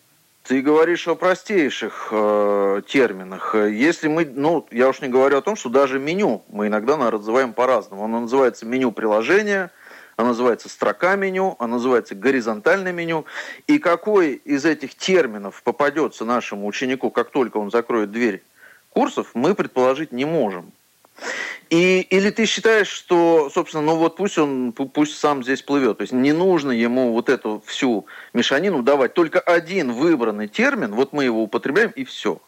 Ты 0.43 0.61
говоришь 0.61 1.07
о 1.07 1.15
простейших 1.15 2.09
э, 2.11 2.83
терминах. 2.89 3.55
Если 3.55 4.09
мы, 4.09 4.25
ну, 4.25 4.67
я 4.73 4.89
уж 4.89 5.01
не 5.01 5.07
говорю 5.07 5.39
о 5.39 5.43
том, 5.43 5.55
что 5.55 5.69
даже 5.69 6.01
меню 6.01 6.43
мы 6.49 6.67
иногда 6.67 6.97
называем 6.97 7.53
по-разному. 7.53 8.05
Оно 8.05 8.21
называется 8.21 8.67
меню 8.67 8.91
приложения, 8.91 9.71
оно 10.17 10.31
называется 10.31 10.69
строка 10.69 11.15
меню, 11.15 11.55
оно 11.61 11.75
называется 11.75 12.17
горизонтальное 12.17 12.93
меню. 12.93 13.25
И 13.69 13.79
какой 13.79 14.33
из 14.33 14.65
этих 14.65 14.97
терминов 14.97 15.63
попадется 15.63 16.25
нашему 16.25 16.67
ученику, 16.67 17.11
как 17.11 17.31
только 17.31 17.59
он 17.59 17.71
закроет 17.71 18.11
дверь 18.11 18.43
курсов, 18.91 19.31
мы 19.35 19.55
предположить 19.55 20.11
не 20.11 20.25
можем. 20.25 20.73
И, 21.71 22.01
или 22.01 22.29
ты 22.31 22.45
считаешь, 22.45 22.89
что, 22.89 23.49
собственно, 23.49 23.83
ну 23.83 23.97
вот 23.97 24.17
пусть 24.17 24.37
он, 24.37 24.73
пусть 24.73 25.17
сам 25.19 25.43
здесь 25.43 25.63
плывет. 25.63 25.99
То 25.99 26.03
есть 26.03 26.13
не 26.13 26.33
нужно 26.33 26.71
ему 26.71 27.13
вот 27.13 27.31
эту 27.31 27.63
всю 27.67 28.05
мешанину 28.35 28.83
давать. 28.83 29.15
Только 29.15 29.41
один 29.41 29.93
выбранный 29.93 30.49
термин, 30.49 30.95
вот 30.95 31.15
мы 31.15 31.25
его 31.25 31.43
употребляем, 31.43 31.91
и 31.91 32.05
все. 32.05 32.41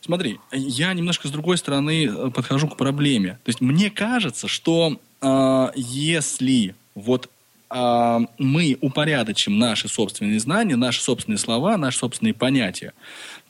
Смотри, 0.00 0.40
я 0.52 0.92
немножко 0.92 1.28
с 1.28 1.30
другой 1.30 1.58
стороны 1.58 2.06
э, 2.06 2.30
подхожу 2.30 2.68
к 2.68 2.76
проблеме. 2.76 3.38
То 3.44 3.50
есть 3.50 3.60
мне 3.60 3.90
кажется, 3.90 4.48
что 4.48 4.98
э, 5.20 5.66
если 5.76 6.74
вот 6.94 7.28
э, 7.70 8.18
мы 8.38 8.78
упорядочим 8.80 9.58
наши 9.58 9.88
собственные 9.88 10.40
знания, 10.40 10.76
наши 10.76 11.02
собственные 11.02 11.38
слова, 11.38 11.76
наши 11.76 11.98
собственные 11.98 12.34
понятия, 12.34 12.92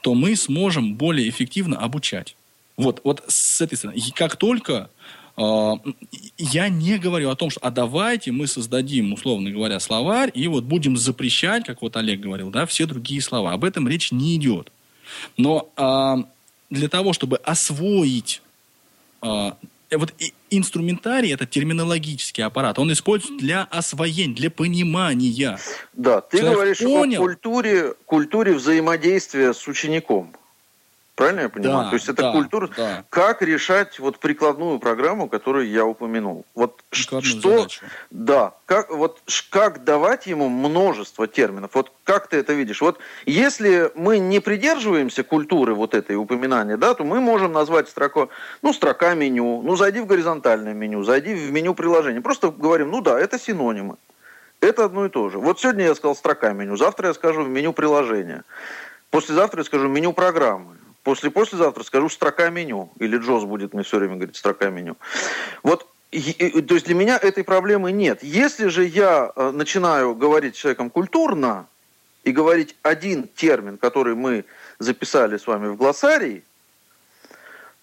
то 0.02 0.14
мы 0.14 0.36
сможем 0.36 0.96
более 0.96 1.28
эффективно 1.28 1.78
обучать. 1.78 2.36
Вот, 2.76 3.00
вот 3.04 3.22
с 3.28 3.60
этой 3.60 3.76
стороны. 3.76 3.98
И 3.98 4.10
как 4.10 4.36
только 4.36 4.90
э, 5.36 5.72
я 6.38 6.68
не 6.68 6.98
говорю 6.98 7.30
о 7.30 7.36
том, 7.36 7.50
что 7.50 7.60
а 7.62 7.70
давайте 7.70 8.32
мы 8.32 8.46
создадим, 8.46 9.12
условно 9.12 9.50
говоря, 9.50 9.78
словарь, 9.80 10.30
и 10.34 10.48
вот 10.48 10.64
будем 10.64 10.96
запрещать, 10.96 11.64
как 11.64 11.82
вот 11.82 11.96
Олег 11.96 12.20
говорил, 12.20 12.50
да, 12.50 12.66
все 12.66 12.86
другие 12.86 13.20
слова. 13.20 13.52
Об 13.52 13.64
этом 13.64 13.88
речь 13.88 14.12
не 14.12 14.36
идет. 14.36 14.72
Но 15.36 15.70
э, 15.76 16.24
для 16.70 16.88
того, 16.88 17.12
чтобы 17.12 17.36
освоить 17.38 18.42
э, 19.22 19.52
вот 19.90 20.14
инструментарий, 20.50 21.32
это 21.32 21.46
терминологический 21.46 22.44
аппарат, 22.44 22.78
он 22.78 22.92
используется 22.92 23.38
для 23.38 23.64
освоения, 23.64 24.34
для 24.34 24.50
понимания. 24.50 25.58
Да, 25.92 26.20
ты 26.20 26.38
Человек 26.38 26.56
говоришь 26.56 26.78
понял, 26.78 27.20
о 27.20 27.24
культуре, 27.24 27.94
культуре 28.06 28.54
взаимодействия 28.54 29.52
с 29.52 29.66
учеником. 29.68 30.34
Правильно 31.14 31.40
я 31.40 31.48
понимаю? 31.50 31.84
Да, 31.84 31.90
То 31.90 31.96
есть 31.96 32.08
это 32.08 32.22
да, 32.22 32.32
культура. 32.32 32.70
Да. 32.74 33.04
Как 33.10 33.42
решать 33.42 33.98
вот 33.98 34.18
прикладную 34.18 34.78
программу, 34.78 35.28
которую 35.28 35.68
я 35.68 35.84
упомянул? 35.84 36.46
Вот 36.54 36.82
Прикладную 36.88 37.38
что, 37.38 37.50
задачу. 37.50 37.84
да, 38.10 38.54
как 38.64 38.90
вот 38.90 39.20
как 39.50 39.84
давать 39.84 40.26
ему 40.26 40.48
множество 40.48 41.26
терминов? 41.28 41.72
Вот 41.74 41.92
как 42.04 42.28
ты 42.28 42.38
это 42.38 42.54
видишь? 42.54 42.80
Вот 42.80 42.98
если 43.26 43.92
мы 43.94 44.18
не 44.18 44.40
придерживаемся 44.40 45.22
культуры 45.22 45.74
вот 45.74 45.94
этой 45.94 46.16
упоминания, 46.16 46.78
да, 46.78 46.94
то 46.94 47.04
мы 47.04 47.20
можем 47.20 47.52
назвать 47.52 47.90
строку, 47.90 48.30
ну 48.62 48.72
строка 48.72 49.14
меню, 49.14 49.60
ну 49.62 49.76
зайди 49.76 50.00
в 50.00 50.06
горизонтальное 50.06 50.72
меню, 50.72 51.02
зайди 51.02 51.34
в 51.34 51.52
меню 51.52 51.74
приложения. 51.74 52.22
Просто 52.22 52.50
говорим, 52.50 52.90
ну 52.90 53.02
да, 53.02 53.20
это 53.20 53.38
синонимы. 53.38 53.96
Это 54.62 54.86
одно 54.86 55.04
и 55.04 55.08
то 55.10 55.28
же. 55.28 55.38
Вот 55.38 55.60
сегодня 55.60 55.84
я 55.84 55.94
сказал 55.94 56.16
строка 56.16 56.52
меню, 56.54 56.76
завтра 56.76 57.08
я 57.08 57.14
скажу 57.14 57.44
меню 57.44 57.74
приложения, 57.74 58.44
послезавтра 59.10 59.60
я 59.60 59.64
скажу 59.64 59.88
меню 59.88 60.14
программы. 60.14 60.76
После-послезавтра 61.02 61.82
скажу 61.82 62.08
строка 62.08 62.50
меню. 62.50 62.90
Или 62.98 63.18
Джоз 63.18 63.44
будет 63.44 63.74
мне 63.74 63.82
все 63.82 63.98
время 63.98 64.16
говорить 64.16 64.36
строка 64.36 64.70
меню. 64.70 64.96
Вот 65.62 65.86
то 66.12 66.74
есть 66.74 66.84
для 66.84 66.94
меня 66.94 67.16
этой 67.16 67.42
проблемы 67.42 67.90
нет. 67.90 68.22
Если 68.22 68.68
же 68.68 68.84
я 68.84 69.32
э, 69.34 69.50
начинаю 69.50 70.14
говорить 70.14 70.56
с 70.56 70.58
человеком 70.58 70.90
культурно 70.90 71.66
и 72.22 72.32
говорить 72.32 72.76
один 72.82 73.28
термин, 73.28 73.78
который 73.78 74.14
мы 74.14 74.44
записали 74.78 75.38
с 75.38 75.46
вами 75.46 75.68
в 75.68 75.76
глоссарии, 75.76 76.44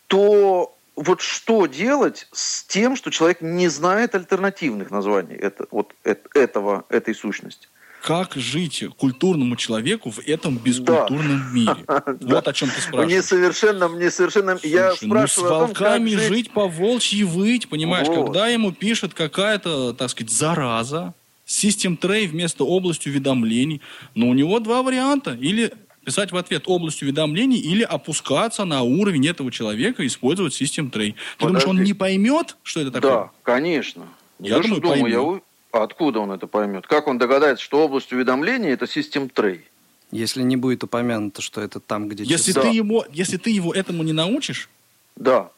то 0.06 0.76
вот 0.96 1.22
что 1.22 1.66
делать 1.66 2.28
с 2.32 2.64
тем, 2.66 2.96
что 2.96 3.10
человек 3.10 3.42
не 3.42 3.68
знает 3.68 4.14
альтернативных 4.14 4.92
названий 4.92 5.36
это, 5.36 5.66
вот, 5.72 5.96
этого, 6.04 6.86
этой 6.90 7.16
сущности? 7.16 7.68
Как 8.02 8.34
жить 8.36 8.84
культурному 8.98 9.56
человеку 9.56 10.12
в 10.12 10.20
этом 10.20 10.58
бескультурном 10.58 11.44
да. 11.54 11.54
мире? 11.54 11.86
Вот 12.22 12.48
о 12.48 12.54
чем 12.54 12.70
ты 12.70 12.82
спрашиваешь. 12.82 13.08
Мне 13.08 13.22
совершенно, 13.22 13.88
мне 13.88 14.12
совершенно... 14.12 14.58
Слушай, 14.58 14.72
я 14.72 14.94
спрашиваю 14.94 15.50
ну, 15.50 15.58
с 15.58 15.68
волками 15.68 16.10
том, 16.12 16.20
жить... 16.20 16.28
жить 16.28 16.52
по 16.52 16.68
волчьи 16.68 17.24
выть, 17.24 17.70
понимаешь? 17.70 18.08
Вот. 18.08 18.26
Когда 18.26 18.48
ему 18.48 18.72
пишет 18.72 19.14
какая-то, 19.14 19.94
так 19.94 20.10
сказать, 20.10 20.32
зараза, 20.32 21.14
систем 21.46 21.98
трей 21.98 22.28
вместо 22.28 22.64
области 22.64 23.10
уведомлений, 23.10 23.82
но 24.16 24.30
у 24.30 24.34
него 24.34 24.60
два 24.60 24.84
варианта. 24.84 25.34
Или 25.34 25.74
писать 26.06 26.32
в 26.32 26.38
ответ 26.38 26.64
область 26.68 27.04
уведомлений 27.04 27.60
или 27.60 27.84
опускаться 27.84 28.66
на 28.66 28.82
уровень 28.82 29.28
этого 29.28 29.52
человека 29.52 30.04
и 30.04 30.08
использовать 30.08 30.54
систем 30.54 30.90
трей. 30.90 31.12
Ты 31.12 31.46
Подожди. 31.46 31.66
думаешь, 31.66 31.80
он 31.80 31.84
не 31.86 31.94
поймет, 31.94 32.56
что 32.64 32.82
это 32.82 32.92
такое? 32.92 33.12
Да, 33.12 33.32
конечно. 33.44 34.08
Я, 34.40 34.56
я 34.56 34.62
думаю, 34.62 34.82
думаю, 34.82 35.34
я, 35.36 35.42
а 35.72 35.84
откуда 35.84 36.20
он 36.20 36.32
это 36.32 36.48
поймет? 36.48 36.88
Как 36.88 37.08
он 37.08 37.18
догадается, 37.18 37.64
что 37.64 37.84
область 37.86 38.12
уведомления– 38.12 38.70
это 38.74 38.88
систем 38.88 39.30
трей? 39.30 39.66
Если 40.12 40.42
не 40.42 40.58
будет 40.58 40.84
упомянуто, 40.84 41.42
что 41.42 41.62
это 41.62 41.80
там, 41.80 42.10
где... 42.10 42.24
Если, 42.24 42.52
ты 42.52 42.68
его, 42.68 43.06
если 43.12 43.38
ты 43.38 43.52
его 43.52 43.74
этому 43.74 44.04
не 44.04 44.14
научишь... 44.14 44.70
Да. 45.16 45.52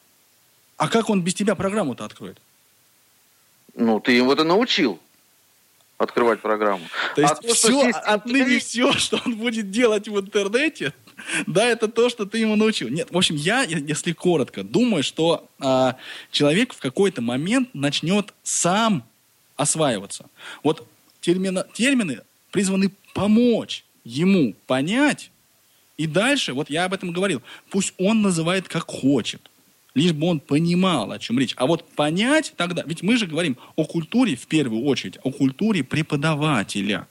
А 0.78 0.90
как 0.90 1.10
он 1.10 1.22
без 1.22 1.34
тебя 1.34 1.56
программу-то 1.56 2.04
откроет? 2.04 2.38
Ну, 3.76 4.00
ты 4.00 4.12
его 4.12 4.34
это 4.34 4.44
научил 4.44 5.00
открывать 6.02 6.42
программу. 6.42 6.84
То 7.16 7.22
есть 7.22 7.34
а 7.34 7.36
то, 7.36 7.54
все, 7.54 7.90
отныне 7.92 8.60
все, 8.60 8.92
что 8.94 9.22
он 9.26 9.36
будет 9.36 9.70
делать 9.70 10.08
в 10.08 10.20
интернете, 10.20 10.94
да, 11.46 11.66
это 11.66 11.88
то, 11.88 12.10
что 12.10 12.26
ты 12.26 12.40
ему 12.40 12.56
научил. 12.56 12.90
Нет, 12.90 13.12
в 13.12 13.18
общем, 13.18 13.36
я, 13.36 13.62
если 13.62 14.12
коротко, 14.12 14.64
думаю, 14.64 15.04
что 15.04 15.48
а, 15.60 15.98
человек 16.32 16.74
в 16.74 16.80
какой-то 16.80 17.22
момент 17.22 17.70
начнет 17.74 18.34
сам 18.44 19.04
осваиваться. 19.62 20.26
Вот 20.64 20.88
термина, 21.22 21.66
термины 21.74 22.22
призваны 22.52 22.92
помочь 23.14 23.86
ему 24.04 24.56
понять, 24.66 25.32
и 25.98 26.08
дальше, 26.08 26.54
вот 26.54 26.70
я 26.70 26.86
об 26.86 26.94
этом 26.94 27.12
говорил, 27.12 27.42
пусть 27.70 27.94
он 28.00 28.22
называет 28.22 28.68
как 28.68 28.90
хочет, 28.90 29.52
лишь 29.94 30.14
бы 30.14 30.28
он 30.28 30.40
понимал, 30.40 31.12
о 31.12 31.20
чем 31.20 31.38
речь. 31.38 31.54
А 31.58 31.68
вот 31.68 31.88
понять 31.90 32.54
тогда, 32.58 32.84
ведь 32.86 33.04
мы 33.04 33.18
же 33.18 33.28
говорим 33.28 33.58
о 33.76 33.86
культуре 33.86 34.36
в 34.36 34.48
первую 34.48 34.84
очередь, 34.86 35.20
о 35.24 35.32
культуре 35.32 35.84
преподавателя. 35.84 37.08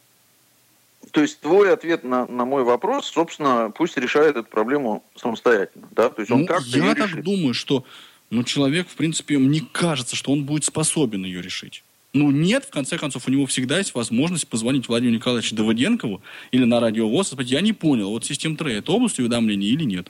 То 1.12 1.22
есть 1.22 1.40
твой 1.40 1.72
ответ 1.72 2.05
на, 2.05 2.27
на 2.27 2.44
мой 2.44 2.62
вопрос, 2.64 3.06
собственно, 3.06 3.70
пусть 3.74 3.97
решает 3.97 4.36
эту 4.36 4.48
проблему 4.48 5.02
самостоятельно, 5.16 5.89
да? 5.93 6.10
То 6.10 6.20
есть 6.20 6.31
он 6.31 6.40
ну, 6.40 6.47
как-то 6.47 6.78
я 6.78 6.94
так 6.94 7.10
решит. 7.10 7.24
думаю, 7.24 7.55
что 7.55 7.85
ну, 8.28 8.44
человек, 8.44 8.89
в 8.89 8.97
принципе, 8.97 9.39
мне 9.39 9.62
кажется, 9.72 10.14
что 10.14 10.32
он 10.32 10.44
будет 10.44 10.64
способен 10.64 11.24
ее 11.24 11.43
решить. 11.43 11.85
Ну, 12.12 12.32
нет, 12.32 12.65
в 12.65 12.70
конце 12.70 12.99
концов, 12.99 13.28
у 13.28 13.31
него 13.31 13.47
всегда 13.47 13.78
есть 13.78 13.95
возможность 13.95 14.49
позвонить 14.49 14.89
Владимиру 14.89 15.16
Николаевичу 15.16 15.55
Давыденкову 15.55 16.20
или 16.51 16.65
на 16.65 16.81
радио 16.81 17.09
ВОЗ 17.09 17.28
и 17.28 17.35
сказать, 17.35 17.51
я 17.53 17.61
не 17.61 17.73
понял, 17.73 18.11
вот 18.11 18.24
система 18.24 18.57
Трей 18.57 18.78
это 18.78 18.91
область 18.91 19.20
уведомлений 19.20 19.69
или 19.69 19.85
нет? 19.85 20.09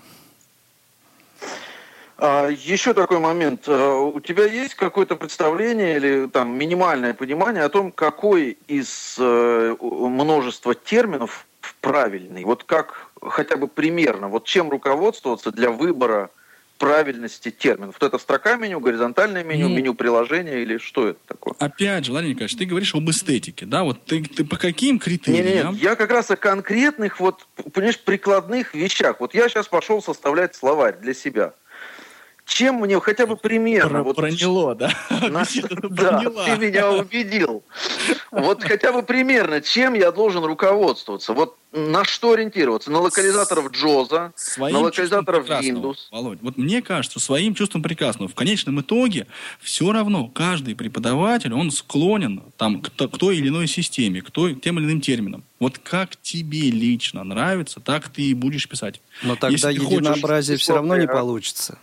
А, 2.17 2.49
еще 2.49 2.95
такой 2.95 3.19
момент. 3.19 3.65
А, 3.67 3.99
у 3.99 4.19
тебя 4.21 4.47
есть 4.47 4.77
какое-то 4.77 5.17
представление 5.17 5.97
или 5.97 6.27
там 6.27 6.57
минимальное 6.57 7.13
понимание 7.13 7.65
о 7.65 7.69
том, 7.69 7.93
какой 7.93 8.57
из 8.67 9.17
э, 9.19 9.77
множества 9.81 10.75
терминов 10.75 11.47
правильный? 11.83 12.45
Вот 12.45 12.65
как 12.65 13.11
хотя 13.21 13.57
бы 13.57 13.69
примерно, 13.69 14.29
вот 14.29 14.45
чем 14.45 14.71
руководствоваться 14.71 15.51
для 15.51 15.71
выбора 15.71 16.31
правильности 16.81 17.51
терминов. 17.51 17.97
Вот 18.01 18.09
это 18.09 18.19
строка 18.19 18.57
меню, 18.57 18.81
горизонтальное 18.81 19.45
меню, 19.45 19.69
ну, 19.69 19.77
меню 19.77 19.95
приложения 19.95 20.63
или 20.63 20.79
что 20.79 21.09
это 21.09 21.21
такое? 21.27 21.55
Опять 21.59 22.07
же, 22.07 22.13
Владимир 22.13 22.37
Николаевич, 22.37 22.57
ты 22.57 22.65
говоришь 22.65 22.95
об 22.95 23.09
эстетике, 23.11 23.67
да? 23.67 23.85
Вот 23.85 24.03
ты, 24.07 24.25
ты 24.25 24.47
по 24.47 24.57
каким 24.57 24.99
критериям? 24.99 25.45
Нет, 25.45 25.55
нет, 25.55 25.73
нет, 25.73 25.83
я 25.83 25.95
как 25.95 26.11
раз 26.11 26.31
о 26.31 26.37
конкретных, 26.37 27.21
вот, 27.21 27.47
понимаешь, 27.75 28.01
прикладных 28.01 28.75
вещах. 28.75 29.21
Вот 29.21 29.35
я 29.35 29.51
сейчас 29.51 29.69
пошел 29.69 30.03
составлять 30.03 30.57
словарь 30.57 30.97
для 30.99 31.13
себя 31.13 31.53
чем 32.51 32.77
мне 32.77 32.99
хотя 33.01 33.27
бы 33.27 33.37
примерно... 33.37 33.91
Про, 33.91 34.03
вот, 34.03 34.17
проняло, 34.17 34.75
да? 34.75 34.91
На, 35.11 35.45
да, 35.91 36.21
ты 36.21 36.57
меня 36.59 36.91
убедил. 36.91 37.63
Вот 38.33 38.65
хотя 38.65 38.93
бы 38.93 39.03
примерно, 39.05 39.61
чем 39.61 39.95
я 39.95 40.11
должен 40.11 40.45
руководствоваться? 40.45 41.33
Вот 41.33 41.57
на 41.73 42.05
что 42.05 42.33
ориентироваться? 42.33 42.91
На 42.91 42.99
локализаторов 42.99 43.71
Джоза, 43.71 44.33
своим 44.35 44.75
на 44.75 44.81
локализаторов 44.81 45.49
Windows? 45.49 45.97
Володь, 46.11 46.41
вот 46.43 46.59
мне 46.59 46.83
кажется, 46.83 47.21
своим 47.21 47.55
чувством 47.55 47.85
прекрасного. 47.85 48.29
В 48.29 48.35
конечном 48.35 48.81
итоге 48.81 49.29
все 49.61 49.93
равно 49.93 50.27
каждый 50.27 50.75
преподаватель, 50.75 51.55
он 51.55 51.71
склонен 51.71 52.43
там, 52.57 52.83
к, 52.83 52.91
к 52.91 53.19
той 53.19 53.37
или 53.37 53.49
иной 53.49 53.69
системе, 53.69 54.23
к, 54.23 54.33
той, 54.33 54.57
к 54.57 54.61
тем 54.61 54.81
или 54.81 54.87
иным 54.87 55.01
терминам. 55.01 55.45
Вот 55.61 55.79
как 55.79 56.17
тебе 56.17 56.71
лично 56.71 57.23
нравится, 57.23 57.79
так 57.79 58.09
ты 58.09 58.23
и 58.23 58.35
будешь 58.35 58.69
писать. 58.69 59.01
Но 59.23 59.37
тогда 59.37 59.71
Если 59.71 59.73
единообразие 59.75 60.57
хочешь, 60.57 60.65
все 60.65 60.75
равно 60.75 60.97
не 60.97 61.07
получится 61.07 61.79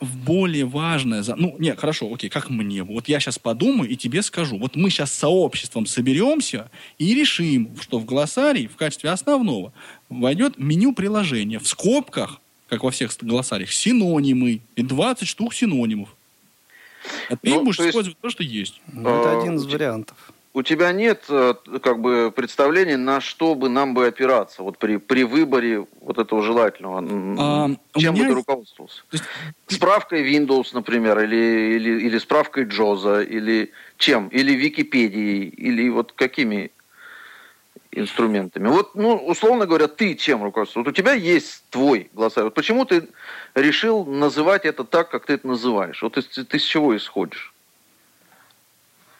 в 0.00 0.16
более 0.24 0.64
важное... 0.64 1.24
Ну, 1.36 1.56
не, 1.58 1.74
хорошо, 1.74 2.12
окей, 2.12 2.30
как 2.30 2.50
мне? 2.50 2.82
Вот 2.82 3.08
я 3.08 3.20
сейчас 3.20 3.38
подумаю 3.38 3.90
и 3.90 3.96
тебе 3.96 4.22
скажу. 4.22 4.58
Вот 4.58 4.76
мы 4.76 4.90
сейчас 4.90 5.12
сообществом 5.12 5.86
соберемся 5.86 6.70
и 6.98 7.14
решим, 7.14 7.70
что 7.80 7.98
в 7.98 8.04
глоссарий 8.04 8.66
в 8.66 8.76
качестве 8.76 9.10
основного 9.10 9.72
войдет 10.08 10.58
меню 10.58 10.92
приложения. 10.92 11.58
В 11.58 11.66
скобках, 11.66 12.40
как 12.68 12.82
во 12.82 12.90
всех 12.90 13.16
глоссариях, 13.20 13.72
синонимы. 13.72 14.60
И 14.76 14.82
20 14.82 15.26
штук 15.26 15.54
синонимов. 15.54 16.14
А 17.28 17.36
ты 17.36 17.50
ну, 17.50 17.64
будешь 17.64 17.76
то 17.76 17.82
есть... 17.82 17.90
использовать 17.90 18.18
то, 18.18 18.30
что 18.30 18.42
есть. 18.42 18.80
Ну, 18.92 19.08
это 19.08 19.40
один 19.40 19.56
из 19.56 19.66
вариантов 19.66 20.16
у 20.54 20.62
тебя 20.62 20.92
нет 20.92 21.24
э, 21.28 21.54
как 21.82 22.00
бы 22.00 22.30
представления, 22.34 22.96
на 22.96 23.20
что 23.20 23.54
бы 23.54 23.68
нам 23.68 23.94
бы 23.94 24.06
опираться 24.06 24.62
вот 24.62 24.78
при, 24.78 24.98
при 24.98 25.24
выборе 25.24 25.86
вот 26.00 26.18
этого 26.18 26.42
желательного? 26.42 26.98
А, 27.38 27.70
Чем 27.98 28.14
бы 28.14 28.20
ты 28.20 28.34
руководствовался? 28.34 29.02
Есть... 29.12 29.24
Справкой 29.68 30.30
Windows, 30.30 30.68
например, 30.74 31.18
или, 31.20 31.76
или, 31.76 32.06
или 32.06 32.18
справкой 32.18 32.64
Джоза, 32.64 33.22
или 33.22 33.72
чем? 33.96 34.28
Или 34.28 34.52
Википедией, 34.52 35.48
или 35.48 35.88
вот 35.88 36.12
какими 36.12 36.70
инструментами? 37.90 38.68
Вот, 38.68 38.94
ну, 38.94 39.16
условно 39.16 39.66
говоря, 39.66 39.88
ты 39.88 40.14
чем 40.14 40.42
руководствуешься? 40.42 40.80
Вот 40.80 40.92
у 40.92 40.96
тебя 40.96 41.14
есть 41.14 41.64
твой 41.70 42.10
глоссарий. 42.12 42.44
Вот 42.44 42.54
почему 42.54 42.84
ты 42.84 43.08
решил 43.54 44.04
называть 44.04 44.66
это 44.66 44.84
так, 44.84 45.10
как 45.10 45.24
ты 45.24 45.34
это 45.34 45.46
называешь? 45.46 46.02
Вот 46.02 46.14
ты, 46.14 46.22
ты 46.22 46.58
с 46.58 46.62
чего 46.62 46.94
исходишь? 46.94 47.51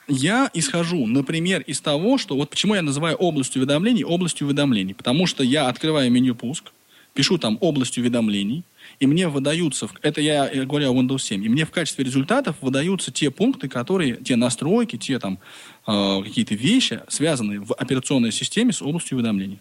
Я 0.08 0.50
исхожу, 0.52 1.06
например, 1.06 1.62
из 1.62 1.80
того, 1.80 2.18
что 2.18 2.36
вот 2.36 2.50
почему 2.50 2.74
я 2.74 2.82
называю 2.82 3.16
область 3.16 3.56
уведомлений 3.56 4.04
областью 4.04 4.46
уведомлений. 4.46 4.94
Потому 4.94 5.26
что 5.26 5.44
я 5.44 5.68
открываю 5.68 6.10
меню 6.10 6.34
пуск, 6.34 6.72
пишу 7.14 7.38
там 7.38 7.58
область 7.60 7.98
уведомлений, 7.98 8.64
и 8.98 9.06
мне 9.06 9.28
выдаются, 9.28 9.88
это 10.02 10.20
я 10.20 10.48
говорю 10.64 10.92
о 10.92 10.94
Windows 10.94 11.20
7, 11.20 11.44
и 11.44 11.48
мне 11.48 11.64
в 11.64 11.70
качестве 11.70 12.04
результатов 12.04 12.56
выдаются 12.60 13.12
те 13.12 13.30
пункты, 13.30 13.68
которые, 13.68 14.16
те 14.16 14.36
настройки, 14.36 14.96
те 14.96 15.18
там 15.18 15.38
э, 15.86 16.22
какие-то 16.24 16.54
вещи, 16.54 17.00
связанные 17.08 17.60
в 17.60 17.72
операционной 17.74 18.32
системе 18.32 18.72
с 18.72 18.82
областью 18.82 19.18
уведомлений. 19.18 19.60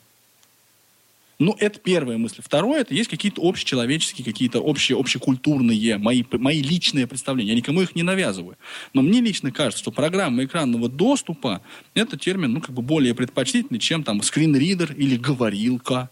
Ну, 1.41 1.55
это 1.57 1.79
первая 1.79 2.19
мысль. 2.19 2.43
Второе, 2.43 2.81
это 2.81 2.93
есть 2.93 3.09
какие-то 3.09 3.41
общечеловеческие, 3.41 4.23
какие-то 4.23 4.59
общие, 4.59 4.95
общекультурные, 4.95 5.97
мои, 5.97 6.23
мои 6.33 6.61
личные 6.61 7.07
представления. 7.07 7.49
Я 7.49 7.55
никому 7.55 7.81
их 7.81 7.95
не 7.95 8.03
навязываю. 8.03 8.57
Но 8.93 9.01
мне 9.01 9.21
лично 9.21 9.51
кажется, 9.51 9.81
что 9.81 9.91
программа 9.91 10.45
экранного 10.45 10.87
доступа– 10.87 11.63
это 11.95 12.15
термин, 12.15 12.53
ну, 12.53 12.61
как 12.61 12.75
бы 12.75 12.83
более 12.83 13.15
предпочтительный, 13.15 13.79
чем 13.79 14.03
там 14.03 14.21
скринридер 14.21 14.93
или 14.93 15.17
говорилка, 15.17 16.11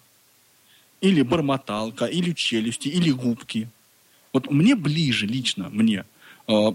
или 0.99 1.21
бормоталка, 1.21 2.05
или 2.05 2.33
челюсти, 2.33 2.87
или 2.87 3.11
губки. 3.11 3.69
Вот 4.33 4.49
мне 4.49 4.75
ближе 4.75 5.27
лично, 5.27 5.69
мне, 5.69 6.05
э, 6.47 6.71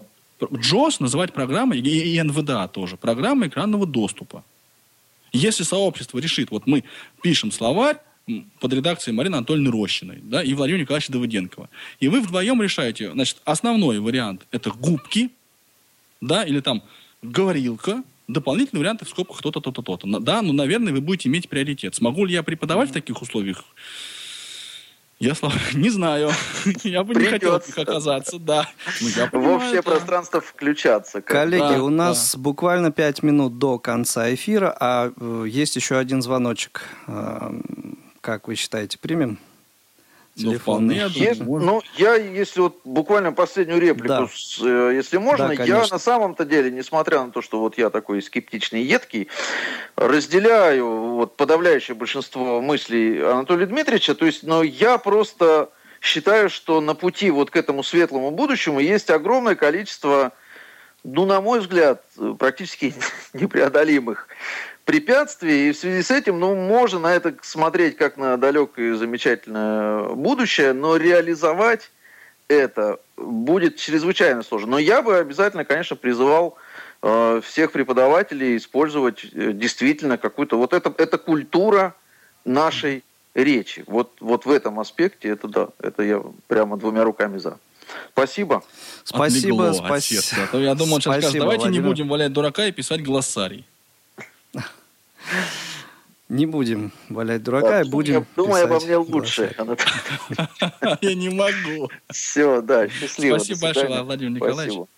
Джос 0.54 1.00
называть 1.00 1.32
программой, 1.32 1.80
и, 1.80 2.14
и 2.14 2.22
НВДА 2.22 2.68
тоже, 2.68 2.96
программой 2.96 3.48
экранного 3.48 3.84
доступа. 3.84 4.44
Если 5.32 5.64
сообщество 5.64 6.20
решит, 6.20 6.52
вот 6.52 6.68
мы 6.68 6.84
пишем 7.20 7.50
словарь, 7.50 7.98
под 8.60 8.72
редакцией 8.72 9.14
Марины 9.14 9.36
Анатольевны 9.36 9.70
Рощиной 9.70 10.20
да, 10.22 10.42
и 10.42 10.54
Владимира 10.54 10.82
Николаевича 10.82 11.12
Давыденкова. 11.12 11.68
И 12.00 12.08
вы 12.08 12.20
вдвоем 12.20 12.62
решаете, 12.62 13.12
значит, 13.12 13.38
основной 13.44 14.00
вариант– 14.00 14.46
это 14.50 14.70
губки, 14.70 15.30
да, 16.20 16.42
или 16.42 16.60
там 16.60 16.82
говорилка, 17.22 18.02
дополнительные 18.28 18.80
варианты 18.80 19.04
в 19.04 19.08
скобках 19.10 19.42
то-то, 19.42 19.60
то-то, 19.60 19.82
то-то. 19.82 20.20
Да, 20.20 20.42
ну, 20.42 20.52
наверное, 20.52 20.92
вы 20.92 21.00
будете 21.00 21.28
иметь 21.28 21.48
приоритет. 21.48 21.94
Смогу 21.94 22.24
ли 22.24 22.32
я 22.32 22.42
преподавать 22.42 22.90
в 22.90 22.92
таких 22.92 23.20
условиях? 23.20 23.64
Я 25.20 25.34
слава, 25.34 25.54
не 25.74 25.90
знаю. 25.90 26.30
Я 26.82 27.04
бы 27.04 27.14
не 27.14 27.26
хотел 27.26 27.56
их 27.56 27.78
оказаться, 27.78 28.38
да. 28.38 28.68
Ну, 29.00 29.08
в 29.40 29.48
общее 29.48 29.82
пространство 29.82 30.40
включаться. 30.40 31.20
Коллеги, 31.20 31.78
у 31.78 31.90
нас 31.90 32.36
буквально 32.36 32.90
пять 32.90 33.22
минут 33.22 33.58
до 33.58 33.78
конца 33.78 34.32
эфира, 34.34 34.76
а 34.78 35.12
э, 35.16 35.46
есть 35.48 35.76
еще 35.76 35.96
один 35.98 36.20
звоночек. 36.20 36.88
Э, 38.24 38.26
как 38.26 38.48
вы 38.48 38.54
считаете, 38.54 38.98
примем? 38.98 39.38
Ну, 40.36 40.50
телефонный. 40.50 40.98
Ну, 40.98 41.08
я, 41.10 41.34
ну, 41.38 41.82
я, 41.96 42.14
если 42.16 42.60
вот 42.60 42.80
буквально 42.84 43.32
последнюю 43.32 43.80
реплику, 43.80 44.08
да. 44.08 44.28
с, 44.34 44.60
э, 44.60 44.92
если 44.96 45.18
можно, 45.18 45.54
да, 45.54 45.62
я 45.62 45.86
на 45.88 45.98
самом-то 45.98 46.44
деле, 46.44 46.72
несмотря 46.72 47.22
на 47.22 47.30
то, 47.30 47.40
что 47.40 47.60
вот 47.60 47.78
я 47.78 47.88
такой 47.88 48.20
скептичный 48.20 48.82
и 48.82 48.86
едкий, 48.86 49.28
разделяю 49.94 50.88
вот 50.88 51.36
подавляющее 51.36 51.94
большинство 51.94 52.60
мыслей 52.60 53.22
Анатолия 53.22 53.66
Дмитриевича, 53.66 54.16
то 54.16 54.26
есть, 54.26 54.42
но 54.42 54.64
я 54.64 54.98
просто 54.98 55.70
считаю, 56.00 56.50
что 56.50 56.80
на 56.80 56.94
пути 56.94 57.30
вот 57.30 57.52
к 57.52 57.56
этому 57.56 57.84
светлому 57.84 58.32
будущему 58.32 58.80
есть 58.80 59.10
огромное 59.10 59.54
количество, 59.54 60.32
ну, 61.04 61.26
на 61.26 61.40
мой 61.40 61.60
взгляд, 61.60 62.02
практически 62.40 62.92
непреодолимых 63.34 64.26
препятствий, 64.84 65.68
и 65.68 65.72
в 65.72 65.76
связи 65.76 66.02
с 66.02 66.10
этим, 66.10 66.38
ну, 66.38 66.54
можно 66.54 66.98
на 66.98 67.14
это 67.14 67.34
смотреть 67.42 67.96
как 67.96 68.16
на 68.16 68.36
далекое 68.36 68.92
и 68.92 68.96
замечательное 68.96 70.08
будущее, 70.10 70.72
но 70.72 70.96
реализовать 70.96 71.90
это 72.48 72.98
будет 73.16 73.76
чрезвычайно 73.76 74.42
сложно. 74.42 74.72
Но 74.72 74.78
я 74.78 75.02
бы 75.02 75.16
обязательно, 75.16 75.64
конечно, 75.64 75.96
призывал 75.96 76.56
э, 77.02 77.40
всех 77.42 77.72
преподавателей 77.72 78.56
использовать 78.56 79.24
э, 79.32 79.52
действительно 79.52 80.18
какую-то... 80.18 80.58
Вот 80.58 80.72
это, 80.74 80.92
это 80.98 81.16
культура 81.16 81.94
нашей 82.44 83.02
речи. 83.34 83.84
Вот, 83.86 84.12
вот 84.20 84.44
в 84.44 84.50
этом 84.50 84.78
аспекте 84.78 85.28
это 85.28 85.48
да, 85.48 85.68
это 85.80 86.02
я 86.02 86.22
прямо 86.46 86.76
двумя 86.76 87.04
руками 87.04 87.38
за. 87.38 87.58
Спасибо. 88.12 88.62
Спасибо, 89.04 89.72
спасибо. 89.74 90.48
А 90.52 90.56
я 90.56 90.74
думал, 90.74 91.00
сейчас 91.00 91.32
давайте 91.32 91.64
Владимир. 91.64 91.70
не 91.70 91.80
будем 91.80 92.08
валять 92.08 92.32
дурака 92.32 92.66
и 92.66 92.72
писать 92.72 93.02
глоссарий. 93.02 93.66
Не 96.28 96.46
будем 96.46 96.90
валять 97.10 97.42
дурака, 97.42 97.82
и 97.82 97.88
будем 97.88 98.26
Думаю 98.34 98.64
обо 98.64 98.80
мне 98.80 98.96
лучше. 98.96 99.54
Я 101.00 101.14
не 101.14 101.28
могу. 101.28 101.90
Все, 102.10 102.62
да, 102.62 102.88
счастливо. 102.88 103.38
Спасибо 103.38 103.60
большое, 103.60 104.02
Владимир 104.02 104.32
Николаевич. 104.32 104.88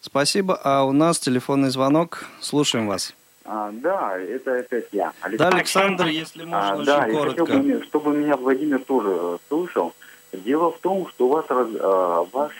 Спасибо. 0.00 0.60
А 0.62 0.84
у 0.84 0.92
нас 0.92 1.18
телефонный 1.18 1.70
звонок. 1.70 2.26
Слушаем 2.40 2.88
вас. 2.88 3.14
А, 3.44 3.70
да, 3.72 4.18
это 4.18 4.58
опять 4.58 4.86
я. 4.92 5.12
Александр. 5.20 5.50
Да, 5.50 5.56
Александр, 5.56 6.06
если 6.06 6.44
можно, 6.44 6.68
а, 6.68 6.74
очень 6.74 6.84
да, 6.84 7.08
коротко. 7.08 7.40
Я 7.40 7.46
хотел 7.46 7.78
бы, 7.78 7.84
чтобы 7.84 8.16
меня 8.16 8.36
Владимир 8.36 8.80
тоже 8.80 9.38
слышал. 9.48 9.94
Дело 10.32 10.72
в 10.72 10.78
том, 10.80 11.08
что 11.08 11.26
у 11.26 11.30
вас 11.30 11.46
а, 11.48 12.26
ваш 12.32 12.52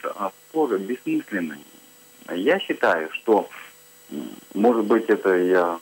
спор 0.49 0.77
бессмысленный. 0.79 1.59
Я 2.33 2.59
считаю, 2.59 3.11
что 3.11 3.49
может 4.53 4.85
быть, 4.85 5.05
это 5.09 5.35
я 5.35 5.79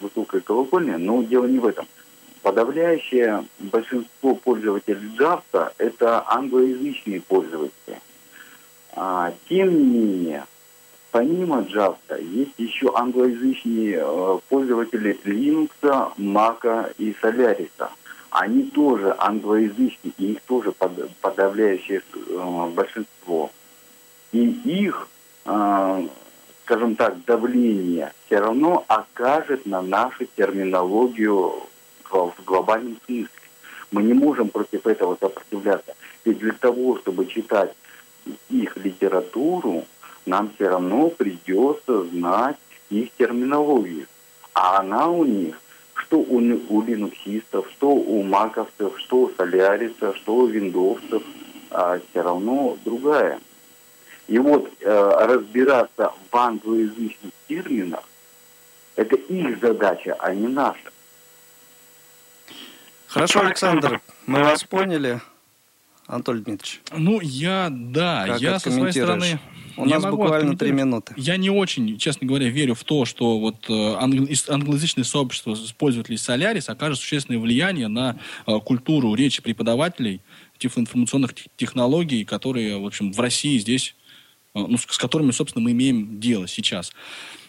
высокая 0.00 0.40
колокольня, 0.40 0.98
но 0.98 1.22
дело 1.22 1.46
не 1.46 1.58
в 1.58 1.66
этом. 1.66 1.86
подавляющее 2.42 3.44
большинство 3.58 4.34
пользователей 4.34 5.16
Джавса– 5.16 5.72
это 5.78 6.22
англоязычные 6.26 7.22
пользователи. 7.22 8.00
А, 8.92 9.32
тем 9.48 9.70
не 9.70 9.84
менее, 9.84 10.44
помимо 11.10 11.62
Джавса 11.62 12.16
есть 12.18 12.54
еще 12.58 12.92
англоязычные 12.94 13.98
э, 14.02 14.38
пользователи 14.48 15.18
Linux, 15.24 15.70
Mac 16.18 16.94
и 16.98 17.14
Solaris. 17.22 17.88
Они 18.30 18.64
тоже 18.64 19.14
англоязычные, 19.16 20.12
и 20.18 20.32
их 20.32 20.40
тоже 20.42 20.72
под, 20.72 21.10
подавляющее 21.20 22.02
э, 22.14 22.70
большинство. 22.74 23.50
И 24.32 24.44
их 24.44 25.08
э, 25.44 26.08
скажем 26.64 26.96
так, 26.96 27.24
давление 27.24 28.12
все 28.26 28.38
равно 28.38 28.84
окажет 28.88 29.66
на 29.66 29.82
нашу 29.82 30.26
терминологию 30.36 31.52
в 32.10 32.34
глобальном 32.44 32.96
смысле. 33.04 33.28
Мы 33.90 34.02
не 34.02 34.14
можем 34.14 34.48
против 34.48 34.86
этого 34.86 35.16
сопротивляться. 35.20 35.94
Ведь 36.24 36.38
для 36.38 36.52
того, 36.52 36.98
чтобы 36.98 37.26
читать 37.26 37.72
их 38.48 38.76
литературу, 38.76 39.84
нам 40.24 40.50
все 40.54 40.68
равно 40.68 41.10
придется 41.10 42.04
знать 42.04 42.56
их 42.88 43.10
терминологию. 43.18 44.06
А 44.54 44.80
она 44.80 45.08
у 45.08 45.24
них, 45.24 45.60
что 45.94 46.18
у, 46.18 46.38
у 46.38 46.82
линуксистов, 46.82 47.68
что 47.72 47.90
у 47.90 48.22
маковцев, 48.22 48.98
что 48.98 49.16
у 49.22 49.30
солярисов, 49.36 50.16
что 50.16 50.36
у 50.36 50.46
виндовцев, 50.46 51.22
а, 51.70 52.00
все 52.10 52.22
равно 52.22 52.78
другая. 52.84 53.38
И 54.28 54.38
вот 54.38 54.70
э, 54.80 55.12
разбираться 55.20 56.12
в 56.30 56.36
англоязычных 56.36 57.32
терминах, 57.48 58.04
это 58.96 59.16
их 59.16 59.60
задача, 59.60 60.16
а 60.18 60.34
не 60.34 60.48
наша. 60.48 60.90
Хорошо, 63.06 63.40
Александр, 63.40 64.00
мы 64.26 64.42
вас 64.42 64.64
поняли. 64.64 65.20
Анатолий 66.06 66.42
Дмитриевич. 66.42 66.80
Ну, 66.92 67.20
я, 67.20 67.68
да, 67.70 68.26
как 68.26 68.40
я 68.40 68.58
со 68.58 68.70
своей 68.70 68.92
стороны... 68.92 69.38
У 69.76 69.86
нас 69.86 70.04
буквально 70.04 70.56
три 70.56 70.70
минуты. 70.70 71.14
Я 71.16 71.36
не 71.36 71.50
очень, 71.50 71.98
честно 71.98 72.28
говоря, 72.28 72.48
верю 72.48 72.74
в 72.74 72.84
то, 72.84 73.04
что 73.04 73.40
вот 73.40 73.68
э, 73.68 73.94
англоязычное 74.48 75.02
сообщество 75.02 75.56
пользователей 75.76 76.16
Солярис 76.16 76.68
окажет 76.68 76.98
существенное 76.98 77.40
влияние 77.40 77.88
на 77.88 78.16
э, 78.46 78.60
культуру 78.60 79.14
речи 79.14 79.42
преподавателей 79.42 80.20
информационных 80.76 81.34
технологий, 81.56 82.24
которые, 82.24 82.78
в 82.78 82.86
общем, 82.86 83.12
в 83.12 83.20
России 83.20 83.58
здесь 83.58 83.94
ну, 84.54 84.76
с 84.78 84.98
которыми, 84.98 85.32
собственно, 85.32 85.64
мы 85.64 85.72
имеем 85.72 86.20
дело 86.20 86.46
сейчас. 86.46 86.92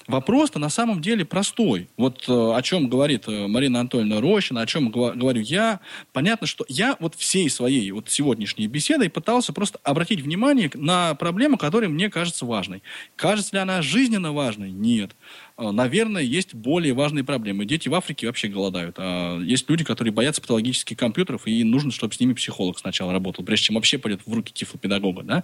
Вопрос-то 0.07 0.59
на 0.59 0.69
самом 0.69 1.01
деле 1.01 1.25
простой. 1.25 1.89
Вот 1.97 2.25
э, 2.27 2.31
о 2.31 2.61
чем 2.61 2.89
говорит 2.89 3.27
э, 3.27 3.47
Марина 3.47 3.79
Анатольевна 3.79 4.21
Рощина, 4.21 4.61
о 4.61 4.67
чем 4.67 4.91
говорю 4.91 5.41
я. 5.41 5.79
Понятно, 6.13 6.45
что 6.45 6.63
я 6.67 6.95
вот 6.99 7.15
всей 7.15 7.49
своей 7.49 7.89
вот 7.89 8.09
сегодняшней 8.11 8.67
беседой 8.67 9.09
пытался 9.09 9.51
просто 9.51 9.79
обратить 9.83 10.21
внимание 10.21 10.69
на 10.75 11.15
проблему, 11.15 11.57
которая 11.57 11.89
мне 11.89 12.11
кажется 12.11 12.45
важной. 12.45 12.83
Кажется 13.15 13.55
ли 13.55 13.61
она 13.61 13.81
жизненно 13.81 14.31
важной? 14.31 14.69
Нет. 14.71 15.15
А, 15.57 15.71
наверное, 15.71 16.21
есть 16.21 16.53
более 16.53 16.93
важные 16.93 17.23
проблемы. 17.23 17.65
Дети 17.65 17.87
в 17.87 17.95
Африке 17.95 18.27
вообще 18.27 18.49
голодают. 18.49 18.95
А 18.99 19.39
есть 19.39 19.69
люди, 19.69 19.83
которые 19.83 20.11
боятся 20.13 20.41
патологических 20.41 20.97
компьютеров, 20.97 21.47
и 21.47 21.63
нужно, 21.63 21.91
чтобы 21.91 22.13
с 22.13 22.19
ними 22.19 22.33
психолог 22.33 22.77
сначала 22.77 23.13
работал, 23.13 23.45
прежде 23.45 23.67
чем 23.67 23.75
вообще 23.75 23.97
пойдет 23.97 24.21
в 24.25 24.33
руки 24.33 24.51
тифлопедагога. 24.53 25.23
Да? 25.23 25.43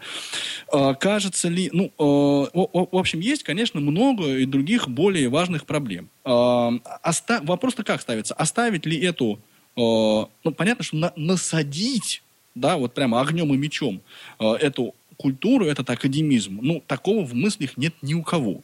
А, 0.72 0.94
кажется 0.96 1.48
ли... 1.48 1.70
Ну, 1.72 1.92
а, 1.98 2.04
в 2.04 2.98
общем, 2.98 3.22
есть, 3.22 3.44
конечно, 3.44 3.80
много 3.80 4.38
и 4.38 4.46
других 4.46 4.90
более 4.90 5.30
важных 5.30 5.66
проблем. 5.66 6.10
Вопрос-то 6.24 7.84
как 7.84 8.02
ставится? 8.02 8.34
Оставить 8.34 8.86
ли 8.86 9.00
эту... 9.00 9.40
Ну, 9.78 10.30
понятно, 10.58 10.84
что 10.84 10.98
на, 10.98 11.14
насадить 11.16 12.22
да, 12.54 12.76
вот 12.76 12.94
прямо 12.94 13.22
огнем 13.22 13.54
и 13.54 13.58
мечом 13.58 14.02
эту 14.38 14.94
культуру, 15.16 15.66
этот 15.66 15.90
академизм, 15.90 16.60
ну, 16.62 16.84
такого 16.86 17.24
в 17.24 17.34
мыслях 17.34 17.78
нет 17.78 17.94
ни 18.02 18.14
у 18.14 18.24
кого. 18.24 18.62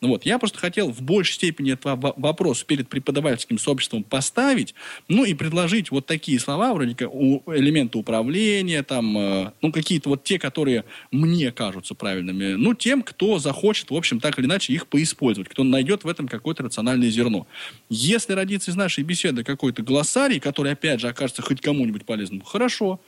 Ну 0.00 0.08
вот. 0.08 0.24
Я 0.24 0.38
просто 0.38 0.58
хотел 0.58 0.92
в 0.92 1.02
большей 1.02 1.34
степени 1.34 1.72
этот 1.72 1.98
вопрос 2.16 2.62
перед 2.62 2.88
преподавательским 2.88 3.58
сообществом 3.58 4.04
поставить, 4.04 4.74
ну 5.08 5.24
и 5.24 5.34
предложить 5.34 5.90
вот 5.90 6.06
такие 6.06 6.38
слова, 6.38 6.72
вроде 6.72 6.94
как 6.94 7.10
элементы 7.12 7.98
управления, 7.98 8.82
там, 8.84 9.18
э, 9.18 9.52
ну 9.60 9.72
какие-то 9.72 10.10
вот 10.10 10.22
те, 10.22 10.38
которые 10.38 10.84
мне 11.10 11.50
кажутся 11.50 11.94
правильными, 11.94 12.54
ну 12.54 12.74
тем, 12.74 13.02
кто 13.02 13.38
захочет, 13.38 13.90
в 13.90 13.94
общем, 13.94 14.20
так 14.20 14.38
или 14.38 14.46
иначе 14.46 14.72
их 14.72 14.86
поиспользовать, 14.86 15.48
кто 15.48 15.64
найдет 15.64 16.04
в 16.04 16.08
этом 16.08 16.28
какое-то 16.28 16.62
рациональное 16.62 17.10
зерно. 17.10 17.48
Если 17.88 18.32
родится 18.34 18.70
из 18.70 18.76
нашей 18.76 19.02
беседы 19.02 19.42
какой-то 19.42 19.82
глоссарий, 19.82 20.38
который, 20.38 20.72
опять 20.72 21.00
же, 21.00 21.08
окажется 21.08 21.42
хоть 21.42 21.60
кому-нибудь 21.60 22.04
полезным, 22.04 22.42
хорошо. 22.42 23.00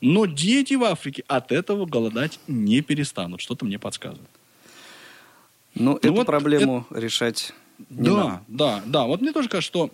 Но 0.00 0.26
дети 0.26 0.74
в 0.74 0.84
Африке 0.84 1.24
от 1.26 1.50
этого 1.50 1.84
голодать 1.84 2.38
не 2.46 2.82
перестанут, 2.82 3.40
что-то 3.40 3.64
мне 3.64 3.80
подсказывает. 3.80 4.30
Ну, 5.74 5.96
эту 5.96 6.12
вот 6.12 6.26
проблему 6.26 6.86
это... 6.90 7.00
решать 7.00 7.52
не 7.90 8.08
Да, 8.08 8.12
нам. 8.12 8.44
да, 8.48 8.82
да. 8.86 9.06
Вот 9.06 9.20
мне 9.20 9.32
тоже 9.32 9.48
кажется, 9.48 9.68
что 9.68 9.90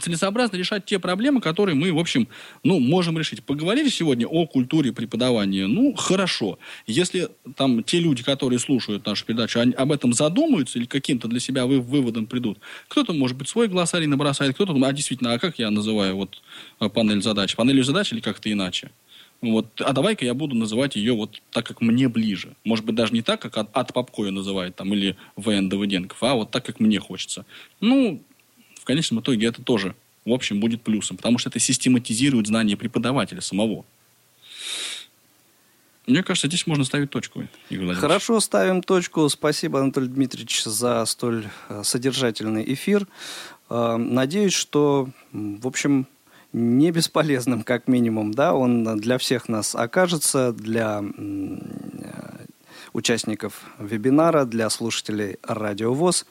целесообразно 0.00 0.56
решать 0.56 0.84
те 0.84 0.98
проблемы, 0.98 1.40
которые 1.40 1.74
мы, 1.74 1.92
в 1.92 1.98
общем, 1.98 2.28
ну, 2.62 2.78
можем 2.78 3.18
решить. 3.18 3.42
Поговорили 3.42 3.88
сегодня 3.88 4.26
о 4.26 4.46
культуре 4.46 4.92
преподавания. 4.92 5.66
Ну, 5.66 5.94
хорошо. 5.94 6.58
Если 6.86 7.28
там 7.56 7.82
те 7.82 7.98
люди, 7.98 8.22
которые 8.22 8.58
слушают 8.58 9.06
нашу 9.06 9.24
передачу, 9.24 9.60
они 9.60 9.72
об 9.72 9.90
этом 9.92 10.12
задумаются 10.12 10.78
или 10.78 10.86
каким-то 10.86 11.28
для 11.28 11.40
себя 11.40 11.66
вы, 11.66 11.80
выводом 11.80 12.26
придут, 12.26 12.58
кто-то, 12.88 13.12
может 13.12 13.36
быть, 13.36 13.48
свой 13.48 13.68
глоссарий 13.68 14.06
набросает, 14.06 14.54
кто-то, 14.54 14.72
а 14.72 14.92
действительно, 14.92 15.32
а 15.32 15.38
как 15.38 15.58
я 15.58 15.70
называю 15.70 16.16
вот 16.16 16.42
э, 16.80 16.88
панель 16.88 17.22
задач? 17.22 17.56
Панелью 17.56 17.84
задач 17.84 18.12
или 18.12 18.20
как-то 18.20 18.52
иначе? 18.52 18.90
Вот, 19.42 19.80
а 19.80 19.92
давай-ка 19.92 20.24
я 20.24 20.34
буду 20.34 20.54
называть 20.54 20.94
ее 20.94 21.14
вот 21.14 21.42
так, 21.50 21.66
как 21.66 21.80
мне 21.80 22.08
ближе. 22.08 22.54
Может 22.62 22.84
быть, 22.84 22.94
даже 22.94 23.12
не 23.12 23.22
так, 23.22 23.42
как 23.42 23.58
от, 23.58 23.76
от 23.76 23.92
Попко 23.92 24.22
ее 24.22 24.30
называет, 24.30 24.76
там, 24.76 24.94
или 24.94 25.16
ВН 25.34 25.68
Давыденков, 25.68 26.22
а 26.22 26.34
вот 26.34 26.52
так, 26.52 26.64
как 26.64 26.78
мне 26.78 27.00
хочется. 27.00 27.44
Ну, 27.80 28.22
в 28.80 28.84
конечном 28.84 29.20
итоге 29.20 29.48
это 29.48 29.60
тоже, 29.60 29.96
в 30.24 30.32
общем, 30.32 30.60
будет 30.60 30.82
плюсом, 30.82 31.16
потому 31.16 31.38
что 31.38 31.48
это 31.48 31.58
систематизирует 31.58 32.46
знания 32.46 32.76
преподавателя 32.76 33.40
самого. 33.40 33.84
Мне 36.06 36.22
кажется, 36.22 36.46
здесь 36.46 36.66
можно 36.68 36.84
ставить 36.84 37.10
точку. 37.10 37.46
Хорошо, 37.94 38.38
ставим 38.38 38.80
точку. 38.82 39.28
Спасибо, 39.28 39.80
Анатолий 39.80 40.08
Дмитриевич, 40.08 40.62
за 40.64 41.04
столь 41.04 41.46
э, 41.68 41.82
содержательный 41.84 42.64
эфир. 42.74 43.08
Э, 43.70 43.96
надеюсь, 43.96 44.52
что, 44.52 45.08
в 45.32 45.66
общем, 45.66 46.06
не 46.52 46.90
бесполезным, 46.90 47.62
как 47.62 47.88
минимум, 47.88 48.32
да, 48.32 48.54
он 48.54 48.98
для 48.98 49.18
всех 49.18 49.48
нас 49.48 49.74
окажется, 49.74 50.52
для 50.52 51.02
участников 52.92 53.64
вебинара, 53.78 54.44
для 54.44 54.68
слушателей 54.70 55.36
Радио 55.42 55.94
ВОЗ. 55.94 56.26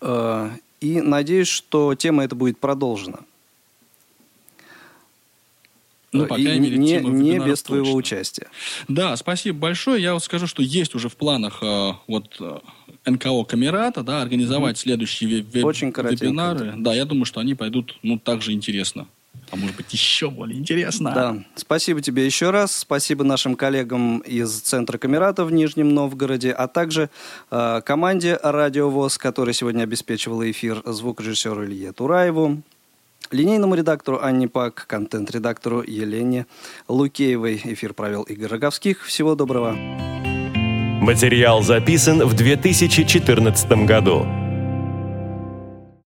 Э, 0.00 0.50
и 0.80 1.00
надеюсь, 1.00 1.48
что 1.48 1.94
тема 1.94 2.24
эта 2.24 2.34
будет 2.34 2.58
продолжена. 2.58 3.20
Ну, 6.12 6.26
по 6.26 6.34
и 6.34 6.44
мере, 6.44 6.76
не, 6.78 6.98
не 6.98 7.38
без 7.38 7.62
твоего 7.62 7.86
точно. 7.86 7.98
участия. 7.98 8.46
Да, 8.88 9.16
спасибо 9.16 9.58
большое. 9.58 10.02
Я 10.02 10.14
вот 10.14 10.24
скажу, 10.24 10.46
что 10.46 10.62
есть 10.62 10.94
уже 10.94 11.08
в 11.08 11.16
планах 11.16 11.62
э, 11.62 11.92
вот 12.06 12.36
э, 12.40 12.58
НКО 13.06 13.44
Камерата, 13.44 14.02
да, 14.02 14.20
организовать 14.22 14.76
mm-hmm. 14.76 14.80
следующие 14.80 15.42
веб- 15.42 15.64
Очень 15.64 15.88
вебинары. 15.90 16.74
Да, 16.76 16.94
я 16.94 17.04
думаю, 17.04 17.24
что 17.24 17.40
они 17.40 17.54
пойдут, 17.54 17.96
ну, 18.02 18.18
так 18.18 18.42
же 18.42 18.52
интересно. 18.52 19.06
А 19.50 19.56
может 19.56 19.76
быть, 19.76 19.92
еще 19.92 20.30
более 20.30 20.58
интересно. 20.58 21.12
Да. 21.14 21.44
Спасибо 21.54 22.00
тебе 22.00 22.26
еще 22.26 22.50
раз. 22.50 22.74
Спасибо 22.74 23.22
нашим 23.22 23.54
коллегам 23.54 24.18
из 24.18 24.60
Центра 24.60 24.98
Камерата 24.98 25.44
в 25.44 25.52
Нижнем 25.52 25.94
Новгороде, 25.94 26.50
а 26.50 26.66
также 26.66 27.10
э, 27.50 27.80
команде 27.84 28.38
«Радио 28.42 28.90
ВОЗ», 28.90 29.18
которая 29.18 29.52
сегодня 29.52 29.84
обеспечивала 29.84 30.50
эфир 30.50 30.82
звукорежиссеру 30.84 31.64
Илье 31.64 31.92
Тураеву, 31.92 32.62
линейному 33.30 33.76
редактору 33.76 34.18
Анне 34.20 34.48
Пак, 34.48 34.86
контент-редактору 34.88 35.82
Елене 35.82 36.46
Лукеевой. 36.88 37.60
Эфир 37.62 37.94
провел 37.94 38.22
Игорь 38.22 38.48
Роговских. 38.50 39.04
Всего 39.04 39.36
доброго. 39.36 39.76
Материал 41.06 41.62
записан 41.62 42.18
в 42.26 42.34
2014 42.34 43.86
году. 43.86 44.26